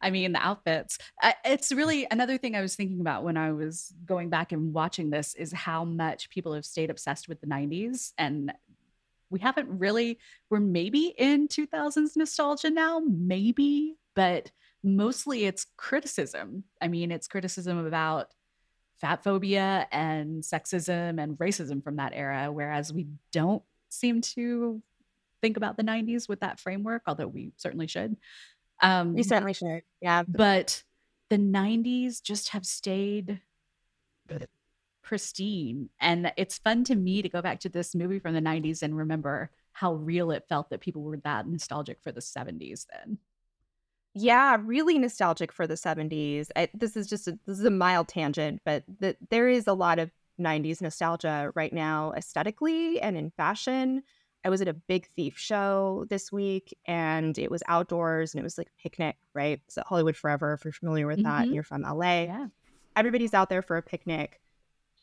I 0.01 0.09
mean, 0.09 0.31
the 0.31 0.39
outfits. 0.39 0.97
It's 1.45 1.71
really 1.71 2.07
another 2.09 2.37
thing 2.37 2.55
I 2.55 2.61
was 2.61 2.75
thinking 2.75 3.01
about 3.01 3.23
when 3.23 3.37
I 3.37 3.51
was 3.51 3.93
going 4.05 4.29
back 4.29 4.51
and 4.51 4.73
watching 4.73 5.09
this 5.09 5.35
is 5.35 5.51
how 5.51 5.83
much 5.83 6.29
people 6.29 6.53
have 6.53 6.65
stayed 6.65 6.89
obsessed 6.89 7.27
with 7.27 7.41
the 7.41 7.47
90s. 7.47 8.13
And 8.17 8.53
we 9.29 9.39
haven't 9.39 9.67
really, 9.69 10.17
we're 10.49 10.59
maybe 10.59 11.13
in 11.17 11.47
2000s 11.47 12.15
nostalgia 12.15 12.71
now, 12.71 13.01
maybe, 13.05 13.95
but 14.15 14.51
mostly 14.83 15.45
it's 15.45 15.65
criticism. 15.77 16.63
I 16.81 16.87
mean, 16.87 17.11
it's 17.11 17.27
criticism 17.27 17.85
about 17.85 18.27
fat 18.99 19.23
phobia 19.23 19.87
and 19.91 20.43
sexism 20.43 21.21
and 21.21 21.37
racism 21.37 21.83
from 21.83 21.97
that 21.97 22.13
era, 22.13 22.51
whereas 22.51 22.91
we 22.91 23.07
don't 23.31 23.63
seem 23.89 24.21
to 24.21 24.81
think 25.41 25.57
about 25.57 25.77
the 25.77 25.83
90s 25.83 26.27
with 26.27 26.41
that 26.41 26.59
framework, 26.59 27.03
although 27.07 27.27
we 27.27 27.53
certainly 27.57 27.87
should. 27.87 28.17
Um, 28.81 29.17
You 29.17 29.23
certainly 29.23 29.53
should. 29.53 29.81
Yeah. 30.01 30.23
but 30.27 30.83
the 31.29 31.37
90s 31.37 32.21
just 32.21 32.49
have 32.49 32.65
stayed 32.65 33.39
pristine 35.01 35.89
and 35.99 36.31
it's 36.37 36.59
fun 36.59 36.83
to 36.83 36.95
me 36.95 37.21
to 37.21 37.29
go 37.29 37.41
back 37.41 37.59
to 37.59 37.69
this 37.69 37.95
movie 37.95 38.19
from 38.19 38.33
the 38.33 38.41
90s 38.41 38.83
and 38.83 38.95
remember 38.95 39.49
how 39.71 39.93
real 39.93 40.29
it 40.31 40.45
felt 40.47 40.69
that 40.69 40.81
people 40.81 41.01
were 41.01 41.17
that 41.17 41.47
nostalgic 41.47 41.99
for 42.03 42.11
the 42.11 42.21
70s 42.21 42.85
then 42.91 43.17
Yeah, 44.19 44.57
really 44.63 44.99
nostalgic 44.99 45.51
for 45.51 45.65
the 45.65 45.75
70s. 45.75 46.49
I, 46.55 46.63
eh, 46.63 46.67
this 46.73 46.97
is 46.97 47.07
just 47.07 47.27
a, 47.27 47.39
this 47.45 47.59
is 47.59 47.65
a 47.65 47.71
mild 47.71 48.07
tangent, 48.07 48.61
but 48.65 48.83
the, 48.99 49.15
there 49.29 49.47
is 49.47 49.67
a 49.67 49.73
lot 49.73 49.99
of 49.99 50.11
90s 50.39 50.81
nostalgia 50.81 51.51
right 51.55 51.73
now 51.73 52.13
aesthetically 52.15 52.99
and 53.01 53.17
in 53.17 53.31
fashion. 53.31 54.03
I 54.45 54.49
was 54.49 54.61
at 54.61 54.67
a 54.67 54.73
Big 54.73 55.07
Thief 55.15 55.37
show 55.37 56.05
this 56.09 56.31
week 56.31 56.75
and 56.85 57.37
it 57.37 57.51
was 57.51 57.61
outdoors 57.67 58.33
and 58.33 58.39
it 58.39 58.43
was 58.43 58.57
like 58.57 58.67
a 58.67 58.81
picnic, 58.81 59.17
right? 59.33 59.59
It's 59.67 59.77
at 59.77 59.87
Hollywood 59.87 60.15
Forever 60.15 60.53
if 60.53 60.63
you're 60.63 60.71
familiar 60.71 61.07
with 61.07 61.23
that 61.23 61.43
and 61.43 61.53
you're 61.53 61.63
from 61.63 61.81
LA. 61.81 62.23
yeah 62.23 62.47
Everybody's 62.95 63.33
out 63.33 63.49
there 63.49 63.61
for 63.61 63.77
a 63.77 63.81
picnic. 63.81 64.41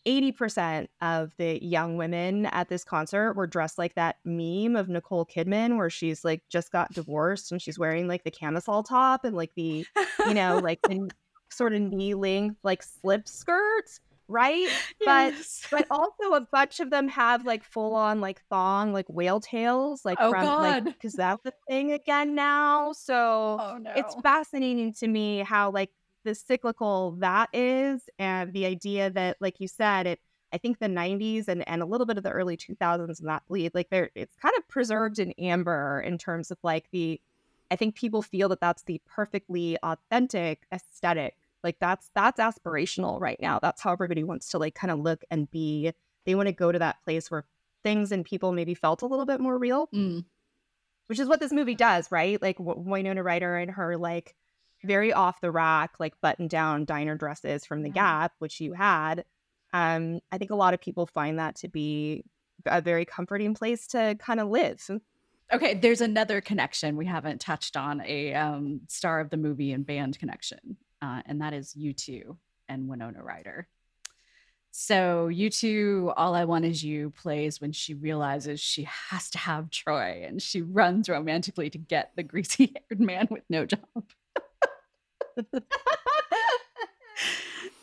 80% 0.06 0.86
of 1.00 1.32
the 1.36 1.62
young 1.64 1.96
women 1.96 2.46
at 2.46 2.68
this 2.68 2.84
concert 2.84 3.34
were 3.34 3.46
dressed 3.46 3.76
like 3.78 3.94
that 3.94 4.16
meme 4.24 4.76
of 4.76 4.88
Nicole 4.88 5.26
Kidman 5.26 5.76
where 5.76 5.90
she's 5.90 6.24
like 6.24 6.42
just 6.48 6.70
got 6.72 6.92
divorced 6.92 7.50
and 7.52 7.60
she's 7.60 7.78
wearing 7.78 8.06
like 8.08 8.24
the 8.24 8.30
camisole 8.30 8.82
top 8.84 9.24
and 9.24 9.36
like 9.36 9.50
the 9.56 9.84
you 10.26 10.34
know 10.34 10.58
like 10.58 10.80
the 10.88 11.10
sort 11.50 11.72
of 11.72 11.80
knee 11.80 12.14
length 12.14 12.56
like 12.62 12.82
slip 12.82 13.26
skirts, 13.28 14.00
right? 14.28 14.68
But 15.04 15.34
Yes. 15.34 15.66
but 15.70 15.86
also 15.90 16.32
a 16.32 16.40
bunch 16.40 16.80
of 16.80 16.90
them 16.90 17.06
have 17.08 17.44
like 17.46 17.62
full 17.64 17.94
on 17.94 18.20
like 18.20 18.40
thong 18.50 18.92
like 18.92 19.06
whale 19.08 19.38
tails 19.40 20.04
like 20.04 20.18
Oh, 20.20 20.30
from 20.30 20.46
like 20.46 20.84
God. 20.84 20.84
because 20.84 21.12
that's 21.12 21.42
the 21.44 21.52
thing 21.68 21.92
again 21.92 22.34
now. 22.34 22.92
So 22.92 23.58
oh 23.60 23.78
no 23.80 23.92
it's 23.94 24.14
fascinating 24.22 24.92
to 24.94 25.06
me 25.06 25.38
how 25.40 25.70
like 25.70 25.90
the 26.26 26.34
cyclical 26.34 27.12
that 27.20 27.48
is 27.54 28.02
and 28.18 28.52
the 28.52 28.66
idea 28.66 29.08
that 29.08 29.36
like 29.40 29.58
you 29.60 29.66
said 29.68 30.06
it 30.06 30.20
i 30.52 30.58
think 30.58 30.78
the 30.78 30.86
90s 30.86 31.48
and, 31.48 31.66
and 31.66 31.80
a 31.82 31.86
little 31.86 32.04
bit 32.06 32.18
of 32.18 32.22
the 32.24 32.30
early 32.30 32.56
2000s 32.56 33.20
in 33.20 33.26
that 33.26 33.42
lead 33.48 33.74
like 33.74 33.88
they're 33.90 34.10
it's 34.14 34.36
kind 34.36 34.54
of 34.58 34.68
preserved 34.68 35.18
in 35.18 35.32
amber 35.38 36.02
in 36.04 36.18
terms 36.18 36.50
of 36.50 36.58
like 36.62 36.90
the 36.92 37.20
i 37.70 37.76
think 37.76 37.94
people 37.94 38.20
feel 38.22 38.48
that 38.48 38.60
that's 38.60 38.82
the 38.82 39.00
perfectly 39.06 39.78
authentic 39.82 40.66
aesthetic 40.72 41.36
like 41.64 41.76
that's 41.80 42.10
that's 42.14 42.38
aspirational 42.38 43.20
right 43.20 43.40
now 43.40 43.58
that's 43.58 43.80
how 43.82 43.92
everybody 43.92 44.22
wants 44.22 44.50
to 44.50 44.58
like 44.58 44.74
kind 44.74 44.90
of 44.90 44.98
look 45.00 45.24
and 45.30 45.50
be 45.50 45.92
they 46.26 46.34
want 46.34 46.46
to 46.48 46.52
go 46.52 46.70
to 46.70 46.78
that 46.78 47.02
place 47.02 47.30
where 47.30 47.44
things 47.82 48.12
and 48.12 48.24
people 48.24 48.52
maybe 48.52 48.74
felt 48.74 49.02
a 49.02 49.06
little 49.06 49.26
bit 49.26 49.40
more 49.40 49.58
real 49.58 49.88
Mm. 49.94 50.24
which 51.06 51.20
is 51.20 51.28
what 51.28 51.38
this 51.38 51.52
movie 51.52 51.76
does, 51.76 52.10
right? 52.10 52.40
Like 52.42 52.58
w- 52.58 52.80
Winona 52.80 53.22
Ryder 53.22 53.56
and 53.56 53.70
her 53.70 53.96
like 53.96 54.34
very 54.86 55.12
off 55.12 55.40
the 55.40 55.50
rack, 55.50 55.94
like 55.98 56.20
button 56.20 56.48
down 56.48 56.84
diner 56.84 57.16
dresses 57.16 57.66
from 57.66 57.82
the 57.82 57.90
Gap, 57.90 58.32
which 58.38 58.60
you 58.60 58.72
had. 58.72 59.24
Um, 59.72 60.20
I 60.32 60.38
think 60.38 60.50
a 60.50 60.56
lot 60.56 60.74
of 60.74 60.80
people 60.80 61.06
find 61.06 61.38
that 61.38 61.56
to 61.56 61.68
be 61.68 62.24
a 62.64 62.80
very 62.80 63.04
comforting 63.04 63.54
place 63.54 63.86
to 63.88 64.16
kind 64.18 64.40
of 64.40 64.48
live. 64.48 64.80
okay 65.52 65.74
there's 65.74 66.00
another 66.00 66.40
connection 66.40 66.96
we 66.96 67.06
haven't 67.06 67.40
touched 67.40 67.76
on 67.76 68.02
a 68.04 68.34
um, 68.34 68.80
star 68.88 69.20
of 69.20 69.30
the 69.30 69.36
movie 69.36 69.72
and 69.72 69.86
band 69.86 70.18
connection 70.18 70.76
uh, 71.02 71.22
and 71.26 71.40
that 71.40 71.52
is 71.52 71.74
u2 71.78 72.36
and 72.68 72.88
winona 72.88 73.22
ryder 73.22 73.68
so 74.72 75.28
u2 75.32 76.12
all 76.16 76.34
i 76.34 76.44
want 76.44 76.64
is 76.64 76.82
you 76.82 77.10
plays 77.10 77.60
when 77.60 77.72
she 77.72 77.94
realizes 77.94 78.60
she 78.60 78.88
has 79.10 79.30
to 79.30 79.38
have 79.38 79.70
troy 79.70 80.24
and 80.26 80.42
she 80.42 80.62
runs 80.62 81.08
romantically 81.08 81.70
to 81.70 81.78
get 81.78 82.12
the 82.16 82.22
greasy 82.22 82.74
haired 82.90 83.00
man 83.00 83.28
with 83.30 83.44
no 83.48 83.64
job 83.64 83.80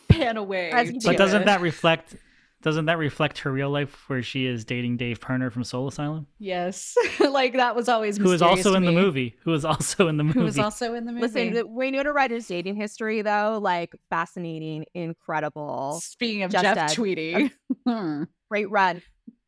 pan 0.09 0.37
away 0.37 0.71
As 0.71 0.91
you 0.91 0.99
to- 0.99 1.07
But 1.07 1.17
doesn't 1.17 1.45
that 1.45 1.61
reflect 1.61 2.15
doesn't 2.61 2.85
that 2.85 2.97
reflect 2.97 3.39
her 3.39 3.51
real 3.51 3.69
life 3.69 4.07
where 4.07 4.23
she 4.23 4.45
is 4.45 4.63
dating 4.63 4.95
Dave 4.95 5.19
Pirner 5.19 5.49
from 5.49 5.63
Soul 5.65 5.87
Asylum? 5.89 6.27
yes 6.39 6.95
like 7.19 7.53
that 7.53 7.75
was 7.75 7.89
always 7.89 8.15
Who 8.17 8.31
is 8.31 8.39
mysterious 8.41 8.59
also 8.65 8.71
to 8.71 8.77
in 8.77 8.85
the 8.85 8.91
me. 8.91 8.95
movie. 9.01 9.35
Who 9.43 9.53
is 9.53 9.65
also 9.65 10.07
in 10.07 10.15
the 10.17 10.23
movie. 10.23 10.39
who 10.39 10.45
was 10.45 10.57
also 10.59 10.93
in 10.93 11.05
the 11.05 11.11
movie 11.11 11.21
Listen, 11.27 11.53
the 11.53 11.67
Winona 11.67 12.13
Ryder's 12.13 12.47
dating 12.47 12.75
history, 12.75 13.21
though, 13.21 13.59
like 13.61 13.93
fascinating, 14.09 14.85
incredible, 14.93 15.99
Speaking 16.01 16.43
of 16.43 16.51
Just 16.51 16.63
Jeff 16.63 16.91
a- 16.91 16.95
Tweedy, 16.95 17.51
hmm. 17.87 18.23
great 18.49 18.69
run. 18.69 19.01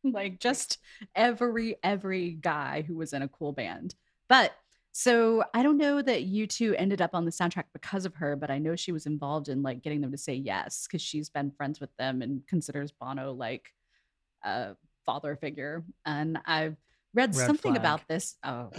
like 0.04 0.40
just 0.40 0.78
every 1.16 1.78
every 1.84 2.32
guy 2.32 2.82
who 2.86 2.96
was 2.98 3.14
in 3.14 3.22
a 3.22 3.28
cool 3.30 3.54
band. 3.54 3.96
But 4.28 4.52
so 4.98 5.44
I 5.54 5.62
don't 5.62 5.78
know 5.78 6.02
that 6.02 6.26
U2 6.26 6.74
ended 6.78 7.02
up 7.02 7.10
on 7.14 7.26
the 7.26 7.32
soundtrack 7.32 7.66
because 7.74 8.06
of 8.06 8.16
her, 8.16 8.38
but 8.38 8.50
I 8.50 8.60
know 8.60 8.78
she 8.78 8.94
was 8.94 9.06
involved 9.06 9.50
in 9.50 9.62
like 9.62 9.82
getting 9.82 10.00
them 10.00 10.12
to 10.14 10.18
say 10.18 10.36
yes 10.36 10.88
because 10.88 11.02
she's 11.02 11.30
been 11.30 11.52
friends 11.52 11.82
with 11.82 11.90
them 11.98 12.22
and 12.22 12.48
considers 12.48 12.94
Bono 12.94 13.34
like 13.34 13.74
a 14.46 14.78
father 15.06 15.36
figure. 15.36 15.84
And 16.06 16.38
I've 16.46 16.78
read 17.14 17.36
Red 17.36 17.46
something 17.46 17.74
flag. 17.74 17.82
about 17.82 18.08
this. 18.08 18.38
Oh, 18.46 18.70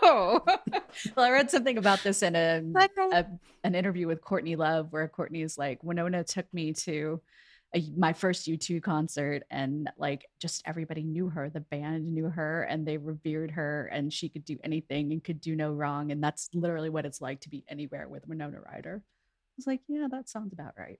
well, 1.14 1.26
I 1.26 1.30
read 1.30 1.50
something 1.50 1.76
about 1.76 2.02
this 2.02 2.22
in 2.22 2.34
a 2.34 2.62
a, 3.12 3.26
an 3.64 3.74
interview 3.74 4.06
with 4.06 4.22
Courtney 4.22 4.56
Love 4.56 4.94
where 4.94 5.08
Courtney 5.08 5.42
is 5.42 5.58
like, 5.58 5.84
Winona 5.84 6.24
took 6.24 6.46
me 6.54 6.72
to 6.72 7.20
a, 7.76 7.82
my 7.96 8.12
first 8.12 8.46
U2 8.48 8.82
concert 8.82 9.42
and 9.50 9.90
like 9.98 10.26
just 10.40 10.62
everybody 10.66 11.02
knew 11.02 11.28
her. 11.28 11.50
The 11.50 11.60
band 11.60 12.12
knew 12.12 12.30
her 12.30 12.62
and 12.62 12.86
they 12.86 12.96
revered 12.96 13.50
her 13.52 13.86
and 13.92 14.12
she 14.12 14.28
could 14.28 14.44
do 14.44 14.58
anything 14.64 15.12
and 15.12 15.22
could 15.22 15.40
do 15.40 15.54
no 15.54 15.72
wrong. 15.72 16.10
And 16.10 16.22
that's 16.24 16.48
literally 16.54 16.88
what 16.88 17.04
it's 17.06 17.20
like 17.20 17.40
to 17.42 17.48
be 17.50 17.64
anywhere 17.68 18.08
with 18.08 18.26
Winona 18.26 18.58
Ryder. 18.60 19.02
I 19.04 19.54
was 19.56 19.66
like, 19.66 19.80
yeah, 19.88 20.06
that 20.10 20.28
sounds 20.28 20.52
about 20.52 20.72
right. 20.78 20.98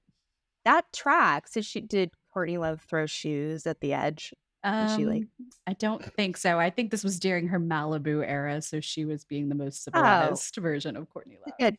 That 0.64 0.84
tracks. 0.92 1.52
Did 1.52 1.64
she 1.64 1.80
did 1.80 2.10
Courtney 2.32 2.58
Love 2.58 2.82
throw 2.88 3.06
shoes 3.06 3.66
at 3.66 3.80
the 3.80 3.92
edge? 3.94 4.34
Did 4.64 4.90
she, 4.96 5.06
like- 5.06 5.22
Um, 5.22 5.28
I 5.68 5.74
don't 5.74 6.04
think 6.14 6.36
so. 6.36 6.58
I 6.58 6.70
think 6.70 6.90
this 6.90 7.04
was 7.04 7.20
during 7.20 7.46
her 7.48 7.60
Malibu 7.60 8.24
era, 8.26 8.60
so 8.60 8.80
she 8.80 9.04
was 9.04 9.24
being 9.24 9.48
the 9.48 9.54
most 9.54 9.88
Oh. 9.88 9.92
civilized 9.92 10.56
version 10.56 10.96
of 10.96 11.08
Courtney 11.08 11.36
Love. 11.36 11.44
it's 11.46 11.56
Good. 11.60 11.78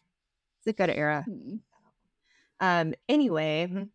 It's 0.59 0.67
a 0.67 0.73
good 0.73 0.89
era. 0.89 1.25
Hmm. 1.27 1.55
Um. 2.59 2.93
Anyway, 3.09 3.87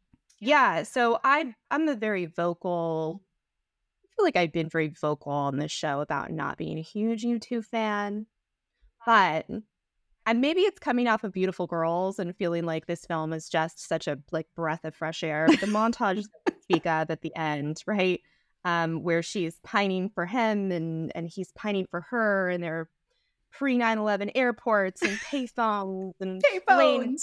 yeah. 0.42 0.82
So 0.82 1.18
I 1.24 1.54
I'm 1.70 1.88
a 1.88 1.94
very 1.94 2.26
vocal. 2.26 3.22
I 4.04 4.06
feel 4.16 4.24
like 4.24 4.36
I've 4.36 4.52
been 4.52 4.68
very 4.68 4.88
vocal 4.88 5.32
on 5.32 5.58
this 5.58 5.72
show 5.72 6.00
about 6.00 6.30
not 6.30 6.58
being 6.58 6.78
a 6.78 6.82
huge 6.82 7.22
U2 7.22 7.64
fan, 7.64 8.26
but 9.06 9.46
and 10.26 10.40
maybe 10.40 10.60
it's 10.60 10.78
coming 10.78 11.08
off 11.08 11.24
of 11.24 11.32
Beautiful 11.32 11.66
Girls 11.66 12.18
and 12.18 12.36
feeling 12.36 12.64
like 12.64 12.86
this 12.86 13.06
film 13.06 13.32
is 13.32 13.48
just 13.48 13.88
such 13.88 14.06
a 14.06 14.18
like 14.30 14.46
breath 14.54 14.84
of 14.84 14.94
fresh 14.94 15.24
air. 15.24 15.46
But 15.48 15.60
the 15.60 15.66
montage 15.66 16.24
speak 16.60 16.86
of 16.86 17.10
at 17.10 17.22
the 17.22 17.34
end, 17.34 17.82
right? 17.86 18.20
um, 18.64 19.02
where 19.02 19.22
she's 19.22 19.58
pining 19.62 20.10
for 20.10 20.26
him 20.26 20.70
and 20.70 21.12
and 21.14 21.28
he's 21.28 21.52
pining 21.52 21.86
for 21.90 22.02
her, 22.10 22.48
and 22.48 22.62
they're 22.62 22.88
pre 23.50 23.78
9-11 23.78 24.32
airports 24.34 25.02
and 25.02 25.18
payphones 25.18 26.14
and 26.20 26.42
Payphones. 26.68 27.22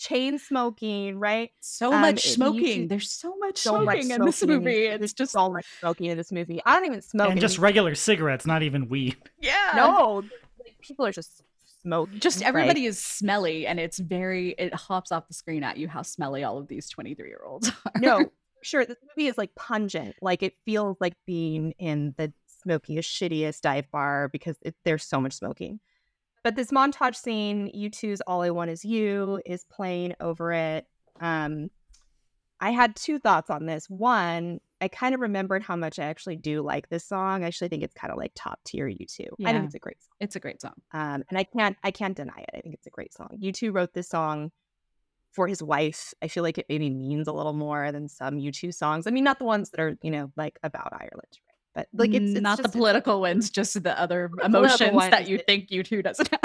Chain 0.00 0.38
smoking, 0.38 1.18
right? 1.18 1.50
So 1.60 1.92
Um, 1.92 2.00
much 2.00 2.26
smoking. 2.30 2.64
can- 2.64 2.88
There's 2.88 3.10
so 3.12 3.36
much 3.36 3.58
So 3.58 3.70
smoking 3.82 3.84
much 4.08 4.18
in 4.18 4.24
this 4.24 4.44
movie. 4.44 4.64
There's 4.88 5.00
It's 5.02 5.12
just 5.12 5.32
so 5.32 5.50
much 5.50 5.66
smoking 5.78 6.06
in 6.06 6.16
this 6.16 6.32
movie. 6.32 6.60
I 6.64 6.74
don't 6.76 6.86
even 6.86 7.02
smoke. 7.02 7.30
and 7.30 7.40
just 7.40 7.56
any- 7.58 7.62
regular 7.62 7.94
cigarettes, 7.94 8.46
not 8.46 8.62
even 8.62 8.88
weed. 8.88 9.16
yeah. 9.40 9.72
no, 9.76 10.24
like, 10.58 10.78
people 10.80 11.04
are 11.06 11.12
just 11.12 11.42
smoking. 11.82 12.18
Just 12.18 12.40
right? 12.40 12.46
everybody 12.48 12.86
is 12.86 12.98
smelly 12.98 13.66
and 13.66 13.78
it's 13.78 13.98
very 13.98 14.50
it 14.58 14.74
hops 14.74 15.12
off 15.12 15.28
the 15.28 15.34
screen 15.34 15.62
at 15.62 15.76
you 15.76 15.86
how 15.88 16.02
smelly 16.02 16.44
all 16.44 16.58
of 16.58 16.66
these 16.68 16.88
23 16.88 17.28
year 17.28 17.40
olds 17.44 17.70
are. 17.86 18.00
no, 18.00 18.24
sure. 18.62 18.84
This 18.86 18.96
movie 19.16 19.28
is 19.28 19.36
like 19.38 19.54
pungent. 19.54 20.14
Like 20.22 20.42
it 20.42 20.54
feels 20.64 20.96
like 21.00 21.14
being 21.26 21.72
in 21.78 22.14
the 22.16 22.32
smokiest, 22.62 23.08
shittiest 23.10 23.60
dive 23.62 23.90
bar 23.90 24.28
because 24.30 24.56
it, 24.62 24.74
there's 24.84 25.04
so 25.04 25.20
much 25.20 25.34
smoking. 25.34 25.80
But 26.42 26.56
this 26.56 26.70
montage 26.70 27.16
scene, 27.16 27.70
U2's 27.74 28.22
"All 28.26 28.42
I 28.42 28.50
Want 28.50 28.70
Is 28.70 28.84
You" 28.84 29.40
is 29.44 29.64
playing 29.70 30.14
over 30.20 30.52
it. 30.52 30.86
Um, 31.20 31.70
I 32.60 32.70
had 32.70 32.94
two 32.96 33.18
thoughts 33.18 33.50
on 33.50 33.66
this. 33.66 33.88
One, 33.88 34.60
I 34.80 34.88
kind 34.88 35.14
of 35.14 35.20
remembered 35.20 35.62
how 35.62 35.76
much 35.76 35.98
I 35.98 36.04
actually 36.04 36.36
do 36.36 36.62
like 36.62 36.88
this 36.88 37.04
song. 37.04 37.42
I 37.42 37.48
actually 37.48 37.68
think 37.68 37.82
it's 37.82 37.94
kind 37.94 38.10
of 38.10 38.18
like 38.18 38.32
top 38.34 38.60
tier 38.64 38.86
U2. 38.88 39.26
Yeah. 39.38 39.48
I 39.48 39.52
think 39.52 39.66
it's 39.66 39.74
a 39.74 39.78
great 39.78 40.02
song. 40.02 40.14
It's 40.20 40.36
a 40.36 40.40
great 40.40 40.60
song. 40.60 40.74
Um, 40.92 41.24
and 41.28 41.38
I 41.38 41.44
can't 41.44 41.76
I 41.82 41.90
can't 41.90 42.16
deny 42.16 42.38
it. 42.38 42.50
I 42.54 42.60
think 42.60 42.74
it's 42.74 42.86
a 42.86 42.90
great 42.90 43.12
song. 43.14 43.38
U2 43.42 43.74
wrote 43.74 43.92
this 43.92 44.08
song 44.08 44.50
for 45.32 45.46
his 45.46 45.62
wife. 45.62 46.12
I 46.22 46.28
feel 46.28 46.42
like 46.42 46.58
it 46.58 46.66
maybe 46.68 46.90
means 46.90 47.28
a 47.28 47.32
little 47.32 47.52
more 47.52 47.92
than 47.92 48.08
some 48.08 48.38
U2 48.38 48.74
songs. 48.74 49.06
I 49.06 49.10
mean, 49.10 49.24
not 49.24 49.38
the 49.38 49.44
ones 49.44 49.70
that 49.70 49.80
are 49.80 49.96
you 50.02 50.10
know 50.10 50.32
like 50.36 50.58
about 50.62 50.92
Ireland? 50.92 51.38
But 51.92 52.08
like 52.08 52.14
it's, 52.14 52.32
it's 52.32 52.40
not 52.40 52.56
the 52.58 52.64
just- 52.64 52.74
political 52.74 53.20
ones, 53.20 53.50
just 53.50 53.82
the 53.82 53.98
other 54.00 54.30
emotions 54.44 54.92
ones 54.92 55.10
that 55.10 55.28
you 55.28 55.36
that- 55.38 55.46
think 55.46 55.68
U2 55.70 56.02
doesn't 56.02 56.28
have. 56.30 56.40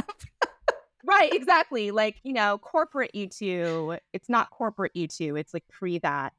right 1.07 1.31
exactly 1.33 1.91
like 1.91 2.15
you 2.23 2.33
know 2.33 2.57
corporate 2.57 3.11
U2. 3.13 3.99
It's 4.13 4.29
not 4.29 4.49
corporate 4.49 4.93
U2. 4.95 5.39
It's 5.39 5.53
like 5.53 5.63
pre 5.69 5.99
that. 5.99 6.33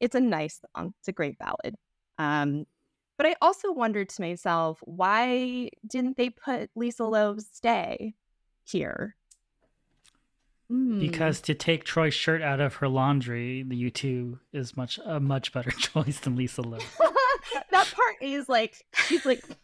It's 0.00 0.14
a 0.14 0.20
nice 0.20 0.60
song. 0.76 0.94
It's 1.00 1.08
a 1.08 1.12
great 1.12 1.38
ballad. 1.38 1.76
Um, 2.18 2.66
but 3.16 3.26
I 3.26 3.36
also 3.42 3.70
wondered 3.72 4.08
to 4.10 4.22
myself, 4.22 4.78
why 4.82 5.68
didn't 5.86 6.16
they 6.16 6.30
put 6.30 6.70
Lisa 6.74 7.04
Loeb's 7.04 7.46
"Stay" 7.52 8.14
here? 8.64 9.14
Mm. 10.72 11.00
Because 11.00 11.40
to 11.42 11.54
take 11.54 11.84
Troy's 11.84 12.14
shirt 12.14 12.42
out 12.42 12.60
of 12.60 12.76
her 12.76 12.88
laundry, 12.88 13.62
the 13.66 13.90
U2 13.90 14.38
is 14.52 14.76
much 14.76 14.98
a 15.04 15.18
much 15.20 15.52
better 15.52 15.70
choice 15.78 16.20
than 16.20 16.36
Lisa 16.36 16.62
Loeb. 16.62 16.80
That 17.70 17.92
part 17.94 18.16
is 18.20 18.48
like 18.48 18.84
she's 19.06 19.24
like 19.24 19.42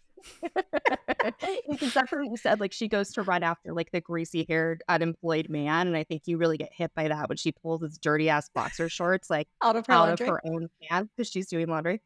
because 1.70 1.94
that's 1.94 2.10
what 2.10 2.24
you 2.24 2.36
said 2.36 2.58
like 2.58 2.72
she 2.72 2.88
goes 2.88 3.12
to 3.12 3.22
run 3.22 3.42
after 3.42 3.72
like 3.72 3.90
the 3.92 4.00
greasy 4.00 4.44
haired 4.48 4.82
unemployed 4.88 5.48
man 5.48 5.86
and 5.86 5.96
i 5.96 6.02
think 6.02 6.22
you 6.26 6.36
really 6.36 6.56
get 6.56 6.70
hit 6.72 6.92
by 6.94 7.06
that 7.06 7.28
when 7.28 7.36
she 7.36 7.52
pulls 7.52 7.82
his 7.82 7.96
dirty 7.98 8.28
ass 8.28 8.48
boxer 8.54 8.88
shorts 8.88 9.30
like 9.30 9.48
out 9.62 9.76
of 9.76 9.86
her 9.86 9.92
out 9.92 10.08
laundry. 10.08 10.26
of 10.26 10.32
her 10.32 10.40
own 10.46 10.68
pants 10.82 11.12
because 11.16 11.30
she's 11.30 11.46
doing 11.46 11.68
laundry. 11.68 12.00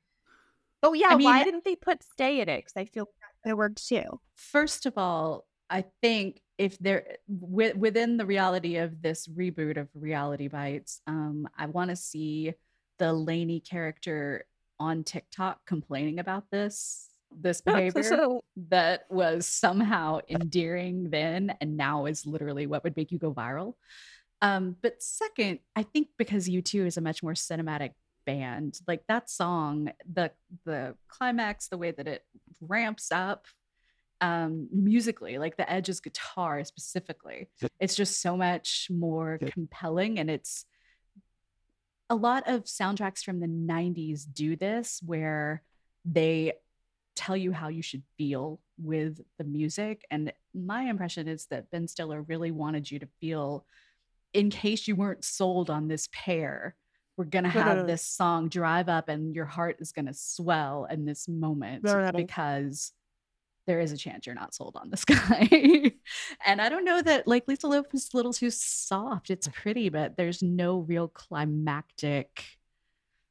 Oh 0.83 0.93
yeah 0.95 1.11
I 1.11 1.17
why 1.17 1.45
didn't 1.45 1.65
they 1.65 1.77
put 1.77 2.03
stay 2.03 2.41
in 2.41 2.49
it? 2.49 2.59
Because 2.59 2.73
i 2.77 2.85
feel 2.85 3.07
like 3.45 3.53
it 3.53 3.57
worked 3.57 3.87
too. 3.87 4.21
First 4.35 4.87
of 4.87 4.97
all, 4.97 5.47
I 5.69 5.85
think 6.03 6.41
if 6.59 6.79
there 6.79 7.17
wi- 7.29 7.75
within 7.77 8.17
the 8.17 8.27
reality 8.27 8.77
of 8.77 9.01
this 9.03 9.27
reboot 9.29 9.77
of 9.77 9.89
Reality 9.95 10.49
Bites, 10.49 11.01
um, 11.07 11.49
I 11.57 11.67
want 11.67 11.91
to 11.91 11.97
see 11.97 12.55
the 12.99 13.13
Lainey 13.13 13.61
character 13.61 14.45
on 14.81 15.05
TikTok 15.05 15.61
complaining 15.67 16.19
about 16.19 16.45
this 16.51 17.07
this 17.31 17.61
behavior 17.61 18.03
So- 18.03 18.43
that 18.71 19.05
was 19.09 19.47
somehow 19.47 20.19
endearing 20.29 21.11
then 21.11 21.55
and 21.61 21.77
now 21.77 22.07
is 22.07 22.27
literally 22.27 22.67
what 22.67 22.83
would 22.83 22.97
make 22.97 23.13
you 23.13 23.19
go 23.19 23.33
viral. 23.33 23.75
Um, 24.43 24.75
but 24.83 25.01
second, 25.01 25.61
I 25.77 25.85
think 25.85 26.09
because 26.19 26.49
U2 26.49 26.87
is 26.87 26.97
a 26.97 27.01
much 27.01 27.23
more 27.23 27.35
cinematic 27.35 27.91
band, 28.27 28.81
like 28.89 29.03
that 29.07 29.31
song, 29.31 29.93
the 30.13 30.33
the 30.65 30.97
climax, 31.09 31.69
the 31.69 31.79
way 31.79 31.93
that 31.93 32.09
it 32.09 32.25
ramps 32.61 33.13
up 33.13 33.47
um 34.23 34.69
musically, 34.73 35.39
like 35.39 35.57
the 35.57 35.71
Edge's 35.71 36.01
guitar 36.01 36.65
specifically, 36.65 37.49
it's 37.79 37.95
just 37.95 38.21
so 38.21 38.37
much 38.37 38.89
more 38.91 39.39
compelling 39.53 40.19
and 40.19 40.29
it's 40.31 40.65
a 42.11 42.15
lot 42.15 42.49
of 42.49 42.65
soundtracks 42.65 43.23
from 43.23 43.41
the 43.41 43.47
90s 43.47 44.27
do 44.31 44.57
this 44.57 45.01
where 45.07 45.63
they 46.05 46.53
tell 47.15 47.37
you 47.37 47.53
how 47.53 47.69
you 47.69 47.83
should 47.83 48.03
feel 48.19 48.61
with 48.77 49.21
the 49.39 49.45
music. 49.45 50.05
And 50.11 50.33
my 50.53 50.83
impression 50.83 51.29
is 51.29 51.47
that 51.47 51.71
Ben 51.71 51.87
Stiller 51.87 52.23
really 52.23 52.51
wanted 52.51 52.91
you 52.91 52.99
to 52.99 53.09
feel, 53.21 53.65
in 54.35 54.51
case 54.51 54.89
you 54.89 54.97
weren't 54.97 55.25
sold 55.25 55.71
on 55.71 55.87
this 55.87 56.09
pair, 56.13 56.75
we're 57.17 57.25
going 57.27 57.45
to 57.45 57.51
have 57.51 57.87
this 57.87 58.03
song 58.03 58.49
drive 58.49 58.89
up 58.89 59.09
and 59.09 59.35
your 59.35 59.45
heart 59.45 59.77
is 59.81 59.93
going 59.93 60.07
to 60.07 60.15
swell 60.15 60.87
in 60.91 61.05
this 61.05 61.29
moment 61.29 61.85
because 62.17 62.93
there 63.71 63.79
is 63.79 63.93
a 63.93 63.97
chance 63.97 64.27
you're 64.27 64.35
not 64.35 64.53
sold 64.53 64.75
on 64.75 64.91
this 64.91 65.05
guy. 65.07 65.93
and 66.45 66.61
I 66.61 66.69
don't 66.69 66.85
know 66.85 67.01
that 67.01 67.29
like 67.29 67.45
Lisa 67.47 67.69
Loeb 67.69 67.87
is 67.93 68.11
a 68.13 68.17
little 68.17 68.33
too 68.33 68.51
soft. 68.51 69.31
It's 69.31 69.47
mm. 69.47 69.53
pretty, 69.55 69.89
but 69.91 70.17
there's 70.17 70.43
no 70.43 70.79
real 70.79 71.07
climactic 71.07 72.43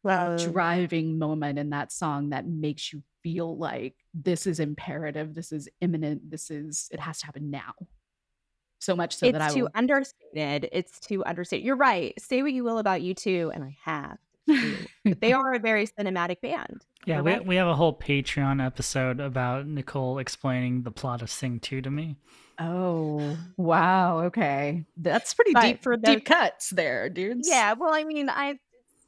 driving 0.01 1.19
moment 1.19 1.59
in 1.59 1.71
that 1.71 1.91
song 1.91 2.29
that 2.29 2.47
makes 2.47 2.93
you 2.93 3.03
feel 3.21 3.57
like 3.57 3.95
this 4.13 4.47
is 4.47 4.61
imperative, 4.61 5.35
this 5.35 5.51
is 5.51 5.67
imminent, 5.81 6.31
this 6.31 6.49
is 6.49 6.87
it 6.93 7.01
has 7.01 7.19
to 7.19 7.25
happen 7.25 7.51
now. 7.51 7.73
So 8.79 8.95
much 8.95 9.17
so 9.17 9.29
that 9.29 9.41
I 9.41 9.45
it's 9.47 9.55
too 9.55 9.63
will 9.63 9.71
understated 9.75 10.69
it's 10.71 11.01
too 11.01 11.25
understated 11.25 11.65
you're 11.65 11.75
right 11.75 12.13
say 12.17 12.41
what 12.41 12.53
you 12.53 12.63
will 12.63 12.77
about 12.77 13.01
U2 13.01 13.51
and 13.53 13.61
i 13.61 13.75
have 13.83 14.17
but 15.03 15.19
they 15.19 15.33
are 15.33 15.53
a 15.53 15.59
very 15.59 15.85
cinematic 15.85 16.39
band 16.39 16.85
Yeah, 17.09 17.21
we, 17.21 17.39
we 17.39 17.55
have 17.55 17.67
a 17.67 17.75
whole 17.75 17.97
Patreon 17.97 18.63
episode 18.63 19.19
about 19.19 19.65
Nicole 19.65 20.19
explaining 20.19 20.83
the 20.83 20.91
plot 20.91 21.23
of 21.23 21.31
Sing 21.31 21.59
2 21.59 21.81
to 21.81 21.89
me. 21.89 22.17
Oh 22.59 23.37
wow, 23.57 24.19
okay. 24.25 24.85
That's 24.95 25.33
pretty 25.33 25.53
But 25.53 25.61
deep 25.61 25.81
for 25.81 25.97
deep 25.97 26.25
cuts 26.25 26.69
there, 26.69 27.09
dudes. 27.09 27.47
Yeah, 27.49 27.73
well, 27.73 27.93
I 27.93 28.03
mean, 28.03 28.29
I 28.29 28.59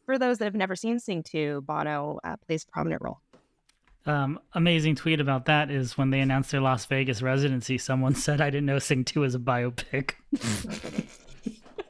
for 0.06 0.18
those 0.18 0.40
that 0.40 0.46
have 0.46 0.56
never 0.56 0.76
seen 0.76 1.00
Sing 1.00 1.22
2, 1.22 1.62
Bono 1.62 2.20
uh, 2.24 2.38
plays 2.38 2.64
a 2.64 2.72
prominent 2.72 3.02
role. 3.04 3.20
Um, 4.08 4.40
amazing 4.54 4.96
tweet 4.96 5.20
about 5.20 5.46
that 5.46 5.70
is 5.70 5.96
when 5.98 6.10
they 6.10 6.22
announced 6.22 6.52
their 6.52 6.62
Las 6.62 6.86
Vegas 6.86 7.22
residency, 7.22 7.78
someone 7.78 8.16
said, 8.16 8.42
I 8.42 8.50
didn't 8.50 8.66
know 8.66 8.80
Sing 8.80 9.04
2 9.04 9.20
was 9.20 9.36
a 9.36 9.40
biopic. 9.40 10.14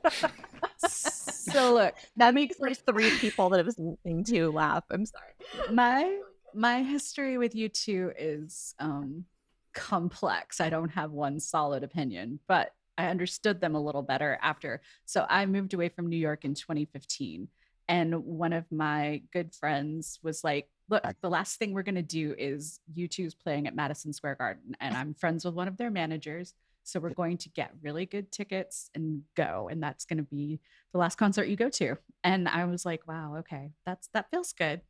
So 1.53 1.73
look, 1.73 1.95
That 2.17 2.33
makes 2.33 2.59
like 2.59 2.77
three 2.85 3.09
people 3.17 3.49
that 3.49 3.63
have 3.65 3.73
seen 3.73 3.97
Sing 4.03 4.23
2 4.23 4.51
laugh. 4.51 4.83
I'm 4.89 5.05
sorry. 5.05 5.33
my 5.71 6.19
my 6.53 6.83
history 6.83 7.37
with 7.37 7.53
U2 7.55 8.13
is 8.17 8.75
um 8.79 9.25
complex. 9.73 10.59
I 10.59 10.69
don't 10.69 10.89
have 10.89 11.11
one 11.11 11.39
solid 11.39 11.83
opinion, 11.83 12.39
but 12.47 12.71
I 12.97 13.07
understood 13.07 13.61
them 13.61 13.73
a 13.75 13.81
little 13.81 14.01
better 14.01 14.37
after. 14.41 14.81
So 15.05 15.25
I 15.29 15.45
moved 15.45 15.73
away 15.73 15.89
from 15.89 16.07
New 16.07 16.17
York 16.17 16.43
in 16.45 16.53
2015 16.53 17.47
and 17.87 18.25
one 18.25 18.53
of 18.53 18.65
my 18.71 19.21
good 19.33 19.55
friends 19.55 20.19
was 20.21 20.43
like, 20.43 20.69
"Look, 20.89 21.03
the 21.21 21.29
last 21.29 21.57
thing 21.57 21.73
we're 21.73 21.83
going 21.83 21.95
to 21.95 22.01
do 22.01 22.35
is 22.37 22.79
U2's 22.95 23.33
playing 23.33 23.67
at 23.67 23.75
Madison 23.75 24.13
Square 24.13 24.35
Garden 24.35 24.75
and 24.79 24.95
I'm 24.95 25.13
friends 25.13 25.45
with 25.45 25.53
one 25.55 25.67
of 25.67 25.77
their 25.77 25.89
managers, 25.89 26.53
so 26.83 26.99
we're 26.99 27.13
going 27.13 27.37
to 27.37 27.49
get 27.49 27.71
really 27.81 28.05
good 28.05 28.31
tickets 28.31 28.89
and 28.95 29.23
go 29.35 29.69
and 29.71 29.81
that's 29.81 30.05
going 30.05 30.17
to 30.17 30.23
be 30.23 30.59
the 30.91 30.97
last 30.99 31.17
concert 31.17 31.47
you 31.47 31.55
go 31.55 31.69
to." 31.69 31.97
And 32.23 32.47
I 32.47 32.65
was 32.65 32.85
like, 32.85 33.07
"Wow, 33.07 33.37
okay. 33.39 33.71
That's 33.85 34.09
that 34.13 34.29
feels 34.31 34.53
good." 34.53 34.81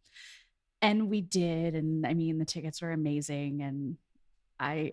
and 0.81 1.09
we 1.09 1.21
did 1.21 1.75
and 1.75 2.05
i 2.05 2.13
mean 2.13 2.37
the 2.37 2.45
tickets 2.45 2.81
were 2.81 2.91
amazing 2.91 3.61
and 3.61 3.97
i 4.59 4.91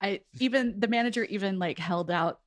i 0.00 0.20
even 0.40 0.78
the 0.78 0.88
manager 0.88 1.24
even 1.24 1.58
like 1.58 1.78
held 1.78 2.10
out 2.10 2.40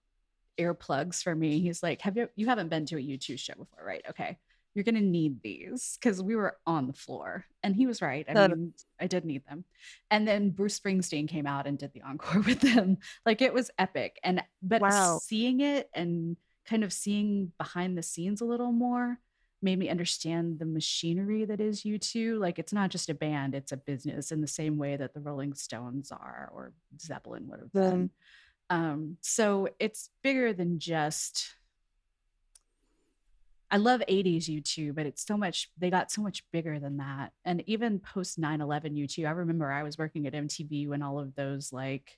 earplugs 0.59 1.21
for 1.21 1.35
me 1.35 1.59
he's 1.59 1.81
like 1.81 2.01
have 2.01 2.17
you 2.17 2.27
you 2.35 2.47
haven't 2.47 2.69
been 2.69 2.85
to 2.85 2.97
a 2.97 3.01
u2 3.01 3.39
show 3.39 3.53
before 3.53 3.85
right 3.85 4.03
okay 4.09 4.37
you're 4.77 4.83
gonna 4.83 5.01
need 5.01 5.41
these 5.41 5.97
because 5.99 6.21
we 6.21 6.35
were 6.35 6.55
on 6.67 6.85
the 6.87 6.93
floor 6.93 7.45
and 7.63 7.75
he 7.75 7.87
was 7.87 7.99
right 8.01 8.25
i 8.29 8.33
Uh, 8.33 8.47
mean 8.49 8.73
i 9.01 9.07
did 9.07 9.25
need 9.25 9.43
them 9.47 9.65
and 10.11 10.27
then 10.27 10.51
bruce 10.51 10.79
springsteen 10.79 11.27
came 11.27 11.47
out 11.47 11.65
and 11.65 11.79
did 11.79 11.91
the 11.93 12.03
encore 12.03 12.41
with 12.45 12.61
them 12.61 12.97
like 13.25 13.41
it 13.41 13.53
was 13.53 13.71
epic 13.79 14.19
and 14.23 14.43
but 14.61 14.81
Wow. 14.81 15.17
seeing 15.23 15.59
it 15.61 15.89
and 15.93 16.37
kind 16.65 16.83
of 16.83 16.93
seeing 16.93 17.51
behind 17.57 17.97
the 17.97 18.03
scenes 18.03 18.39
a 18.41 18.45
little 18.45 18.71
more 18.71 19.19
made 19.63 19.79
me 19.79 19.89
understand 19.89 20.59
the 20.59 20.65
machinery 20.65 21.43
that 21.43 21.59
is 21.59 21.81
U2. 21.83 22.37
Like 22.37 22.59
it's 22.59 22.73
not 22.73 22.91
just 22.91 23.09
a 23.09 23.15
band, 23.15 23.55
it's 23.55 23.71
a 23.71 23.77
business 23.77 24.31
in 24.31 24.39
the 24.41 24.47
same 24.47 24.77
way 24.77 24.95
that 24.97 25.15
the 25.15 25.19
Rolling 25.19 25.55
Stones 25.55 26.11
are 26.11 26.51
or 26.53 26.73
Zeppelin 27.01 27.47
would 27.47 27.61
have 27.61 27.71
been. 27.73 28.11
Um, 28.69 29.17
so 29.21 29.69
it's 29.79 30.11
bigger 30.23 30.53
than 30.53 30.77
just 30.77 31.55
I 33.69 33.77
love 33.77 34.01
80s 34.07 34.47
U2, 34.47 34.95
but 34.95 35.05
it's 35.05 35.25
so 35.25 35.35
much, 35.35 35.69
they 35.77 35.89
got 35.89 36.11
so 36.11 36.21
much 36.21 36.43
bigger 36.51 36.79
than 36.79 36.97
that. 36.97 37.31
And 37.43 37.63
even 37.67 37.99
post 37.99 38.39
9 38.39 38.61
11 38.61 38.95
U2, 38.95 39.27
I 39.27 39.31
remember 39.31 39.71
I 39.71 39.83
was 39.83 39.97
working 39.97 40.25
at 40.25 40.33
MTV 40.33 40.87
when 40.87 41.01
all 41.01 41.19
of 41.19 41.35
those 41.35 41.73
like 41.73 42.17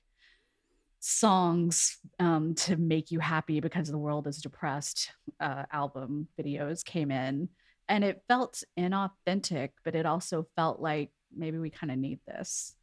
songs 1.00 1.98
um, 2.20 2.54
to 2.54 2.76
make 2.76 3.10
you 3.10 3.18
happy 3.18 3.60
because 3.60 3.88
the 3.88 3.98
world 3.98 4.26
is 4.26 4.42
depressed 4.42 5.10
uh, 5.40 5.64
album 5.72 6.28
videos 6.38 6.84
came 6.84 7.10
in. 7.10 7.48
And 7.88 8.04
it 8.04 8.22
felt 8.28 8.62
inauthentic, 8.78 9.70
but 9.84 9.96
it 9.96 10.06
also 10.06 10.46
felt 10.54 10.80
like 10.80 11.10
maybe 11.34 11.58
we 11.58 11.70
kind 11.70 11.90
of 11.90 11.98
need 11.98 12.20
this. 12.26 12.76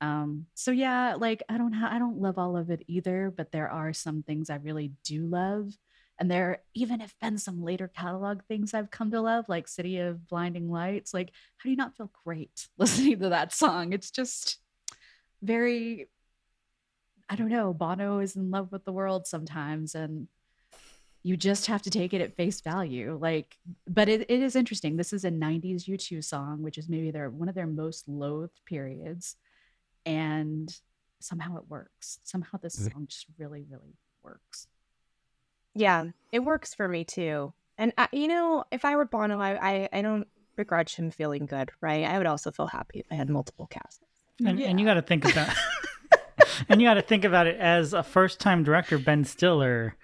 Um, 0.00 0.46
so 0.54 0.72
yeah, 0.72 1.14
like 1.14 1.44
I 1.48 1.56
don't 1.56 1.72
ha- 1.72 1.90
I 1.92 2.00
don't 2.00 2.20
love 2.20 2.36
all 2.36 2.56
of 2.56 2.70
it 2.70 2.82
either, 2.88 3.32
but 3.34 3.52
there 3.52 3.70
are 3.70 3.92
some 3.92 4.24
things 4.24 4.50
I 4.50 4.56
really 4.56 4.92
do 5.04 5.26
love 5.26 5.70
and 6.18 6.30
there 6.30 6.62
even 6.74 7.00
have 7.00 7.14
been 7.20 7.38
some 7.38 7.62
later 7.62 7.88
catalog 7.88 8.42
things 8.44 8.72
I've 8.72 8.90
come 8.90 9.10
to 9.10 9.20
love, 9.20 9.48
like 9.48 9.66
City 9.66 9.98
of 9.98 10.28
Blinding 10.28 10.70
Lights. 10.70 11.12
Like, 11.12 11.32
how 11.56 11.64
do 11.64 11.70
you 11.70 11.76
not 11.76 11.96
feel 11.96 12.10
great 12.24 12.68
listening 12.78 13.18
to 13.20 13.30
that 13.30 13.52
song? 13.52 13.92
It's 13.92 14.10
just 14.10 14.58
very, 15.42 16.08
I 17.28 17.36
don't 17.36 17.48
know. 17.48 17.74
Bono 17.74 18.20
is 18.20 18.36
in 18.36 18.50
love 18.50 18.70
with 18.70 18.84
the 18.84 18.92
world 18.92 19.26
sometimes, 19.26 19.94
and 19.94 20.28
you 21.24 21.36
just 21.36 21.66
have 21.66 21.82
to 21.82 21.90
take 21.90 22.12
it 22.12 22.20
at 22.20 22.36
face 22.36 22.60
value. 22.60 23.18
Like, 23.20 23.56
but 23.88 24.08
it, 24.08 24.22
it 24.22 24.40
is 24.40 24.54
interesting. 24.54 24.96
This 24.96 25.12
is 25.12 25.24
a 25.24 25.30
90s 25.30 25.88
U2 25.88 26.22
song, 26.22 26.62
which 26.62 26.78
is 26.78 26.88
maybe 26.88 27.10
their 27.10 27.30
one 27.30 27.48
of 27.48 27.54
their 27.54 27.66
most 27.66 28.08
loathed 28.08 28.60
periods. 28.66 29.36
And 30.06 30.72
somehow 31.20 31.56
it 31.56 31.64
works. 31.68 32.20
Somehow 32.22 32.58
this 32.58 32.74
song 32.74 33.06
just 33.08 33.26
really, 33.38 33.64
really 33.68 33.96
works. 34.22 34.68
Yeah, 35.74 36.04
it 36.32 36.40
works 36.40 36.74
for 36.74 36.88
me 36.88 37.04
too. 37.04 37.52
And 37.78 37.92
I, 37.98 38.08
you 38.12 38.28
know, 38.28 38.64
if 38.70 38.84
I 38.84 38.94
were 38.96 39.04
Bono, 39.04 39.40
I, 39.40 39.58
I 39.84 39.88
I 39.92 40.02
don't 40.02 40.26
begrudge 40.56 40.94
him 40.94 41.10
feeling 41.10 41.46
good, 41.46 41.70
right? 41.80 42.04
I 42.04 42.16
would 42.18 42.26
also 42.28 42.50
feel 42.52 42.68
happy 42.68 43.00
if 43.00 43.06
I 43.10 43.14
had 43.16 43.28
multiple 43.28 43.66
casts. 43.66 44.00
And, 44.44 44.60
and 44.60 44.78
you 44.78 44.86
got 44.86 44.94
to 44.94 45.02
think 45.02 45.24
about, 45.24 45.48
and 46.68 46.80
you 46.80 46.86
got 46.88 46.94
to 46.94 47.02
think 47.02 47.24
about 47.24 47.46
it 47.46 47.56
as 47.58 47.92
a 47.92 48.02
first-time 48.02 48.62
director, 48.64 48.98
Ben 48.98 49.24
Stiller. 49.24 49.96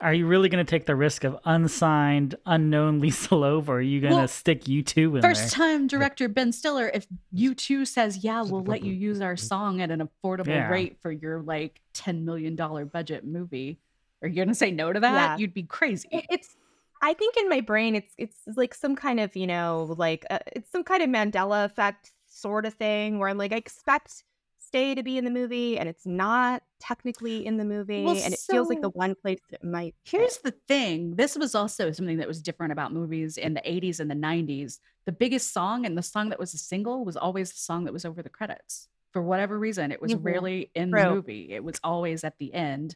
Are 0.00 0.14
you 0.14 0.26
really 0.28 0.48
going 0.48 0.64
to 0.64 0.68
take 0.70 0.86
the 0.86 0.94
risk 0.94 1.24
of 1.24 1.36
unsigned, 1.44 2.36
unknown 2.46 3.00
Lisa 3.00 3.34
Loeb, 3.34 3.68
or 3.68 3.78
are 3.78 3.80
you 3.80 4.00
going 4.00 4.12
to 4.12 4.18
Well, 4.18 4.28
stick 4.28 4.64
U2 4.64 5.16
in 5.16 5.20
First 5.22 5.40
there? 5.40 5.48
time 5.66 5.86
director 5.88 6.28
Ben 6.28 6.52
Stiller, 6.52 6.88
if 6.94 7.06
U2 7.34 7.84
says, 7.86 8.22
yeah, 8.24 8.42
we'll 8.42 8.62
let 8.64 8.82
you 8.82 8.92
use 8.92 9.20
our 9.20 9.36
song 9.36 9.80
at 9.80 9.90
an 9.90 10.00
affordable 10.08 10.46
Yeah. 10.46 10.70
rate 10.70 10.98
for 11.02 11.10
your 11.10 11.42
like 11.42 11.80
$10 11.94 12.22
million 12.22 12.54
budget 12.56 13.24
movie, 13.24 13.78
are 14.22 14.28
you 14.28 14.34
going 14.36 14.48
to 14.48 14.54
say 14.54 14.70
no 14.70 14.92
to 14.92 15.00
that? 15.00 15.12
Yeah. 15.12 15.36
You'd 15.36 15.54
be 15.54 15.62
crazy. 15.64 16.08
It- 16.10 16.26
It's 16.30 16.56
I 17.00 17.14
think 17.14 17.36
in 17.36 17.48
my 17.48 17.60
brain 17.60 17.94
it's 17.94 18.12
it's 18.18 18.38
like 18.56 18.74
some 18.74 18.96
kind 18.96 19.20
of, 19.20 19.36
you 19.36 19.46
know, 19.46 19.94
like 19.96 20.26
uh, 20.30 20.40
it's 20.54 20.70
some 20.70 20.82
kind 20.82 21.00
of 21.02 21.08
Mandela 21.08 21.64
effect 21.64 22.10
sort 22.26 22.66
of 22.66 22.74
thing 22.74 23.18
where 23.20 23.28
I'm 23.28 23.38
like 23.38 23.52
I 23.52 23.56
expect 23.56 24.24
Stay 24.60 24.94
to 24.94 25.02
be 25.02 25.16
in 25.16 25.24
the 25.24 25.30
movie 25.30 25.78
and 25.78 25.88
it's 25.88 26.04
not 26.04 26.62
technically 26.78 27.46
in 27.46 27.56
the 27.56 27.64
movie 27.64 28.04
Well, 28.04 28.20
and 28.22 28.34
it 28.34 28.40
feels 28.40 28.68
like 28.68 28.82
the 28.82 28.90
one 28.90 29.14
place 29.14 29.38
that 29.48 29.60
it 29.62 29.64
might 29.64 29.94
fit. 30.04 30.20
Here's 30.20 30.38
the 30.38 30.50
thing 30.66 31.14
this 31.16 31.36
was 31.38 31.54
also 31.54 31.90
something 31.92 32.18
that 32.18 32.28
was 32.28 32.42
different 32.42 32.72
about 32.72 32.92
movies 32.92 33.38
in 33.38 33.54
the 33.54 33.62
80s 33.62 33.98
and 34.00 34.10
the 34.10 34.14
90s. 34.16 34.78
The 35.06 35.12
biggest 35.12 35.54
song 35.54 35.86
and 35.86 35.96
the 35.96 36.02
song 36.02 36.28
that 36.30 36.38
was 36.38 36.52
a 36.52 36.58
single 36.58 37.04
was 37.04 37.16
always 37.16 37.50
the 37.52 37.58
song 37.58 37.84
that 37.84 37.92
was 37.94 38.04
over 38.04 38.22
the 38.22 38.28
credits. 38.28 38.88
For 39.12 39.22
whatever 39.22 39.58
reason, 39.58 39.90
it 39.90 40.02
was 40.02 40.14
Mhm. 40.14 40.24
rarely 40.24 40.70
in 40.74 40.90
the 40.90 40.96
movie, 41.14 41.48
it 41.50 41.64
was 41.64 41.80
always 41.82 42.22
at 42.24 42.36
the 42.38 42.52
end. 42.52 42.94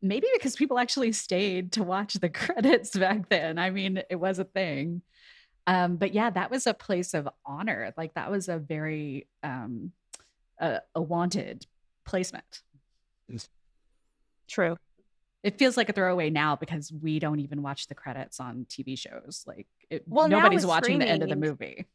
Maybe 0.00 0.26
because 0.34 0.54
people 0.54 0.78
actually 0.78 1.12
stayed 1.12 1.72
to 1.72 1.82
watch 1.82 2.14
the 2.14 2.28
credits 2.28 2.96
back 2.96 3.28
then. 3.28 3.58
I 3.58 3.70
mean, 3.70 4.02
it 4.10 4.16
was 4.16 4.38
a 4.38 4.44
thing. 4.44 5.02
Um, 5.66 5.96
but 5.96 6.14
yeah, 6.14 6.30
that 6.30 6.50
was 6.50 6.66
a 6.66 6.74
place 6.74 7.14
of 7.14 7.28
honor. 7.44 7.92
Like 7.96 8.14
that 8.14 8.30
was 8.30 8.48
a 8.48 8.58
very 8.58 9.26
um, 9.42 9.92
a, 10.58 10.80
a 10.94 11.02
wanted 11.02 11.66
placement. 12.04 12.62
True. 14.48 14.76
It 15.42 15.58
feels 15.58 15.76
like 15.76 15.88
a 15.88 15.92
throwaway 15.92 16.30
now 16.30 16.56
because 16.56 16.92
we 16.92 17.18
don't 17.18 17.40
even 17.40 17.62
watch 17.62 17.86
the 17.86 17.94
credits 17.94 18.40
on 18.40 18.66
TV 18.68 18.98
shows. 18.98 19.44
Like, 19.46 19.66
it, 19.88 20.02
Well, 20.06 20.28
nobody's 20.28 20.66
watching 20.66 20.98
the 20.98 21.06
end 21.06 21.22
of 21.22 21.28
the 21.28 21.36
movie. 21.36 21.86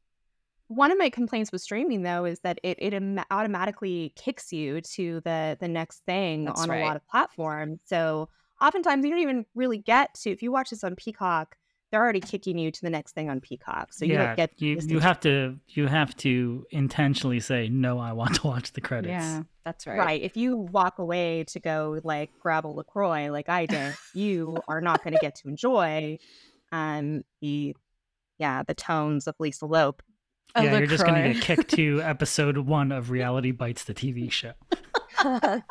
One 0.68 0.91
of 0.91 0.97
my 0.97 1.09
complaints 1.09 1.51
with 1.51 1.61
streaming 1.61 2.03
though 2.03 2.26
is 2.26 2.39
that 2.39 2.59
it 2.64 2.78
it 2.80 2.93
am- 2.93 3.24
automatically 3.30 4.14
kicks 4.16 4.51
you 4.51 4.82
to 4.82 5.22
the 5.24 5.57
the 5.59 5.68
next 5.68 6.03
thing 6.05 6.45
That's 6.45 6.61
on 6.61 6.70
a 6.70 6.80
lot 6.82 6.95
of 6.95 7.07
platforms. 7.07 7.80
So 7.86 8.30
oftentimes 8.61 9.03
you 9.03 9.11
don't 9.11 9.20
even 9.20 9.45
really 9.55 9.78
get 9.78 10.14
to 10.16 10.32
if 10.32 10.41
you 10.41 10.51
watch 10.51 10.70
this 10.70 10.84
on 10.84 10.95
Peacock, 10.95 11.57
they're 11.93 12.01
already 12.01 12.22
kicking 12.22 12.57
you 12.57 12.72
to 12.72 12.82
the 12.82 12.89
next 12.89 13.14
thing 13.14 13.30
on 13.30 13.39
Peacock. 13.39 13.93
So 13.93 14.03
you 14.03 14.14
yeah, 14.14 14.26
don't 14.26 14.36
get 14.36 14.51
you, 14.57 14.80
you 14.82 14.99
have 14.99 15.20
to 15.20 15.59
you 15.70 15.86
have 15.86 16.18
to 16.18 16.66
intentionally 16.72 17.39
say 17.39 17.70
no. 17.70 17.99
I 17.99 18.14
want 18.14 18.36
to 18.36 18.47
watch 18.47 18.74
the 18.74 18.82
credits. 18.82 19.11
Yeah, 19.11 19.43
that's 19.64 19.86
right. 19.86 19.99
right. 19.99 20.22
If 20.22 20.36
you 20.36 20.57
walk 20.57 20.97
away 20.97 21.43
to 21.49 21.59
go 21.59 21.99
like 22.03 22.32
grab 22.39 22.66
a 22.66 22.68
Lacroix 22.68 23.30
like 23.30 23.47
I 23.47 23.68
did, 23.68 23.93
you 24.16 24.57
are 24.68 24.82
not 24.82 25.03
going 25.03 25.14
to 25.14 25.20
get 25.20 25.36
to 25.36 25.49
enjoy 25.49 26.18
um 26.72 27.22
the 27.41 27.76
yeah 28.39 28.64
the 28.64 28.74
tones 28.74 29.28
of 29.28 29.36
Lisa 29.39 29.68
Loeb. 29.68 30.01
A 30.56 30.64
yeah, 30.64 30.78
you're 30.78 30.88
just 30.88 31.04
going 31.04 31.22
to 31.22 31.34
get 31.34 31.41
kicked 31.41 31.72
to 31.72 31.99
episode 32.04 32.58
one 32.60 32.91
of 32.91 33.10
Reality 33.10 33.51
Bites, 33.51 33.86
the 33.86 33.93
TV 33.93 34.32
show. 34.32 34.54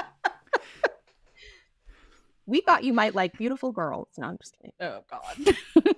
we 2.46 2.60
thought 2.62 2.82
you 2.82 2.92
might 2.92 3.14
like 3.14 3.38
beautiful 3.38 3.70
girls. 3.70 4.08
No, 4.18 4.26
I'm 4.26 4.38
just 4.38 4.56
kidding. 4.56 4.72
Oh 4.80 5.04
God. 5.08 5.56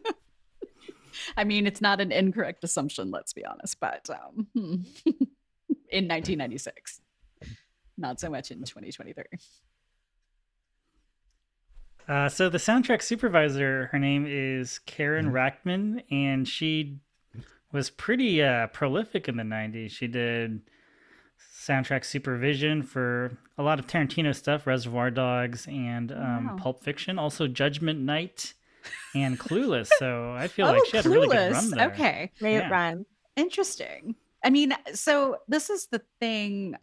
I 1.36 1.44
mean, 1.44 1.66
it's 1.66 1.80
not 1.80 2.02
an 2.02 2.12
incorrect 2.12 2.62
assumption, 2.62 3.10
let's 3.10 3.32
be 3.32 3.44
honest, 3.46 3.80
but 3.80 4.10
um, 4.10 4.48
in 4.54 6.06
1996, 6.06 7.00
not 7.96 8.20
so 8.20 8.28
much 8.28 8.50
in 8.50 8.58
2023. 8.58 9.24
Uh, 12.06 12.28
so 12.28 12.50
the 12.50 12.58
soundtrack 12.58 13.00
supervisor, 13.00 13.88
her 13.92 13.98
name 13.98 14.26
is 14.28 14.80
Karyn 14.86 15.30
Rachtman, 15.32 16.02
and 16.10 16.46
she 16.46 16.98
was 17.74 17.90
pretty 17.90 18.42
uh, 18.42 18.68
prolific 18.68 19.28
in 19.28 19.36
the 19.36 19.42
'90s. 19.42 19.90
She 19.90 20.06
did 20.06 20.62
soundtrack 21.60 22.04
supervision 22.04 22.82
for 22.82 23.36
a 23.58 23.62
lot 23.62 23.78
of 23.78 23.86
Tarantino 23.86 24.34
stuff, 24.34 24.66
Reservoir 24.66 25.10
Dogs, 25.10 25.66
and 25.66 26.12
um, 26.12 26.46
Wow. 26.46 26.56
Pulp 26.58 26.82
Fiction. 26.82 27.18
Also, 27.18 27.46
Judgment 27.46 28.00
Night 28.00 28.54
and 29.14 29.38
Clueless. 29.38 29.88
So 29.98 30.32
I 30.32 30.48
feel 30.48 30.66
oh, 30.68 30.72
like 30.72 30.86
she 30.86 30.96
had 30.96 31.06
a 31.06 31.10
really 31.10 31.28
good 31.28 31.52
run 31.52 31.70
there. 31.70 31.90
Okay. 31.90 32.30
Great 32.38 32.54
Yeah. 32.54 32.68
run. 32.68 33.06
Interesting. 33.36 34.14
I 34.44 34.50
mean, 34.50 34.74
so 34.92 35.38
this 35.48 35.70
is 35.70 35.86
the 35.86 36.02
thing 36.20 36.76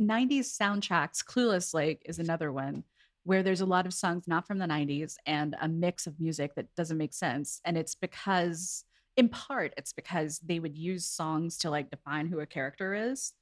90s 0.00 0.58
soundtracks, 0.60 1.24
Clueless 1.24 1.72
Lake 1.72 2.02
is 2.04 2.18
another 2.18 2.50
one 2.52 2.82
where 3.22 3.42
there's 3.42 3.60
a 3.60 3.66
lot 3.66 3.86
of 3.86 3.94
songs 3.94 4.26
not 4.28 4.46
from 4.46 4.58
the 4.58 4.66
90s 4.66 5.16
and 5.24 5.56
a 5.60 5.68
mix 5.68 6.06
of 6.06 6.18
music 6.20 6.54
that 6.56 6.72
doesn't 6.76 6.98
make 6.98 7.12
sense. 7.14 7.60
And 7.64 7.76
it's 7.76 7.94
because, 7.94 8.84
in 9.16 9.28
part, 9.28 9.74
it's 9.76 9.92
because 9.92 10.38
they 10.40 10.58
would 10.58 10.76
use 10.76 11.06
songs 11.06 11.58
to 11.58 11.70
like 11.70 11.90
define 11.90 12.26
who 12.26 12.40
a 12.40 12.46
character 12.46 12.94
is. 12.94 13.32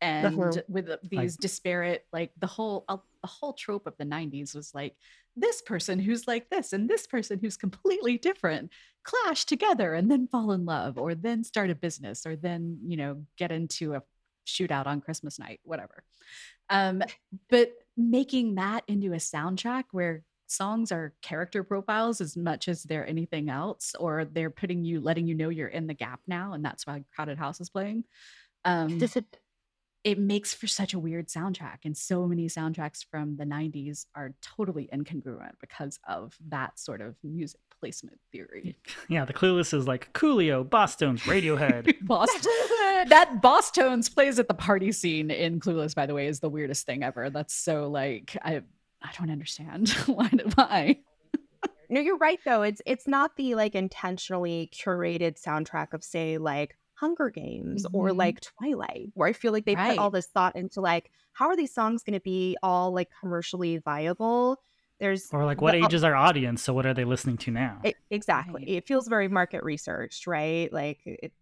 And 0.00 0.36
with 0.68 0.86
the- 0.86 1.00
these 1.02 1.36
disparate, 1.36 2.06
like 2.12 2.32
the 2.38 2.46
whole, 2.46 2.84
uh, 2.88 2.98
the 3.22 3.28
whole 3.28 3.54
trope 3.54 3.86
of 3.86 3.96
the 3.96 4.04
90s 4.04 4.54
was 4.54 4.74
like 4.74 4.96
this 5.34 5.62
person 5.62 5.98
who's 5.98 6.26
like 6.28 6.50
this 6.50 6.72
and 6.72 6.88
this 6.90 7.06
person 7.06 7.38
who's 7.40 7.56
completely 7.56 8.18
different 8.18 8.70
clash 9.02 9.44
together 9.46 9.94
and 9.94 10.10
then 10.10 10.28
fall 10.28 10.52
in 10.52 10.64
love 10.64 10.98
or 10.98 11.14
then 11.14 11.42
start 11.42 11.70
a 11.70 11.74
business 11.74 12.26
or 12.26 12.36
then 12.36 12.78
you 12.86 12.96
know 12.96 13.24
get 13.36 13.50
into 13.50 13.94
a 13.94 14.02
shootout 14.46 14.86
on 14.86 15.00
christmas 15.00 15.38
night 15.38 15.60
whatever 15.64 16.04
um 16.70 17.02
but 17.50 17.72
making 17.96 18.54
that 18.56 18.84
into 18.86 19.12
a 19.12 19.16
soundtrack 19.16 19.84
where 19.90 20.22
songs 20.46 20.92
are 20.92 21.12
character 21.22 21.62
profiles 21.64 22.20
as 22.20 22.36
much 22.36 22.68
as 22.68 22.82
they're 22.84 23.06
anything 23.06 23.48
else 23.48 23.94
or 23.98 24.24
they're 24.24 24.50
putting 24.50 24.84
you 24.84 25.00
letting 25.00 25.26
you 25.26 25.34
know 25.34 25.48
you're 25.48 25.68
in 25.68 25.86
the 25.86 25.94
gap 25.94 26.20
now 26.26 26.52
and 26.52 26.64
that's 26.64 26.86
why 26.86 27.02
crowded 27.14 27.38
house 27.38 27.60
is 27.60 27.70
playing 27.70 28.04
um 28.64 28.98
Does 28.98 29.16
it 29.16 29.38
it 30.04 30.18
makes 30.18 30.52
for 30.52 30.66
such 30.66 30.92
a 30.92 30.98
weird 30.98 31.28
soundtrack 31.28 31.78
and 31.84 31.96
so 31.96 32.26
many 32.26 32.46
soundtracks 32.46 33.02
from 33.10 33.36
the 33.36 33.44
90s 33.44 34.04
are 34.14 34.34
totally 34.42 34.88
incongruent 34.92 35.52
because 35.60 35.98
of 36.06 36.36
that 36.48 36.78
sort 36.78 37.00
of 37.00 37.16
music 37.22 37.60
placement 37.80 38.18
theory 38.30 38.76
Yeah, 39.08 39.24
the 39.24 39.32
Clueless 39.32 39.72
is 39.74 39.88
like 39.88 40.12
Coolio, 40.12 40.64
Bosstones 40.66 41.20
Radiohead. 41.22 41.94
Boston. 42.06 42.40
that 43.08 43.40
Bosstones 43.42 44.14
plays 44.14 44.38
at 44.38 44.46
the 44.48 44.54
party 44.54 44.92
scene 44.92 45.30
in 45.30 45.58
clueless 45.58 45.94
by 45.94 46.06
the 46.06 46.14
way 46.14 46.26
is 46.26 46.40
the 46.40 46.50
weirdest 46.50 46.84
thing 46.86 47.02
ever 47.02 47.30
that's 47.30 47.54
so 47.54 47.88
like 47.88 48.36
i 48.42 48.60
i 49.04 49.10
don't 49.18 49.30
understand 49.30 49.88
why 50.06 50.28
why 50.56 50.98
No, 51.90 52.00
you're 52.00 52.16
right 52.16 52.40
though. 52.46 52.62
It's 52.62 52.80
it's 52.86 53.06
not 53.06 53.36
the 53.36 53.54
like 53.54 53.74
intentionally 53.74 54.70
curated 54.72 55.40
soundtrack 55.40 55.92
of 55.92 56.02
say 56.02 56.38
like 56.38 56.76
Hunger 56.94 57.28
Games 57.28 57.84
or 57.92 58.08
Mhm. 58.08 58.16
like 58.16 58.40
Twilight, 58.40 59.10
where 59.12 59.28
I 59.28 59.34
feel 59.34 59.52
like 59.52 59.66
they 59.66 59.76
put 59.76 59.98
all 59.98 60.10
this 60.10 60.26
thought 60.26 60.56
into 60.56 60.80
like 60.80 61.10
how 61.34 61.46
are 61.48 61.56
these 61.56 61.74
songs 61.74 62.02
going 62.02 62.14
to 62.14 62.20
be 62.24 62.56
all 62.62 62.92
like 62.92 63.10
commercially 63.20 63.76
viable. 63.78 64.56
There's 64.98 65.28
Or 65.30 65.44
like 65.44 65.60
what 65.60 65.72
the- 65.72 65.84
age 65.84 65.92
is 65.92 66.02
our 66.04 66.14
audience? 66.14 66.62
So 66.62 66.72
what 66.72 66.86
are 66.86 66.94
they 66.94 67.04
listening 67.04 67.36
to 67.38 67.50
now? 67.50 67.80
It, 67.84 67.96
exactly. 68.10 68.62
Right. 68.62 68.68
It 68.76 68.86
feels 68.88 69.06
very 69.06 69.28
market 69.28 69.62
researched, 69.62 70.26
right? 70.26 70.72
Like 70.72 71.00
it, 71.04 71.32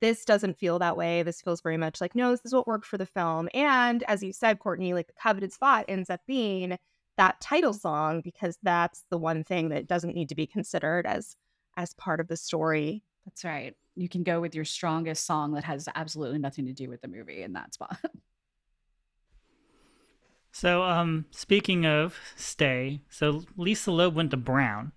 this 0.00 0.24
doesn't 0.24 0.58
feel 0.58 0.78
that 0.78 0.96
way. 0.96 1.22
This 1.24 1.40
feels 1.42 1.60
very 1.60 1.76
much 1.76 2.00
like, 2.00 2.14
no, 2.14 2.30
this 2.30 2.42
is 2.44 2.54
what 2.54 2.66
worked 2.68 2.86
for 2.86 2.98
the 2.98 3.06
film. 3.06 3.48
And 3.52 4.04
as 4.04 4.22
you 4.22 4.32
said, 4.32 4.60
Courtney, 4.60 4.94
like 4.94 5.08
the 5.08 5.12
coveted 5.20 5.52
spot 5.52 5.86
ends 5.88 6.08
up 6.08 6.20
being 6.26 6.78
that 7.16 7.40
title 7.40 7.72
song 7.72 8.20
because 8.22 8.58
that's 8.62 9.04
the 9.10 9.18
one 9.18 9.44
thing 9.44 9.68
that 9.70 9.86
doesn't 9.86 10.14
need 10.14 10.28
to 10.30 10.34
be 10.34 10.46
considered 10.46 11.06
as 11.06 11.36
as 11.76 11.94
part 11.94 12.20
of 12.20 12.28
the 12.28 12.36
story. 12.36 13.02
That's 13.24 13.44
right. 13.44 13.74
You 13.94 14.08
can 14.08 14.22
go 14.22 14.40
with 14.40 14.54
your 14.54 14.64
strongest 14.64 15.26
song 15.26 15.52
that 15.54 15.64
has 15.64 15.88
absolutely 15.94 16.38
nothing 16.38 16.66
to 16.66 16.72
do 16.72 16.88
with 16.88 17.02
the 17.02 17.08
movie 17.08 17.42
in 17.42 17.52
that 17.54 17.74
spot. 17.74 17.98
So 20.52 20.82
um 20.82 21.24
speaking 21.30 21.86
of 21.86 22.18
stay, 22.36 23.00
so 23.08 23.42
Lisa 23.56 23.90
Loeb 23.90 24.14
went 24.14 24.30
to 24.32 24.36
Brown 24.36 24.92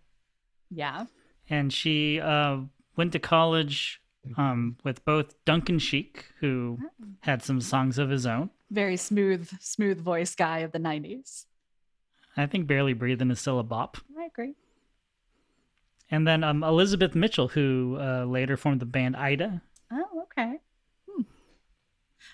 yeah. 0.69 1.05
and 1.49 1.71
she 1.71 2.19
uh 2.19 2.57
went 2.97 3.13
to 3.13 3.19
college 3.19 4.01
um 4.37 4.75
with 4.83 5.05
both 5.05 5.33
Duncan 5.45 5.79
Sheik, 5.79 6.25
who 6.41 6.77
had 7.21 7.41
some 7.41 7.61
songs 7.61 7.97
of 7.97 8.09
his 8.09 8.25
own. 8.25 8.49
Very 8.69 8.97
smooth, 8.97 9.49
smooth 9.61 9.99
voice 9.99 10.35
guy 10.35 10.59
of 10.59 10.73
the 10.73 10.79
90s. 10.79 11.45
I 12.37 12.45
think 12.47 12.67
Barely 12.67 12.93
Breathing 12.93 13.31
is 13.31 13.39
still 13.39 13.59
a 13.59 13.63
bop. 13.63 13.97
I 14.19 14.25
agree. 14.25 14.53
And 16.11 16.27
then 16.27 16.43
um 16.43 16.63
Elizabeth 16.63 17.15
Mitchell, 17.15 17.47
who 17.49 17.97
uh, 17.99 18.25
later 18.25 18.57
formed 18.57 18.79
the 18.81 18.85
band 18.85 19.15
Ida. 19.15 19.61
Oh, 19.91 20.23
okay. 20.23 20.59
Hmm. 21.09 21.21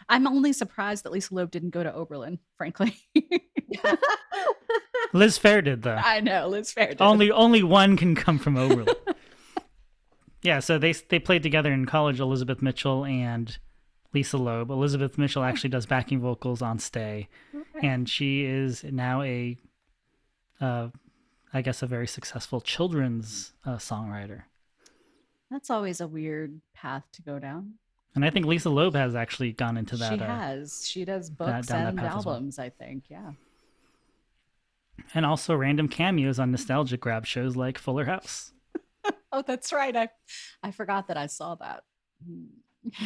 I'm 0.10 0.28
only 0.28 0.54
surprised 0.54 1.04
that 1.06 1.12
Lisa 1.12 1.34
Loeb 1.36 1.52
didn't 1.52 1.70
go 1.70 1.84
to 1.84 1.94
Oberlin, 1.94 2.40
frankly. 2.58 2.96
Liz 5.14 5.38
Phair 5.38 5.64
did 5.64 5.82
though. 5.84 5.96
I 5.96 6.20
know, 6.22 6.48
Liz 6.48 6.74
Phair 6.74 6.90
did. 6.90 7.02
only 7.02 7.32
only 7.32 7.64
one 7.64 7.98
can 7.98 8.16
come 8.16 8.40
from 8.40 8.58
Oberlin. 8.58 8.96
yeah, 10.42 10.60
so 10.60 10.78
they 10.78 10.94
they 10.94 11.20
played 11.20 11.44
together 11.44 11.72
in 11.72 11.86
college. 11.86 12.20
Elizabeth 12.20 12.62
Mitchell 12.62 13.04
and 13.06 13.58
Lisa 14.14 14.38
Loeb. 14.38 14.70
Elizabeth 14.70 15.18
Mitchell 15.18 15.44
actually 15.44 15.70
does 15.70 15.86
backing 15.86 16.20
vocals 16.22 16.62
on 16.62 16.80
Stay, 16.80 17.28
Okay. 17.54 17.88
and 17.88 18.10
she 18.10 18.46
is 18.46 18.84
now 18.86 19.22
a, 19.22 19.58
uh, 20.62 20.90
I 21.54 21.62
guess, 21.62 21.82
a 21.82 21.88
very 21.88 22.08
successful 22.08 22.62
children's 22.62 23.52
uh, 23.66 23.76
songwriter. 23.76 24.44
That's 25.50 25.70
always 25.70 26.00
a 26.00 26.08
weird 26.08 26.62
path 26.74 27.04
to 27.14 27.22
go 27.22 27.40
down. 27.40 27.74
And 28.16 28.24
I 28.24 28.30
think 28.30 28.46
Lisa 28.46 28.70
Loeb 28.70 28.96
has 28.96 29.16
actually 29.16 29.52
gone 29.52 29.76
into 29.78 29.98
that. 29.98 30.14
she 30.14 30.20
uh, 30.20 30.26
has. 30.26 30.88
She 30.88 31.04
does 31.06 31.30
books 31.30 31.68
that 31.68 31.88
and 31.88 32.00
as 32.00 32.26
well. 32.26 32.36
albums, 32.36 32.60
I 32.60 32.70
think. 32.70 33.06
Yeah. 33.10 33.32
and 35.14 35.26
also 35.26 35.56
random 35.56 35.88
cameos 35.88 36.40
on 36.40 36.52
nostalgia 36.52 36.98
grab 36.98 37.26
shows 37.26 37.56
like 37.56 37.78
Fuller 37.78 38.06
House. 38.06 38.52
Oh, 39.34 39.42
that's 39.42 39.72
right. 39.72 39.96
I 39.96 40.10
I 40.62 40.72
forgot 40.72 41.08
that 41.08 41.16
I 41.16 41.28
saw 41.28 41.56
that. 41.56 41.84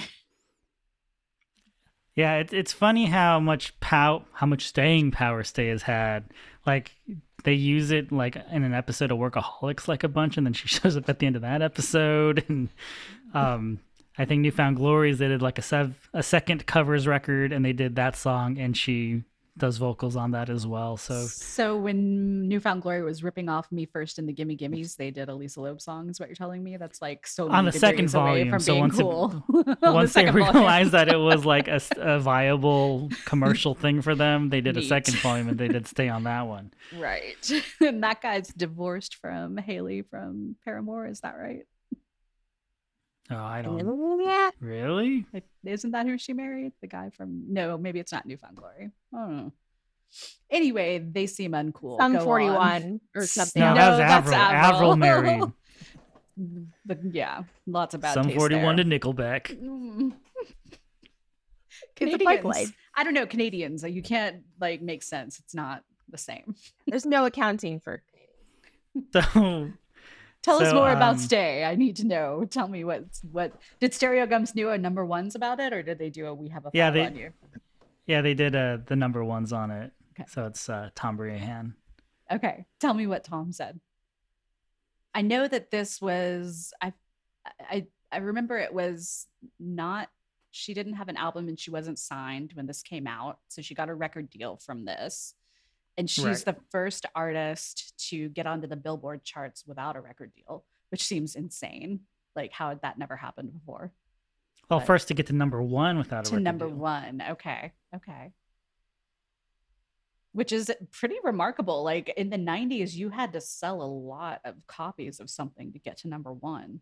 Yeah, 2.15 2.37
it, 2.37 2.53
it's 2.53 2.71
funny 2.71 3.07
how 3.07 3.39
much 3.39 3.77
pow 3.81 4.23
how 4.33 4.47
much 4.47 4.65
staying 4.67 5.11
power 5.11 5.43
Stay 5.43 5.67
has 5.67 5.83
had. 5.83 6.25
Like 6.65 6.91
they 7.43 7.53
use 7.53 7.91
it 7.91 8.11
like 8.11 8.37
in 8.51 8.63
an 8.63 8.73
episode 8.73 9.11
of 9.11 9.17
Workaholics 9.17 9.87
like 9.87 10.03
a 10.03 10.07
bunch, 10.07 10.37
and 10.37 10.45
then 10.45 10.53
she 10.53 10.67
shows 10.67 10.97
up 10.97 11.09
at 11.09 11.19
the 11.19 11.27
end 11.27 11.35
of 11.35 11.41
that 11.43 11.61
episode. 11.61 12.43
And 12.47 12.69
um, 13.33 13.79
I 14.17 14.25
think 14.25 14.41
New 14.41 14.51
Found 14.51 14.77
Glory's 14.77 15.19
they 15.19 15.27
did 15.27 15.41
like 15.41 15.57
a 15.57 15.63
sev- 15.63 16.09
a 16.13 16.23
second 16.23 16.65
covers 16.65 17.07
record, 17.07 17.51
and 17.51 17.63
they 17.63 17.73
did 17.73 17.95
that 17.95 18.15
song, 18.15 18.57
and 18.57 18.75
she 18.75 19.23
does 19.57 19.77
vocals 19.77 20.15
on 20.15 20.31
that 20.31 20.49
as 20.49 20.67
well. 20.67 20.97
So 20.97 21.25
So 21.25 21.77
when 21.77 22.47
New 22.47 22.59
Found 22.59 22.81
Glory 22.81 23.01
was 23.03 23.23
ripping 23.23 23.47
off 23.49 23.71
Me 23.71 23.85
First 23.85 24.19
and 24.19 24.27
the 24.27 24.33
Gimme 24.33 24.57
Gimmes, 24.57 24.95
they 24.97 25.11
did 25.11 25.29
a 25.29 25.35
Lisa 25.35 25.61
Loeb 25.61 25.79
song. 25.81 26.09
Is 26.09 26.19
what 26.19 26.27
you're 26.29 26.35
telling 26.35 26.63
me? 26.63 26.77
That's 26.77 27.01
like 27.01 27.25
so 27.25 27.49
On 27.49 27.65
the 27.65 27.71
second 27.71 28.09
volume, 28.09 28.49
from 28.49 28.59
so 28.59 28.73
being 28.73 28.81
once 28.81 28.99
it- 28.99 29.01
cool. 29.03 29.43
The 29.81 29.91
once 29.93 30.13
they 30.13 30.29
realized 30.29 30.91
that 30.97 31.07
it 31.07 31.17
was 31.17 31.45
like 31.45 31.67
a 31.67 32.19
viable 32.19 33.09
commercial 33.25 33.75
thing 33.75 34.01
for 34.01 34.15
them, 34.15 34.49
they 34.49 34.61
did 34.61 34.77
a 34.77 34.81
second 34.81 35.15
volume, 35.17 35.47
and 35.49 35.57
they 35.57 35.67
did 35.67 35.87
stay 35.87 36.09
on 36.09 36.23
that 36.23 36.47
one. 36.47 36.71
right, 36.97 37.51
and 37.81 38.03
that 38.03 38.21
guy's 38.21 38.47
divorced 38.49 39.15
from 39.15 39.57
Hayley 39.57 40.01
from 40.01 40.55
Paramore. 40.63 41.07
Is 41.07 41.21
that 41.21 41.35
right? 41.37 41.65
Oh, 43.31 43.35
I 43.37 43.61
don't 43.61 44.19
Yeah. 44.23 44.51
really. 44.59 45.25
Like, 45.33 45.45
Isn't 45.63 45.91
that 45.91 46.05
who 46.05 46.17
she 46.17 46.33
married? 46.33 46.73
The 46.81 46.87
guy 46.87 47.09
from 47.09 47.51
no, 47.51 47.77
maybe 47.77 47.99
it's 47.99 48.11
not 48.11 48.25
New 48.25 48.37
Found 48.37 48.55
Glory. 48.57 48.91
I 49.13 49.17
don't 49.17 49.37
know. 49.37 49.51
Anyway, 50.49 50.99
they 50.99 51.25
seem 51.25 51.51
uncool. 51.53 51.97
Some 51.97 52.13
Go 52.13 52.19
on. 52.19 52.25
41 52.25 53.01
or 53.15 53.25
something. 53.25 53.59
No, 53.61 53.69
No, 53.69 53.75
that 53.75 53.89
was 53.89 53.97
that's 53.97 54.11
Avril. 54.11 54.35
Avril. 54.35 54.91
Avril 54.93 54.95
married. 54.97 55.43
But 56.85 56.99
yeah, 57.13 57.43
lots 57.65 57.93
of 57.95 58.01
bad 58.01 58.13
Sum 58.13 58.29
41 58.29 58.75
there. 58.75 58.83
to 58.85 58.89
Nickelback. 58.99 59.51
It's 61.99 62.13
a 62.13 62.17
pipeline. 62.19 62.53
Canadians. 62.53 62.73
I 62.95 63.03
don't 63.05 63.13
know 63.13 63.25
Canadians. 63.25 63.83
You 63.83 64.01
can't 64.01 64.43
like 64.59 64.81
make 64.81 65.01
sense. 65.03 65.39
It's 65.39 65.55
not 65.55 65.83
the 66.09 66.17
same. 66.17 66.55
There's 66.87 67.05
no 67.05 67.25
accounting 67.25 67.79
for 67.79 68.03
So 69.13 69.71
Tell 70.45 70.61
us 70.61 70.69
So, 70.69 70.75
more 70.75 70.91
about 70.91 71.13
um, 71.13 71.17
Stay. 71.17 71.63
I 71.63 71.73
need 71.73 71.95
to 71.95 72.05
know. 72.05 72.45
Tell 72.45 72.67
me 72.67 72.83
what 72.83 73.03
what 73.31 73.53
did 73.79 73.93
Stereogum's 73.93 74.51
do 74.51 74.69
a 74.69 74.77
number 74.77 75.03
ones 75.03 75.33
about 75.33 75.59
it, 75.59 75.73
or 75.73 75.81
did 75.81 75.97
they 75.97 76.11
do 76.11 76.27
a 76.27 76.33
We 76.35 76.49
Have 76.49 76.67
a 76.67 76.69
Yeah, 76.71 76.91
they- 76.91 77.07
on 77.07 77.15
You? 77.15 77.31
yeah, 78.05 78.21
they 78.21 78.35
did 78.35 78.55
uh, 78.55 78.77
the 78.85 78.95
number 78.95 79.23
ones 79.25 79.51
on 79.51 79.71
it. 79.71 79.91
Okay. 80.13 80.25
So 80.29 80.45
it's 80.45 80.69
uh, 80.69 80.91
Tom 80.93 81.17
Breihan. 81.17 81.73
Okay, 82.31 82.67
tell 82.79 82.93
me 82.93 83.07
what 83.07 83.23
Tom 83.23 83.51
said. 83.51 83.79
I 85.15 85.23
know 85.23 85.47
that 85.47 85.71
this 85.71 85.99
was 85.99 86.71
I 86.79 86.93
I 87.59 87.87
I 88.11 88.17
remember 88.17 88.55
it 88.59 88.71
was 88.73 89.25
not 89.59 90.09
she 90.51 90.75
didn't 90.75 90.93
have 90.93 91.09
an 91.09 91.17
album 91.17 91.47
and 91.47 91.59
she 91.59 91.71
wasn't 91.71 91.97
signed 91.97 92.51
when 92.53 92.67
this 92.67 92.83
came 92.83 93.07
out, 93.07 93.39
so 93.47 93.63
she 93.63 93.73
got 93.73 93.89
a 93.89 93.95
record 93.95 94.29
deal 94.29 94.57
from 94.57 94.85
this. 94.85 95.33
And 95.97 96.09
she's 96.09 96.25
Right. 96.25 96.45
the 96.45 96.57
first 96.71 97.05
artist 97.15 97.97
to 98.09 98.29
get 98.29 98.45
onto 98.45 98.67
the 98.67 98.75
Billboard 98.75 99.23
charts 99.23 99.65
without 99.65 99.95
a 99.95 100.01
record 100.01 100.33
deal, 100.35 100.65
which 100.89 101.03
seems 101.03 101.35
insane. 101.35 102.05
Like 102.35 102.51
how 102.51 102.69
had 102.69 102.81
that 102.81 102.97
never 102.97 103.15
happened 103.15 103.53
before? 103.53 103.93
Well, 104.69 104.79
But- 104.79 104.85
first 104.87 105.07
to 105.07 105.13
get 105.13 105.27
to 105.27 105.33
number 105.33 105.61
one 105.61 105.97
without 105.97 106.27
a 106.27 106.31
to 106.31 106.39
number 106.39 106.67
deal. 106.67 106.75
one. 106.75 107.21
Okay. 107.21 107.71
Okay. 107.95 108.33
Which 110.33 110.51
is 110.51 110.69
pretty 110.91 111.15
remarkable. 111.23 111.81
Like 111.83 112.09
in 112.09 112.29
the 112.29 112.37
90s, 112.37 112.95
you 112.95 113.09
had 113.09 113.31
to 113.33 113.39
sell 113.39 113.81
a 113.81 113.87
lot 113.87 114.41
of 114.43 114.67
copies 114.67 115.21
of 115.21 115.29
something 115.29 115.71
to 115.71 115.79
get 115.79 115.95
to 115.99 116.09
number 116.09 116.33
one. 116.33 116.81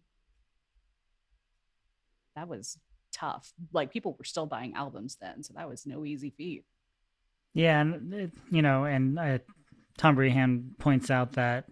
That 2.35 2.47
was 2.47 2.79
tough. 3.11 3.53
Like 3.71 3.91
people 3.93 4.15
were 4.17 4.23
still 4.23 4.47
buying 4.47 4.73
albums 4.73 5.17
then. 5.21 5.43
So 5.43 5.53
that 5.53 5.69
was 5.69 5.85
no 5.85 6.03
easy 6.03 6.31
feat. 6.31 6.65
Yeah, 7.53 7.81
and 7.81 8.31
you 8.49 8.61
know, 8.61 8.85
and 8.85 9.19
uh, 9.19 9.37
Tom 9.97 10.15
Breihan 10.15 10.77
points 10.79 11.11
out 11.11 11.33
that 11.33 11.65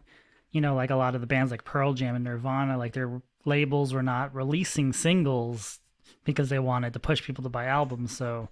you 0.52 0.62
know, 0.62 0.76
like 0.76 0.90
a 0.90 0.96
lot 0.96 1.16
of 1.16 1.22
the 1.22 1.28
bands 1.28 1.52
like 1.52 1.64
Pearl 1.64 1.94
Jam 1.94 2.16
and 2.16 2.24
Nirvana, 2.24 2.78
like 2.78 2.94
their 2.94 3.22
labels 3.46 3.94
were 3.94 4.04
not 4.04 4.36
releasing 4.36 4.94
singles 4.94 5.80
because 6.26 6.50
they 6.50 6.60
wanted 6.60 6.94
to 6.94 7.00
push 7.00 7.24
people 7.24 7.44
to 7.44 7.50
buy 7.50 7.66
albums. 7.66 8.16
So, 8.16 8.50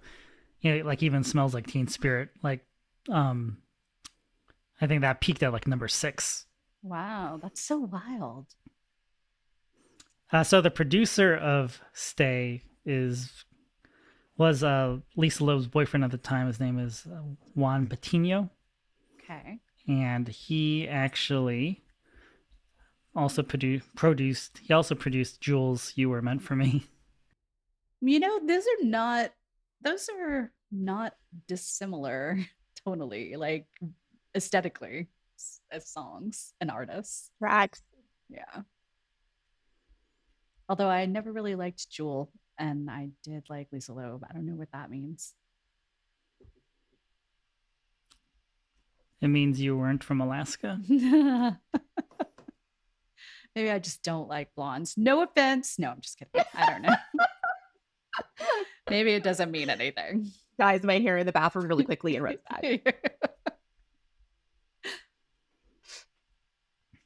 you 0.60 0.78
know, 0.78 0.84
like 0.84 1.02
even 1.02 1.22
smells 1.22 1.54
like 1.54 1.66
Teen 1.66 1.88
Spirit, 1.88 2.30
like 2.42 2.64
um, 3.08 3.58
I 4.80 4.86
think 4.86 5.02
that 5.02 5.20
peaked 5.20 5.42
at 5.42 5.52
like 5.52 5.66
number 5.66 5.88
six. 5.88 6.46
Wow. 6.82 7.38
That's 7.40 7.60
so 7.60 7.78
wild. 7.78 8.46
Uh, 10.32 10.44
so 10.44 10.60
the 10.60 10.70
producer 10.70 11.36
of 11.36 11.80
Stay 11.92 12.62
is 12.86 13.44
was 14.40 14.64
uh, 14.64 14.96
Lisa 15.16 15.44
Loeb's 15.44 15.66
boyfriend 15.66 16.02
at 16.02 16.10
the 16.10 16.16
time. 16.16 16.46
His 16.46 16.58
name 16.58 16.78
is 16.78 17.06
uh, 17.06 17.18
Juan 17.54 17.86
Patino, 17.86 18.48
Okay. 19.22 19.58
and 19.86 20.26
he 20.26 20.88
actually 20.88 21.82
also 23.14 23.42
produ- 23.42 23.82
produced. 23.94 24.58
He 24.64 24.72
also 24.72 24.94
produced 24.94 25.42
"Jewel's, 25.42 25.92
You 25.94 26.08
Were 26.08 26.22
Meant 26.22 26.42
for 26.42 26.56
Me." 26.56 26.86
You 28.00 28.18
know, 28.18 28.40
those 28.46 28.64
are 28.64 28.84
not 28.84 29.30
those 29.82 30.08
are 30.08 30.50
not 30.72 31.12
dissimilar 31.46 32.38
tonally, 32.86 33.36
like 33.36 33.66
aesthetically 34.34 35.08
as 35.70 35.86
songs 35.86 36.54
and 36.62 36.70
artists. 36.70 37.30
tracks. 37.38 37.82
Yeah. 38.30 38.62
Although 40.66 40.88
I 40.88 41.04
never 41.04 41.30
really 41.30 41.56
liked 41.56 41.90
Jewel 41.90 42.32
and 42.60 42.88
I 42.90 43.08
did 43.24 43.44
like 43.48 43.68
Lisa 43.72 43.92
Loeb. 43.92 44.24
I 44.28 44.32
don't 44.32 44.46
know 44.46 44.54
what 44.54 44.70
that 44.72 44.90
means. 44.90 45.32
It 49.20 49.28
means 49.28 49.60
you 49.60 49.76
weren't 49.76 50.04
from 50.04 50.20
Alaska. 50.20 50.78
Maybe 53.54 53.70
I 53.70 53.78
just 53.80 54.02
don't 54.02 54.28
like 54.28 54.54
blondes. 54.54 54.94
No 54.96 55.22
offense. 55.22 55.78
No, 55.78 55.90
I'm 55.90 56.00
just 56.00 56.18
kidding. 56.18 56.44
I 56.54 56.70
don't 56.70 56.82
know. 56.82 56.94
Maybe 58.90 59.12
it 59.12 59.24
doesn't 59.24 59.50
mean 59.50 59.68
anything. 59.70 60.30
Guys 60.58 60.82
my 60.82 60.98
hair 60.98 61.18
in 61.18 61.26
the 61.26 61.32
bathroom 61.32 61.66
really 61.66 61.84
quickly 61.84 62.14
and 62.16 62.24
run 62.24 62.38
back. 62.50 62.94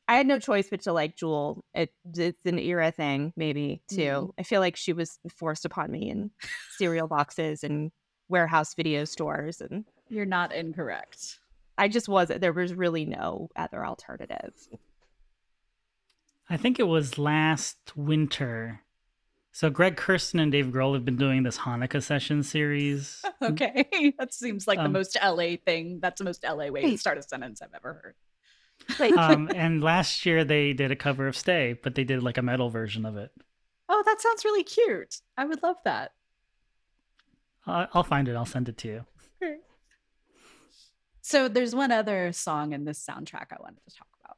I 0.07 0.17
had 0.17 0.27
no 0.27 0.39
choice 0.39 0.69
but 0.69 0.83
to 0.83 0.93
like 0.93 1.17
Jewel. 1.17 1.65
It, 1.75 1.91
it's 2.15 2.45
an 2.45 2.59
era 2.59 2.91
thing, 2.91 3.33
maybe 3.37 3.83
too. 3.89 3.97
Mm-hmm. 3.97 4.31
I 4.39 4.43
feel 4.43 4.61
like 4.61 4.77
she 4.77 4.93
was 4.93 5.19
forced 5.35 5.65
upon 5.65 5.91
me 5.91 6.11
in 6.11 6.31
cereal 6.77 7.09
boxes 7.09 7.65
and 7.65 7.91
warehouse 8.29 8.75
video 8.75 9.05
stores, 9.05 9.61
and 9.61 9.85
you're 10.09 10.27
not 10.27 10.53
incorrect. 10.55 11.39
I 11.79 11.89
just 11.89 12.09
wasn't. 12.09 12.43
There 12.43 12.53
was 12.53 12.75
really 12.75 13.07
no 13.07 13.49
other 13.57 13.85
alternative. 13.85 14.53
I 16.51 16.59
think 16.59 16.79
it 16.79 16.87
was 16.87 17.19
last 17.19 17.97
winter. 17.97 18.81
So 19.53 19.71
Greg 19.71 19.97
Kurstin 19.97 20.43
and 20.43 20.53
Dave 20.53 20.67
Grohl 20.67 20.95
have 20.95 21.05
been 21.05 21.17
doing 21.17 21.45
this 21.45 21.59
Hanukkah 21.59 22.03
session 22.03 22.43
series. 22.43 23.25
okay, 23.43 24.13
that 24.19 24.35
seems 24.35 24.67
like 24.67 24.79
um, 24.79 24.85
the 24.85 24.99
most 24.99 25.17
LA 25.25 25.57
thing. 25.65 26.01
That's 26.03 26.19
the 26.19 26.25
most 26.25 26.45
LA 26.45 26.69
way 26.69 26.83
to 26.83 26.99
start 26.99 27.17
a 27.17 27.23
sentence 27.23 27.63
I've 27.63 27.75
ever 27.75 27.95
heard 27.95 28.15
um, 29.17 29.51
and 29.55 29.83
last 29.83 30.25
year 30.27 30.45
they 30.45 30.73
did 30.73 30.91
a 30.91 30.97
cover 30.97 31.27
of 31.27 31.37
Stay, 31.37 31.79
but 31.83 31.95
they 31.95 32.05
did 32.05 32.23
like 32.23 32.39
a 32.39 32.43
metal 32.43 32.71
version 32.71 33.07
of 33.07 33.17
it. 33.17 33.31
Oh, 33.89 34.03
that 34.07 34.21
sounds 34.21 34.45
really 34.45 34.65
cute. 34.65 35.21
I 35.37 35.45
would 35.45 35.63
love 35.63 35.77
that. 35.85 36.13
Uh, 37.67 37.87
I'll 37.93 38.03
find 38.03 38.29
it. 38.29 38.37
I'll 38.37 38.45
send 38.45 38.69
it 38.69 38.77
to 38.79 38.89
you. 38.89 39.05
So 41.25 41.49
there's 41.49 41.75
one 41.75 41.91
other 41.91 42.33
song 42.33 42.75
in 42.75 42.85
this 42.85 43.03
soundtrack 43.03 43.47
I 43.51 43.57
wanted 43.59 43.81
to 43.89 43.97
talk 43.97 44.09
about. 44.23 44.37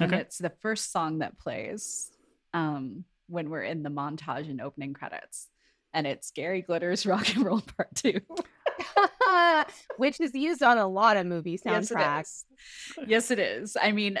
And 0.00 0.12
okay. 0.12 0.22
it's 0.22 0.38
the 0.38 0.52
first 0.60 0.92
song 0.92 1.18
that 1.18 1.40
plays 1.40 2.12
um, 2.54 3.04
when 3.26 3.50
we're 3.50 3.64
in 3.64 3.82
the 3.82 3.90
montage 3.90 4.48
and 4.48 4.60
opening 4.60 4.94
credits. 4.94 5.48
And 5.92 6.06
it's 6.06 6.30
Gary 6.30 6.62
Glitter's 6.62 7.04
Rock 7.06 7.34
and 7.34 7.44
Roll 7.44 7.60
Part 7.60 7.96
2. 7.96 8.20
which 9.96 10.20
is 10.20 10.34
used 10.34 10.62
on 10.62 10.78
a 10.78 10.86
lot 10.86 11.16
of 11.16 11.26
movie 11.26 11.58
soundtracks. 11.58 12.44
Yes, 12.44 12.44
it 12.96 13.02
is. 13.02 13.08
Yes, 13.08 13.30
it 13.30 13.38
is. 13.38 13.76
I 13.80 13.92
mean, 13.92 14.18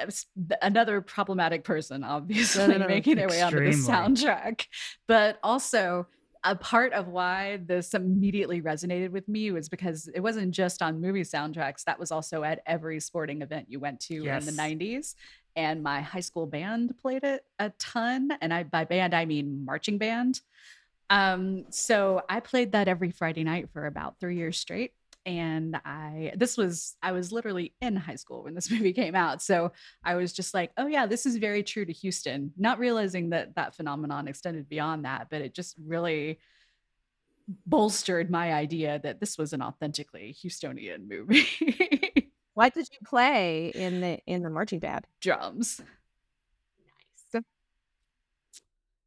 another 0.62 1.00
problematic 1.00 1.64
person, 1.64 2.04
obviously, 2.04 2.66
no, 2.66 2.72
no, 2.72 2.78
no. 2.78 2.86
making 2.88 3.16
their 3.16 3.28
way 3.28 3.42
onto 3.42 3.58
the 3.58 3.76
soundtrack, 3.76 4.66
but 5.06 5.38
also 5.42 6.06
a 6.44 6.56
part 6.56 6.92
of 6.92 7.08
why 7.08 7.60
this 7.66 7.92
immediately 7.92 8.62
resonated 8.62 9.10
with 9.10 9.28
me 9.28 9.50
was 9.50 9.68
because 9.68 10.08
it 10.14 10.20
wasn't 10.20 10.52
just 10.52 10.80
on 10.80 11.00
movie 11.00 11.22
soundtracks. 11.22 11.84
That 11.84 11.98
was 11.98 12.10
also 12.10 12.42
at 12.44 12.62
every 12.66 13.00
sporting 13.00 13.42
event 13.42 13.66
you 13.68 13.78
went 13.78 14.00
to 14.00 14.24
yes. 14.24 14.46
in 14.46 14.54
the 14.54 14.62
90s. 14.62 15.14
And 15.56 15.82
my 15.82 16.00
high 16.00 16.20
school 16.20 16.46
band 16.46 16.96
played 16.98 17.24
it 17.24 17.44
a 17.58 17.70
ton. 17.78 18.30
And 18.40 18.54
I 18.54 18.62
by 18.62 18.84
band 18.84 19.14
I 19.14 19.24
mean 19.26 19.64
marching 19.64 19.98
band. 19.98 20.40
Um, 21.10 21.64
so 21.70 22.22
I 22.28 22.40
played 22.40 22.72
that 22.72 22.88
every 22.88 23.10
Friday 23.10 23.44
night 23.44 23.68
for 23.72 23.86
about 23.86 24.18
three 24.20 24.36
years 24.36 24.58
straight. 24.58 24.92
And 25.26 25.76
I, 25.84 26.32
this 26.36 26.56
was, 26.56 26.96
I 27.02 27.12
was 27.12 27.30
literally 27.30 27.74
in 27.82 27.96
high 27.96 28.14
school 28.14 28.44
when 28.44 28.54
this 28.54 28.70
movie 28.70 28.92
came 28.92 29.14
out. 29.14 29.42
So 29.42 29.72
I 30.02 30.14
was 30.14 30.32
just 30.32 30.54
like, 30.54 30.70
oh, 30.78 30.86
yeah, 30.86 31.06
this 31.06 31.26
is 31.26 31.36
very 31.36 31.62
true 31.62 31.84
to 31.84 31.92
Houston, 31.92 32.52
not 32.56 32.78
realizing 32.78 33.30
that 33.30 33.56
that 33.56 33.74
phenomenon 33.74 34.28
extended 34.28 34.68
beyond 34.68 35.04
that, 35.04 35.26
but 35.30 35.42
it 35.42 35.54
just 35.54 35.76
really 35.84 36.38
bolstered 37.66 38.30
my 38.30 38.52
idea 38.52 39.00
that 39.02 39.18
this 39.20 39.36
was 39.36 39.52
an 39.52 39.60
authentically 39.60 40.36
Houstonian 40.42 41.08
movie. 41.08 42.32
what 42.54 42.72
did 42.72 42.88
you 42.92 42.98
play 43.04 43.72
in 43.74 44.00
the 44.00 44.20
in 44.26 44.42
the 44.42 44.50
marching 44.50 44.78
band? 44.78 45.06
Drums. 45.20 45.80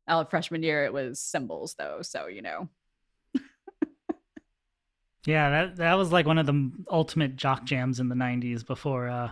Uh, 0.07 0.25
freshman 0.25 0.63
year 0.63 0.83
it 0.85 0.93
was 0.93 1.19
cymbals 1.19 1.75
though 1.75 2.01
so 2.01 2.27
you 2.27 2.41
know. 2.41 2.69
Yeah 5.25 5.49
that 5.49 5.77
that 5.77 5.93
was 5.93 6.11
like 6.11 6.25
one 6.25 6.37
of 6.37 6.45
the 6.45 6.71
ultimate 6.91 7.37
jock 7.37 7.63
jams 7.63 8.01
in 8.01 8.09
the 8.09 8.15
90s 8.15 8.65
before 8.65 9.07
uh 9.07 9.31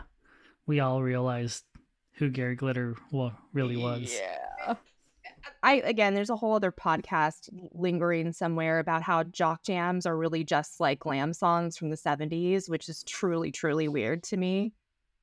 we 0.66 0.80
all 0.80 1.04
realized 1.04 1.66
who 2.14 2.30
gary 2.30 2.56
glitter 2.56 2.96
really 3.52 3.76
was. 3.76 4.14
Yeah. 4.14 4.76
I 5.64 5.76
again, 5.76 6.14
there's 6.14 6.30
a 6.30 6.36
whole 6.36 6.56
other 6.56 6.72
podcast 6.72 7.50
lingering 7.74 8.32
somewhere 8.34 8.80
about 8.80 9.02
how 9.02 9.24
jock 9.24 9.64
jams 9.64 10.06
are 10.06 10.18
really 10.18 10.44
just 10.44 10.80
like 10.80 11.00
glam 11.00 11.34
songs 11.34 11.78
from 11.78 11.90
the 11.90 11.96
70s, 11.96 12.70
which 12.70 12.90
is 12.90 13.04
truly, 13.04 13.52
truly 13.52 13.88
weird 13.88 14.24
to 14.24 14.38
me. 14.38 14.74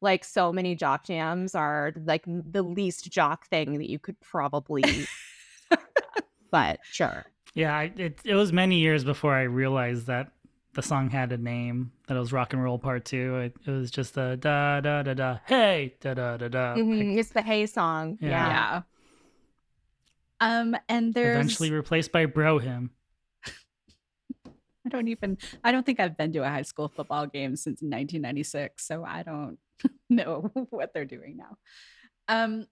Like 0.00 0.24
so 0.24 0.52
many 0.52 0.76
jock 0.76 1.04
jams 1.04 1.54
are 1.54 1.92
like 2.04 2.24
the 2.26 2.62
least 2.62 3.10
jock 3.10 3.48
thing 3.48 3.78
that 3.78 3.90
you 3.90 3.98
could 3.98 4.20
probably 4.20 4.82
but 6.50 6.80
sure. 6.84 7.26
Yeah, 7.54 7.76
I, 7.76 7.92
it 7.96 8.20
it 8.24 8.34
was 8.34 8.52
many 8.52 8.78
years 8.78 9.04
before 9.04 9.34
I 9.34 9.42
realized 9.42 10.06
that 10.06 10.32
the 10.74 10.82
song 10.82 11.10
had 11.10 11.32
a 11.32 11.38
name. 11.38 11.92
That 12.06 12.16
it 12.16 12.20
was 12.20 12.32
rock 12.32 12.52
and 12.52 12.62
roll 12.62 12.78
part 12.78 13.04
two. 13.04 13.36
It, 13.36 13.56
it 13.66 13.70
was 13.70 13.90
just 13.90 14.16
a 14.16 14.36
da 14.36 14.80
da 14.80 15.02
da 15.02 15.14
da 15.14 15.38
hey 15.46 15.94
da 16.00 16.14
da 16.14 16.36
da 16.36 16.48
da. 16.48 16.74
Mm-hmm. 16.74 17.10
Like, 17.10 17.18
it's 17.18 17.30
the 17.30 17.42
hey 17.42 17.66
song. 17.66 18.18
Yeah. 18.20 18.28
yeah. 18.28 18.82
Um, 20.40 20.76
and 20.88 21.12
there's 21.14 21.36
eventually 21.36 21.72
replaced 21.72 22.12
by 22.12 22.26
Bro 22.26 22.58
Hymn. 22.60 22.90
I 24.86 24.90
don't 24.90 25.08
even. 25.08 25.36
I 25.64 25.72
don't 25.72 25.84
think 25.84 26.00
I've 26.00 26.16
been 26.16 26.32
to 26.32 26.40
a 26.40 26.48
high 26.48 26.62
school 26.62 26.88
football 26.88 27.26
game 27.26 27.56
since 27.56 27.82
1996, 27.82 28.86
so 28.86 29.04
I 29.04 29.22
don't 29.22 29.58
know 30.08 30.50
what 30.70 30.94
they're 30.94 31.04
doing 31.04 31.36
now. 31.36 31.58
Um, 32.28 32.66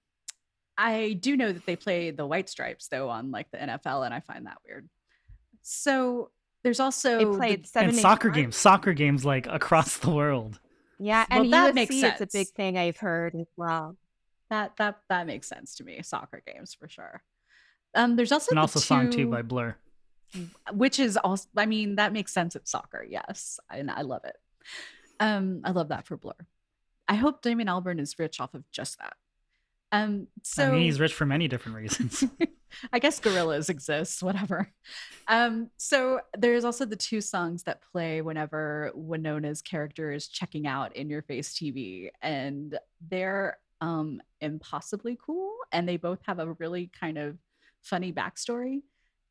I 0.78 1.14
do 1.14 1.36
know 1.36 1.52
that 1.52 1.66
they 1.66 1.76
play 1.76 2.10
the 2.10 2.26
white 2.26 2.48
stripes 2.48 2.88
though 2.88 3.08
on 3.08 3.30
like 3.30 3.50
the 3.50 3.58
NFL, 3.58 4.04
and 4.04 4.12
I 4.14 4.20
find 4.20 4.46
that 4.46 4.58
weird. 4.66 4.88
So 5.62 6.30
there's 6.62 6.80
also 6.80 7.18
they 7.18 7.24
played 7.24 7.64
the, 7.66 7.80
and 7.80 7.94
soccer 7.94 8.28
games, 8.28 8.56
soccer 8.56 8.92
games 8.92 9.24
like 9.24 9.46
across 9.46 9.98
the 9.98 10.10
world. 10.10 10.58
Yeah, 10.98 11.26
and 11.30 11.42
well, 11.42 11.66
that 11.66 11.74
makes 11.74 11.98
sense. 11.98 12.20
It's 12.20 12.34
a 12.34 12.38
big 12.38 12.48
thing 12.48 12.78
I've 12.78 12.96
heard 12.96 13.34
as 13.34 13.46
well. 13.56 13.96
That 14.50 14.76
that 14.78 14.96
that 15.08 15.26
makes 15.26 15.48
sense 15.48 15.74
to 15.76 15.84
me. 15.84 16.00
Soccer 16.02 16.42
games 16.46 16.74
for 16.74 16.88
sure. 16.88 17.22
Um, 17.94 18.16
there's 18.16 18.32
also 18.32 18.50
and 18.50 18.58
also 18.58 18.78
two, 18.78 18.84
song 18.84 19.10
two 19.10 19.28
by 19.28 19.42
Blur, 19.42 19.76
which 20.72 20.98
is 20.98 21.16
also. 21.16 21.48
I 21.56 21.66
mean, 21.66 21.96
that 21.96 22.12
makes 22.12 22.32
sense 22.32 22.56
at 22.56 22.68
soccer. 22.68 23.04
Yes, 23.08 23.58
and 23.70 23.90
I 23.90 24.02
love 24.02 24.22
it. 24.24 24.36
Um, 25.20 25.62
I 25.64 25.70
love 25.70 25.88
that 25.88 26.06
for 26.06 26.16
Blur. 26.16 26.34
I 27.08 27.14
hope 27.14 27.42
Damon 27.42 27.68
Albarn 27.68 28.00
is 28.00 28.18
rich 28.18 28.40
off 28.40 28.54
of 28.54 28.70
just 28.72 28.98
that. 28.98 29.14
Um, 29.96 30.26
so 30.42 30.64
I 30.64 30.70
mean, 30.70 30.82
he's 30.82 31.00
rich 31.00 31.14
for 31.14 31.26
many 31.26 31.48
different 31.48 31.76
reasons. 31.76 32.24
I 32.92 32.98
guess 32.98 33.20
Gorillaz 33.20 33.70
exist, 33.70 34.22
whatever. 34.22 34.70
Um, 35.28 35.70
so 35.76 36.20
there's 36.36 36.64
also 36.64 36.84
the 36.84 36.96
two 36.96 37.20
songs 37.20 37.62
that 37.64 37.82
play 37.92 38.20
whenever 38.20 38.92
Winona's 38.94 39.62
character 39.62 40.12
is 40.12 40.28
checking 40.28 40.66
out 40.66 40.94
in 40.96 41.08
your 41.08 41.22
face 41.22 41.54
TV, 41.54 42.10
and 42.22 42.78
they're 43.08 43.58
um 43.80 44.20
impossibly 44.40 45.18
cool, 45.24 45.54
and 45.72 45.88
they 45.88 45.96
both 45.96 46.20
have 46.26 46.38
a 46.38 46.52
really 46.54 46.90
kind 46.98 47.18
of 47.18 47.36
funny 47.82 48.12
backstory. 48.12 48.80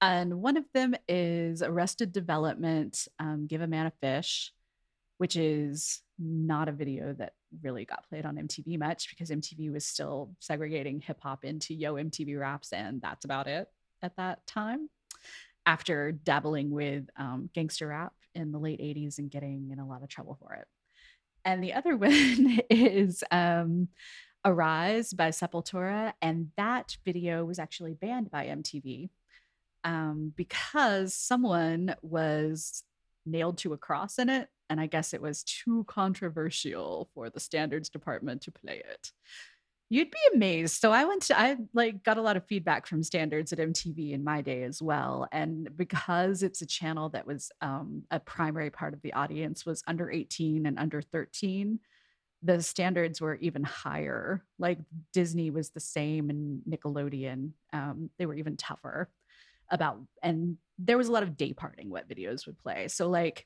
And 0.01 0.41
one 0.41 0.57
of 0.57 0.65
them 0.73 0.93
is 1.07 1.61
Arrested 1.61 2.11
Development, 2.11 3.07
um, 3.19 3.47
Give 3.47 3.61
a 3.61 3.67
Man 3.67 3.87
a 3.87 3.91
Fish, 4.01 4.51
which 5.17 5.35
is 5.35 6.01
not 6.19 6.67
a 6.67 6.73
video 6.73 7.13
that 7.13 7.33
really 7.61 7.85
got 7.85 8.07
played 8.09 8.25
on 8.25 8.35
MTV 8.35 8.77
much 8.77 9.09
because 9.09 9.29
MTV 9.29 9.71
was 9.71 9.85
still 9.85 10.31
segregating 10.39 10.99
hip 10.99 11.19
hop 11.21 11.45
into 11.45 11.73
Yo 11.73 11.95
MTV 11.95 12.39
Raps, 12.39 12.73
and 12.73 13.01
that's 13.01 13.25
about 13.25 13.47
it 13.47 13.67
at 14.01 14.15
that 14.17 14.45
time. 14.45 14.89
After 15.65 16.11
dabbling 16.11 16.69
with 16.69 17.09
um, 17.17 17.49
gangster 17.53 17.87
rap 17.87 18.13
in 18.35 18.51
the 18.51 18.59
late 18.59 18.79
80s 18.79 19.17
and 19.17 19.31
getting 19.31 19.69
in 19.71 19.79
a 19.79 19.87
lot 19.87 20.03
of 20.03 20.09
trouble 20.09 20.37
for 20.39 20.53
it. 20.53 20.67
And 21.43 21.63
the 21.63 21.73
other 21.73 21.95
one 21.97 22.59
is 22.69 23.23
um, 23.31 23.87
Arise 24.43 25.13
by 25.13 25.29
Sepultura. 25.29 26.13
And 26.21 26.51
that 26.57 26.97
video 27.03 27.45
was 27.45 27.57
actually 27.57 27.93
banned 27.93 28.29
by 28.29 28.45
MTV 28.47 29.09
um, 29.83 30.33
because 30.35 31.13
someone 31.13 31.95
was 32.01 32.83
nailed 33.25 33.57
to 33.59 33.73
a 33.73 33.77
cross 33.77 34.19
in 34.19 34.29
it 34.29 34.49
and 34.69 34.79
I 34.79 34.87
guess 34.87 35.13
it 35.13 35.21
was 35.21 35.43
too 35.43 35.85
controversial 35.87 37.09
for 37.13 37.29
the 37.29 37.39
standards 37.39 37.89
department 37.89 38.41
to 38.43 38.51
play 38.51 38.81
it. 38.89 39.11
You'd 39.89 40.09
be 40.09 40.17
amazed. 40.33 40.81
So 40.81 40.91
I 40.91 41.05
went 41.05 41.21
to 41.23 41.39
I 41.39 41.57
like 41.73 42.03
got 42.03 42.17
a 42.17 42.21
lot 42.21 42.37
of 42.37 42.47
feedback 42.47 42.87
from 42.87 43.03
standards 43.03 43.53
at 43.53 43.59
MTV 43.59 44.13
in 44.13 44.23
my 44.23 44.41
day 44.41 44.63
as 44.63 44.81
well. 44.81 45.27
And 45.31 45.69
because 45.77 46.41
it's 46.41 46.61
a 46.61 46.65
channel 46.65 47.09
that 47.09 47.27
was 47.27 47.51
um, 47.61 48.03
a 48.09 48.19
primary 48.19 48.71
part 48.71 48.95
of 48.95 49.01
the 49.03 49.13
audience 49.13 49.63
was 49.63 49.83
under 49.85 50.09
18 50.09 50.65
and 50.65 50.79
under 50.79 51.03
13, 51.03 51.79
the 52.41 52.63
standards 52.63 53.21
were 53.21 53.35
even 53.35 53.63
higher. 53.63 54.43
Like 54.57 54.79
Disney 55.13 55.51
was 55.51 55.69
the 55.69 55.79
same 55.79 56.31
and 56.31 56.61
Nickelodeon. 56.67 57.51
Um, 57.71 58.09
they 58.17 58.25
were 58.25 58.35
even 58.35 58.57
tougher 58.57 59.09
about 59.69 59.99
and 60.23 60.57
there 60.77 60.97
was 60.97 61.07
a 61.07 61.11
lot 61.11 61.23
of 61.23 61.37
day 61.37 61.53
parting 61.53 61.89
what 61.89 62.09
videos 62.09 62.47
would 62.47 62.57
play. 62.57 62.87
So 62.87 63.07
like 63.07 63.45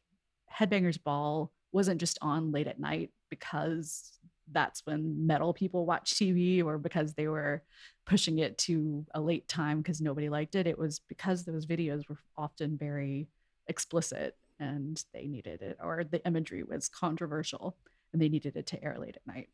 Headbangers 0.57 1.01
Ball 1.01 1.51
wasn't 1.71 1.99
just 1.99 2.17
on 2.21 2.51
late 2.51 2.67
at 2.67 2.79
night 2.79 3.11
because 3.29 4.19
that's 4.51 4.85
when 4.85 5.27
metal 5.27 5.53
people 5.53 5.85
watch 5.85 6.15
TV 6.15 6.63
or 6.63 6.77
because 6.77 7.13
they 7.13 7.27
were 7.27 7.61
pushing 8.05 8.39
it 8.39 8.57
to 8.57 9.05
a 9.13 9.21
late 9.21 9.47
time 9.47 9.77
because 9.79 10.01
nobody 10.01 10.29
liked 10.29 10.55
it. 10.55 10.67
It 10.67 10.77
was 10.77 10.99
because 11.07 11.45
those 11.45 11.65
videos 11.65 12.07
were 12.09 12.17
often 12.37 12.77
very 12.77 13.27
explicit 13.67 14.35
and 14.59 15.03
they 15.13 15.27
needed 15.27 15.61
it, 15.61 15.77
or 15.81 16.03
the 16.03 16.25
imagery 16.25 16.63
was 16.63 16.89
controversial 16.89 17.77
and 18.11 18.21
they 18.21 18.27
needed 18.27 18.57
it 18.57 18.65
to 18.67 18.83
air 18.83 18.97
late 18.99 19.15
at 19.15 19.27
night. 19.27 19.49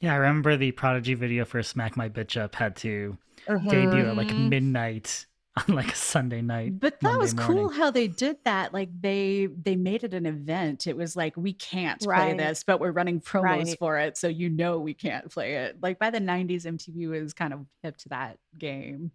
Yeah, 0.00 0.14
I 0.14 0.16
remember 0.16 0.56
the 0.56 0.72
Prodigy 0.72 1.14
video 1.14 1.44
for 1.44 1.62
"Smack 1.62 1.96
My 1.96 2.08
Bitch 2.08 2.40
Up" 2.40 2.54
had 2.54 2.76
to 2.76 3.18
mm-hmm. 3.46 3.68
debut 3.68 4.06
at 4.06 4.16
like 4.16 4.28
mm-hmm. 4.28 4.48
midnight 4.48 5.26
on 5.68 5.74
like 5.74 5.92
a 5.92 5.96
Sunday 5.96 6.42
night. 6.42 6.80
But 6.80 7.00
that 7.00 7.04
Monday 7.04 7.18
was 7.20 7.34
cool 7.34 7.54
morning. 7.54 7.78
how 7.78 7.90
they 7.90 8.08
did 8.08 8.38
that. 8.44 8.72
Like 8.72 8.88
they 9.00 9.46
they 9.46 9.76
made 9.76 10.02
it 10.02 10.12
an 10.12 10.26
event. 10.26 10.86
It 10.86 10.96
was 10.96 11.14
like 11.14 11.36
we 11.36 11.52
can't 11.52 12.04
right. 12.06 12.34
play 12.34 12.44
this, 12.44 12.64
but 12.64 12.80
we're 12.80 12.90
running 12.90 13.20
promos 13.20 13.66
right. 13.66 13.78
for 13.78 13.98
it, 13.98 14.16
so 14.16 14.26
you 14.26 14.48
know 14.50 14.78
we 14.80 14.94
can't 14.94 15.30
play 15.30 15.56
it. 15.56 15.78
Like 15.80 15.98
by 15.98 16.10
the 16.10 16.20
90s 16.20 16.64
MTV 16.64 17.08
was 17.22 17.32
kind 17.32 17.52
of 17.52 17.66
hip 17.82 17.96
to 17.98 18.08
that 18.08 18.38
game. 18.58 19.12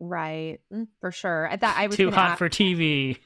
Right, 0.00 0.60
mm, 0.72 0.86
for 1.00 1.10
sure. 1.10 1.48
I 1.48 1.56
thought 1.56 1.76
I 1.76 1.88
was 1.88 1.96
too 1.96 2.10
hot 2.10 2.30
ask, 2.30 2.38
for 2.38 2.48
TV. 2.48 3.18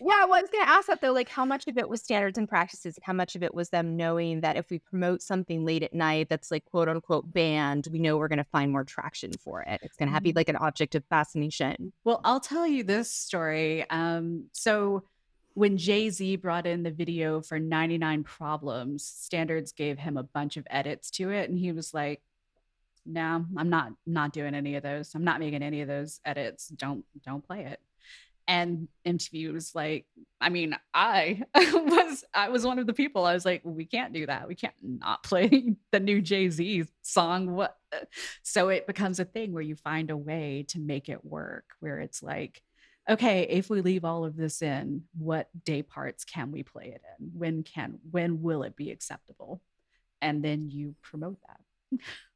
Yeah, 0.00 0.24
well, 0.24 0.34
I 0.34 0.42
was 0.42 0.50
going 0.50 0.64
to 0.64 0.70
ask 0.70 0.86
that 0.88 1.00
though. 1.00 1.12
Like, 1.12 1.28
how 1.28 1.44
much 1.44 1.66
of 1.66 1.78
it 1.78 1.88
was 1.88 2.02
standards 2.02 2.36
and 2.36 2.48
practices? 2.48 2.98
How 3.02 3.12
much 3.12 3.36
of 3.36 3.42
it 3.42 3.54
was 3.54 3.70
them 3.70 3.96
knowing 3.96 4.42
that 4.42 4.56
if 4.56 4.70
we 4.70 4.78
promote 4.78 5.22
something 5.22 5.64
late 5.64 5.82
at 5.82 5.94
night 5.94 6.28
that's 6.28 6.50
like 6.50 6.64
quote 6.66 6.88
unquote 6.88 7.32
banned, 7.32 7.88
we 7.90 7.98
know 7.98 8.18
we're 8.18 8.28
going 8.28 8.38
to 8.38 8.44
find 8.44 8.70
more 8.70 8.84
traction 8.84 9.32
for 9.32 9.62
it. 9.62 9.80
It's 9.82 9.96
going 9.96 10.12
to 10.12 10.20
be 10.20 10.32
mm. 10.32 10.36
like 10.36 10.48
an 10.48 10.56
object 10.56 10.94
of 10.94 11.04
fascination. 11.06 11.92
Well, 12.04 12.20
I'll 12.24 12.40
tell 12.40 12.66
you 12.66 12.84
this 12.84 13.10
story. 13.10 13.88
Um, 13.88 14.46
so 14.52 15.04
when 15.54 15.76
Jay 15.76 16.10
Z 16.10 16.36
brought 16.36 16.66
in 16.66 16.82
the 16.82 16.90
video 16.90 17.40
for 17.40 17.58
99 17.58 18.24
Problems, 18.24 19.04
Standards 19.04 19.72
gave 19.72 19.98
him 19.98 20.16
a 20.16 20.22
bunch 20.22 20.56
of 20.56 20.66
edits 20.70 21.10
to 21.12 21.30
it, 21.30 21.48
and 21.50 21.58
he 21.58 21.72
was 21.72 21.92
like, 21.92 22.22
no, 23.06 23.44
I'm 23.56 23.70
not 23.70 23.92
not 24.06 24.32
doing 24.32 24.54
any 24.54 24.76
of 24.76 24.82
those. 24.82 25.14
I'm 25.14 25.24
not 25.24 25.40
making 25.40 25.62
any 25.62 25.80
of 25.80 25.88
those 25.88 26.20
edits. 26.24 26.68
Don't 26.68 27.04
don't 27.24 27.46
play 27.46 27.64
it. 27.64 27.80
And 28.48 28.88
MTV 29.06 29.52
was 29.52 29.76
like, 29.76 30.06
I 30.40 30.48
mean, 30.48 30.74
I 30.92 31.42
was 31.54 32.24
I 32.34 32.48
was 32.48 32.66
one 32.66 32.78
of 32.78 32.86
the 32.86 32.92
people. 32.92 33.24
I 33.24 33.34
was 33.34 33.44
like, 33.44 33.60
we 33.64 33.84
can't 33.84 34.12
do 34.12 34.26
that. 34.26 34.48
We 34.48 34.54
can't 34.54 34.74
not 34.82 35.22
play 35.24 35.76
the 35.92 36.00
new 36.00 36.20
Jay-Z 36.20 36.84
song. 37.02 37.52
What 37.52 37.76
so 38.42 38.68
it 38.68 38.86
becomes 38.86 39.20
a 39.20 39.24
thing 39.24 39.52
where 39.52 39.62
you 39.62 39.76
find 39.76 40.10
a 40.10 40.16
way 40.16 40.64
to 40.68 40.80
make 40.80 41.08
it 41.08 41.24
work, 41.24 41.64
where 41.80 42.00
it's 42.00 42.22
like, 42.22 42.62
okay, 43.08 43.46
if 43.48 43.70
we 43.70 43.82
leave 43.82 44.04
all 44.04 44.24
of 44.24 44.36
this 44.36 44.62
in, 44.62 45.04
what 45.16 45.48
day 45.64 45.82
parts 45.82 46.24
can 46.24 46.50
we 46.52 46.62
play 46.62 46.86
it 46.86 47.02
in? 47.18 47.30
When 47.34 47.62
can 47.62 47.98
when 48.10 48.42
will 48.42 48.62
it 48.62 48.76
be 48.76 48.90
acceptable? 48.90 49.60
And 50.20 50.42
then 50.42 50.70
you 50.70 50.94
promote 51.02 51.38
that. 51.46 52.00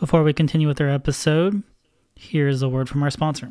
Before 0.00 0.22
we 0.22 0.32
continue 0.32 0.68
with 0.68 0.80
our 0.80 0.88
episode, 0.88 1.64
here's 2.14 2.62
a 2.62 2.68
word 2.68 2.88
from 2.88 3.02
our 3.02 3.10
sponsor. 3.10 3.50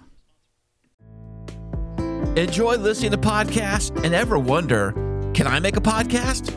Enjoy 2.37 2.77
listening 2.77 3.11
to 3.11 3.17
podcasts 3.17 3.93
and 4.05 4.15
ever 4.15 4.39
wonder, 4.39 4.93
can 5.33 5.45
I 5.45 5.59
make 5.59 5.75
a 5.75 5.81
podcast? 5.81 6.55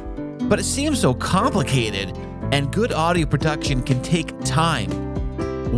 But 0.49 0.61
it 0.61 0.65
seems 0.65 1.01
so 1.01 1.13
complicated, 1.13 2.17
and 2.53 2.73
good 2.73 2.93
audio 2.93 3.27
production 3.27 3.83
can 3.83 4.01
take 4.03 4.39
time. 4.45 4.91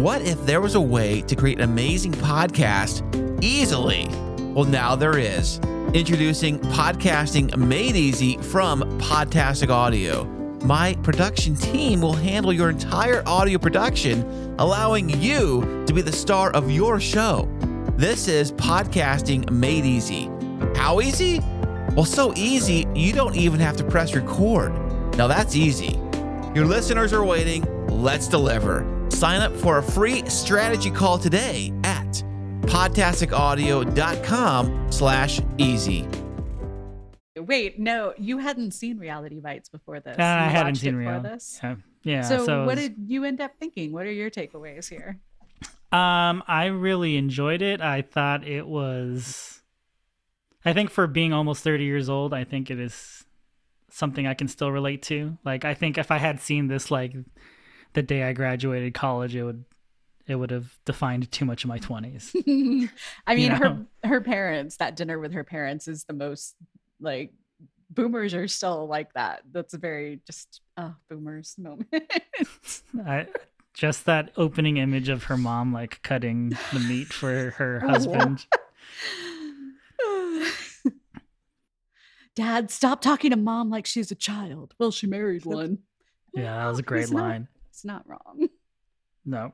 What 0.03 0.21
if 0.23 0.45
there 0.45 0.61
was 0.61 0.75
a 0.75 0.81
way 0.81 1.23
to 1.23 1.35
create 1.35 1.59
an 1.59 1.65
amazing 1.65 2.13
podcast 2.13 3.03
easily? 3.43 4.09
Well, 4.53 4.67
now 4.67 4.95
there 4.95 5.17
is. 5.17 5.59
Introducing 5.95 6.59
Podcasting 6.59 7.57
Made 7.57 7.97
Easy 7.97 8.37
from 8.39 8.83
Podtastic 8.99 9.71
Audio 9.71 10.42
my 10.65 10.95
production 11.03 11.57
team 11.57 12.01
will 12.01 12.13
handle 12.13 12.53
your 12.53 12.71
entire 12.71 13.25
audio 13.27 13.59
production, 13.59 14.23
allowing 14.59 15.11
you 15.21 15.85
to 15.87 15.93
be 15.93 16.03
the 16.03 16.13
star 16.13 16.53
of 16.53 16.71
your 16.71 17.01
show. 17.01 17.49
This 17.97 18.29
is 18.29 18.53
podcasting 18.53 19.51
made 19.51 19.85
easy. 19.85 20.31
How 20.75 21.01
easy? 21.01 21.41
Well, 21.95 22.05
so 22.05 22.33
easy, 22.37 22.87
you 22.95 23.13
don't 23.13 23.35
even 23.37 23.59
have 23.61 23.77
to 23.79 23.85
press 23.85 24.15
record. 24.15 24.73
Now 25.17 25.27
that's 25.27 25.57
easy. 25.57 25.99
Your 26.55 26.67
listeners 26.67 27.13
are 27.13 27.25
waiting. 27.25 27.67
Let's 27.89 28.29
deliver. 28.29 28.87
Sign 29.11 29.43
up 29.43 29.55
for 29.57 29.79
a 29.79 29.83
free 29.83 30.25
strategy 30.29 30.91
call 30.91 31.19
today 31.19 31.73
at 31.85 32.23
podtasticaudio.com 32.63 34.87
slash 34.91 35.41
easy. 35.59 36.09
Wait, 37.37 37.79
no, 37.79 38.13
you 38.19 38.39
hadn't 38.39 38.73
seen 38.73 38.99
Reality 38.99 39.41
Bites 39.41 39.69
before 39.69 40.01
this. 40.01 40.19
Uh, 40.19 40.23
I 40.23 40.49
hadn't 40.49 40.77
seen 40.77 40.97
Reality. 40.97 41.23
Before 41.23 41.35
this. 41.35 41.61
Yeah. 41.63 41.75
yeah. 42.03 42.23
So, 42.23 42.45
so 42.45 42.65
what 42.67 42.77
did 42.77 42.95
you 43.07 43.25
end 43.25 43.41
up 43.41 43.53
thinking? 43.59 43.93
What 43.93 44.07
are 44.07 44.13
your 44.13 44.31
takeaways 44.31 44.89
here? 44.89 45.19
Um, 45.93 46.43
I 46.47 46.67
really 46.67 47.17
enjoyed 47.17 47.63
it. 47.63 47.81
I 47.81 48.03
thought 48.03 48.47
it 48.47 48.67
was. 48.67 49.63
I 50.65 50.73
think 50.73 50.91
for 50.91 51.07
being 51.07 51.33
almost 51.33 51.65
30 51.65 51.85
years 51.85 52.09
old, 52.09 52.33
I 52.33 52.45
think 52.45 52.71
it 52.71 52.79
is 52.79 53.25
something 53.91 54.27
I 54.27 54.35
can 54.35 54.49
still 54.49 54.71
relate 54.71 55.03
to. 55.05 55.37
Like, 55.45 55.65
I 55.65 55.75
think 55.75 55.99
if 55.99 56.11
I 56.11 56.19
had 56.19 56.41
seen 56.41 56.69
this 56.69 56.91
like 56.91 57.15
the 57.95 58.03
day 58.03 58.23
I 58.23 58.33
graduated 58.33 58.95
college, 58.95 59.35
it 59.35 59.45
would 59.45 59.65
it 60.27 60.37
would 60.37 60.51
have 60.51 60.79
defined 60.85 61.31
too 61.33 61.45
much 61.45 61.65
of 61.65 61.69
my 61.69 61.79
20s. 61.79 62.31
I 63.27 63.35
mean, 63.35 63.45
you 63.45 63.49
know? 63.51 63.57
her 63.57 63.87
her 64.05 64.21
parents, 64.21 64.77
that 64.77 64.97
dinner 64.97 65.19
with 65.19 65.33
her 65.33 65.45
parents 65.45 65.89
is 65.89 66.05
the 66.05 66.13
most 66.13 66.55
like 67.03 67.33
boomers 67.91 68.35
are 68.35 68.49
still 68.49 68.87
like 68.87 69.13
that. 69.15 69.43
That's 69.51 69.75
a 69.75 69.79
very 69.79 70.21
just 70.27 70.61
uh 70.77 70.93
boomers 71.11 71.55
moment. 71.59 71.93
I 73.07 73.27
just 73.75 74.07
that 74.07 74.33
opening 74.37 74.77
image 74.77 75.09
of 75.09 75.25
her 75.25 75.37
mom 75.37 75.73
like 75.73 76.03
cutting 76.03 76.57
the 76.73 76.81
meat 76.81 77.13
for 77.13 77.51
her 77.53 77.81
husband. 77.87 78.47
Dad, 82.35 82.71
stop 82.71 83.03
talking 83.03 83.31
to 83.31 83.37
mom 83.37 83.69
like 83.69 83.85
she's 83.85 84.11
a 84.11 84.15
child. 84.15 84.75
Well, 84.79 84.91
she 84.91 85.07
married 85.07 85.45
one. 85.45 85.81
Yeah, 86.33 86.57
that 86.57 86.67
was 86.67 86.79
a 86.79 86.83
great 86.83 87.03
it's 87.05 87.13
line. 87.13 87.43
Not, 87.43 87.49
it's 87.69 87.85
not 87.85 88.09
wrong. 88.09 88.49
No. 89.27 89.53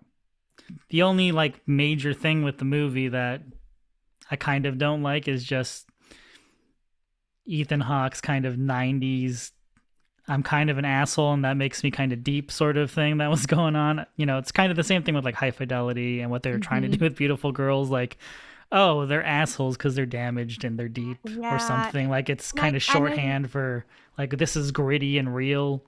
The 0.91 1.03
only 1.03 1.33
like 1.33 1.61
major 1.67 2.15
thing 2.15 2.45
with 2.45 2.59
the 2.59 2.65
movie 2.65 3.09
that 3.09 3.43
I 4.31 4.37
kind 4.37 4.65
of 4.67 4.79
don't 4.79 5.03
like 5.03 5.27
is 5.27 5.43
just 5.43 5.89
Ethan 7.49 7.81
Hawke's 7.81 8.21
kind 8.21 8.47
of 8.47 8.57
90s 8.57 9.53
I'm 10.29 10.43
kind 10.43 10.69
of 10.69 10.77
an 10.77 10.85
asshole 10.85 11.33
and 11.33 11.45
that 11.45 11.57
makes 11.57 11.83
me 11.83 11.91
kind 11.91 12.13
of 12.13 12.23
deep 12.23 12.53
sort 12.53 12.77
of 12.77 12.91
thing 12.91 13.17
that 13.19 13.31
was 13.31 13.47
going 13.47 13.75
on. 13.75 14.07
You 14.17 14.27
know, 14.27 14.39
it's 14.39 14.53
kind 14.53 14.71
of 14.71 14.77
the 14.77 14.85
same 14.85 15.03
thing 15.03 15.15
with 15.15 15.25
like 15.25 15.35
high 15.35 15.51
fidelity 15.51 16.21
and 16.21 16.31
what 16.31 16.43
they 16.43 16.51
are 16.51 16.55
mm-hmm. 16.55 16.63
trying 16.63 16.83
to 16.83 16.89
do 16.89 17.03
with 17.03 17.17
beautiful 17.17 17.51
girls 17.51 17.91
like 17.91 18.19
oh, 18.71 19.07
they're 19.07 19.25
assholes 19.25 19.79
cuz 19.79 19.95
they're 19.95 20.05
damaged 20.05 20.63
and 20.63 20.79
they're 20.79 20.91
deep 20.91 21.17
yeah. 21.25 21.55
or 21.55 21.59
something. 21.59 22.11
Like 22.11 22.29
it's 22.29 22.53
kind 22.53 22.77
of 22.77 22.83
shorthand 22.83 23.21
I 23.21 23.39
mean, 23.39 23.49
for 23.49 23.87
like 24.19 24.37
this 24.37 24.57
is 24.57 24.71
gritty 24.71 25.17
and 25.17 25.35
real. 25.35 25.83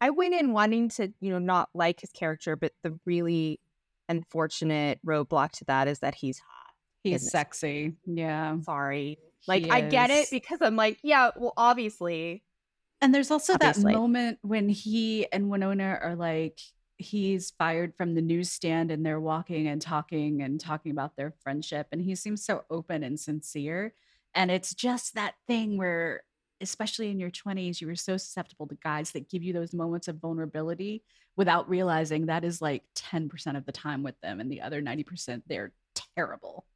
I 0.00 0.08
went 0.10 0.34
in 0.34 0.52
wanting 0.52 0.88
to, 0.90 1.12
you 1.20 1.30
know, 1.30 1.38
not 1.38 1.68
like 1.74 2.00
his 2.00 2.10
character, 2.10 2.56
but 2.56 2.72
the 2.82 2.98
really 3.04 3.60
unfortunate 4.08 4.98
roadblock 5.06 5.52
to 5.52 5.64
that 5.66 5.86
is 5.86 5.98
that 5.98 6.14
he's 6.14 6.38
hot. 6.38 6.74
He's 7.04 7.30
sexy. 7.30 7.92
Yeah. 8.06 8.58
Sorry. 8.62 9.18
Like 9.46 9.68
I 9.70 9.80
get 9.82 10.10
it 10.10 10.28
because 10.30 10.58
I'm 10.60 10.76
like, 10.76 10.98
yeah, 11.02 11.30
well, 11.36 11.54
obviously. 11.56 12.42
And 13.00 13.14
there's 13.14 13.30
also 13.30 13.54
obviously. 13.54 13.92
that 13.92 13.98
moment 13.98 14.38
when 14.42 14.68
he 14.68 15.26
and 15.32 15.50
Winona 15.50 15.98
are 16.00 16.14
like, 16.14 16.60
he's 16.98 17.50
fired 17.58 17.94
from 17.96 18.14
the 18.14 18.22
newsstand 18.22 18.90
and 18.90 19.04
they're 19.04 19.20
walking 19.20 19.66
and 19.66 19.82
talking 19.82 20.42
and 20.42 20.60
talking 20.60 20.92
about 20.92 21.16
their 21.16 21.34
friendship. 21.42 21.88
And 21.90 22.00
he 22.00 22.14
seems 22.14 22.44
so 22.44 22.64
open 22.70 23.02
and 23.02 23.18
sincere. 23.18 23.94
And 24.34 24.50
it's 24.50 24.74
just 24.74 25.14
that 25.14 25.34
thing 25.46 25.76
where, 25.76 26.22
especially 26.60 27.10
in 27.10 27.18
your 27.18 27.30
20s, 27.30 27.80
you 27.80 27.88
were 27.88 27.96
so 27.96 28.16
susceptible 28.16 28.68
to 28.68 28.76
guys 28.76 29.10
that 29.10 29.28
give 29.28 29.42
you 29.42 29.52
those 29.52 29.74
moments 29.74 30.06
of 30.08 30.16
vulnerability 30.16 31.02
without 31.36 31.68
realizing 31.68 32.26
that 32.26 32.44
is 32.44 32.62
like 32.62 32.84
10% 32.94 33.56
of 33.56 33.66
the 33.66 33.72
time 33.72 34.02
with 34.02 34.18
them. 34.20 34.38
And 34.38 34.50
the 34.50 34.60
other 34.60 34.80
90%, 34.80 35.42
they're 35.46 35.72
terrible. 36.16 36.66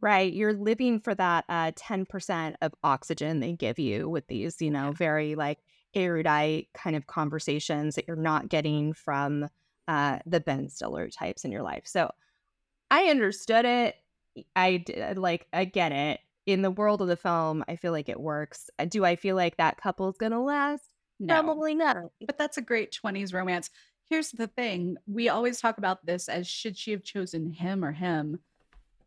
Right. 0.00 0.32
You're 0.32 0.52
living 0.52 1.00
for 1.00 1.14
that 1.14 1.44
uh, 1.48 1.72
10% 1.72 2.54
of 2.62 2.74
oxygen 2.84 3.40
they 3.40 3.52
give 3.52 3.78
you 3.78 4.08
with 4.08 4.28
these, 4.28 4.60
you 4.60 4.70
know, 4.70 4.92
very 4.92 5.34
like 5.34 5.58
erudite 5.94 6.68
kind 6.74 6.94
of 6.94 7.06
conversations 7.06 7.96
that 7.96 8.06
you're 8.06 8.16
not 8.16 8.48
getting 8.48 8.92
from 8.92 9.48
uh, 9.88 10.18
the 10.26 10.40
Ben 10.40 10.68
Stiller 10.68 11.08
types 11.08 11.44
in 11.44 11.50
your 11.50 11.62
life. 11.62 11.82
So 11.86 12.10
I 12.90 13.04
understood 13.04 13.64
it. 13.64 13.96
I 14.54 14.78
did, 14.78 15.18
like, 15.18 15.46
I 15.52 15.64
get 15.64 15.92
it. 15.92 16.20
In 16.46 16.62
the 16.62 16.70
world 16.70 17.02
of 17.02 17.08
the 17.08 17.16
film, 17.16 17.62
I 17.68 17.76
feel 17.76 17.92
like 17.92 18.08
it 18.08 18.20
works. 18.20 18.70
Uh, 18.78 18.86
do 18.86 19.04
I 19.04 19.16
feel 19.16 19.36
like 19.36 19.56
that 19.58 19.80
couple 19.80 20.08
is 20.08 20.16
going 20.16 20.32
to 20.32 20.40
last? 20.40 20.88
No. 21.20 21.34
Probably 21.34 21.74
not. 21.74 21.96
But 22.24 22.38
that's 22.38 22.56
a 22.56 22.62
great 22.62 22.92
20s 22.92 23.34
romance. 23.34 23.68
Here's 24.08 24.30
the 24.30 24.46
thing 24.46 24.96
we 25.06 25.28
always 25.28 25.60
talk 25.60 25.76
about 25.76 26.06
this 26.06 26.28
as 26.28 26.46
should 26.46 26.78
she 26.78 26.92
have 26.92 27.02
chosen 27.02 27.50
him 27.50 27.84
or 27.84 27.92
him? 27.92 28.38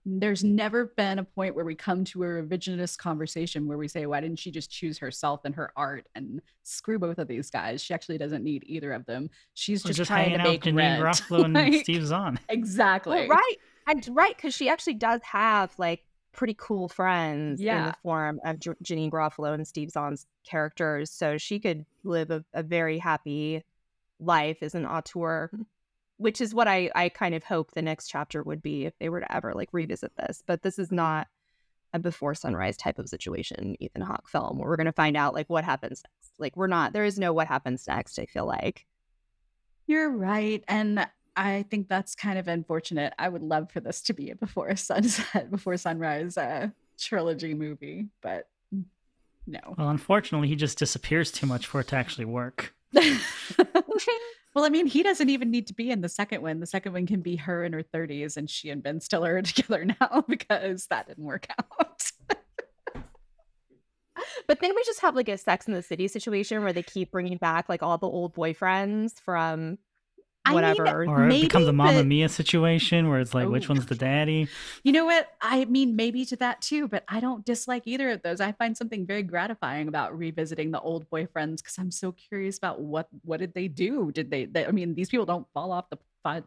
There's 0.06 0.44
never 0.44 0.86
been 0.86 1.20
a 1.20 1.24
point 1.24 1.56
where 1.56 1.66
we 1.66 1.76
come 1.76 2.04
to 2.06 2.24
a 2.24 2.26
revisionist 2.26 2.98
conversation 2.98 3.68
where 3.68 3.78
we 3.78 3.88
say, 3.88 4.06
why 4.08 4.20
didn't 4.20 4.40
she 4.40 4.50
just 4.50 4.72
choose 4.72 4.98
herself 4.98 5.42
and 5.46 5.54
her 5.54 5.72
art 5.76 6.08
and 6.16 6.42
screw 6.64 6.98
both 6.98 7.20
of 7.20 7.28
these 7.28 7.52
guys? 7.52 7.84
She 7.84 7.94
actually 7.94 8.18
doesn't 8.18 8.44
need 8.44 8.64
either 8.66 8.94
of 8.94 9.06
them. 9.06 9.30
She's 9.54 9.84
just, 9.84 9.98
just 9.98 10.08
trying 10.08 10.32
to 10.32 10.44
make 10.44 10.64
Janeane 10.64 11.00
Garofalo 11.00 11.46
and 11.46 11.54
like, 11.54 11.84
Steve 11.84 12.06
Zahn. 12.06 12.40
Exactly. 12.50 13.28
Well, 13.28 13.38
right. 13.38 13.56
And 13.88 14.08
right, 14.12 14.36
because 14.36 14.56
she 14.56 14.70
actually 14.70 14.96
does 14.96 15.22
have 15.24 15.72
like 15.78 16.04
pretty 16.32 16.56
cool 16.58 16.88
friends 16.88 17.60
in 17.60 17.66
the 17.66 17.96
form 18.02 18.40
of 18.44 18.60
J- 18.60 18.72
Janeane 18.84 19.12
Garofalo 19.12 19.54
and 19.54 19.68
Steve 19.68 19.92
Zahn's 19.92 20.26
characters. 20.44 21.12
So 21.12 21.38
she 21.38 21.60
could 21.60 21.86
live 22.04 22.32
a, 22.32 22.44
a 22.54 22.64
very 22.64 22.98
happy 22.98 23.64
life 24.20 24.58
as 24.62 24.76
an 24.76 24.86
auteur, 24.86 25.52
which 26.22 26.40
is 26.40 26.54
what 26.54 26.68
I, 26.68 26.92
I 26.94 27.10
kind 27.10 27.34
of 27.34 27.44
hope 27.44 27.72
the 27.72 27.82
next 27.82 28.08
chapter 28.08 28.44
would 28.44 28.62
be 28.62 28.86
if 28.86 28.94
they 29.00 29.10
were 29.10 29.22
to 29.22 29.36
ever 29.36 29.54
like 29.56 29.70
revisit 29.72 30.12
this. 30.16 30.44
But 30.46 30.62
this 30.62 30.78
is 30.78 30.92
not 30.92 31.28
a 31.94 32.00
before 32.00 32.36
sunrise 32.36 32.78
type 32.78 33.00
of 33.00 33.10
situation, 33.10 33.76
Ethan 33.80 34.04
Hawke 34.04 34.30
film, 34.30 34.60
where 34.60 34.70
we're 34.70 34.78
going 34.78 34.86
to 34.86 34.92
find 34.92 35.18
out 35.18 35.34
like 35.34 35.50
what 35.50 35.64
happens 35.64 36.04
next. 36.06 36.40
Like 36.40 36.56
we're 36.56 36.68
not, 36.68 36.94
there 36.94 37.06
is 37.06 37.18
no 37.18 37.34
what 37.34 37.48
happens 37.48 37.88
next, 37.88 38.20
I 38.20 38.28
feel 38.28 38.46
like. 38.46 38.86
You're 39.88 40.12
right. 40.12 40.64
And 40.68 41.08
I 41.36 41.66
think 41.70 41.90
that's 41.90 42.14
kind 42.14 42.38
of 42.38 42.48
unfortunate. 42.48 43.14
I 43.18 43.28
would 43.28 43.42
love 43.42 43.72
for 43.72 43.80
this 43.80 44.02
to 44.04 44.14
be 44.14 44.30
a 44.30 44.36
before 44.36 44.76
sunset, 44.76 45.50
before 45.50 45.76
sunrise 45.76 46.38
uh, 46.38 46.68
trilogy 47.00 47.56
movie, 47.56 48.10
but 48.22 48.48
mm, 48.74 48.86
no. 49.48 49.60
Well, 49.76 49.90
unfortunately, 49.90 50.50
he 50.50 50.56
just 50.56 50.78
disappears 50.78 51.32
too 51.32 51.48
much 51.48 51.66
for 51.66 51.82
it 51.82 51.88
to 51.88 51.96
actually 51.96 52.26
work. 52.26 52.76
well, 54.54 54.66
I 54.66 54.70
mean, 54.70 54.86
he 54.86 55.04
doesn't 55.04 55.30
even 55.30 55.50
need 55.50 55.68
to 55.68 55.74
be 55.74 55.92
in 55.92 56.02
the 56.02 56.10
second 56.10 56.42
one. 56.42 56.60
The 56.60 56.66
second 56.66 56.94
one 56.94 57.08
can 57.08 57.22
be 57.22 57.36
her 57.38 57.64
in 57.64 57.74
her 57.74 57.84
30s 57.84 58.38
and 58.38 58.50
she 58.50 58.70
and 58.70 58.84
Ben 58.84 59.00
Stiller 59.00 59.38
are 59.38 59.42
together 59.42 59.86
now 59.86 60.24
because 60.28 60.88
that 60.88 61.08
didn't 61.08 61.24
work 61.24 61.48
out. 61.58 62.12
But 64.48 64.60
then 64.60 64.74
we 64.76 64.84
just 64.84 65.02
have 65.02 65.16
like 65.16 65.30
a 65.30 65.38
Sex 65.38 65.68
in 65.68 65.74
the 65.74 65.82
City 65.82 66.08
situation 66.08 66.64
where 66.64 66.74
they 66.74 66.84
keep 66.84 67.12
bringing 67.12 67.38
back 67.38 67.70
like 67.70 67.84
all 67.84 67.98
the 67.98 68.08
old 68.08 68.36
boyfriends 68.36 69.20
from 69.20 69.78
I 70.44 70.50
mean, 70.50 70.56
whatever. 70.56 71.06
Or 71.06 71.30
it 71.30 71.42
becomes 71.42 71.68
a 71.68 71.74
Maybe, 71.74 71.96
Mamma 71.96 72.04
Mia 72.04 72.28
situation 72.28 73.10
where 73.10 73.20
it's 73.20 73.34
like, 73.34 73.48
which 73.48 73.70
oh, 73.70 73.74
one's 73.74 73.86
the 73.86 73.96
daddy? 73.96 74.48
You 74.84 74.92
know 74.92 75.06
what? 75.06 75.30
I 75.40 75.66
mean, 75.66 75.96
maybe 75.96 76.26
to 76.26 76.36
that 76.38 76.62
too, 76.62 76.88
but 76.88 77.04
I 77.08 77.20
don't 77.20 77.46
dislike 77.46 77.84
either 77.86 78.10
of 78.10 78.24
those. 78.24 78.42
I 78.42 78.52
find 78.54 78.76
something 78.76 79.06
very 79.06 79.22
gratifying 79.22 79.88
about 79.88 80.18
revisiting 80.18 80.72
the 80.72 80.82
old 80.82 81.08
boyfriends 81.12 81.58
because 81.58 81.78
I'm 81.78 81.92
so 81.92 82.12
curious 82.12 82.58
about 82.58 82.80
what 82.80 83.08
what 83.24 83.40
did 83.40 83.54
they 83.54 83.68
do? 83.68 84.12
Did 84.12 84.32
they, 84.32 84.46
they? 84.46 84.66
I 84.66 84.72
mean, 84.72 84.96
these 84.96 85.10
people 85.10 85.28
don't 85.28 85.48
fall 85.54 85.72
off 85.72 85.90
the 85.90 85.98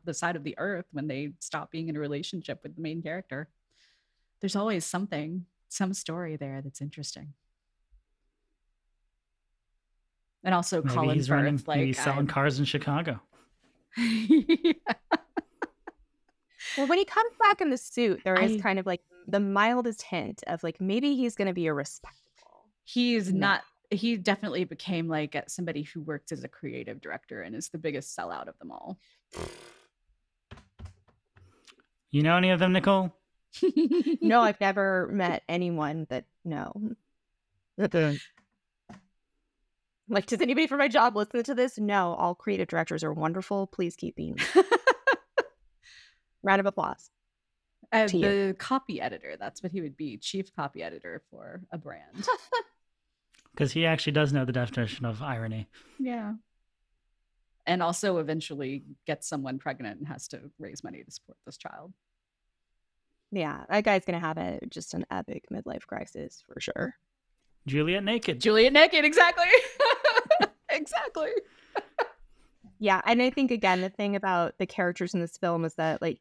the 0.04 0.14
side 0.14 0.36
of 0.36 0.44
the 0.44 0.56
earth 0.58 0.86
when 0.92 1.06
they 1.08 1.32
stop 1.40 1.70
being 1.70 1.88
in 1.88 1.96
a 1.96 2.00
relationship 2.00 2.60
with 2.62 2.74
the 2.76 2.82
main 2.82 3.02
character. 3.02 3.48
There's 4.40 4.56
always 4.56 4.84
something, 4.84 5.46
some 5.68 5.94
story 5.94 6.36
there 6.36 6.60
that's 6.62 6.80
interesting. 6.80 7.34
And 10.42 10.54
also, 10.54 10.82
Maybe 10.82 10.94
Colin 10.94 11.16
he's 11.16 11.30
running, 11.30 11.58
Firth, 11.58 11.68
maybe 11.68 11.80
like 11.80 11.86
he's 11.86 11.98
selling 11.98 12.18
I'm- 12.18 12.26
cars 12.26 12.58
in 12.58 12.64
Chicago. 12.64 13.20
Well, 16.76 16.88
when 16.88 16.98
he 16.98 17.04
comes 17.04 17.30
back 17.38 17.60
in 17.60 17.70
the 17.70 17.76
suit, 17.76 18.22
there 18.24 18.34
is 18.34 18.54
I- 18.54 18.58
kind 18.58 18.78
of 18.80 18.86
like 18.86 19.00
the 19.28 19.38
mildest 19.38 20.02
hint 20.02 20.42
of 20.48 20.62
like 20.64 20.80
maybe 20.80 21.14
he's 21.14 21.36
going 21.36 21.46
to 21.46 21.54
be 21.54 21.66
a 21.68 21.72
respectable. 21.74 22.66
he's 22.84 23.32
No. 23.32 23.38
not 23.38 23.62
he 23.90 24.16
definitely 24.16 24.64
became 24.64 25.06
like 25.06 25.40
somebody 25.46 25.82
who 25.82 26.00
worked 26.00 26.32
as 26.32 26.42
a 26.42 26.48
creative 26.48 27.00
director 27.00 27.42
and 27.42 27.54
is 27.54 27.68
the 27.68 27.78
biggest 27.78 28.16
sellout 28.16 28.48
of 28.48 28.58
them 28.58 28.72
all 28.72 28.98
You 32.10 32.22
know 32.22 32.36
any 32.36 32.50
of 32.50 32.58
them, 32.58 32.72
Nicole? 32.72 33.12
No, 34.20 34.40
I've 34.40 34.60
never 34.60 35.08
met 35.12 35.42
anyone 35.48 36.06
that 36.10 36.24
no. 36.44 36.72
Like, 40.08 40.26
does 40.26 40.40
anybody 40.42 40.66
from 40.66 40.78
my 40.78 40.88
job 40.88 41.16
listen 41.16 41.42
to 41.44 41.54
this? 41.54 41.78
No, 41.78 42.14
all 42.14 42.34
creative 42.34 42.68
directors 42.68 43.02
are 43.02 43.12
wonderful. 43.12 43.66
Please 43.66 43.96
keep 43.96 44.16
being. 44.16 44.36
Round 46.42 46.60
of 46.60 46.66
applause. 46.66 47.10
Uh, 47.92 48.06
To 48.08 48.16
you. 48.18 48.22
the 48.48 48.54
copy 48.58 49.00
editor 49.00 49.36
that's 49.38 49.62
what 49.62 49.70
he 49.70 49.80
would 49.80 49.96
be 49.96 50.16
chief 50.16 50.54
copy 50.56 50.82
editor 50.82 51.22
for 51.30 51.60
a 51.70 51.78
brand 51.78 52.26
Because 53.52 53.70
he 53.72 53.86
actually 53.86 54.14
does 54.14 54.32
know 54.32 54.44
the 54.44 54.52
definition 54.52 55.04
of 55.04 55.22
irony. 55.22 55.68
yeah 56.00 56.32
and 57.66 57.82
also 57.82 58.18
eventually 58.18 58.82
gets 59.06 59.28
someone 59.28 59.58
pregnant 59.58 59.98
and 60.00 60.08
has 60.08 60.26
to 60.28 60.40
raise 60.58 60.82
money 60.82 61.04
to 61.04 61.10
support 61.10 61.36
this 61.46 61.56
child 61.56 61.92
Yeah, 63.30 63.64
that 63.70 63.84
guy's 63.84 64.04
gonna 64.04 64.18
have 64.18 64.38
a 64.38 64.58
just 64.70 64.92
an 64.94 65.06
epic 65.10 65.44
midlife 65.52 65.86
crisis 65.86 66.42
for 66.46 66.60
sure. 66.60 66.96
Juliet 67.66 68.02
Naked. 68.02 68.40
juliet 68.40 68.72
naked 68.72 69.04
exactly 69.04 69.46
exactly 70.74 71.30
Yeah, 72.78 73.00
and 73.06 73.22
I 73.22 73.30
think 73.30 73.50
again 73.50 73.80
the 73.80 73.88
thing 73.88 74.16
about 74.16 74.58
the 74.58 74.66
characters 74.66 75.14
in 75.14 75.20
this 75.20 75.38
film 75.38 75.64
is 75.64 75.74
that 75.76 76.02
like 76.02 76.20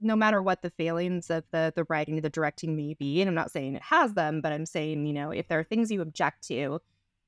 no 0.00 0.16
matter 0.16 0.42
what 0.42 0.62
the 0.62 0.70
failings 0.70 1.30
of 1.30 1.44
the 1.52 1.72
the 1.74 1.86
writing, 1.88 2.20
the 2.20 2.28
directing 2.28 2.76
may 2.76 2.94
be, 2.94 3.20
and 3.22 3.28
I'm 3.28 3.34
not 3.34 3.50
saying 3.50 3.74
it 3.74 3.82
has 3.82 4.14
them, 4.14 4.40
but 4.40 4.52
I'm 4.52 4.66
saying 4.66 5.06
you 5.06 5.12
know 5.12 5.30
if 5.30 5.48
there 5.48 5.58
are 5.58 5.64
things 5.64 5.90
you 5.90 6.02
object 6.02 6.46
to, 6.48 6.80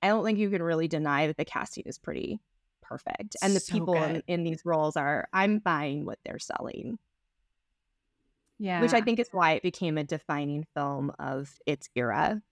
I 0.02 0.08
don't 0.08 0.24
think 0.24 0.38
you 0.38 0.50
can 0.50 0.62
really 0.62 0.88
deny 0.88 1.26
that 1.28 1.36
the 1.36 1.44
casting 1.44 1.84
is 1.86 1.98
pretty 1.98 2.40
perfect, 2.82 3.36
and 3.42 3.54
the 3.54 3.60
So 3.60 3.72
people 3.72 4.02
in, 4.02 4.22
in 4.26 4.44
these 4.44 4.62
roles 4.64 4.96
are 4.96 5.28
I'm 5.32 5.58
buying 5.60 6.04
what 6.04 6.18
they're 6.24 6.38
selling, 6.38 6.98
yeah 8.58 8.82
which 8.82 8.92
I 8.92 9.00
think 9.00 9.18
is 9.18 9.28
why 9.32 9.52
it 9.52 9.62
became 9.62 9.96
a 9.96 10.04
defining 10.04 10.66
film 10.74 11.12
of 11.18 11.58
its 11.64 11.88
era. 11.94 12.42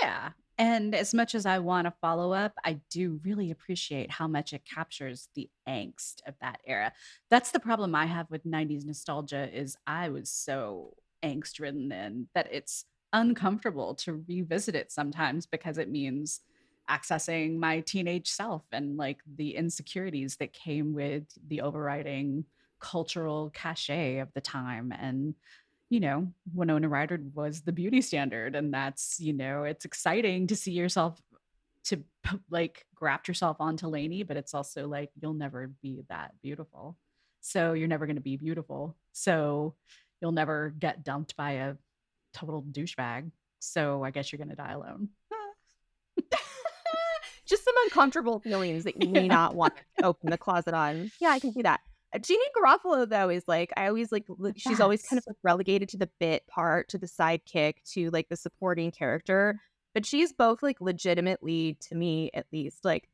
Yeah. 0.00 0.30
And 0.56 0.94
as 0.94 1.12
much 1.12 1.34
as 1.34 1.46
I 1.46 1.58
want 1.58 1.86
to 1.86 1.94
follow 2.00 2.32
up, 2.32 2.52
I 2.64 2.80
do 2.90 3.20
really 3.24 3.50
appreciate 3.50 4.10
how 4.10 4.28
much 4.28 4.52
it 4.52 4.64
captures 4.64 5.28
the 5.34 5.50
angst 5.68 6.16
of 6.26 6.34
that 6.40 6.60
era. 6.64 6.92
That's 7.28 7.50
the 7.50 7.58
problem 7.58 7.94
I 7.94 8.06
have 8.06 8.30
with 8.30 8.46
90s 8.46 8.84
nostalgia 8.84 9.48
is 9.52 9.76
I 9.86 10.10
was 10.10 10.30
so 10.30 10.94
angst 11.24 11.58
ridden 11.58 11.88
then 11.88 12.28
that 12.34 12.48
it's 12.52 12.84
uncomfortable 13.12 13.94
to 13.94 14.24
revisit 14.28 14.74
it 14.74 14.92
sometimes 14.92 15.46
because 15.46 15.78
it 15.78 15.90
means 15.90 16.40
accessing 16.88 17.56
my 17.56 17.80
teenage 17.80 18.28
self 18.28 18.62
and 18.70 18.96
like 18.96 19.18
the 19.36 19.56
insecurities 19.56 20.36
that 20.36 20.52
came 20.52 20.92
with 20.92 21.24
the 21.48 21.62
overriding 21.62 22.44
cultural 22.78 23.50
cachet 23.54 24.18
of 24.18 24.28
the 24.34 24.40
time 24.40 24.92
and 24.92 25.34
you 25.94 26.00
know, 26.00 26.26
Winona 26.52 26.88
Ryder 26.88 27.20
was 27.34 27.60
the 27.60 27.70
beauty 27.70 28.00
standard. 28.00 28.56
And 28.56 28.74
that's, 28.74 29.20
you 29.20 29.32
know, 29.32 29.62
it's 29.62 29.84
exciting 29.84 30.48
to 30.48 30.56
see 30.56 30.72
yourself 30.72 31.22
to 31.84 32.02
like 32.50 32.84
graft 32.96 33.28
yourself 33.28 33.58
onto 33.60 33.86
Lainey, 33.86 34.24
but 34.24 34.36
it's 34.36 34.54
also 34.54 34.88
like 34.88 35.10
you'll 35.22 35.34
never 35.34 35.70
be 35.82 36.02
that 36.08 36.32
beautiful. 36.42 36.96
So 37.42 37.74
you're 37.74 37.86
never 37.86 38.06
going 38.06 38.16
to 38.16 38.22
be 38.22 38.36
beautiful. 38.36 38.96
So 39.12 39.76
you'll 40.20 40.32
never 40.32 40.74
get 40.76 41.04
dumped 41.04 41.36
by 41.36 41.52
a 41.52 41.74
total 42.32 42.62
douchebag. 42.62 43.30
So 43.60 44.02
I 44.02 44.10
guess 44.10 44.32
you're 44.32 44.38
going 44.38 44.48
to 44.48 44.56
die 44.56 44.72
alone. 44.72 45.10
just 47.46 47.64
some 47.64 47.74
uncomfortable 47.84 48.40
feelings 48.40 48.82
that 48.82 49.00
you 49.00 49.10
may 49.10 49.28
not 49.38 49.54
want 49.54 49.74
to 49.98 50.06
open 50.06 50.30
the 50.30 50.38
closet 50.38 50.74
on. 50.74 51.12
Yeah, 51.20 51.28
I 51.28 51.38
can 51.38 51.52
see 51.52 51.62
that. 51.62 51.82
Uh, 52.14 52.18
Janeane 52.18 52.36
Garofalo 52.56 53.08
though 53.08 53.28
is 53.28 53.44
like 53.48 53.72
I 53.76 53.88
always 53.88 54.12
like 54.12 54.24
li- 54.28 54.52
she's 54.56 54.80
always 54.80 55.02
kind 55.02 55.18
of 55.18 55.24
like 55.26 55.36
relegated 55.42 55.88
to 55.90 55.96
the 55.96 56.08
bit 56.20 56.46
part, 56.46 56.88
to 56.90 56.98
the 56.98 57.06
sidekick, 57.06 57.76
to 57.92 58.10
like 58.10 58.28
the 58.28 58.36
supporting 58.36 58.90
character. 58.90 59.60
But 59.94 60.06
she's 60.06 60.32
both 60.32 60.62
like 60.62 60.80
legitimately, 60.80 61.76
to 61.88 61.94
me 61.94 62.30
at 62.34 62.46
least, 62.52 62.84
like 62.84 63.08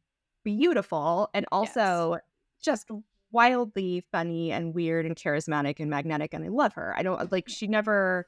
beautiful 0.45 1.29
and 1.35 1.47
also 1.53 2.19
just 2.63 2.91
wildly 3.33 4.05
funny 4.11 4.51
and 4.51 4.75
weird 4.75 5.07
and 5.07 5.15
charismatic 5.15 5.79
and 5.79 5.91
magnetic. 5.91 6.35
And 6.35 6.45
I 6.45 6.49
love 6.49 6.75
her. 6.75 6.95
I 6.97 7.03
don't 7.03 7.31
like 7.31 7.49
she 7.49 7.67
never, 7.67 8.27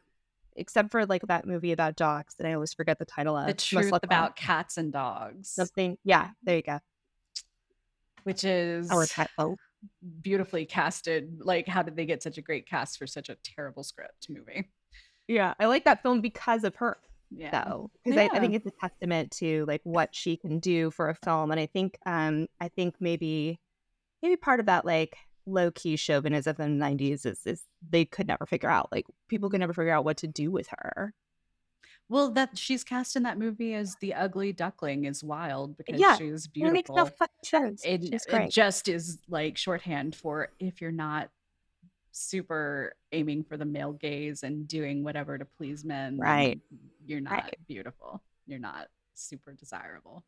except 0.55 0.91
for 0.91 1.07
like 1.07 1.23
that 1.29 1.47
movie 1.47 1.73
about 1.73 1.97
dogs 1.97 2.35
that 2.37 2.47
I 2.47 2.53
always 2.53 2.73
forget 2.75 2.99
the 2.99 3.05
title 3.05 3.37
of. 3.37 3.47
The 3.47 3.55
truth 3.55 3.93
about 4.03 4.37
cats 4.37 4.77
and 4.77 4.93
dogs, 4.93 5.49
something. 5.49 5.99
Yeah, 6.05 6.31
there 6.43 6.57
you 6.57 6.63
go. 6.63 6.79
which 8.25 8.45
is 8.45 8.91
Our 8.91 9.07
title. 9.07 9.57
Beautifully 10.21 10.65
casted. 10.65 11.41
Like, 11.41 11.67
how 11.69 11.83
did 11.83 11.97
they 11.97 12.07
get 12.07 12.23
such 12.23 12.39
a 12.39 12.43
great 12.43 12.67
cast 12.69 12.99
for 12.99 13.07
such 13.07 13.29
a 13.29 13.37
terrible 13.43 13.83
script 13.83 14.29
movie? 14.29 14.71
Yeah, 15.29 15.55
I 15.59 15.67
like 15.67 15.85
that 15.85 16.03
film 16.03 16.21
because 16.21 16.65
of 16.65 16.75
her, 16.77 16.99
Yeah. 17.31 17.51
though, 17.65 17.91
because 18.05 18.19
I, 18.19 18.29
I 18.33 18.41
think 18.41 18.55
it's 18.55 18.67
a 18.67 18.73
testament 18.81 19.31
to 19.39 19.65
like 19.67 19.81
what 19.85 20.15
she 20.15 20.37
can 20.37 20.59
do 20.59 20.91
for 20.91 21.09
a 21.09 21.15
film, 21.15 21.51
and 21.51 21.61
I 21.61 21.67
think, 21.67 21.97
um, 22.07 22.49
I 22.61 22.69
think 22.69 22.97
maybe, 23.01 23.61
maybe 24.23 24.37
part 24.37 24.61
of 24.61 24.67
that 24.67 24.85
like 24.85 25.17
low 25.47 25.71
key 25.71 25.97
chauvinism 25.97 26.51
of 26.51 26.57
the 26.57 26.65
'90s 26.65 27.25
is 27.27 27.41
is 27.47 27.65
they 27.89 28.05
could 28.05 28.29
never 28.29 28.47
figure 28.47 28.69
out 28.71 28.91
like 28.93 29.07
people 29.29 29.49
could 29.51 29.61
never 29.61 29.73
figure 29.73 29.93
out 29.93 30.05
what 30.05 30.19
to 30.19 30.27
do 30.27 30.51
with 30.51 30.69
her. 30.71 31.15
Well, 32.13 32.31
that 32.33 32.59
she's 32.59 32.85
cast 32.85 33.17
in 33.17 33.23
that 33.23 33.39
movie 33.39 33.73
as 33.73 33.97
the 34.03 34.13
ugly 34.13 34.53
duckling 34.53 35.07
is 35.07 35.25
wild 35.25 35.79
because 35.79 35.99
Yeah, 35.99 36.17
she's 36.19 36.47
It 36.55 36.71
makes 36.71 36.91
no 36.91 37.07
fucking 37.07 37.35
sense. 37.43 37.83
it, 37.87 38.03
She's 38.03 38.27
it 38.29 38.51
just 38.51 38.87
is 38.89 39.19
like 39.31 39.57
shorthand 39.57 40.15
for 40.15 40.51
if 40.61 40.83
you're 40.83 40.93
not 40.93 41.31
super 42.11 42.95
aiming 43.13 43.45
for 43.45 43.57
the 43.57 43.65
male 43.65 43.95
gaze 43.95 44.43
and 44.43 44.69
doing 44.69 45.03
whatever 45.05 45.39
to 45.39 45.47
please 45.47 45.87
men, 45.87 46.19
Right. 46.19 46.61
You're 47.07 47.23
not 47.23 47.33
Right. 47.33 47.57
beautiful. 47.67 48.23
You're 48.47 48.59
not 48.59 48.89
super 49.15 49.55
desirable. 49.55 50.23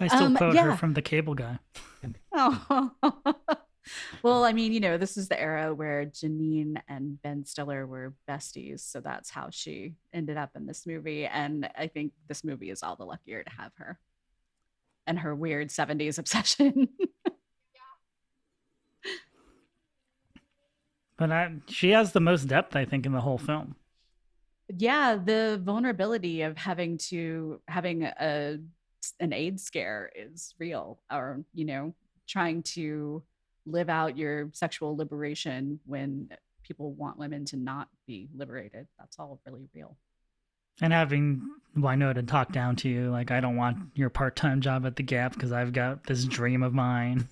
I 0.00 0.08
still 0.08 0.24
Um, 0.24 0.36
quote 0.36 0.56
yeah. 0.56 0.64
her 0.72 0.76
from 0.76 0.94
The 0.94 1.02
Cable 1.02 1.36
Guy. 1.36 1.60
Oh, 2.32 2.90
well, 4.22 4.44
I 4.44 4.52
mean, 4.52 4.72
you 4.72 4.80
know, 4.80 4.98
this 4.98 5.16
is 5.16 5.28
the 5.28 5.40
era 5.40 5.74
where 5.74 6.06
Janeane 6.06 6.80
and 6.88 7.20
Ben 7.22 7.44
Stiller 7.44 7.86
were 7.86 8.14
besties. 8.28 8.80
So 8.80 9.00
that's 9.00 9.30
how 9.30 9.48
she 9.50 9.94
ended 10.12 10.36
up 10.36 10.50
in 10.54 10.66
this 10.66 10.86
movie. 10.86 11.26
And 11.26 11.68
I 11.76 11.86
think 11.86 12.12
this 12.28 12.44
movie 12.44 12.70
is 12.70 12.82
all 12.82 12.96
the 12.96 13.04
luckier 13.04 13.42
to 13.42 13.50
have 13.50 13.72
her 13.76 13.98
and 15.06 15.18
her 15.18 15.34
weird 15.34 15.68
70s 15.68 16.18
obsession. 16.20 16.88
but 21.16 21.30
I, 21.32 21.52
she 21.66 21.90
has 21.90 22.12
the 22.12 22.20
most 22.20 22.44
depth, 22.44 22.76
I 22.76 22.84
think, 22.84 23.06
in 23.06 23.12
the 23.12 23.20
whole 23.20 23.38
film. 23.38 23.76
Yeah, 24.76 25.16
the 25.16 25.60
vulnerability 25.62 26.42
of 26.42 26.56
having 26.56 26.96
to 27.08 27.60
having 27.66 28.04
a 28.04 28.58
an 29.18 29.32
AIDS 29.32 29.64
scare 29.64 30.12
is 30.14 30.54
real, 30.60 31.00
or 31.10 31.42
you 31.52 31.64
know, 31.64 31.94
trying 32.28 32.62
to 32.62 33.24
live 33.70 33.88
out 33.88 34.16
your 34.16 34.50
sexual 34.52 34.96
liberation 34.96 35.80
when 35.86 36.30
people 36.62 36.92
want 36.92 37.18
women 37.18 37.44
to 37.46 37.56
not 37.56 37.88
be 38.06 38.28
liberated. 38.34 38.86
That's 38.98 39.18
all 39.18 39.40
really 39.46 39.68
real. 39.74 39.96
And 40.80 40.92
having 40.92 41.42
Winona 41.76 42.22
talk 42.22 42.52
down 42.52 42.76
to 42.76 42.88
you, 42.88 43.10
like, 43.10 43.30
I 43.30 43.40
don't 43.40 43.56
want 43.56 43.78
your 43.94 44.08
part 44.08 44.36
time 44.36 44.60
job 44.60 44.86
at 44.86 44.96
the 44.96 45.02
Gap 45.02 45.34
because 45.34 45.52
I've 45.52 45.72
got 45.72 46.04
this 46.04 46.24
dream 46.24 46.62
of 46.62 46.72
mine. 46.72 47.28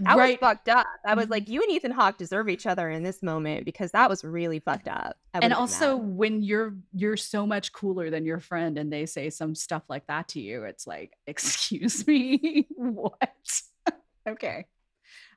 That 0.00 0.16
right. 0.16 0.40
was 0.40 0.48
fucked 0.48 0.68
up. 0.68 0.86
I 1.04 1.14
was 1.14 1.24
mm-hmm. 1.24 1.32
like, 1.32 1.48
you 1.48 1.62
and 1.62 1.72
Ethan 1.72 1.90
Hawke 1.90 2.18
deserve 2.18 2.48
each 2.48 2.66
other 2.66 2.88
in 2.88 3.02
this 3.02 3.22
moment 3.22 3.64
because 3.64 3.90
that 3.92 4.08
was 4.08 4.22
really 4.22 4.60
fucked 4.60 4.86
up. 4.86 5.16
And 5.34 5.52
also, 5.52 5.96
when 5.96 6.42
you're 6.42 6.76
you're 6.94 7.16
so 7.16 7.46
much 7.46 7.72
cooler 7.72 8.10
than 8.10 8.24
your 8.24 8.38
friend, 8.38 8.78
and 8.78 8.92
they 8.92 9.06
say 9.06 9.30
some 9.30 9.54
stuff 9.54 9.82
like 9.88 10.06
that 10.06 10.28
to 10.28 10.40
you, 10.40 10.64
it's 10.64 10.86
like, 10.86 11.16
excuse 11.26 12.06
me, 12.06 12.68
what? 12.76 13.62
okay. 14.28 14.66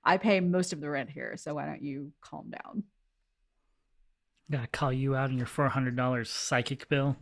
I 0.03 0.17
pay 0.17 0.39
most 0.39 0.73
of 0.73 0.81
the 0.81 0.89
rent 0.89 1.09
here, 1.09 1.35
so 1.37 1.55
why 1.55 1.65
don't 1.65 1.81
you 1.81 2.11
calm 2.21 2.49
down? 2.51 2.83
Gotta 4.49 4.67
call 4.67 4.91
you 4.91 5.15
out 5.15 5.29
on 5.29 5.37
your 5.37 5.47
four 5.47 5.69
hundred 5.69 5.95
dollars 5.95 6.29
psychic 6.29 6.89
bill. 6.89 7.15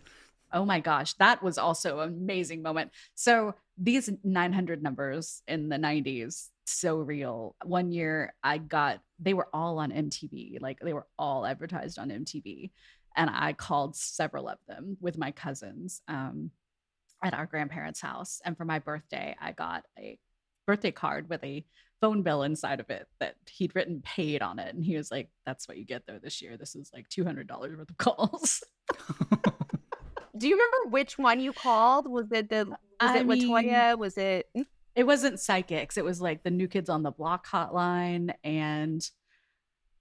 Oh 0.51 0.65
my 0.65 0.79
gosh, 0.79 1.13
that 1.15 1.43
was 1.43 1.57
also 1.57 1.99
an 1.99 2.09
amazing 2.09 2.63
moment. 2.63 2.91
So 3.13 3.53
these 3.77 4.09
900 4.23 4.81
numbers 4.81 5.43
in 5.47 5.69
the 5.69 5.77
90s, 5.77 6.47
so 6.65 6.97
real. 6.97 7.55
One 7.63 7.91
year 7.91 8.33
I 8.43 8.57
got, 8.57 8.99
they 9.19 9.33
were 9.33 9.47
all 9.53 9.77
on 9.77 9.91
MTV, 9.91 10.59
like 10.59 10.79
they 10.79 10.93
were 10.93 11.05
all 11.19 11.45
advertised 11.45 11.99
on 11.99 12.09
MTV. 12.09 12.71
And 13.15 13.29
I 13.29 13.53
called 13.53 13.95
several 13.95 14.47
of 14.47 14.57
them 14.67 14.97
with 14.99 15.17
my 15.17 15.31
cousins 15.31 16.01
um, 16.07 16.51
at 17.23 17.33
our 17.33 17.45
grandparents' 17.45 18.01
house. 18.01 18.41
And 18.43 18.57
for 18.57 18.65
my 18.65 18.79
birthday, 18.79 19.35
I 19.39 19.51
got 19.51 19.83
a 19.97 20.17
birthday 20.65 20.91
card 20.91 21.29
with 21.29 21.43
a 21.43 21.65
phone 22.01 22.21
bill 22.21 22.43
inside 22.43 22.79
of 22.79 22.89
it 22.89 23.07
that 23.19 23.35
he'd 23.49 23.75
written 23.75 24.01
paid 24.01 24.41
on 24.41 24.59
it. 24.59 24.73
And 24.73 24.83
he 24.83 24.95
was 24.95 25.11
like, 25.11 25.29
that's 25.45 25.67
what 25.67 25.77
you 25.77 25.85
get 25.85 26.03
though 26.07 26.19
this 26.21 26.41
year. 26.41 26.57
This 26.57 26.75
is 26.75 26.91
like 26.93 27.09
$200 27.09 27.49
worth 27.49 27.89
of 27.89 27.97
calls. 27.97 28.63
Do 30.37 30.47
you 30.47 30.55
remember 30.55 30.89
which 30.89 31.17
one 31.17 31.39
you 31.39 31.51
called? 31.51 32.09
Was 32.09 32.31
it 32.31 32.49
the, 32.49 32.65
was 32.65 32.77
I 32.99 33.17
it 33.19 33.27
mean, 33.27 33.49
Latoya? 33.49 33.97
Was 33.97 34.17
it? 34.17 34.47
Hmm? 34.55 34.61
It 34.95 35.03
wasn't 35.03 35.39
psychics. 35.39 35.97
It 35.97 36.05
was 36.05 36.21
like 36.21 36.43
the 36.43 36.51
New 36.51 36.67
Kids 36.67 36.89
on 36.89 37.03
the 37.03 37.11
Block 37.11 37.47
hotline. 37.47 38.33
And 38.43 39.07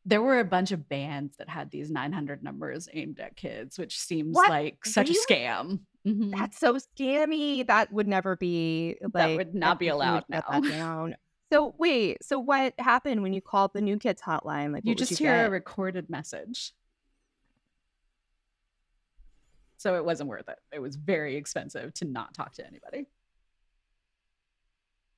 there 0.05 0.23
were 0.23 0.39
a 0.39 0.45
bunch 0.45 0.73
of 0.73 0.89
bands 0.89 1.37
that 1.37 1.49
had 1.49 1.71
these 1.71 1.91
900 1.91 2.43
numbers 2.43 2.89
aimed 2.93 3.21
at 3.21 3.37
kids, 3.37 3.79
which 3.79 3.99
seems 3.99 4.35
what? 4.35 4.49
like 4.49 4.85
such 4.85 5.11
you? 5.11 5.23
a 5.29 5.33
scam. 5.33 5.81
Mm-hmm. 6.07 6.31
That's 6.31 6.59
so 6.59 6.77
scammy. 6.77 7.67
That 7.67 7.93
would 7.93 8.09
never 8.09 8.37
be 8.37 8.97
like 9.03 9.13
that 9.13 9.37
would 9.37 9.55
not 9.55 9.79
be 9.79 9.89
allowed 9.89 10.25
now. 10.29 11.09
So 11.51 11.75
wait, 11.79 12.23
so 12.23 12.39
what 12.39 12.75
happened 12.79 13.23
when 13.23 13.33
you 13.33 13.41
called 13.41 13.73
the 13.73 13.81
New 13.81 13.99
Kids 13.99 14.21
hotline? 14.21 14.73
Like 14.73 14.85
you 14.85 14.95
just 14.95 15.13
you 15.13 15.17
hear 15.17 15.37
get? 15.37 15.47
a 15.47 15.51
recorded 15.51 16.11
message. 16.11 16.73
So 19.79 19.95
it 19.95 20.05
wasn't 20.05 20.29
worth 20.29 20.49
it. 20.49 20.59
It 20.73 20.81
was 20.81 20.97
very 20.97 21.37
expensive 21.37 21.95
to 21.95 22.05
not 22.05 22.35
talk 22.35 22.53
to 22.55 22.67
anybody. 22.67 23.07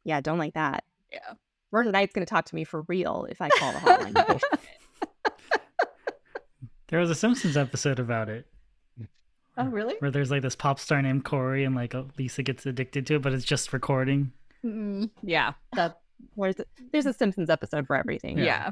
Yeah, 0.05 0.20
don't 0.20 0.39
like 0.39 0.55
that. 0.55 0.85
Yeah. 1.11 1.35
Jordan 1.70 1.93
Knight's 1.93 2.12
going 2.12 2.27
to 2.27 2.31
talk 2.31 2.44
to 2.47 2.55
me 2.55 2.65
for 2.65 2.82
real 2.82 3.27
if 3.31 3.40
I 3.40 3.48
call 3.48 3.73
the 3.73 3.78
hotline. 3.78 4.40
there 6.89 7.01
was 7.01 7.11
a 7.11 7.15
Simpsons 7.15 7.57
episode 7.57 7.98
about 7.98 8.28
it. 8.28 8.47
Oh, 9.57 9.66
really? 9.66 9.94
Where 9.98 10.11
there's 10.11 10.31
like 10.31 10.43
this 10.43 10.57
pop 10.57 10.78
star 10.78 11.01
named 11.01 11.24
Corey 11.24 11.65
and 11.65 11.74
like 11.74 11.94
Lisa 12.19 12.43
gets 12.43 12.66
addicted 12.66 13.07
to 13.07 13.16
it, 13.16 13.23
but 13.23 13.32
it's 13.32 13.44
just 13.44 13.73
recording. 13.73 14.32
Mm, 14.65 15.11
yeah. 15.23 15.52
That 15.74 16.01
Where's 16.34 16.56
it? 16.56 16.68
There's 16.92 17.06
a 17.06 17.12
Simpsons 17.12 17.51
episode 17.51 17.86
for 17.86 17.97
everything. 17.97 18.38
Yeah. 18.38 18.44
yeah. 18.44 18.70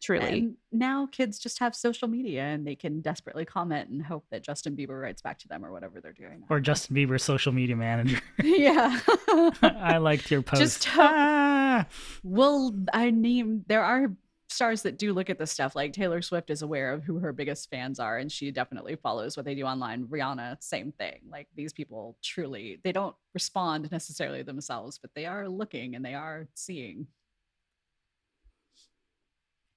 Truly. 0.00 0.26
And 0.28 0.56
now 0.70 1.08
kids 1.10 1.38
just 1.38 1.58
have 1.58 1.74
social 1.74 2.06
media 2.06 2.42
and 2.42 2.64
they 2.66 2.76
can 2.76 3.00
desperately 3.00 3.44
comment 3.44 3.88
and 3.90 4.00
hope 4.00 4.24
that 4.30 4.44
Justin 4.44 4.76
Bieber 4.76 5.00
writes 5.00 5.22
back 5.22 5.38
to 5.40 5.48
them 5.48 5.64
or 5.64 5.72
whatever 5.72 6.00
they're 6.00 6.12
doing. 6.12 6.40
Now. 6.40 6.46
Or 6.50 6.60
Justin 6.60 6.94
Bieber's 6.94 7.24
social 7.24 7.52
media 7.52 7.74
manager. 7.74 8.20
yeah. 8.42 9.00
I 9.62 9.98
liked 9.98 10.30
your 10.30 10.42
post. 10.42 10.62
Just 10.62 10.84
hope. 10.84 11.10
Ah! 11.12 11.86
Well, 12.22 12.74
I 12.92 13.10
name 13.10 13.64
there 13.66 13.82
are 13.82 14.12
stars 14.58 14.82
that 14.82 14.98
do 14.98 15.12
look 15.12 15.30
at 15.30 15.38
this 15.38 15.52
stuff 15.52 15.76
like 15.76 15.92
taylor 15.92 16.20
swift 16.20 16.50
is 16.50 16.62
aware 16.62 16.92
of 16.92 17.04
who 17.04 17.20
her 17.20 17.32
biggest 17.32 17.70
fans 17.70 18.00
are 18.00 18.18
and 18.18 18.32
she 18.32 18.50
definitely 18.50 18.96
follows 18.96 19.36
what 19.36 19.46
they 19.46 19.54
do 19.54 19.62
online. 19.62 20.04
Rihanna 20.08 20.60
same 20.60 20.90
thing. 20.90 21.20
Like 21.30 21.46
these 21.54 21.72
people 21.72 22.16
truly 22.24 22.80
they 22.82 22.90
don't 22.90 23.14
respond 23.34 23.88
necessarily 23.92 24.42
themselves 24.42 24.98
but 24.98 25.10
they 25.14 25.26
are 25.26 25.48
looking 25.48 25.94
and 25.94 26.04
they 26.04 26.14
are 26.14 26.48
seeing. 26.54 27.06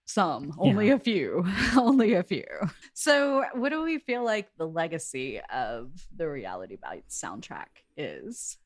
Some 0.05 0.55
only 0.57 0.87
yeah. 0.87 0.95
a 0.95 0.99
few 0.99 1.45
only 1.77 2.15
a 2.15 2.23
few. 2.23 2.47
So 2.95 3.43
what 3.53 3.69
do 3.69 3.83
we 3.83 3.99
feel 3.99 4.23
like 4.23 4.49
the 4.57 4.67
legacy 4.67 5.41
of 5.53 5.91
the 6.15 6.27
reality 6.27 6.77
bites 6.81 7.21
soundtrack 7.21 7.83
is 7.95 8.57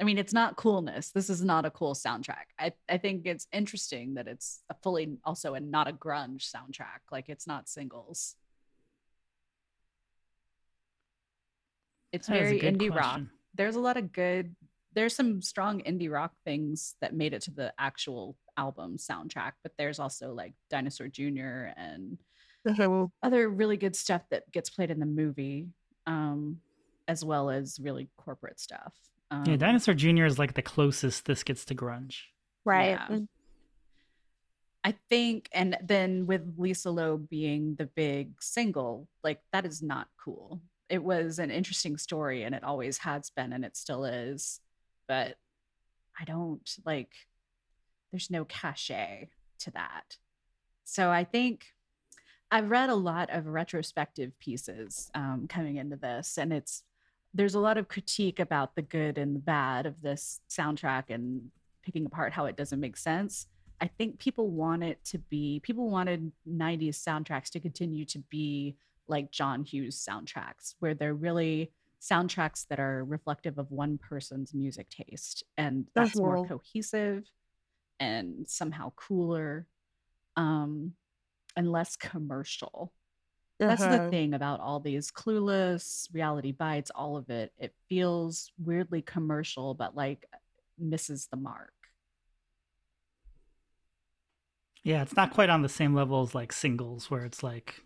I 0.00 0.04
mean, 0.04 0.18
it's 0.18 0.32
not 0.32 0.56
coolness. 0.56 1.10
This 1.10 1.30
is 1.30 1.42
not 1.42 1.64
a 1.64 1.70
cool 1.70 1.94
soundtrack. 1.94 2.46
I, 2.58 2.72
I 2.88 2.98
think 2.98 3.26
it's 3.26 3.46
interesting 3.52 4.14
that 4.14 4.26
it's 4.26 4.62
a 4.68 4.74
fully 4.74 5.18
also 5.24 5.54
and 5.54 5.70
not 5.70 5.88
a 5.88 5.92
grunge 5.92 6.50
soundtrack. 6.50 7.12
Like 7.12 7.28
it's 7.28 7.46
not 7.46 7.68
singles. 7.68 8.34
It's 12.12 12.26
that 12.26 12.40
very 12.40 12.60
indie 12.60 12.90
question. 12.90 12.94
rock. 12.94 13.20
There's 13.54 13.76
a 13.76 13.80
lot 13.80 13.96
of 13.96 14.12
good 14.12 14.56
there's 14.94 15.14
some 15.14 15.42
strong 15.42 15.80
indie 15.82 16.10
rock 16.10 16.32
things 16.44 16.94
that 17.00 17.14
made 17.14 17.34
it 17.34 17.42
to 17.42 17.50
the 17.50 17.72
actual 17.78 18.36
album 18.56 18.96
soundtrack, 18.96 19.52
but 19.62 19.72
there's 19.76 19.98
also 19.98 20.32
like 20.32 20.54
Dinosaur 20.70 21.08
Jr. 21.08 21.72
and 21.76 22.18
other 23.22 23.48
really 23.48 23.76
good 23.76 23.96
stuff 23.96 24.22
that 24.30 24.50
gets 24.52 24.70
played 24.70 24.90
in 24.90 25.00
the 25.00 25.06
movie, 25.06 25.66
um, 26.06 26.58
as 27.08 27.24
well 27.24 27.50
as 27.50 27.78
really 27.80 28.08
corporate 28.16 28.60
stuff. 28.60 28.94
Um, 29.30 29.44
yeah, 29.46 29.56
Dinosaur 29.56 29.94
Jr. 29.94 30.24
is 30.24 30.38
like 30.38 30.54
the 30.54 30.62
closest 30.62 31.26
this 31.26 31.42
gets 31.42 31.64
to 31.66 31.74
grunge. 31.74 32.16
Right. 32.64 32.90
Yeah. 32.90 33.06
Mm. 33.08 33.28
I 34.84 34.94
think, 35.08 35.48
and 35.52 35.78
then 35.82 36.26
with 36.26 36.54
Lisa 36.58 36.90
Loeb 36.90 37.28
being 37.30 37.74
the 37.76 37.86
big 37.86 38.42
single, 38.42 39.08
like 39.22 39.40
that 39.52 39.64
is 39.64 39.82
not 39.82 40.08
cool. 40.22 40.60
It 40.90 41.02
was 41.02 41.38
an 41.38 41.50
interesting 41.50 41.96
story 41.96 42.42
and 42.42 42.54
it 42.54 42.62
always 42.62 42.98
has 42.98 43.30
been 43.30 43.54
and 43.54 43.64
it 43.64 43.76
still 43.76 44.04
is. 44.04 44.60
But 45.08 45.36
I 46.18 46.24
don't 46.24 46.68
like, 46.84 47.12
there's 48.12 48.30
no 48.30 48.44
cachet 48.44 49.30
to 49.60 49.70
that. 49.70 50.18
So 50.84 51.10
I 51.10 51.24
think 51.24 51.64
I've 52.50 52.70
read 52.70 52.90
a 52.90 52.94
lot 52.94 53.30
of 53.30 53.46
retrospective 53.46 54.38
pieces 54.38 55.10
um, 55.14 55.46
coming 55.48 55.76
into 55.76 55.96
this, 55.96 56.38
and 56.38 56.52
it's 56.52 56.84
there's 57.34 57.54
a 57.54 57.60
lot 57.60 57.76
of 57.76 57.88
critique 57.88 58.38
about 58.38 58.76
the 58.76 58.82
good 58.82 59.18
and 59.18 59.34
the 59.34 59.40
bad 59.40 59.86
of 59.86 60.00
this 60.00 60.40
soundtrack 60.48 61.10
and 61.10 61.50
picking 61.82 62.06
apart 62.06 62.32
how 62.32 62.46
it 62.46 62.56
doesn't 62.56 62.80
make 62.80 62.96
sense. 62.96 63.48
I 63.80 63.88
think 63.88 64.18
people 64.18 64.48
want 64.48 64.84
it 64.84 65.04
to 65.06 65.18
be 65.18 65.60
people 65.62 65.90
wanted 65.90 66.30
90s 66.48 66.96
soundtracks 67.02 67.50
to 67.50 67.60
continue 67.60 68.04
to 68.06 68.20
be 68.30 68.76
like 69.08 69.32
John 69.32 69.64
Hughes 69.64 70.06
soundtracks 70.08 70.74
where 70.78 70.94
they're 70.94 71.12
really 71.12 71.72
soundtracks 72.00 72.66
that 72.68 72.78
are 72.78 73.04
reflective 73.04 73.58
of 73.58 73.70
one 73.70 73.98
person's 73.98 74.54
music 74.54 74.88
taste 74.90 75.42
and 75.58 75.86
that's 75.94 76.16
more 76.16 76.46
cohesive 76.46 77.30
and 77.98 78.46
somehow 78.48 78.92
cooler 78.96 79.66
um 80.36 80.92
and 81.56 81.70
less 81.72 81.96
commercial 81.96 82.92
that's 83.68 83.82
the 83.82 83.88
uh-huh. 83.88 84.10
thing 84.10 84.34
about 84.34 84.60
all 84.60 84.80
these 84.80 85.10
clueless 85.10 86.08
reality 86.12 86.52
bites, 86.52 86.90
all 86.94 87.16
of 87.16 87.30
it. 87.30 87.52
It 87.58 87.74
feels 87.88 88.52
weirdly 88.58 89.02
commercial, 89.02 89.74
but 89.74 89.94
like 89.96 90.26
misses 90.78 91.28
the 91.30 91.36
mark. 91.36 91.72
Yeah, 94.82 95.02
it's 95.02 95.16
not 95.16 95.32
quite 95.32 95.48
on 95.48 95.62
the 95.62 95.68
same 95.68 95.94
level 95.94 96.22
as 96.22 96.34
like 96.34 96.52
singles 96.52 97.10
where 97.10 97.24
it's 97.24 97.42
like 97.42 97.82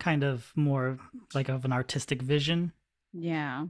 kind 0.00 0.24
of 0.24 0.52
more 0.56 0.98
like 1.34 1.48
of 1.48 1.64
an 1.64 1.72
artistic 1.72 2.22
vision. 2.22 2.72
Yeah. 3.12 3.66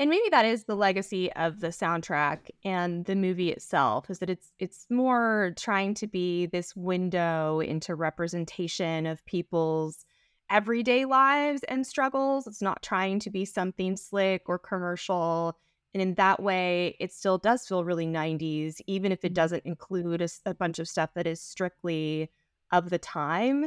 And 0.00 0.08
maybe 0.08 0.30
that 0.30 0.46
is 0.46 0.64
the 0.64 0.74
legacy 0.74 1.30
of 1.34 1.60
the 1.60 1.68
soundtrack 1.68 2.48
and 2.64 3.04
the 3.04 3.14
movie 3.14 3.50
itself 3.50 4.08
is 4.08 4.18
that 4.20 4.30
it's 4.30 4.50
it's 4.58 4.86
more 4.88 5.52
trying 5.56 5.92
to 5.92 6.06
be 6.06 6.46
this 6.46 6.74
window 6.74 7.60
into 7.60 7.94
representation 7.94 9.04
of 9.04 9.24
people's 9.26 10.06
everyday 10.48 11.04
lives 11.04 11.62
and 11.64 11.86
struggles. 11.86 12.46
It's 12.46 12.62
not 12.62 12.82
trying 12.82 13.20
to 13.20 13.30
be 13.30 13.44
something 13.44 13.94
slick 13.94 14.44
or 14.46 14.58
commercial. 14.58 15.58
And 15.92 16.00
in 16.00 16.14
that 16.14 16.42
way 16.42 16.96
it 16.98 17.12
still 17.12 17.36
does 17.36 17.66
feel 17.66 17.84
really 17.84 18.06
90s 18.06 18.76
even 18.86 19.12
if 19.12 19.22
it 19.22 19.28
mm-hmm. 19.28 19.34
doesn't 19.34 19.66
include 19.66 20.22
a, 20.22 20.28
a 20.46 20.54
bunch 20.54 20.78
of 20.78 20.88
stuff 20.88 21.10
that 21.14 21.26
is 21.26 21.42
strictly 21.42 22.30
of 22.72 22.88
the 22.88 22.98
time. 22.98 23.66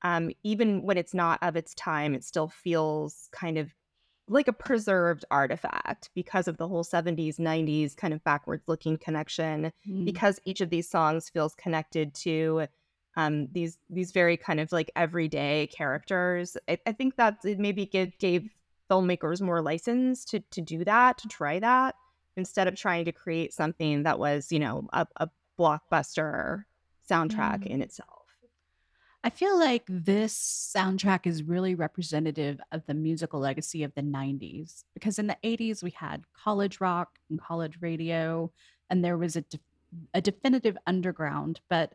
Um, 0.00 0.30
even 0.42 0.82
when 0.82 0.96
it's 0.96 1.12
not 1.12 1.42
of 1.42 1.56
its 1.56 1.74
time 1.74 2.14
it 2.14 2.24
still 2.24 2.48
feels 2.48 3.28
kind 3.32 3.58
of 3.58 3.74
like 4.28 4.48
a 4.48 4.52
preserved 4.52 5.24
artifact 5.30 6.10
because 6.14 6.48
of 6.48 6.56
the 6.56 6.66
whole 6.66 6.84
70s 6.84 7.38
90s 7.38 7.96
kind 7.96 8.14
of 8.14 8.24
backwards 8.24 8.64
looking 8.66 8.96
connection 8.96 9.70
mm. 9.86 10.04
because 10.04 10.40
each 10.44 10.60
of 10.60 10.70
these 10.70 10.88
songs 10.88 11.28
feels 11.28 11.54
connected 11.54 12.14
to 12.14 12.66
um, 13.16 13.48
these 13.52 13.78
these 13.90 14.12
very 14.12 14.36
kind 14.36 14.60
of 14.60 14.72
like 14.72 14.90
everyday 14.96 15.68
characters 15.68 16.56
i, 16.68 16.78
I 16.86 16.92
think 16.92 17.16
that 17.16 17.38
it 17.44 17.58
maybe 17.58 17.86
gave, 17.86 18.16
gave 18.18 18.48
filmmakers 18.90 19.40
more 19.40 19.62
license 19.62 20.24
to 20.26 20.40
to 20.50 20.60
do 20.60 20.84
that 20.84 21.18
to 21.18 21.28
try 21.28 21.58
that 21.58 21.94
instead 22.36 22.66
of 22.66 22.76
trying 22.76 23.04
to 23.04 23.12
create 23.12 23.52
something 23.52 24.04
that 24.04 24.18
was 24.18 24.50
you 24.50 24.58
know 24.58 24.88
a, 24.92 25.06
a 25.16 25.28
blockbuster 25.58 26.64
soundtrack 27.08 27.60
mm. 27.60 27.66
in 27.66 27.82
itself 27.82 28.13
I 29.24 29.30
feel 29.30 29.58
like 29.58 29.84
this 29.88 30.72
soundtrack 30.76 31.26
is 31.26 31.42
really 31.42 31.74
representative 31.74 32.60
of 32.72 32.82
the 32.86 32.92
musical 32.92 33.40
legacy 33.40 33.82
of 33.82 33.94
the 33.94 34.02
90s 34.02 34.84
because 34.92 35.18
in 35.18 35.26
the 35.28 35.38
80s 35.42 35.82
we 35.82 35.92
had 35.92 36.24
college 36.34 36.78
rock 36.78 37.18
and 37.30 37.40
college 37.40 37.78
radio 37.80 38.52
and 38.90 39.02
there 39.02 39.16
was 39.16 39.36
a 39.36 39.40
de- 39.40 39.58
a 40.12 40.20
definitive 40.20 40.76
underground 40.86 41.60
but 41.70 41.94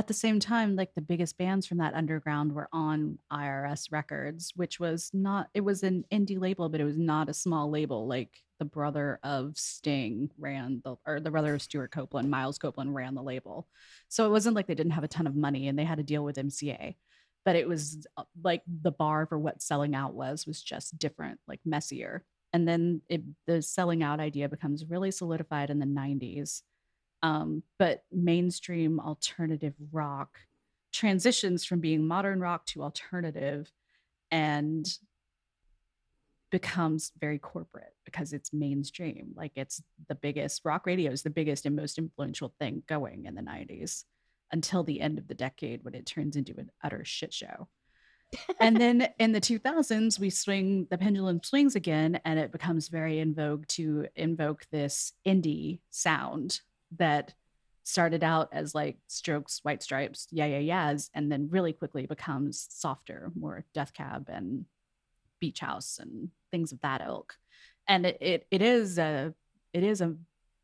at 0.00 0.06
the 0.06 0.14
same 0.14 0.40
time 0.40 0.76
like 0.76 0.94
the 0.94 1.02
biggest 1.02 1.36
bands 1.36 1.66
from 1.66 1.76
that 1.78 1.94
underground 1.94 2.52
were 2.52 2.68
on 2.72 3.18
IRS 3.30 3.92
Records 3.92 4.50
which 4.56 4.80
was 4.80 5.10
not 5.12 5.48
it 5.52 5.60
was 5.60 5.82
an 5.82 6.04
indie 6.10 6.40
label 6.40 6.70
but 6.70 6.80
it 6.80 6.84
was 6.84 6.98
not 6.98 7.28
a 7.28 7.34
small 7.34 7.70
label 7.70 8.06
like 8.08 8.40
the 8.60 8.64
brother 8.64 9.18
of 9.24 9.58
Sting 9.58 10.30
ran 10.38 10.82
the 10.84 10.94
or 11.06 11.18
the 11.18 11.30
brother 11.30 11.54
of 11.54 11.62
Stuart 11.62 11.90
Copeland, 11.90 12.30
Miles 12.30 12.58
Copeland 12.58 12.94
ran 12.94 13.14
the 13.14 13.22
label. 13.22 13.66
So 14.08 14.26
it 14.26 14.30
wasn't 14.30 14.54
like 14.54 14.66
they 14.66 14.74
didn't 14.74 14.92
have 14.92 15.02
a 15.02 15.08
ton 15.08 15.26
of 15.26 15.34
money 15.34 15.66
and 15.66 15.76
they 15.76 15.84
had 15.84 15.96
to 15.96 16.04
deal 16.04 16.22
with 16.22 16.36
MCA. 16.36 16.94
But 17.44 17.56
it 17.56 17.66
was 17.66 18.06
uh, 18.18 18.24
like 18.44 18.62
the 18.66 18.92
bar 18.92 19.26
for 19.26 19.38
what 19.38 19.62
selling 19.62 19.94
out 19.94 20.12
was 20.12 20.46
was 20.46 20.62
just 20.62 20.98
different, 20.98 21.40
like 21.48 21.60
messier. 21.64 22.22
And 22.52 22.68
then 22.68 23.00
it, 23.08 23.22
the 23.46 23.62
selling 23.62 24.02
out 24.02 24.20
idea 24.20 24.48
becomes 24.48 24.84
really 24.84 25.10
solidified 25.10 25.70
in 25.70 25.78
the 25.78 25.86
90s. 25.86 26.60
Um, 27.22 27.62
but 27.78 28.04
mainstream 28.10 28.98
alternative 28.98 29.74
rock 29.92 30.38
transitions 30.92 31.64
from 31.64 31.80
being 31.80 32.06
modern 32.06 32.40
rock 32.40 32.66
to 32.66 32.82
alternative 32.82 33.70
and 34.30 34.86
becomes 36.50 37.12
very 37.20 37.38
corporate 37.38 37.94
because 38.04 38.32
it's 38.32 38.52
mainstream. 38.52 39.32
Like 39.34 39.52
it's 39.54 39.82
the 40.08 40.14
biggest 40.14 40.62
rock 40.64 40.86
radio 40.86 41.12
is 41.12 41.22
the 41.22 41.30
biggest 41.30 41.66
and 41.66 41.76
most 41.76 41.98
influential 41.98 42.52
thing 42.58 42.82
going 42.88 43.26
in 43.26 43.34
the 43.34 43.42
90s 43.42 44.04
until 44.52 44.82
the 44.82 45.00
end 45.00 45.18
of 45.18 45.28
the 45.28 45.34
decade 45.34 45.84
when 45.84 45.94
it 45.94 46.06
turns 46.06 46.36
into 46.36 46.54
an 46.58 46.70
utter 46.82 47.04
shit 47.04 47.32
show. 47.32 47.68
and 48.58 48.76
then 48.76 49.08
in 49.18 49.32
the 49.32 49.40
2000s, 49.40 50.18
we 50.18 50.30
swing 50.30 50.86
the 50.90 50.98
pendulum 50.98 51.40
swings 51.42 51.76
again, 51.76 52.20
and 52.24 52.38
it 52.38 52.52
becomes 52.52 52.88
very 52.88 53.20
in 53.20 53.34
vogue 53.34 53.66
to 53.68 54.06
invoke 54.16 54.66
this 54.72 55.12
indie 55.26 55.80
sound 55.90 56.60
that 56.96 57.34
started 57.84 58.22
out 58.22 58.48
as 58.52 58.74
like 58.74 58.98
Strokes, 59.08 59.60
White 59.62 59.82
Stripes, 59.82 60.26
Yeah 60.30 60.46
Yeah 60.46 60.58
Yeahs, 60.58 61.10
and 61.14 61.30
then 61.30 61.48
really 61.50 61.72
quickly 61.72 62.06
becomes 62.06 62.66
softer, 62.70 63.32
more 63.34 63.64
Death 63.74 63.92
Cab 63.92 64.28
and 64.28 64.66
Beach 65.40 65.60
House 65.60 65.98
and 65.98 66.28
things 66.50 66.72
of 66.72 66.80
that 66.82 67.02
ilk. 67.04 67.34
And 67.88 68.06
it 68.06 68.18
it, 68.20 68.46
it 68.50 68.62
is 68.62 68.98
a 68.98 69.34
it 69.72 69.82
is 69.82 70.00
a, 70.00 70.14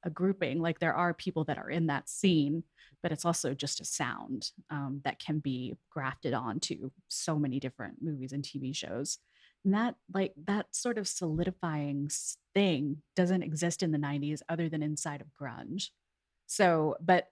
a 0.05 0.11
grouping. 0.11 0.61
Like 0.61 0.79
there 0.79 0.95
are 0.95 1.15
people 1.15 1.45
that 1.45 1.59
are 1.59 1.71
in 1.71 1.87
that 1.87 2.09
scene, 2.09 2.63
but 3.03 3.13
it's 3.13 3.25
also 3.25 3.55
just 3.55 3.81
a 3.81 3.85
sound 3.85 4.51
um, 4.71 5.01
that 5.05 5.19
can 5.19 5.39
be 5.39 5.75
grafted 5.91 6.35
onto 6.35 6.91
so 7.09 7.39
many 7.39 7.59
different 7.61 7.97
movies 8.01 8.33
and 8.33 8.43
TV 8.43 8.75
shows. 8.75 9.19
And 9.65 9.75
that 9.75 9.97
like 10.13 10.33
that 10.47 10.67
sort 10.77 10.99
of 10.99 11.09
solidifying 11.09 12.09
thing 12.55 12.99
doesn't 13.17 13.43
exist 13.43 13.83
in 13.83 13.91
the 13.91 13.99
90s 13.99 14.41
other 14.49 14.69
than 14.69 14.83
inside 14.83 15.21
of 15.21 15.27
grunge. 15.41 15.89
So, 16.47 16.97
but 17.01 17.29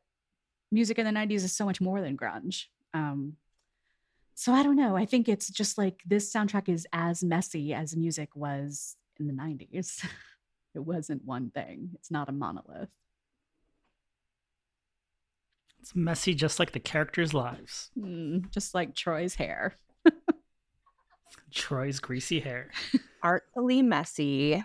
music 0.71 0.99
in 0.99 1.05
the 1.05 1.13
90s 1.13 1.45
is 1.45 1.53
so 1.53 1.65
much 1.65 1.81
more 1.81 2.01
than 2.01 2.17
grunge. 2.17 2.65
Um, 2.93 3.35
so 4.35 4.53
I 4.53 4.63
don't 4.63 4.77
know. 4.77 4.97
I 4.97 5.07
think 5.07 5.29
it's 5.29 5.49
just 5.49 5.79
like 5.79 6.03
this 6.05 6.33
soundtrack 6.33 6.69
is 6.69 6.87
as 6.93 7.23
messy 7.23 7.73
as 7.73 7.97
music 7.97 8.35
was 8.35 8.97
in 9.19 9.27
the 9.27 9.33
90s. 9.33 10.05
it 10.75 10.81
wasn't 10.81 11.25
one 11.25 11.51
thing, 11.51 11.91
it's 11.95 12.11
not 12.11 12.29
a 12.29 12.33
monolith. 12.33 12.89
It's 15.81 15.95
messy 15.95 16.35
just 16.35 16.59
like 16.59 16.73
the 16.73 16.81
characters' 16.81 17.35
lives. 17.35 17.91
Mm, 17.99 18.51
just 18.51 18.75
like 18.75 18.95
Troy's 18.95 19.35
hair. 19.35 19.77
Troy's 21.53 22.01
greasy 22.01 22.41
hair. 22.41 22.71
Artfully 23.23 23.83
messy. 23.83 24.65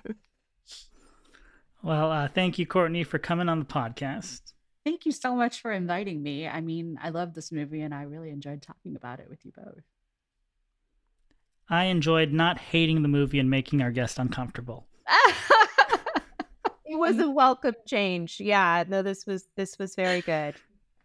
Well, 1.82 2.12
uh, 2.12 2.28
thank 2.28 2.60
you, 2.60 2.66
Courtney, 2.66 3.04
for 3.04 3.20
coming 3.20 3.48
on 3.48 3.60
the 3.60 3.66
podcast. 3.66 4.42
Thank 4.84 5.06
you 5.06 5.12
so 5.12 5.36
much 5.36 5.62
for 5.62 5.72
inviting 5.72 6.22
me. 6.22 6.48
I 6.48 6.62
mean, 6.62 6.98
I 7.02 7.10
love 7.10 7.34
this 7.34 7.52
movie 7.52 7.82
and 7.82 7.94
I 7.94 8.04
really 8.04 8.32
enjoyed 8.32 8.62
talking 8.62 8.96
about 8.96 9.20
it 9.20 9.30
with 9.30 9.46
you 9.46 9.52
both. 9.56 9.84
I 11.70 11.86
enjoyed 11.86 12.32
not 12.32 12.58
hating 12.58 13.02
the 13.02 13.08
movie 13.08 13.40
and 13.40 13.50
making 13.50 13.82
our 13.82 13.92
guest 13.92 14.18
uncomfortable. 14.18 14.88
it 16.86 16.98
was 16.98 17.20
a 17.20 17.30
welcome 17.30 17.76
change. 17.86 18.40
Yeah, 18.40 18.84
no, 18.88 19.04
this 19.04 19.26
was 19.26 19.48
this 19.56 19.78
was 19.78 19.96
very 19.96 20.22
good. 20.22 20.56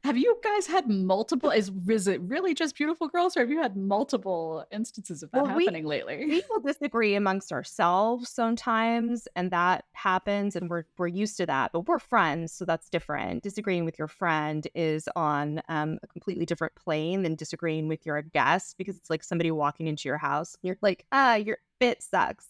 Have 0.05 0.19
you 0.19 0.39
guys 0.45 0.67
had 0.67 0.87
multiple? 0.87 1.49
Is, 1.51 1.71
is 1.89 2.07
it 2.09 2.21
really 2.21 2.53
just 2.53 2.77
beautiful 2.77 3.09
girls, 3.09 3.39
or 3.39 3.41
have 3.41 3.49
you 3.49 3.63
had 3.63 3.75
multiple 3.75 4.67
instances 4.71 5.23
of 5.23 5.31
that 5.31 5.45
well, 5.45 5.59
happening 5.59 5.85
we, 5.85 5.89
lately? 5.89 6.27
We 6.27 6.43
will 6.51 6.61
disagree 6.61 7.15
amongst 7.15 7.51
ourselves 7.53 8.29
sometimes, 8.29 9.27
and 9.35 9.51
that 9.53 9.87
happens, 9.95 10.57
and 10.57 10.69
we're 10.69 10.85
we're 10.99 11.07
used 11.07 11.39
to 11.39 11.47
that. 11.47 11.73
But 11.73 11.89
we're 11.89 11.99
friends, 11.99 12.53
so 12.53 12.67
that's 12.67 12.91
different. 12.91 13.43
Disagreeing 13.43 13.87
with 13.87 13.99
your 13.99 14.09
friend 14.09 14.69
is 14.75 15.09
on 15.17 15.63
um, 15.71 15.99
a 16.03 16.07
completely 16.07 16.45
different 16.45 16.75
plane 16.75 17.23
than 17.23 17.35
disagreeing 17.35 17.89
with 17.89 18.05
your 18.05 18.21
guest 18.21 18.77
because 18.77 18.99
it's 18.99 19.09
like 19.09 19.25
somebody 19.25 19.51
walking 19.51 19.87
into 19.87 20.07
your 20.07 20.19
house. 20.19 20.55
And 20.63 20.69
you're 20.69 20.79
like, 20.83 21.07
ah, 21.13 21.37
your 21.37 21.57
bit 21.81 22.03
sucks. 22.03 22.47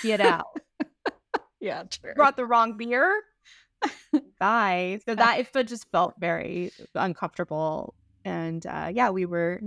Get 0.00 0.20
out. 0.20 0.60
yeah, 1.60 1.82
true. 1.90 2.14
Brought 2.14 2.36
the 2.36 2.46
wrong 2.46 2.76
beer 2.76 3.20
bye. 4.38 5.00
So 5.06 5.14
that 5.14 5.46
it 5.54 5.66
just 5.66 5.90
felt 5.90 6.14
very 6.18 6.72
uncomfortable. 6.94 7.94
And 8.24 8.64
uh, 8.66 8.90
yeah, 8.92 9.10
we 9.10 9.26
were 9.26 9.60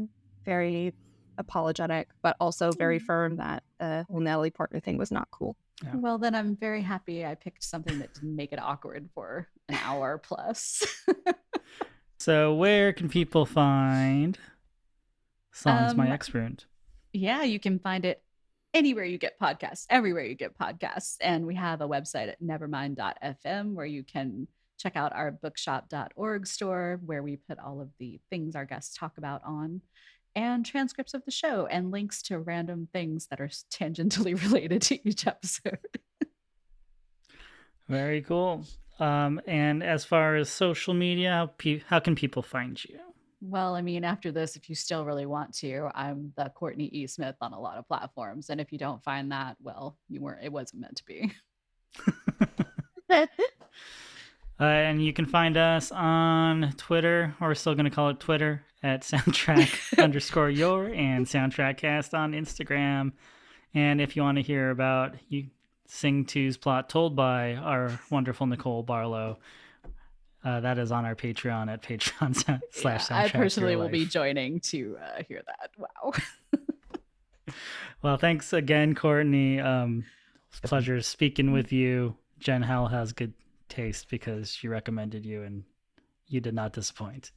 very 0.46 0.94
apologetic, 1.38 2.10
but 2.22 2.36
also 2.40 2.72
very 2.72 3.00
firm 3.00 3.38
that 3.38 3.64
the 3.80 4.06
whole 4.10 4.20
Natalie 4.20 4.50
Portman 4.50 4.82
thing 4.82 4.98
was 4.98 5.12
not 5.12 5.30
cool. 5.32 5.56
Yeah. 5.84 5.96
Well, 5.96 6.18
then 6.18 6.34
I'm 6.34 6.56
very 6.56 6.82
happy 6.82 7.26
I 7.26 7.36
picked 7.36 7.64
something 7.64 8.00
that 8.00 8.14
didn't 8.14 8.36
make 8.36 8.52
it 8.52 8.60
awkward 8.60 9.10
for 9.14 9.48
an 9.70 9.78
hour 9.84 10.18
plus. 10.18 10.84
so, 12.20 12.56
where 12.56 12.94
can 12.94 13.10
people 13.10 13.46
find 13.46 14.40
Songs 15.52 15.92
um, 15.92 15.98
My 15.98 16.10
Ex 16.10 16.34
Ruined? 16.34 16.66
Yeah, 17.14 17.44
you 17.44 17.60
can 17.60 17.78
find 17.78 18.06
it 18.06 18.24
anywhere 18.74 19.06
you 19.06 19.18
get 19.18 19.40
podcasts, 19.40 19.86
everywhere 19.90 20.26
you 20.26 20.36
get 20.36 20.58
podcasts. 20.58 21.18
And 21.22 21.46
we 21.46 21.56
have 21.56 21.82
a 21.82 21.88
website 21.88 22.30
at 22.30 22.42
nevermind.fm 22.42 23.74
where 23.74 23.86
you 23.86 24.04
can 24.04 24.48
check 24.78 24.96
out 24.96 25.14
our 25.14 25.32
bookshop.org 25.32 26.46
store 26.46 27.00
where 27.06 27.24
we 27.24 27.38
put 27.38 27.60
all 27.60 27.82
of 27.82 27.90
the 28.00 28.20
things 28.30 28.56
our 28.56 28.66
guests 28.66 28.96
talk 28.96 29.18
about 29.18 29.42
on 29.44 29.82
and 30.36 30.66
transcripts 30.66 31.16
of 31.16 31.26
the 31.26 31.32
show 31.32 31.66
and 31.66 31.90
links 31.90 32.22
to 32.22 32.38
random 32.38 32.88
things 32.94 33.28
that 33.28 33.42
are 33.42 33.48
tangentially 33.72 34.40
related 34.42 34.82
to 34.84 35.08
each 35.08 35.26
episode. 35.26 35.80
Very 37.90 38.22
cool. 38.22 38.66
Um, 39.00 39.42
and 39.48 39.84
as 39.84 40.06
far 40.06 40.36
as 40.36 40.50
social 40.50 40.94
media, 40.94 41.32
how, 41.32 41.46
pe- 41.58 41.82
how 41.88 42.00
can 42.00 42.16
people 42.16 42.42
find 42.42 42.84
you? 42.84 43.00
Well, 43.42 43.76
I 43.76 43.82
mean, 43.82 44.04
after 44.04 44.32
this, 44.32 44.56
if 44.56 44.70
you 44.70 44.76
still 44.76 45.06
really 45.06 45.26
want 45.26 45.54
to, 45.56 45.90
I'm 45.94 46.34
the 46.36 46.50
Courtney 46.56 46.86
E. 46.86 47.06
Smith 47.08 47.36
on 47.42 47.54
a 47.54 47.60
lot 47.60 47.78
of 47.78 47.88
platforms. 47.88 48.50
And 48.50 48.60
if 48.60 48.72
you 48.72 48.80
don't 48.80 49.04
find 49.04 49.32
that, 49.32 49.58
well, 49.62 49.98
you 50.10 50.22
weren't, 50.22 50.44
it 50.44 50.52
wasn't 50.52 50.82
meant 50.82 50.98
to 50.98 51.06
be. 51.06 51.32
uh, 53.10 53.28
and 54.60 55.04
you 55.06 55.14
can 55.14 55.26
find 55.26 55.56
us 55.56 55.92
on 55.92 56.74
Twitter, 56.78 57.36
or 57.40 57.50
we're 57.50 57.56
still 57.56 57.76
going 57.76 57.86
to 57.86 57.92
call 57.92 58.10
it 58.10 58.20
Twitter, 58.20 58.64
at 58.82 59.02
soundtrack 59.04 60.02
underscore 60.02 60.50
your 60.50 60.86
and 60.88 61.26
soundtrack 61.26 61.78
cast 61.78 62.14
on 62.14 62.34
Instagram. 62.34 63.12
And 63.74 64.02
if 64.02 64.16
you 64.16 64.24
want 64.24 64.38
to 64.38 64.42
hear 64.42 64.72
about 64.72 65.16
you 65.30 65.48
Sing 65.88 66.26
2's 66.26 66.58
plot 66.58 66.90
told 66.90 67.16
by 67.16 67.56
our 67.56 68.00
wonderful 68.12 68.46
Nicole 68.46 68.84
Barlow. 68.84 69.40
Uh, 70.48 70.62
that 70.62 70.78
is 70.78 70.94
on 70.94 71.04
our 71.04 71.14
Patreon 71.14 71.70
at 71.70 71.82
Patreon 71.84 72.62
slash 72.72 73.10
yeah, 73.10 73.18
I 73.18 73.30
personally 73.30 73.76
will 73.76 73.90
be 73.90 74.06
joining 74.06 74.62
to 74.62 74.98
uh, 74.98 75.24
hear 75.28 75.42
that. 75.46 75.72
Wow. 75.78 76.14
well, 78.02 78.16
thanks 78.16 78.54
again, 78.54 78.96
Courtney. 78.96 79.60
Um, 79.60 80.06
pleasure 80.64 81.02
speaking 81.02 81.52
with 81.52 81.74
you. 81.74 82.16
Jen 82.40 82.62
Hell 82.62 82.88
has 82.88 83.12
good 83.12 83.34
taste 83.68 84.10
because 84.10 84.50
she 84.50 84.70
recommended 84.70 85.26
you 85.26 85.44
and 85.44 85.66
you 86.30 86.40
did 86.40 86.54
not 86.54 86.72
disappoint. 86.72 87.32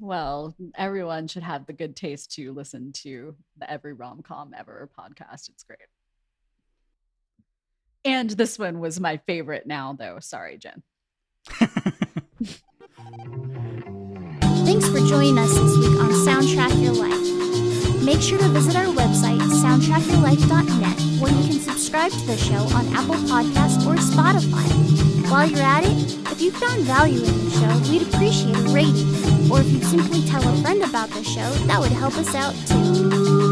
Well, 0.00 0.56
everyone 0.74 1.28
should 1.28 1.44
have 1.44 1.64
the 1.64 1.72
good 1.72 1.94
taste 1.94 2.32
to 2.32 2.52
listen 2.52 2.90
to 3.04 3.36
the 3.56 3.70
Every 3.70 3.92
Rom 3.92 4.20
Com 4.22 4.52
Ever 4.52 4.90
podcast. 4.98 5.48
It's 5.48 5.62
great. 5.62 5.78
And 8.04 8.30
this 8.30 8.58
one 8.58 8.80
was 8.80 8.98
my 8.98 9.18
favorite 9.28 9.66
now, 9.68 9.92
though. 9.92 10.18
Sorry, 10.18 10.58
Jen. 10.58 10.82
Thanks 14.64 14.86
for 14.88 15.00
joining 15.00 15.38
us 15.38 15.52
this 15.54 15.76
week 15.76 15.98
on 15.98 16.10
Soundtrack 16.24 16.80
Your 16.80 16.92
Life. 16.92 18.04
Make 18.04 18.20
sure 18.20 18.38
to 18.38 18.48
visit 18.48 18.76
our 18.76 18.84
website, 18.84 19.40
soundtrackyourlife.net, 19.40 21.20
where 21.20 21.32
you 21.32 21.48
can 21.48 21.58
subscribe 21.58 22.12
to 22.12 22.26
the 22.26 22.36
show 22.36 22.62
on 22.76 22.86
Apple 22.94 23.16
Podcasts 23.26 23.84
or 23.86 23.96
Spotify. 23.96 24.68
While 25.28 25.50
you're 25.50 25.58
at 25.58 25.84
it, 25.84 26.16
if 26.30 26.40
you 26.40 26.52
found 26.52 26.82
value 26.82 27.24
in 27.24 27.44
the 27.44 27.50
show, 27.50 27.76
we'd 27.90 28.02
appreciate 28.02 28.56
a 28.56 28.62
rating. 28.70 29.50
Or 29.50 29.60
if 29.60 29.68
you'd 29.72 29.82
simply 29.84 30.22
tell 30.22 30.46
a 30.48 30.62
friend 30.62 30.84
about 30.84 31.10
the 31.10 31.24
show, 31.24 31.50
that 31.66 31.80
would 31.80 31.92
help 31.92 32.16
us 32.18 32.34
out 32.36 32.54
too. 32.68 33.47